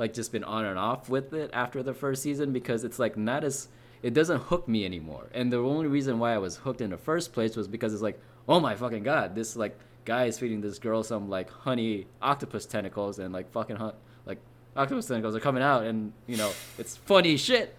like 0.00 0.14
just 0.14 0.32
been 0.32 0.44
on 0.44 0.64
and 0.64 0.78
off 0.78 1.10
with 1.10 1.34
it 1.34 1.50
after 1.52 1.82
the 1.82 1.92
first 1.92 2.22
season 2.22 2.52
because 2.54 2.84
it's 2.84 2.98
like 2.98 3.18
not 3.18 3.44
as 3.44 3.68
it 4.02 4.14
doesn't 4.14 4.40
hook 4.44 4.66
me 4.66 4.86
anymore. 4.86 5.28
And 5.34 5.52
the 5.52 5.58
only 5.58 5.86
reason 5.86 6.18
why 6.18 6.32
I 6.32 6.38
was 6.38 6.56
hooked 6.56 6.80
in 6.80 6.88
the 6.88 6.96
first 6.96 7.34
place 7.34 7.54
was 7.54 7.68
because 7.68 7.92
it's 7.92 8.02
like, 8.02 8.18
oh 8.48 8.58
my 8.58 8.74
fucking 8.74 9.02
god, 9.02 9.34
this 9.34 9.56
like 9.56 9.78
guy 10.06 10.24
is 10.24 10.38
feeding 10.38 10.62
this 10.62 10.78
girl 10.78 11.02
some 11.02 11.28
like 11.28 11.50
honey 11.50 12.06
octopus 12.22 12.64
tentacles 12.64 13.18
and 13.18 13.34
like 13.34 13.52
fucking 13.52 13.76
hun- 13.76 13.92
like 14.24 14.38
octopus 14.74 15.04
tentacles 15.06 15.36
are 15.36 15.40
coming 15.40 15.62
out 15.62 15.84
and 15.84 16.14
you 16.26 16.38
know 16.38 16.50
it's 16.78 16.96
funny 16.96 17.36
shit. 17.36 17.76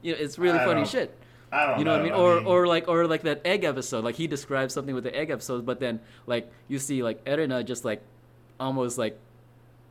You 0.00 0.12
know, 0.12 0.18
it's 0.20 0.38
really 0.38 0.60
I 0.60 0.64
funny 0.64 0.84
shit. 0.86 1.18
I 1.50 1.66
don't 1.66 1.72
know 1.72 1.78
You 1.78 1.84
know 1.86 1.90
what 1.90 2.00
I 2.00 2.08
know. 2.08 2.34
mean? 2.38 2.46
Or 2.46 2.60
or 2.62 2.66
like 2.68 2.86
or 2.86 3.06
like 3.08 3.22
that 3.22 3.40
egg 3.44 3.64
episode. 3.64 4.04
Like 4.04 4.14
he 4.14 4.28
describes 4.28 4.72
something 4.72 4.94
with 4.94 5.02
the 5.04 5.14
egg 5.16 5.30
episode, 5.30 5.66
but 5.66 5.80
then 5.80 5.98
like 6.26 6.48
you 6.68 6.78
see 6.78 7.02
like 7.02 7.24
Erina 7.26 7.64
just 7.64 7.84
like 7.84 8.00
almost 8.60 8.96
like 8.96 9.18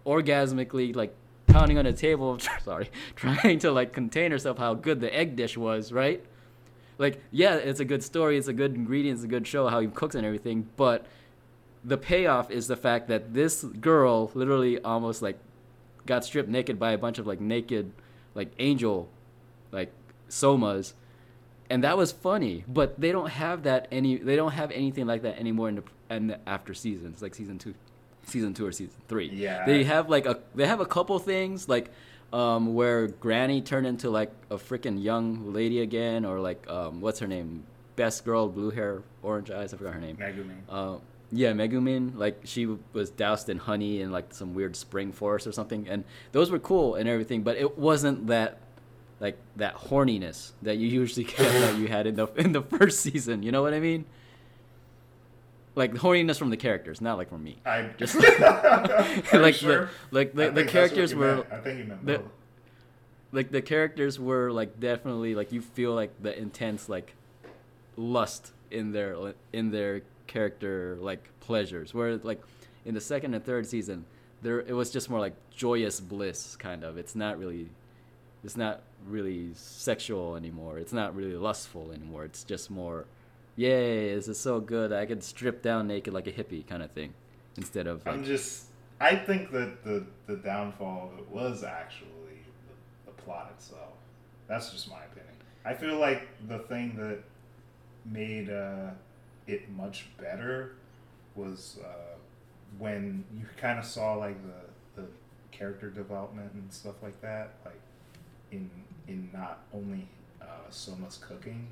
orgasmically 0.05 0.95
like 0.95 1.13
pounding 1.53 1.77
on 1.77 1.85
the 1.85 1.93
table, 1.93 2.39
sorry, 2.63 2.89
trying 3.15 3.59
to 3.59 3.71
like 3.71 3.93
contain 3.93 4.31
herself 4.31 4.57
how 4.57 4.73
good 4.73 4.99
the 4.99 5.15
egg 5.15 5.35
dish 5.35 5.55
was, 5.55 5.91
right? 5.91 6.23
Like 6.97 7.21
yeah, 7.31 7.55
it's 7.55 7.79
a 7.79 7.85
good 7.85 8.03
story, 8.03 8.37
it's 8.37 8.47
a 8.47 8.53
good 8.53 8.75
ingredient, 8.75 9.17
it's 9.17 9.25
a 9.25 9.27
good 9.27 9.47
show 9.47 9.67
how 9.67 9.79
he 9.79 9.87
cooks 9.87 10.15
and 10.15 10.25
everything, 10.25 10.67
but 10.75 11.05
the 11.83 11.97
payoff 11.97 12.49
is 12.49 12.67
the 12.67 12.75
fact 12.75 13.07
that 13.09 13.33
this 13.33 13.63
girl 13.63 14.31
literally 14.33 14.79
almost 14.79 15.21
like 15.21 15.37
got 16.05 16.23
stripped 16.23 16.49
naked 16.49 16.79
by 16.79 16.91
a 16.91 16.97
bunch 16.97 17.19
of 17.19 17.27
like 17.27 17.39
naked 17.39 17.91
like 18.35 18.51
angel 18.59 19.09
like 19.71 19.91
somas 20.29 20.93
and 21.69 21.83
that 21.83 21.97
was 21.97 22.11
funny 22.11 22.63
but 22.67 22.99
they 22.99 23.11
don't 23.11 23.29
have 23.29 23.63
that 23.63 23.87
any 23.91 24.17
they 24.17 24.35
don't 24.35 24.51
have 24.51 24.71
anything 24.71 25.05
like 25.05 25.21
that 25.21 25.37
anymore 25.39 25.69
in 25.69 25.75
the, 25.75 25.83
in 26.09 26.27
the 26.27 26.49
after 26.49 26.73
seasons 26.73 27.21
like 27.21 27.35
season 27.35 27.57
two 27.57 27.73
season 28.26 28.53
two 28.53 28.65
or 28.65 28.71
season 28.71 28.95
three 29.07 29.30
Yeah. 29.34 29.65
they 29.65 29.84
have 29.84 30.09
like 30.09 30.26
a 30.26 30.39
they 30.55 30.65
have 30.67 30.80
a 30.80 30.86
couple 30.86 31.17
things 31.19 31.67
like 31.69 31.89
um 32.32 32.74
where 32.74 33.07
granny 33.07 33.61
turned 33.61 33.86
into 33.86 34.09
like 34.09 34.32
a 34.49 34.55
freaking 34.55 35.01
young 35.03 35.53
lady 35.53 35.82
again 35.82 36.26
or 36.26 36.39
like 36.39 36.67
um 36.69 37.01
what's 37.01 37.19
her 37.19 37.28
name 37.28 37.63
best 37.95 38.26
girl 38.26 38.47
blue 38.47 38.71
hair 38.71 39.03
orange 39.21 39.51
eyes 39.51 39.74
i 39.74 39.78
forgot 39.78 39.93
her 39.93 39.99
name 40.01 40.17
Megumin. 40.17 40.57
uh, 40.69 40.97
yeah, 41.36 41.51
Megumin, 41.51 42.15
like 42.15 42.41
she 42.43 42.67
was 42.93 43.09
doused 43.09 43.49
in 43.49 43.57
honey 43.57 44.03
and 44.03 44.11
like 44.11 44.36
some 44.36 44.53
weird 44.53 44.76
spring 44.76 45.11
forest 45.11 45.47
or 45.47 45.51
something, 45.51 45.88
and 45.89 46.03
those 46.32 46.51
were 46.51 46.59
cool 46.59 46.93
and 46.93 47.09
everything, 47.09 47.41
but 47.41 47.57
it 47.57 47.76
wasn't 47.76 48.28
that 48.28 48.59
like 49.19 49.36
that 49.55 49.76
horniness 49.76 50.51
that 50.61 50.78
you 50.78 50.88
usually 50.88 51.24
get 51.34 51.38
that 51.39 51.76
you 51.80 51.88
had 51.88 52.05
in 52.05 52.13
the 52.17 52.28
in 52.36 52.51
the 52.51 52.61
first 52.61 52.99
season. 52.99 53.41
You 53.41 53.51
know 53.51 53.63
what 53.63 53.74
I 53.74 53.80
mean? 53.80 54.05
Like 55.76 55.93
horniness 55.93 56.38
from 56.38 56.49
the 56.51 56.57
characters, 56.57 57.01
not 57.01 57.17
like 57.17 57.30
from 57.30 57.43
me. 57.43 57.57
I 57.65 57.89
Just 57.97 58.13
you 59.34 59.39
like 59.39 59.55
sure? 59.55 59.86
the 59.86 59.89
like 60.11 60.34
the, 60.34 60.51
the 60.51 60.53
think 60.53 60.55
that's 60.55 60.57
what 60.57 60.67
characters 60.71 61.15
were 61.15 61.36
meant. 61.38 61.47
I 61.51 61.57
think 61.59 61.80
you 61.80 61.86
meant 61.86 62.05
the- 62.05 62.17
both. 62.19 62.32
like 63.32 63.51
the 63.51 63.61
characters 63.61 64.19
were 64.19 64.51
like 64.51 64.80
definitely 64.80 65.34
like 65.36 65.51
you 65.51 65.61
feel 65.61 65.93
like 65.95 66.11
the 66.21 66.38
intense 66.38 66.89
like 66.89 67.15
lust 67.97 68.51
in 68.71 68.91
their 68.91 69.34
in 69.51 69.71
their 69.71 70.01
character 70.28 70.97
like 71.01 71.28
pleasures 71.39 71.93
where 71.93 72.17
like 72.17 72.41
in 72.86 72.93
the 72.93 73.01
second 73.01 73.34
and 73.34 73.43
third 73.45 73.65
season 73.67 74.05
there 74.41 74.61
it 74.61 74.74
was 74.74 74.89
just 74.91 75.09
more 75.09 75.19
like 75.19 75.34
joyous 75.55 75.99
bliss 75.99 76.55
kind 76.55 76.84
of 76.84 76.97
it's 76.97 77.15
not 77.15 77.38
really 77.38 77.67
it's 78.43 78.57
not 78.57 78.82
really 79.07 79.49
sexual 79.53 80.36
anymore 80.36 80.80
it's 80.80 80.93
not 80.93 81.15
really 81.15 81.36
lustful 81.36 81.91
anymore 81.91 82.26
it's 82.26 82.43
just 82.43 82.71
more 82.71 83.05
yay 83.55 84.15
this 84.15 84.27
is 84.27 84.39
so 84.39 84.59
good 84.59 84.91
i 84.91 85.05
could 85.05 85.23
strip 85.23 85.61
down 85.61 85.87
naked 85.87 86.13
like 86.13 86.27
a 86.27 86.31
hippie 86.31 86.65
kind 86.65 86.81
of 86.81 86.91
thing 86.91 87.13
instead 87.57 87.87
of 87.87 88.05
like 88.05 88.15
I'm 88.15 88.23
just. 88.23 88.65
I 88.99 89.15
think 89.15 89.51
that 89.51 89.83
the 89.83 90.05
the 90.27 90.37
downfall 90.37 91.11
of 91.11 91.19
it 91.19 91.29
was 91.29 91.63
actually 91.63 92.09
the, 93.05 93.11
the 93.11 93.21
plot 93.21 93.51
itself. 93.55 93.93
That's 94.47 94.71
just 94.71 94.89
my 94.89 95.03
opinion. 95.03 95.33
I 95.65 95.73
feel 95.73 95.97
like 95.97 96.27
the 96.47 96.59
thing 96.59 96.95
that 96.97 97.19
made 98.05 98.49
uh, 98.49 98.91
it 99.47 99.69
much 99.69 100.07
better 100.17 100.75
was 101.35 101.79
uh, 101.83 102.15
when 102.77 103.23
you 103.35 103.45
kind 103.57 103.79
of 103.79 103.85
saw 103.85 104.13
like 104.15 104.37
the 104.45 105.01
the 105.01 105.07
character 105.51 105.89
development 105.89 106.51
and 106.53 106.71
stuff 106.71 106.95
like 107.01 107.19
that, 107.21 107.55
like 107.65 107.81
in 108.51 108.69
in 109.07 109.29
not 109.33 109.63
only 109.73 110.07
uh, 110.41 110.45
Soma's 110.69 111.17
cooking, 111.17 111.67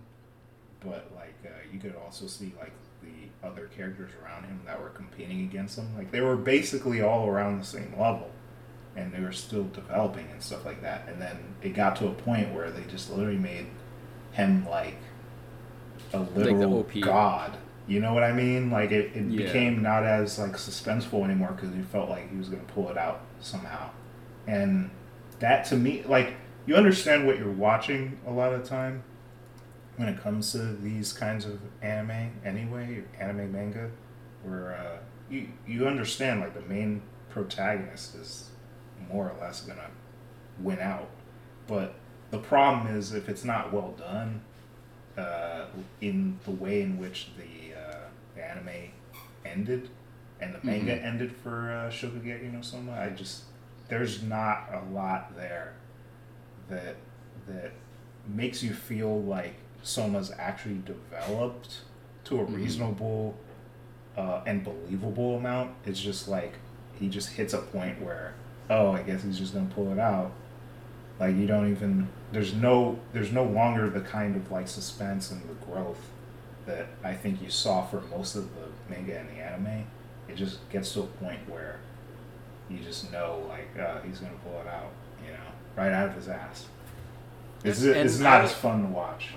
but 0.84 1.08
like 1.16 1.34
uh, 1.46 1.50
you 1.72 1.80
could 1.80 1.96
also 1.96 2.28
see 2.28 2.54
like 2.60 2.72
the 3.02 3.48
other 3.48 3.68
characters 3.76 4.12
around 4.24 4.44
him 4.44 4.60
that 4.66 4.82
were 4.82 4.90
competing 4.90 5.42
against 5.42 5.78
him. 5.78 5.88
Like 5.98 6.12
they 6.12 6.22
were 6.22 6.36
basically 6.36 7.02
all 7.02 7.28
around 7.28 7.60
the 7.60 7.66
same 7.66 7.94
level, 8.00 8.30
and 8.96 9.12
they 9.14 9.20
were 9.20 9.32
still 9.32 9.64
developing 9.66 10.28
and 10.32 10.42
stuff 10.42 10.66
like 10.66 10.82
that. 10.82 11.08
And 11.08 11.22
then 11.22 11.38
it 11.62 11.70
got 11.70 11.96
to 11.98 12.08
a 12.08 12.14
point 12.14 12.54
where 12.54 12.70
they 12.72 12.84
just 12.90 13.10
literally 13.12 13.38
made 13.40 13.68
him 14.34 14.68
like 14.70 14.98
a 16.14 16.20
literal 16.20 16.80
OP. 16.80 17.00
god. 17.02 17.58
You 17.88 18.00
know 18.00 18.14
what 18.14 18.24
I 18.24 18.32
mean? 18.32 18.70
Like 18.72 18.92
it, 18.92 19.16
it 19.16 19.26
Yeah. 19.26 19.46
became 19.46 19.82
not 19.82 20.04
as 20.04 20.38
like 20.40 20.54
suspenseful 20.54 21.24
anymore 21.26 21.52
because 21.56 21.76
you 21.76 21.84
felt 21.84 22.10
like 22.10 22.30
he 22.32 22.38
was 22.38 22.48
gonna 22.50 22.64
pull 22.64 22.90
it 22.90 22.98
out 22.98 23.22
somehow, 23.40 23.90
and 24.48 24.90
that 25.40 25.66
to 25.66 25.76
me, 25.76 26.04
like 26.08 26.34
you 26.68 26.76
understand 26.76 27.26
what 27.26 27.38
you're 27.40 27.52
watching 27.52 28.20
a 28.28 28.32
lot 28.32 28.54
of 28.54 28.64
time 28.64 29.04
when 29.98 30.08
it 30.08 30.20
comes 30.22 30.52
to 30.54 30.60
these 30.74 31.14
kinds 31.14 31.46
of 31.46 31.60
anime 31.82 32.32
anyway, 32.46 33.04
anime 33.20 33.52
manga, 33.52 33.90
where 34.44 34.74
uh, 34.76 34.98
you 35.30 35.48
you 35.68 35.88
understand 35.88 36.40
like 36.42 36.54
the 36.54 36.62
main 36.74 37.02
protagonist 37.30 38.16
is 38.16 38.50
more 39.12 39.30
or 39.30 39.40
less 39.40 39.62
gonna 39.62 39.90
win 40.60 40.80
out, 40.80 41.10
but 41.68 41.96
the 42.32 42.38
problem 42.38 42.96
is 42.96 43.14
if 43.14 43.28
it's 43.30 43.44
not 43.44 43.72
well 43.74 43.94
done, 43.98 44.42
uh, 45.18 45.66
in 46.00 46.40
the 46.46 46.52
way 46.52 46.82
in 46.82 46.98
which 46.98 47.30
the, 47.38 47.78
uh, 47.78 47.98
the 48.36 48.44
anime 48.50 48.92
ended 49.46 49.90
and 50.40 50.56
the 50.56 50.60
manga 50.64 50.94
Mhm. 50.98 51.04
ended 51.04 51.32
for 51.44 51.72
uh, 51.72 51.90
Shokugeki 51.92 52.52
no 52.52 52.62
Soma, 52.62 52.94
I 52.94 53.10
just 53.10 53.44
there's 53.90 54.24
not 54.24 54.70
a 54.74 54.82
lot 54.94 55.36
there 55.36 55.74
that 56.70 56.96
that 57.48 57.72
makes 58.28 58.64
you 58.64 58.74
feel 58.74 59.22
like 59.22 59.56
Soma's 59.84 60.32
actually 60.38 60.82
developed 60.86 61.80
to 62.26 62.40
a 62.40 62.46
Mhm. 62.46 62.56
reasonable 62.56 63.36
uh, 64.18 64.42
and 64.46 64.64
believable 64.64 65.38
amount. 65.38 65.72
It's 65.86 66.00
just 66.00 66.28
like 66.28 66.54
he 67.00 67.08
just 67.10 67.30
hits 67.30 67.54
a 67.54 67.60
point 67.60 68.02
where 68.02 68.34
oh, 68.70 68.92
I 68.92 69.02
guess 69.04 69.24
he's 69.24 69.38
just 69.40 69.54
gonna 69.54 69.70
pull 69.74 69.92
it 69.92 70.00
out. 70.00 70.32
Like 71.20 71.36
you 71.36 71.46
don't 71.48 71.70
even 71.72 72.08
there's 72.32 72.54
no 72.54 73.00
there's 73.14 73.32
no 73.32 73.44
longer 73.44 73.90
the 73.90 74.02
kind 74.02 74.36
of 74.36 74.52
like 74.52 74.68
suspense 74.68 75.32
and 75.32 75.42
the 75.50 75.54
growth 75.66 76.10
that 76.66 76.88
I 77.04 77.14
think 77.14 77.42
you 77.42 77.50
saw 77.50 77.84
for 77.86 78.02
most 78.02 78.36
of 78.36 78.50
the 78.56 78.68
manga 78.90 79.18
and 79.20 79.30
the 79.30 79.42
anime. 79.42 79.86
It 80.28 80.36
just 80.36 80.68
gets 80.70 80.94
to 80.94 81.02
a 81.02 81.08
point 81.08 81.40
where 81.50 81.78
you 82.70 82.80
just 82.80 83.12
know 83.12 83.46
like 83.50 83.70
uh, 83.80 84.00
he's 84.02 84.20
gonna 84.20 84.34
pull 84.44 84.60
it 84.62 84.68
out, 84.68 84.92
you 85.26 85.32
know, 85.32 85.40
right 85.76 85.92
out 85.92 86.10
of 86.10 86.16
his 86.16 86.28
ass. 86.28 86.66
It's, 87.64 87.82
And 87.82 87.96
it's 87.96 88.20
not 88.20 88.42
I- 88.42 88.44
as 88.44 88.52
fun 88.54 88.82
to 88.84 88.88
watch. 88.90 89.30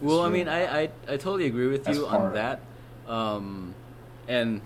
Well, 0.00 0.20
I 0.22 0.28
mean, 0.28 0.48
I, 0.48 0.82
I 0.82 0.82
I 1.08 1.16
totally 1.16 1.46
agree 1.46 1.68
with 1.68 1.88
you 1.88 2.06
on 2.06 2.34
that, 2.34 2.60
um, 3.08 3.74
and 4.28 4.60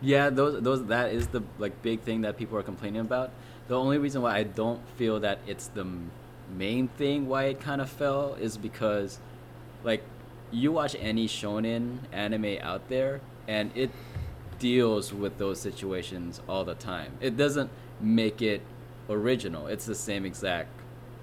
yeah, 0.00 0.30
those 0.30 0.62
those 0.62 0.86
that 0.86 1.12
is 1.12 1.28
the 1.28 1.42
like 1.58 1.82
big 1.82 2.00
thing 2.00 2.22
that 2.22 2.38
people 2.38 2.56
are 2.56 2.62
complaining 2.62 3.00
about. 3.00 3.30
The 3.68 3.78
only 3.78 3.98
reason 3.98 4.22
why 4.22 4.36
I 4.36 4.42
don't 4.44 4.80
feel 4.96 5.20
that 5.20 5.38
it's 5.46 5.68
the 5.68 5.86
main 6.56 6.88
thing 6.88 7.28
why 7.28 7.44
it 7.44 7.60
kind 7.60 7.80
of 7.80 7.88
fell 7.88 8.34
is 8.34 8.56
because, 8.56 9.20
like, 9.84 10.02
you 10.50 10.72
watch 10.72 10.96
any 10.98 11.28
shonen 11.28 11.98
anime 12.10 12.56
out 12.62 12.88
there, 12.88 13.20
and 13.46 13.70
it 13.74 13.90
deals 14.58 15.12
with 15.12 15.38
those 15.38 15.60
situations 15.60 16.40
all 16.48 16.64
the 16.64 16.74
time. 16.74 17.12
It 17.20 17.36
doesn't 17.36 17.70
make 18.00 18.42
it 18.42 18.62
original. 19.08 19.66
It's 19.66 19.86
the 19.86 19.94
same 19.94 20.24
exact, 20.24 20.68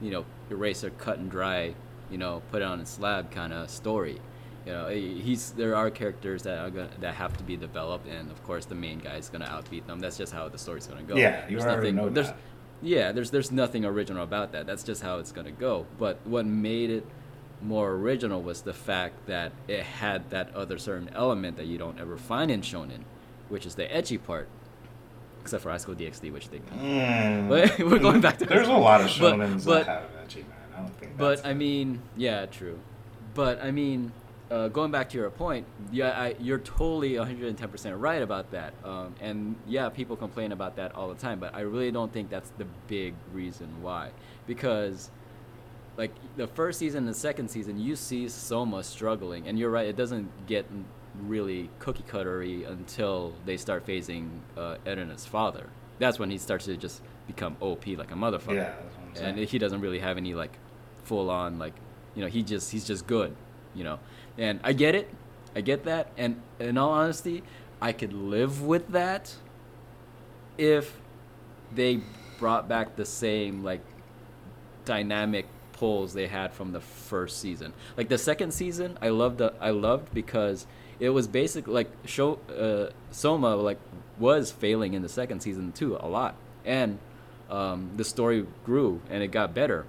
you 0.01 0.11
know, 0.11 0.25
eraser 0.49 0.91
cut 0.91 1.17
and 1.19 1.29
dry, 1.29 1.73
you 2.11 2.17
know, 2.17 2.41
put 2.51 2.61
it 2.61 2.65
on 2.65 2.79
a 2.79 2.85
slab 2.85 3.31
kind 3.31 3.53
of 3.53 3.69
story. 3.69 4.19
You 4.65 4.73
know, 4.73 4.87
he's 4.89 5.51
there 5.51 5.75
are 5.75 5.89
characters 5.89 6.43
that 6.43 6.57
are 6.59 6.69
gonna, 6.69 6.89
that 6.99 7.15
have 7.15 7.37
to 7.37 7.43
be 7.43 7.55
developed, 7.55 8.07
and 8.07 8.29
of 8.29 8.43
course 8.43 8.65
the 8.65 8.75
main 8.75 8.99
guy 8.99 9.15
is 9.15 9.29
gonna 9.29 9.45
outbeat 9.45 9.85
them. 9.87 9.99
That's 9.99 10.17
just 10.17 10.33
how 10.33 10.49
the 10.49 10.57
story's 10.57 10.87
gonna 10.87 11.03
go. 11.03 11.15
Yeah, 11.15 11.45
you 11.47 11.57
There's 11.57 11.63
already 11.63 11.91
nothing, 11.91 11.95
know 11.95 12.09
there's, 12.13 12.27
that. 12.27 12.37
Yeah, 12.81 13.11
there's 13.13 13.31
there's 13.31 13.51
nothing 13.51 13.85
original 13.85 14.23
about 14.23 14.51
that. 14.51 14.67
That's 14.67 14.83
just 14.83 15.01
how 15.01 15.19
it's 15.19 15.31
gonna 15.31 15.51
go. 15.51 15.85
But 15.97 16.19
what 16.25 16.45
made 16.45 16.89
it 16.89 17.05
more 17.61 17.91
original 17.93 18.41
was 18.41 18.61
the 18.61 18.73
fact 18.73 19.25
that 19.27 19.51
it 19.69 19.83
had 19.83 20.29
that 20.31 20.53
other 20.53 20.77
certain 20.77 21.09
element 21.15 21.55
that 21.57 21.65
you 21.65 21.77
don't 21.77 21.97
ever 21.99 22.17
find 22.17 22.51
in 22.51 22.61
shonen, 22.61 23.03
which 23.49 23.65
is 23.65 23.75
the 23.75 23.85
ecchi 23.85 24.21
part. 24.21 24.49
Except 25.41 25.63
for 25.63 25.71
High 25.71 25.77
School 25.77 25.95
DxD, 25.95 26.31
which 26.33 26.49
they. 26.49 26.59
Mm. 26.59 27.47
But 27.49 27.79
we're 27.79 27.99
going 27.99 28.19
back 28.19 28.37
to 28.39 28.45
There's 28.45 28.67
a 28.67 28.73
lot 28.73 28.99
of 28.99 29.07
But- 29.17 29.33
shonens 29.35 29.65
but- 29.65 29.85
that 29.85 30.01
have 30.01 30.13
man. 30.13 30.16
I 30.77 30.81
don't 30.81 30.99
think. 30.99 31.17
But 31.17 31.37
that's 31.37 31.45
I 31.45 31.53
mean, 31.53 32.01
yeah, 32.15 32.45
true. 32.45 32.79
But 33.33 33.61
I 33.61 33.71
mean, 33.71 34.11
uh, 34.49 34.67
going 34.69 34.91
back 34.91 35.09
to 35.09 35.17
your 35.17 35.29
point, 35.29 35.65
yeah, 35.91 36.09
I, 36.09 36.35
you're 36.39 36.59
totally 36.59 37.13
110% 37.13 37.99
right 37.99 38.21
about 38.21 38.51
that. 38.51 38.73
Um, 38.83 39.15
and 39.19 39.55
yeah, 39.67 39.89
people 39.89 40.15
complain 40.15 40.51
about 40.51 40.75
that 40.77 40.95
all 40.95 41.09
the 41.09 41.19
time, 41.19 41.39
but 41.39 41.53
I 41.53 41.61
really 41.61 41.91
don't 41.91 42.11
think 42.11 42.29
that's 42.29 42.51
the 42.57 42.65
big 42.87 43.13
reason 43.33 43.67
why. 43.81 44.11
Because, 44.45 45.09
like, 45.97 46.11
the 46.37 46.47
first 46.47 46.79
season 46.79 46.99
and 46.99 47.07
the 47.07 47.19
second 47.19 47.49
season, 47.49 47.79
you 47.79 47.95
see 47.95 48.29
Soma 48.29 48.83
struggling, 48.83 49.47
and 49.47 49.59
you're 49.59 49.71
right, 49.71 49.87
it 49.87 49.97
doesn't 49.97 50.29
get 50.47 50.65
really 51.23 51.69
cookie 51.79 52.03
cuttery 52.07 52.63
until 52.63 53.33
they 53.45 53.57
start 53.57 53.85
phasing 53.85 54.29
uh, 54.55 54.77
Erina's 54.85 55.25
father. 55.25 55.67
That's 55.99 56.19
when 56.19 56.29
he 56.29 56.37
starts 56.37 56.65
to 56.65 56.77
just 56.77 57.01
become 57.25 57.57
OP 57.59 57.87
like 57.87 58.11
a 58.11 58.15
motherfucker. 58.15 58.55
Yeah, 58.55 58.75
that's 58.81 58.95
what 58.95 59.07
I'm 59.09 59.15
saying. 59.15 59.39
and 59.39 59.49
he 59.49 59.57
doesn't 59.57 59.81
really 59.81 59.99
have 59.99 60.17
any 60.17 60.35
like 60.35 60.57
full 61.07 61.29
on 61.29 61.57
like 61.57 61.73
you 62.15 62.21
know 62.21 62.27
he 62.27 62.43
just 62.43 62.71
he's 62.71 62.85
just 62.85 63.07
good 63.07 63.33
you 63.73 63.83
know? 63.83 63.99
And 64.37 64.59
i 64.63 64.73
get 64.73 64.93
it 64.93 65.09
i 65.55 65.61
get 65.61 65.85
that 65.85 66.11
and 66.17 66.41
in 66.59 66.77
all 66.77 66.91
honesty 66.91 67.43
i 67.81 67.91
could 67.91 68.13
live 68.13 68.61
with 68.61 68.89
that 68.89 69.33
if 70.57 70.99
they 71.73 72.01
brought 72.37 72.67
back 72.67 72.95
the 72.95 73.05
same 73.05 73.63
like 73.63 73.81
dynamic 74.85 75.47
pulls 75.73 76.13
they 76.13 76.27
had 76.27 76.51
from 76.53 76.71
the 76.71 76.79
first 76.79 77.39
season. 77.39 77.71
Like 77.95 78.09
the 78.09 78.17
second 78.17 78.51
season 78.51 78.97
i 79.01 79.09
loved 79.09 79.37
the, 79.37 79.53
i 79.59 79.69
loved 79.69 80.13
because 80.13 80.67
it 80.99 81.09
was 81.09 81.27
basically 81.27 81.73
like 81.73 81.91
show 82.05 82.39
uh, 82.49 82.91
soma 83.11 83.55
like 83.55 83.79
was 84.17 84.51
failing 84.51 84.93
in 84.93 85.03
the 85.03 85.09
second 85.09 85.41
season 85.41 85.71
too 85.71 85.97
a 85.99 86.07
lot. 86.07 86.35
And 86.65 86.99
um, 87.49 87.91
the 87.95 88.03
story 88.03 88.45
grew 88.65 89.01
and 89.09 89.23
it 89.23 89.29
got 89.29 89.53
better 89.53 89.85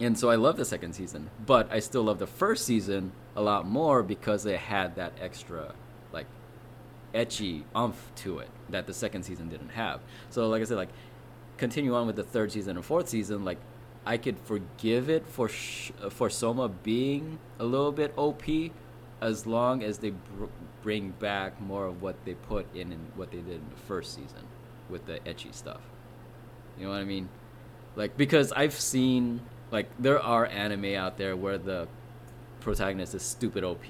and 0.00 0.18
so 0.18 0.30
I 0.30 0.36
love 0.36 0.56
the 0.56 0.64
second 0.64 0.94
season, 0.94 1.30
but 1.46 1.70
I 1.72 1.78
still 1.78 2.02
love 2.02 2.18
the 2.18 2.26
first 2.26 2.64
season 2.66 3.12
a 3.36 3.42
lot 3.42 3.66
more 3.66 4.02
because 4.02 4.44
it 4.46 4.58
had 4.58 4.96
that 4.96 5.12
extra, 5.20 5.74
like, 6.12 6.26
ecchi 7.14 7.62
umph 7.74 8.10
to 8.16 8.38
it 8.40 8.48
that 8.70 8.86
the 8.86 8.94
second 8.94 9.22
season 9.22 9.48
didn't 9.48 9.70
have. 9.70 10.00
So, 10.30 10.48
like 10.48 10.62
I 10.62 10.64
said, 10.64 10.76
like, 10.76 10.90
continue 11.56 11.94
on 11.94 12.06
with 12.06 12.16
the 12.16 12.24
third 12.24 12.50
season 12.50 12.76
and 12.76 12.84
fourth 12.84 13.08
season, 13.08 13.44
like, 13.44 13.58
I 14.06 14.18
could 14.18 14.38
forgive 14.38 15.08
it 15.08 15.26
for 15.26 15.48
sh- 15.48 15.92
for 16.10 16.28
Soma 16.28 16.68
being 16.68 17.38
a 17.58 17.64
little 17.64 17.92
bit 17.92 18.12
OP, 18.16 18.72
as 19.20 19.46
long 19.46 19.82
as 19.82 19.98
they 19.98 20.10
br- 20.10 20.44
bring 20.82 21.10
back 21.12 21.58
more 21.60 21.86
of 21.86 22.02
what 22.02 22.22
they 22.26 22.34
put 22.34 22.66
in 22.74 22.92
and 22.92 23.06
what 23.16 23.30
they 23.30 23.38
did 23.38 23.54
in 23.54 23.70
the 23.70 23.80
first 23.86 24.14
season 24.14 24.46
with 24.90 25.06
the 25.06 25.18
ecchi 25.20 25.54
stuff. 25.54 25.80
You 26.78 26.84
know 26.84 26.90
what 26.90 27.00
I 27.00 27.04
mean? 27.04 27.28
Like 27.96 28.16
because 28.16 28.52
I've 28.52 28.74
seen 28.74 29.40
like 29.74 29.90
there 29.98 30.20
are 30.20 30.46
anime 30.46 30.94
out 30.94 31.18
there 31.18 31.36
where 31.36 31.58
the 31.58 31.88
protagonist 32.60 33.12
is 33.12 33.22
stupid 33.22 33.64
OP, 33.64 33.84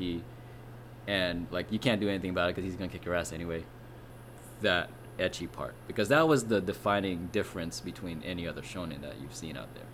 and 1.07 1.47
like 1.51 1.71
you 1.71 1.79
can't 1.79 2.01
do 2.01 2.09
anything 2.09 2.31
about 2.31 2.49
it 2.49 2.57
because 2.57 2.65
he's 2.65 2.75
gonna 2.75 2.91
kick 2.91 3.05
your 3.05 3.15
ass 3.15 3.35
anyway. 3.35 3.65
That 4.63 4.89
ecchi 5.19 5.51
part 5.51 5.75
because 5.87 6.09
that 6.09 6.27
was 6.27 6.47
the 6.47 6.61
defining 6.61 7.29
difference 7.33 7.81
between 7.81 8.23
any 8.23 8.49
other 8.49 8.63
shonen 8.63 9.03
that 9.03 9.21
you've 9.21 9.35
seen 9.35 9.59
out 9.59 9.75
there. 9.75 9.85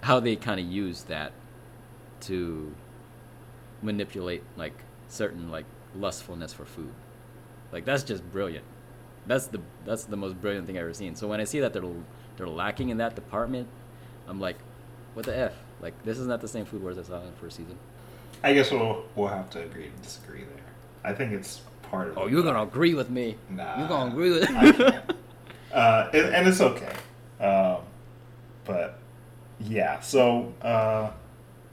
How 0.00 0.18
they 0.18 0.34
kind 0.34 0.58
of 0.58 0.66
use 0.66 1.04
that 1.04 1.30
to 2.22 2.74
manipulate 3.82 4.42
like 4.56 4.82
certain 5.06 5.48
like 5.48 5.66
lustfulness 5.94 6.52
for 6.52 6.64
food. 6.64 6.92
Like 7.70 7.84
that's 7.84 8.02
just 8.02 8.28
brilliant. 8.32 8.64
That's 9.28 9.46
the 9.46 9.60
that's 9.84 10.06
the 10.06 10.16
most 10.16 10.40
brilliant 10.40 10.66
thing 10.66 10.76
I've 10.76 10.82
ever 10.82 10.92
seen. 10.92 11.14
So 11.14 11.28
when 11.28 11.40
I 11.40 11.44
see 11.44 11.60
that 11.60 11.72
they're 11.72 11.84
they're 12.36 12.48
lacking 12.48 12.88
in 12.88 12.96
that 12.96 13.14
department, 13.14 13.68
I'm 14.26 14.40
like, 14.40 14.56
what 15.14 15.26
the 15.26 15.36
f? 15.36 15.52
Like 15.80 16.00
this 16.04 16.18
is 16.18 16.26
not 16.26 16.40
the 16.40 16.48
same 16.48 16.64
Food 16.64 16.82
Wars 16.82 16.98
I 16.98 17.02
saw 17.02 17.20
in 17.20 17.26
the 17.26 17.32
first 17.32 17.56
season. 17.56 17.76
I 18.42 18.52
guess 18.52 18.70
we'll 18.70 19.04
we'll 19.16 19.28
have 19.28 19.50
to 19.50 19.62
agree 19.62 19.84
to 19.84 20.02
disagree 20.02 20.40
there. 20.40 20.64
I 21.04 21.12
think 21.14 21.32
it's 21.32 21.62
part 21.82 22.08
of. 22.08 22.18
Oh, 22.18 22.26
you're 22.26 22.42
gonna 22.42 22.62
agree 22.62 22.94
with 22.94 23.10
me. 23.10 23.36
Nah, 23.50 23.78
You're 23.78 23.88
gonna 23.88 24.10
agree 24.10 24.30
with 24.30 24.50
I 24.50 24.72
can't. 24.72 25.12
uh, 25.72 26.10
and, 26.12 26.34
and 26.34 26.48
it's 26.48 26.60
okay. 26.60 26.92
Um, 27.40 27.78
but 28.64 28.98
yeah, 29.60 30.00
so 30.00 30.52
uh, 30.62 31.10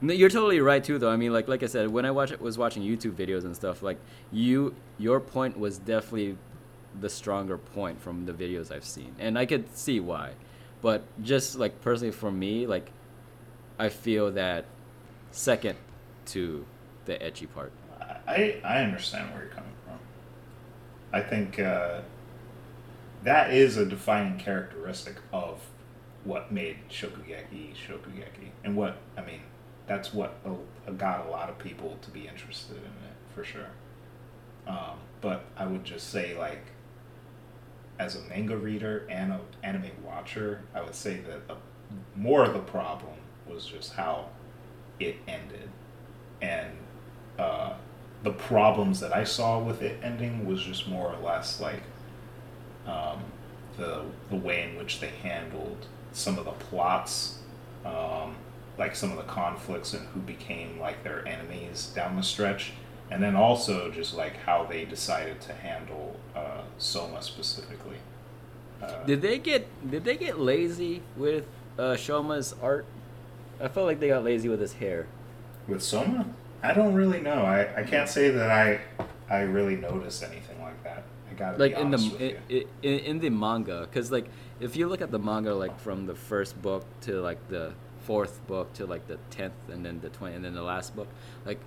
No, 0.02 0.14
You're 0.14 0.30
totally 0.30 0.60
right 0.60 0.84
too, 0.84 0.98
though. 1.00 1.10
I 1.10 1.16
mean, 1.16 1.32
like 1.34 1.48
like 1.48 1.64
I 1.64 1.68
said, 1.68 1.90
when 1.90 2.06
I 2.06 2.12
watch 2.12 2.38
was 2.40 2.58
watching 2.58 2.84
YouTube 2.84 3.14
videos 3.14 3.46
and 3.46 3.56
stuff, 3.56 3.82
like 3.82 3.98
you, 4.32 4.76
your 4.98 5.20
point 5.20 5.58
was 5.58 5.78
definitely 5.78 6.38
the 7.00 7.10
stronger 7.10 7.58
point 7.58 8.02
from 8.02 8.26
the 8.26 8.34
videos 8.34 8.72
I've 8.72 8.84
seen, 8.86 9.16
and 9.20 9.38
I 9.40 9.46
could 9.46 9.76
see 9.76 10.00
why. 10.00 10.32
But 10.82 11.04
just 11.24 11.56
like 11.58 11.80
personally 11.82 12.12
for 12.12 12.32
me, 12.32 12.66
like 12.68 12.92
I 13.82 13.90
feel 13.90 14.30
that 14.34 14.66
second 15.32 15.76
to 16.28 16.68
the 17.06 17.16
ecchi 17.16 17.52
part. 17.52 17.72
I 18.28 18.62
I 18.64 18.84
understand 18.84 19.34
where 19.34 19.46
you're 19.46 19.52
coming 19.52 19.74
from. 19.84 19.98
I 21.12 21.22
think 21.22 21.58
uh, 21.58 22.02
that 23.24 23.52
is 23.52 23.78
a 23.78 23.86
defining 23.88 24.38
characteristic 24.38 25.16
of 25.34 25.62
what 26.26 26.52
made 26.52 26.78
Shokugeki 26.92 27.74
Shokugeki, 27.74 28.52
and 28.64 28.76
what 28.76 28.98
I 29.18 29.22
mean. 29.22 29.42
That's 29.88 30.14
what 30.14 30.36
a, 30.46 30.92
got 30.92 31.26
a 31.26 31.32
lot 31.32 31.50
of 31.50 31.58
people 31.58 31.98
to 32.04 32.12
be 32.12 32.28
interested 32.28 32.78
in 32.78 32.84
it 32.84 33.18
for 33.34 33.44
sure. 33.44 33.72
Um, 34.68 35.00
but 35.22 35.44
I 35.58 35.66
would 35.66 35.84
just 35.84 36.12
say 36.12 36.38
like, 36.38 36.66
as 37.98 38.16
a 38.16 38.22
manga 38.30 38.56
reader 38.56 39.08
and 39.10 39.34
an 39.34 39.40
anime 39.64 39.90
watcher, 40.06 40.62
I 40.76 40.82
would 40.82 40.94
say 40.94 41.22
that 41.22 41.48
the, 41.48 41.56
more 42.16 42.46
of 42.46 42.54
the 42.54 42.60
problem 42.60 43.16
was 43.54 43.66
just 43.66 43.94
how 43.94 44.26
it 45.00 45.16
ended, 45.28 45.70
and 46.42 46.70
uh, 47.40 47.74
the 48.24 48.32
problems 48.32 49.00
that 49.00 49.16
I 49.16 49.24
saw 49.24 49.60
with 49.60 49.82
it 49.82 50.00
ending 50.04 50.46
was 50.46 50.62
just 50.62 50.88
more 50.88 51.14
or 51.14 51.18
less 51.26 51.60
like 51.60 51.82
um, 52.86 53.20
the 53.78 54.04
the 54.30 54.36
way 54.36 54.70
in 54.70 54.78
which 54.78 55.00
they 55.00 55.10
handled 55.24 55.88
some 56.12 56.38
of 56.38 56.46
the 56.46 56.52
plots, 56.52 57.40
um, 57.86 58.36
like 58.78 58.96
some 58.96 59.12
of 59.12 59.18
the 59.18 59.24
conflicts 59.24 59.94
and 59.94 60.06
who 60.10 60.20
became 60.20 60.80
like 60.80 61.04
their 61.04 61.28
enemies 61.28 61.92
down 61.96 62.16
the 62.16 62.24
stretch, 62.24 62.74
and 63.10 63.22
then 63.24 63.36
also 63.36 63.90
just 63.92 64.14
like 64.16 64.38
how 64.46 64.66
they 64.66 64.86
decided 64.86 65.42
to 65.42 65.54
handle 65.54 66.20
uh, 66.36 66.62
Soma 66.78 67.22
specifically. 67.22 67.98
Uh, 68.82 69.04
Did 69.06 69.22
they 69.22 69.38
get 69.38 69.68
did 69.92 70.04
they 70.04 70.18
get 70.18 70.40
lazy 70.40 71.02
with 71.16 71.46
uh, 71.78 71.96
Soma's 71.96 72.56
art? 72.62 72.86
I 73.62 73.68
felt 73.68 73.86
like 73.86 74.00
they 74.00 74.08
got 74.10 74.24
lazy 74.24 74.50
with 74.50 74.60
his 74.62 74.74
hair. 74.74 75.08
with 75.68 75.82
Soma, 75.84 76.26
I 76.64 76.74
don't 76.74 76.94
really 76.94 77.22
know. 77.22 77.44
I, 77.46 77.82
I 77.82 77.84
can't 77.84 78.10
say 78.10 78.30
that 78.30 78.50
I 78.50 78.82
I 79.30 79.42
really 79.42 79.76
noticed 79.78 80.24
anything 80.24 80.62
like 80.62 80.84
that. 80.84 81.04
I 81.30 81.34
gotta 81.36 81.58
like 81.58 81.76
be 81.76 81.82
in 81.82 81.92
the 81.92 81.98
with 81.98 82.22
in, 82.22 82.38
you. 82.50 82.68
in, 82.82 83.00
in 83.00 83.20
the 83.20 83.30
manga 83.30 83.82
because 83.82 84.12
like 84.12 84.28
if 84.60 84.76
you 84.76 84.88
look 84.88 85.02
at 85.02 85.12
the 85.12 85.20
manga 85.20 85.54
like 85.54 85.80
from 85.80 86.06
the 86.06 86.16
first 86.16 86.62
book 86.62 86.86
to 87.02 87.22
like 87.22 87.48
the 87.48 87.74
fourth 88.02 88.46
book 88.48 88.74
to 88.74 88.86
like 88.86 89.08
the 89.08 89.18
10th 89.30 89.52
and 89.70 89.86
then 89.86 90.00
the 90.02 90.10
20 90.10 90.36
and 90.36 90.44
then 90.46 90.56
the 90.56 90.62
last 90.64 90.96
book 90.96 91.08
like 91.46 91.60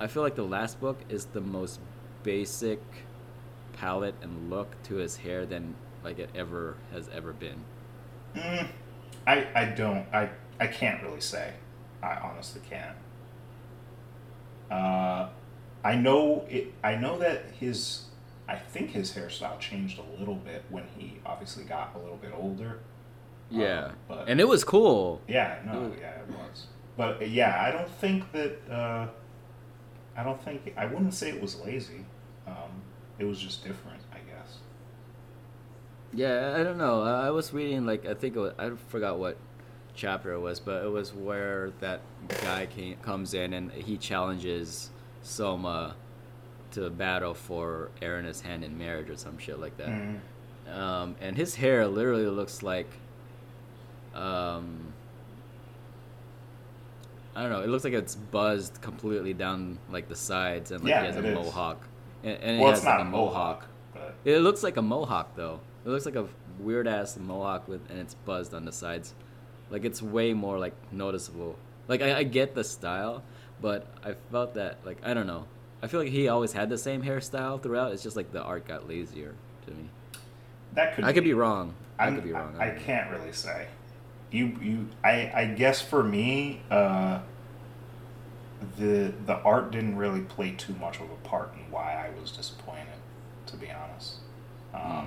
i 0.00 0.06
feel 0.06 0.22
like 0.22 0.34
the 0.34 0.42
last 0.42 0.80
book 0.80 0.98
is 1.10 1.26
the 1.26 1.40
most 1.40 1.78
basic 2.22 2.80
palette 3.74 4.14
and 4.22 4.48
look 4.50 4.74
to 4.82 4.94
his 4.94 5.16
hair 5.18 5.44
than 5.44 5.74
like 6.02 6.18
it 6.18 6.30
ever 6.34 6.76
has 6.92 7.08
ever 7.14 7.32
been 7.32 7.62
Mm, 8.34 8.68
I 9.26 9.46
I 9.54 9.64
don't 9.66 10.06
I 10.14 10.30
I 10.60 10.68
can't 10.68 11.02
really 11.02 11.20
say. 11.20 11.54
I 12.02 12.14
honestly 12.16 12.60
can't. 12.68 12.96
Uh, 14.70 15.28
I 15.82 15.96
know 15.96 16.44
it. 16.48 16.72
I 16.84 16.94
know 16.96 17.18
that 17.18 17.46
his. 17.58 18.04
I 18.48 18.56
think 18.56 18.90
his 18.90 19.12
hairstyle 19.12 19.58
changed 19.60 19.98
a 19.98 20.18
little 20.18 20.34
bit 20.34 20.64
when 20.70 20.84
he 20.96 21.20
obviously 21.24 21.64
got 21.64 21.94
a 21.94 21.98
little 21.98 22.16
bit 22.16 22.32
older. 22.36 22.80
yeah 23.50 23.86
Um, 23.86 23.92
but 24.08 24.28
and 24.28 24.40
it 24.40 24.48
was 24.48 24.64
cool 24.64 25.20
yeah, 25.28 25.58
no, 25.66 25.92
yeah, 26.00 26.20
it 26.20 26.28
was. 26.28 26.66
But 26.96 27.22
uh, 27.22 27.24
yeah, 27.24 27.62
I 27.62 27.70
don't 27.72 27.90
think 27.90 28.30
that. 28.32 28.58
Uh, 28.70 29.08
I 30.16 30.22
don't 30.24 30.42
think 30.42 30.74
I 30.76 30.86
wouldn't 30.86 31.14
say 31.14 31.30
it 31.30 31.40
was 31.40 31.58
lazy. 31.60 32.04
Um, 32.46 32.82
it 33.18 33.24
was 33.24 33.38
just 33.38 33.64
different, 33.64 34.02
I 34.12 34.18
guess. 34.18 34.58
Yeah, 36.12 36.56
I 36.58 36.62
don't 36.64 36.78
know. 36.78 37.02
I 37.02 37.30
was 37.30 37.52
reading 37.52 37.86
like 37.86 38.04
I 38.06 38.14
think 38.14 38.36
it 38.36 38.40
was, 38.40 38.52
I 38.58 38.70
forgot 38.88 39.18
what 39.18 39.36
chapter 40.00 40.32
it 40.32 40.40
was, 40.40 40.58
but 40.60 40.82
it 40.84 40.88
was 40.90 41.12
where 41.12 41.70
that 41.80 42.00
guy 42.42 42.66
came, 42.66 42.96
comes 42.96 43.34
in 43.34 43.52
and 43.52 43.70
he 43.72 43.96
challenges 43.98 44.90
Soma 45.22 45.94
to 46.72 46.88
battle 46.88 47.34
for 47.34 47.90
Erina's 48.00 48.40
hand 48.40 48.64
in 48.64 48.78
marriage 48.78 49.10
or 49.10 49.16
some 49.16 49.36
shit 49.38 49.58
like 49.60 49.76
that. 49.76 49.88
Mm. 49.88 50.18
Um, 50.74 51.16
and 51.20 51.36
his 51.36 51.54
hair 51.56 51.86
literally 51.86 52.26
looks 52.26 52.62
like, 52.62 52.88
um, 54.14 54.92
I 57.34 57.42
don't 57.42 57.50
know. 57.52 57.60
It 57.60 57.68
looks 57.68 57.84
like 57.84 57.92
it's 57.92 58.14
buzzed 58.16 58.80
completely 58.80 59.34
down 59.34 59.78
like 59.90 60.08
the 60.08 60.16
sides 60.16 60.70
and 60.70 60.82
like 60.82 60.90
Yeah, 60.90 61.00
he 61.00 61.06
has 61.08 61.16
a 61.16 61.18
it 61.20 61.24
is. 61.26 61.34
mohawk. 61.34 61.86
And, 62.24 62.38
and 62.42 62.60
Well, 62.60 62.70
has 62.70 62.78
it's 62.80 62.86
not 62.86 62.98
a 62.98 63.02
a 63.02 63.04
mohawk. 63.04 63.66
mohawk, 63.94 64.14
It 64.24 64.38
looks 64.38 64.62
like 64.62 64.76
a 64.76 64.82
mohawk 64.82 65.36
though. 65.36 65.60
It 65.84 65.88
looks 65.90 66.06
like 66.06 66.16
a 66.16 66.26
weird 66.58 66.86
ass 66.86 67.16
mohawk 67.18 67.68
with 67.68 67.88
and 67.90 67.98
it's 67.98 68.14
buzzed 68.14 68.54
on 68.54 68.64
the 68.64 68.72
sides. 68.72 69.14
Like 69.70 69.84
it's 69.84 70.02
way 70.02 70.32
more 70.34 70.58
like 70.58 70.74
noticeable. 70.92 71.56
Like 71.88 72.02
I, 72.02 72.18
I 72.18 72.22
get 72.24 72.54
the 72.54 72.64
style, 72.64 73.22
but 73.60 73.86
I 74.04 74.14
felt 74.30 74.54
that 74.54 74.78
like 74.84 74.98
I 75.04 75.14
don't 75.14 75.26
know. 75.26 75.46
I 75.82 75.86
feel 75.86 76.00
like 76.00 76.10
he 76.10 76.28
always 76.28 76.52
had 76.52 76.68
the 76.68 76.76
same 76.78 77.02
hairstyle 77.02 77.62
throughout. 77.62 77.92
It's 77.92 78.02
just 78.02 78.16
like 78.16 78.32
the 78.32 78.42
art 78.42 78.66
got 78.68 78.86
lazier 78.88 79.34
to 79.66 79.70
me. 79.72 79.88
That 80.74 80.94
could 80.94 81.04
I 81.04 81.12
could 81.12 81.24
be 81.24 81.30
be 81.30 81.34
wrong. 81.34 81.74
I 81.98 82.04
I'm- 82.04 82.14
could 82.16 82.24
be 82.24 82.32
wrong. 82.32 82.54
I, 82.58 82.72
I 82.72 82.78
can't 82.78 83.10
really 83.10 83.32
say. 83.32 83.66
You 84.30 84.56
you 84.62 84.88
I 85.02 85.32
I 85.34 85.44
guess 85.46 85.80
for 85.80 86.04
me, 86.04 86.62
uh, 86.70 87.20
the 88.78 89.12
the 89.26 89.36
art 89.42 89.70
didn't 89.72 89.96
really 89.96 90.20
play 90.20 90.52
too 90.52 90.74
much 90.74 90.96
of 91.00 91.10
a 91.10 91.16
part 91.28 91.52
in 91.54 91.70
why 91.72 92.06
I 92.06 92.20
was 92.20 92.30
disappointed, 92.30 92.86
to 93.46 93.56
be 93.56 93.68
honest. 93.70 94.16
Um, 94.74 94.80
Hmm. 94.82 95.06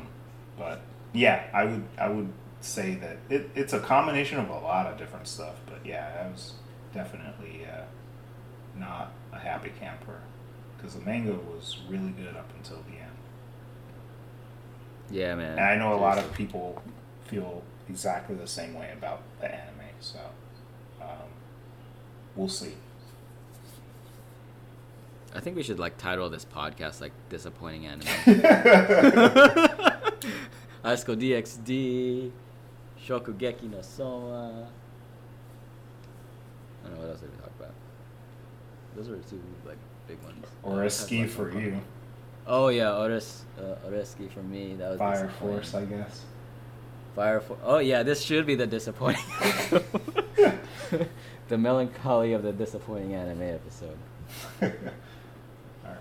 But 0.57 0.81
yeah, 1.13 1.43
I 1.53 1.63
would 1.65 1.83
I 1.97 2.09
would 2.09 2.31
say 2.65 2.95
that 2.95 3.17
it, 3.29 3.49
it's 3.55 3.73
a 3.73 3.79
combination 3.79 4.39
of 4.39 4.49
a 4.49 4.59
lot 4.59 4.87
of 4.87 4.97
different 4.97 5.27
stuff. 5.27 5.55
But 5.65 5.85
yeah, 5.85 6.23
I 6.23 6.27
was 6.31 6.53
definitely 6.93 7.65
uh, 7.65 7.83
not 8.77 9.13
a 9.31 9.39
happy 9.39 9.71
camper 9.79 10.19
because 10.77 10.95
the 10.95 11.01
manga 11.01 11.33
was 11.33 11.79
really 11.89 12.11
good 12.11 12.35
up 12.35 12.49
until 12.57 12.77
the 12.89 12.97
end. 12.97 13.11
Yeah, 15.09 15.35
man. 15.35 15.51
And 15.53 15.61
I 15.61 15.75
know 15.75 15.93
a 15.93 15.99
lot 15.99 16.17
of 16.17 16.33
people 16.33 16.81
feel 17.25 17.63
exactly 17.89 18.35
the 18.35 18.47
same 18.47 18.73
way 18.73 18.91
about 18.97 19.21
the 19.39 19.53
anime, 19.53 19.85
so 19.99 20.19
um, 21.01 21.07
we'll 22.35 22.47
see. 22.47 22.73
I 25.35 25.39
think 25.39 25.55
we 25.55 25.63
should 25.63 25.79
like 25.79 25.97
title 25.97 26.29
this 26.29 26.45
podcast 26.45 27.01
like 27.01 27.11
disappointing 27.29 27.87
anime. 27.87 28.07
High 30.83 30.95
School 30.95 31.15
DxD, 31.15 32.31
Shokugeki 33.05 33.69
no 33.71 33.81
Soma. 33.81 34.67
I 36.83 36.87
don't 36.87 36.95
know 36.95 37.01
what 37.01 37.09
else 37.11 37.19
did 37.21 37.31
we 37.31 37.37
talk 37.37 37.51
about. 37.59 37.73
Those 38.95 39.09
are 39.09 39.17
two 39.29 39.41
like 39.65 39.77
big 40.07 40.21
ones. 40.23 40.45
or 40.63 40.83
Uh, 40.83 40.85
a 40.85 40.89
ski 40.89 41.25
for 41.27 41.51
you. 41.51 41.79
Oh 42.45 42.67
yeah, 42.67 42.97
Ores, 42.97 43.43
uh, 43.57 43.87
Oresuki 43.87 44.29
for 44.29 44.43
me. 44.43 44.75
That 44.75 44.91
was 44.91 44.99
Fire. 44.99 45.29
Force, 45.39 45.73
I 45.73 45.85
guess. 45.85 46.21
Fire 47.15 47.39
Force. 47.39 47.59
Oh 47.63 47.77
yeah, 47.79 48.03
this 48.03 48.21
should 48.21 48.45
be 48.45 48.55
the 48.55 48.67
disappointing. 48.67 49.23
the 51.47 51.57
melancholy 51.57 52.33
of 52.33 52.43
the 52.43 52.51
disappointing 52.51 53.15
anime 53.15 53.41
episode. 53.43 53.97
all 54.61 54.69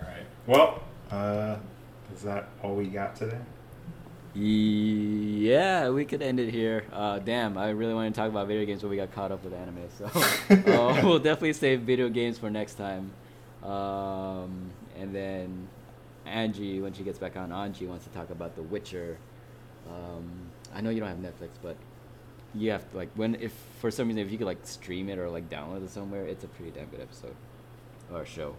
right. 0.03 0.27
Well, 0.47 0.83
uh, 1.11 1.57
is 2.15 2.23
that 2.23 2.49
all 2.63 2.75
we 2.75 2.87
got 2.87 3.15
today? 3.15 3.39
Yeah, 4.35 5.91
we 5.91 6.07
could 6.07 6.23
end 6.23 6.41
it 6.41 6.51
here. 6.51 6.85
Uh, 6.91 7.19
damn, 7.19 7.59
I 7.59 7.71
really 7.71 7.93
wanted 7.93 8.15
to 8.15 8.21
talk 8.21 8.31
about 8.31 8.47
video 8.47 8.65
games, 8.65 8.81
but 8.81 8.89
we 8.89 8.97
got 8.97 9.13
caught 9.13 9.31
up 9.31 9.45
with 9.45 9.53
anime, 9.53 9.89
so 9.99 10.07
uh, 10.73 11.01
we'll 11.05 11.19
definitely 11.19 11.53
save 11.53 11.83
video 11.83 12.09
games 12.09 12.39
for 12.39 12.49
next 12.49 12.75
time. 12.75 13.13
Um, 13.63 14.71
and 14.99 15.15
then 15.15 15.69
Angie, 16.25 16.81
when 16.81 16.95
she 16.95 17.03
gets 17.03 17.19
back 17.19 17.37
on, 17.37 17.53
Angie 17.53 17.87
wants 17.87 18.05
to 18.05 18.11
talk 18.11 18.31
about 18.31 18.57
The 18.57 18.63
Witcher. 18.63 19.19
Um, 19.89 20.31
I 20.75 20.81
know 20.81 20.89
you 20.89 21.01
don't 21.01 21.09
have 21.11 21.19
Netflix, 21.19 21.51
but 21.63 21.77
you 22.55 22.71
have 22.71 22.91
to 22.91 22.97
like 22.97 23.09
when 23.15 23.35
if 23.37 23.53
for 23.81 23.91
some 23.91 24.09
reason 24.09 24.23
if 24.23 24.31
you 24.31 24.37
could 24.37 24.47
like 24.47 24.59
stream 24.65 25.09
it 25.09 25.19
or 25.19 25.29
like 25.29 25.49
download 25.51 25.85
it 25.85 25.91
somewhere, 25.91 26.27
it's 26.27 26.45
a 26.45 26.49
pretty 26.49 26.71
damn 26.71 26.87
good 26.87 27.01
episode 27.01 27.35
or 28.13 28.25
show. 28.25 28.55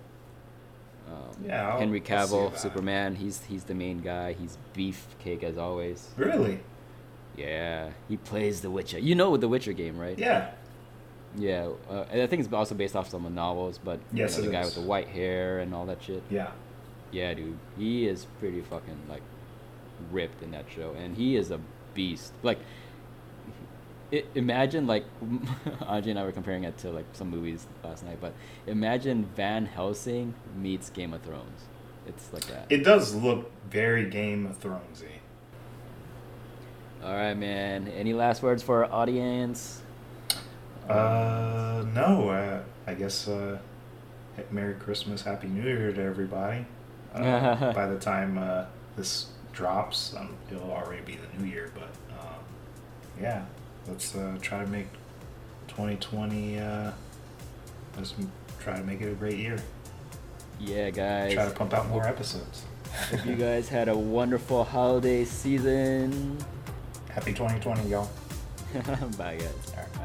Um, 1.07 1.45
Yeah, 1.45 1.69
I'll- 1.69 1.79
Henry 1.79 2.01
Cavill. 2.01 2.57
Superman. 2.57 3.15
He's 3.15 3.43
he's 3.43 3.63
the 3.65 3.75
main 3.75 3.99
guy. 4.01 4.33
He's 4.33 4.57
beefcake 4.75 5.43
as 5.43 5.57
always. 5.57 6.09
Really? 6.17 6.59
Yeah, 7.35 7.89
he 8.07 8.17
plays 8.17 8.61
The 8.61 8.69
Witcher. 8.69 8.99
You 8.99 9.15
know 9.15 9.35
the 9.37 9.47
Witcher 9.47 9.73
game, 9.73 9.97
right? 9.97 10.17
Yeah. 10.17 10.51
Yeah, 11.35 11.69
uh, 11.89 12.05
and 12.11 12.21
I 12.21 12.27
think 12.27 12.43
it's 12.43 12.53
also 12.53 12.75
based 12.75 12.95
off 12.95 13.09
some 13.09 13.25
of 13.25 13.31
the 13.31 13.35
novels, 13.35 13.79
but 13.83 13.99
you 14.11 14.19
Yes, 14.19 14.37
know, 14.37 14.45
the 14.45 14.51
guy 14.51 14.59
is. 14.61 14.67
with 14.67 14.75
the 14.75 14.81
white 14.89 15.07
hair 15.07 15.59
and 15.59 15.73
all 15.73 15.85
that 15.87 16.03
shit. 16.03 16.21
Yeah. 16.29 16.51
Yeah, 17.11 17.33
dude, 17.33 17.57
he 17.77 18.07
is 18.07 18.27
pretty 18.39 18.61
fucking 18.61 18.97
like 19.09 19.23
ripped 20.11 20.43
in 20.43 20.51
that 20.51 20.65
show, 20.69 20.91
and 20.97 21.17
he 21.17 21.35
is 21.35 21.49
a 21.49 21.59
beast. 21.95 22.33
Like, 22.43 22.59
i 24.13 24.23
imagine 24.35 24.87
like 24.87 25.05
Angie 25.89 26.11
and 26.11 26.19
I 26.19 26.23
were 26.23 26.31
comparing 26.31 26.63
it 26.63 26.77
to 26.79 26.91
like 26.91 27.05
some 27.13 27.29
movies 27.29 27.65
last 27.83 28.05
night, 28.05 28.19
but 28.21 28.33
imagine 28.67 29.25
Van 29.35 29.65
Helsing 29.65 30.33
meets 30.55 30.89
Game 30.89 31.13
of 31.13 31.21
Thrones. 31.21 31.65
It's 32.07 32.31
like 32.31 32.45
that. 32.47 32.67
It 32.69 32.83
does 32.83 33.15
look 33.15 33.51
very 33.69 34.09
Game 34.09 34.45
of 34.45 34.59
Thronesy. 34.59 35.19
all 37.03 37.15
right, 37.15 37.33
man. 37.33 37.87
Any 37.87 38.13
last 38.13 38.43
words 38.43 38.61
for 38.61 38.85
our 38.85 38.91
audience? 38.91 39.81
Uh, 40.87 41.85
no. 41.93 42.29
Uh, 42.29 42.63
I 42.85 42.93
guess. 42.93 43.27
Uh, 43.27 43.57
Merry 44.51 44.73
Christmas, 44.75 45.21
Happy 45.21 45.47
New 45.47 45.63
Year 45.63 45.91
to 45.91 46.01
everybody. 46.01 46.65
Uh, 47.13 47.73
by 47.73 47.87
the 47.87 47.99
time 47.99 48.37
uh, 48.37 48.65
this 48.95 49.27
drops, 49.51 50.15
um, 50.15 50.35
it'll 50.51 50.71
already 50.71 51.03
be 51.03 51.17
the 51.17 51.41
new 51.41 51.49
year. 51.49 51.71
But 51.73 51.89
um, 52.19 52.43
yeah, 53.21 53.45
let's 53.87 54.15
uh, 54.15 54.37
try 54.41 54.63
to 54.63 54.69
make 54.69 54.87
2020. 55.67 56.59
Uh, 56.59 56.91
let's 57.97 58.13
try 58.59 58.77
to 58.77 58.83
make 58.83 59.01
it 59.01 59.11
a 59.11 59.15
great 59.15 59.37
year. 59.37 59.57
Yeah, 60.59 60.89
guys. 60.89 61.33
Try 61.33 61.45
to 61.45 61.51
pump 61.51 61.73
out 61.73 61.89
more 61.89 62.05
episodes. 62.05 62.63
Hope 63.09 63.25
you 63.25 63.35
guys 63.35 63.69
had 63.69 63.89
a 63.89 63.97
wonderful 63.97 64.63
holiday 64.63 65.25
season. 65.25 66.37
Happy 67.09 67.33
2020, 67.33 67.89
y'all. 67.89 68.09
Bye, 69.17 69.37
guys. 69.37 69.99